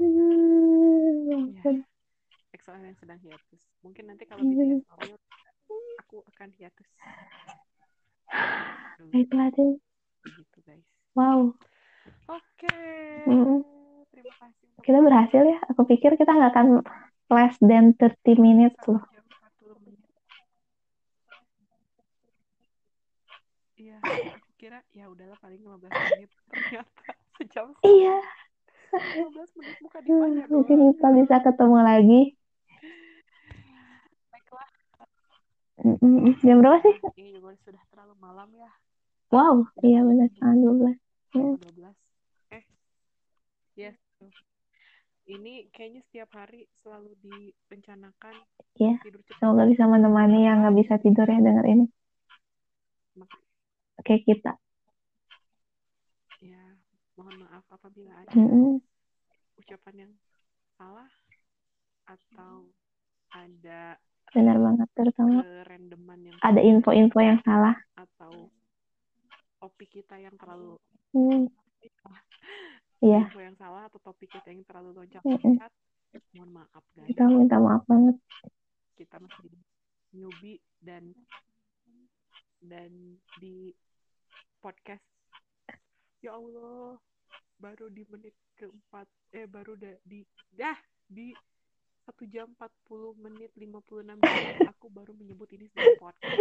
Hmm. 0.00 1.52
ya 1.52 1.84
soal 2.64 2.80
yang 2.80 2.96
sedang 2.96 3.20
hiatus. 3.20 3.60
Mungkin 3.84 4.08
nanti 4.08 4.24
kalau 4.24 4.40
BTS 4.40 4.88
Nobel, 4.88 5.20
aku 6.00 6.24
akan 6.32 6.48
hiatus. 6.56 6.88
Baiklah 9.12 9.52
deh. 9.52 9.76
Begitu 10.24 10.58
guys. 10.64 10.88
Wow. 11.12 11.52
Oke. 12.32 12.78
Mm-mm. 13.28 13.60
Terima 14.08 14.32
kasih. 14.40 14.68
Kita 14.80 14.98
berhasil 15.04 15.42
ya. 15.44 15.58
Aku 15.76 15.84
pikir 15.84 16.16
kita 16.16 16.32
nggak 16.32 16.52
akan 16.56 16.68
less 17.28 17.56
than 17.60 17.92
30 18.00 18.40
minutes 18.40 18.80
loh. 18.88 19.04
jam 19.12 19.24
40 19.60 19.76
menit. 19.84 20.00
Iya, 23.76 23.96
aku 24.00 24.50
kira 24.56 24.80
ya 24.96 25.12
udahlah 25.12 25.36
paling 25.36 25.60
15 25.60 25.92
menit. 25.92 26.30
Ternyata 26.48 27.02
sejam 27.36 27.66
Iya. 27.84 28.16
15 28.94 29.58
menit 29.58 29.76
muka 29.80 29.98
di 30.00 30.10
banyak 30.10 30.44
Hmm, 30.44 30.52
Mungkin 30.54 30.78
kita 30.90 31.08
bisa 31.12 31.36
ketemu 31.40 31.78
lagi. 31.80 32.20
Baiklah. 34.30 34.68
Jam 36.40 36.56
berapa 36.58 36.78
sih? 36.80 36.96
Ini 37.16 37.30
juga 37.34 37.54
sudah 37.60 37.82
terlalu 37.88 38.14
malam 38.18 38.48
ya. 38.52 38.70
Wow. 39.28 39.66
Iya 39.80 40.00
benar. 40.02 40.28
Tanggal 40.32 40.58
12. 40.62 40.96
Hmm. 41.34 41.54
12. 41.58 41.94
Eh. 42.50 42.62
Yes. 43.74 43.96
Ini 45.24 45.72
kayaknya 45.72 46.04
setiap 46.04 46.30
hari 46.36 46.68
selalu 46.78 47.16
direncanakan 47.18 48.34
Iya. 48.76 49.00
tidur 49.00 49.24
cepat. 49.24 49.40
Semoga 49.40 49.64
bisa 49.64 49.84
menemani 49.84 50.44
yang 50.44 50.60
nggak 50.60 50.76
bisa 50.76 50.94
tidur 51.00 51.24
ya 51.24 51.40
denger 51.40 51.64
ini. 51.64 51.86
Maka- 53.16 53.40
Kayak 54.04 54.22
kita. 54.26 54.52
Mohon 57.14 57.46
maaf 57.46 57.64
apabila 57.68 58.10
ada 58.16 58.30
Mm-mm. 58.32 58.82
ucapan 59.56 59.94
yang 59.96 60.12
salah 60.74 61.06
atau 62.04 62.68
ada 63.30 63.94
Benar 64.30 64.58
banget. 64.58 64.88
Terutama 64.92 65.40
kerandoman 65.40 66.18
yang 66.24 66.36
ada 66.40 66.58
info-info 66.58 67.18
yang 67.18 67.38
salah. 67.40 67.76
atau 67.94 68.50
topik 69.56 69.88
kita 69.92 70.18
yang 70.18 70.34
terlalu 70.34 70.74
Hmm. 71.10 71.46
Iya. 73.04 73.28
info 73.28 73.38
yang 73.38 73.54
salah 73.54 73.86
atau 73.86 74.00
topik 74.00 74.26
kita 74.28 74.48
yang 74.48 74.64
terlalu 74.64 74.96
loncat-loncat 74.96 75.70
mohon 76.32 76.50
maaf 76.52 76.84
guys 76.90 77.06
Kita 77.06 77.28
minta 77.28 77.60
maaf 77.60 77.84
banget. 77.84 78.16
kita 78.94 79.20
masih 79.20 79.50
newbie 80.10 80.56
dan 80.80 81.12
dan 82.60 82.90
di 83.36 83.76
podcast 84.58 85.04
ya 86.24 86.32
Allah 86.32 86.96
baru 87.54 87.86
di 87.86 88.02
menit 88.08 88.32
keempat 88.56 89.04
eh 89.30 89.44
baru 89.44 89.76
da, 89.76 89.92
di 90.02 90.24
dah 90.50 90.72
di 91.04 91.36
satu 92.04 92.24
jam 92.26 92.48
40 92.56 93.12
menit 93.18 93.52
56 93.52 94.00
detik 94.16 94.68
aku 94.68 94.86
baru 94.88 95.12
menyebut 95.12 95.48
ini 95.52 95.68
sebagai 95.68 96.00
podcast 96.00 96.40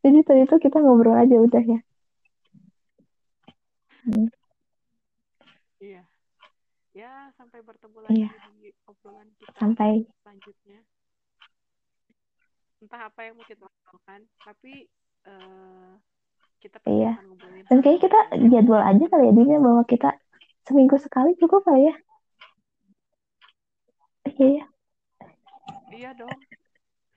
Jadi 0.00 0.18
tadi 0.22 0.40
itu 0.42 0.56
kita 0.58 0.78
ngobrol 0.78 1.14
aja 1.14 1.34
udah 1.34 1.62
ya. 1.62 1.80
Hmm. 4.04 4.28
iya 5.80 6.02
ya 6.92 7.10
sampai 7.34 7.58
bertemu 7.60 7.98
lagi 8.00 8.20
Iya. 8.20 8.30
di 8.54 8.70
obrolan 8.84 9.28
kita 9.34 9.50
Sampai 9.56 10.04
selanjutnya 10.20 10.78
entah 12.78 13.08
apa 13.08 13.20
yang 13.24 13.34
mau 13.34 13.46
kita 13.48 13.64
lakukan 13.64 14.20
tapi 14.44 14.86
eh, 15.24 15.92
kita 16.64 16.80
Iya. 16.88 17.12
Dan 17.68 17.76
kayaknya 17.84 18.00
kita 18.08 18.20
jadwal 18.48 18.80
aja 18.80 19.04
kali 19.12 19.24
ya 19.28 19.32
Dina 19.36 19.56
bahwa 19.60 19.82
kita 19.84 20.16
seminggu 20.64 20.96
sekali 20.96 21.36
cukup 21.36 21.60
kali 21.68 21.92
ya. 21.92 21.94
Iya, 24.24 24.48
ya. 24.58 24.64
iya 25.94 26.10
dong 26.16 26.32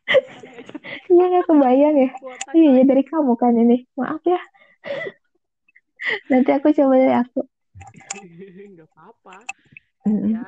iya 1.11 1.23
nggak 1.27 1.45
kebayang 1.51 1.95
ya. 1.99 2.09
Iya, 2.55 2.69
ya 2.79 2.83
dari 2.87 3.03
kamu 3.03 3.35
kan 3.35 3.51
ini. 3.59 3.83
Maaf 3.99 4.23
ya. 4.23 4.39
Nanti 6.31 6.49
aku 6.55 6.71
coba 6.71 6.95
dari 6.95 7.15
aku. 7.15 7.41
nggak 8.71 8.87
apa-apa 8.87 9.35
Mm-mm. 10.07 10.31
ya 10.31 10.43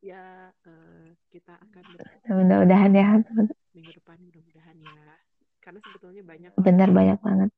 ya 0.00 0.24
eh, 0.64 1.12
kita 1.28 1.52
akan 1.60 1.84
Mudah-mudahan 2.32 2.92
ya. 2.96 3.06
minggu 3.76 3.92
depan 4.00 4.16
mudah-mudahan 4.24 4.76
ya 4.80 5.27
karena 5.68 5.84
sebetulnya 5.84 6.22
banyak 6.24 6.50
Benar 6.56 6.88
banyak 6.96 7.18
banget. 7.20 7.50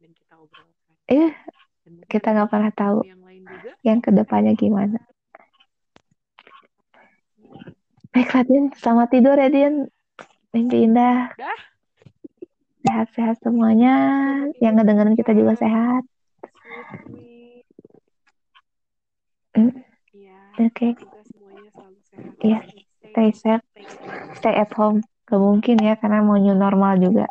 dan 0.00 0.10
kita 0.16 0.34
obrolkan 0.40 0.96
Eh, 1.04 1.36
kita 2.08 2.32
nggak 2.32 2.48
pernah 2.48 2.72
tahu 2.72 3.04
yang 3.04 3.20
lain 3.20 3.44
juga 3.44 3.76
yang 3.84 4.00
ke 4.00 4.08
depannya 4.08 4.56
gimana. 4.56 4.96
Baiklah, 8.16 8.48
Din. 8.48 8.72
Selamat 8.80 9.12
tidur 9.12 9.36
ya, 9.36 9.52
Din. 9.52 9.84
Mimpi 10.56 10.88
indah. 10.88 11.36
dah 11.36 11.60
Sehat-sehat 12.88 13.36
semuanya. 13.44 13.92
Yang 14.56 14.72
ngedengerin 14.80 15.16
kita 15.20 15.36
juga 15.36 15.60
sehat. 15.60 16.08
sweet 16.64 16.88
sweet 17.04 17.64
Mm, 19.60 19.72
iya 20.16 20.40
Oke. 20.56 20.96
sehat 22.08 22.32
Iya. 22.40 22.58
safe. 22.64 23.12
stay 23.12 23.32
safe 23.36 23.64
Stay 24.40 24.56
at 24.56 24.72
home. 24.72 25.04
Gak 25.26 25.40
mungkin 25.42 25.76
ya, 25.82 25.94
karena 26.00 26.22
mau 26.22 26.38
new 26.38 26.54
normal 26.54 27.02
juga. 27.02 27.26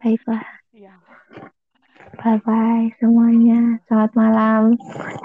Baiklah. 0.00 0.44
iya 0.70 0.94
Bye-bye 2.22 2.94
semuanya. 3.02 3.82
Selamat 3.86 4.12
malam. 4.14 4.62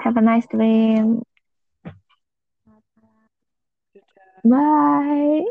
Have 0.02 0.18
a 0.18 0.22
nice 0.22 0.46
dream. 0.50 1.22
Bye. 4.44 5.46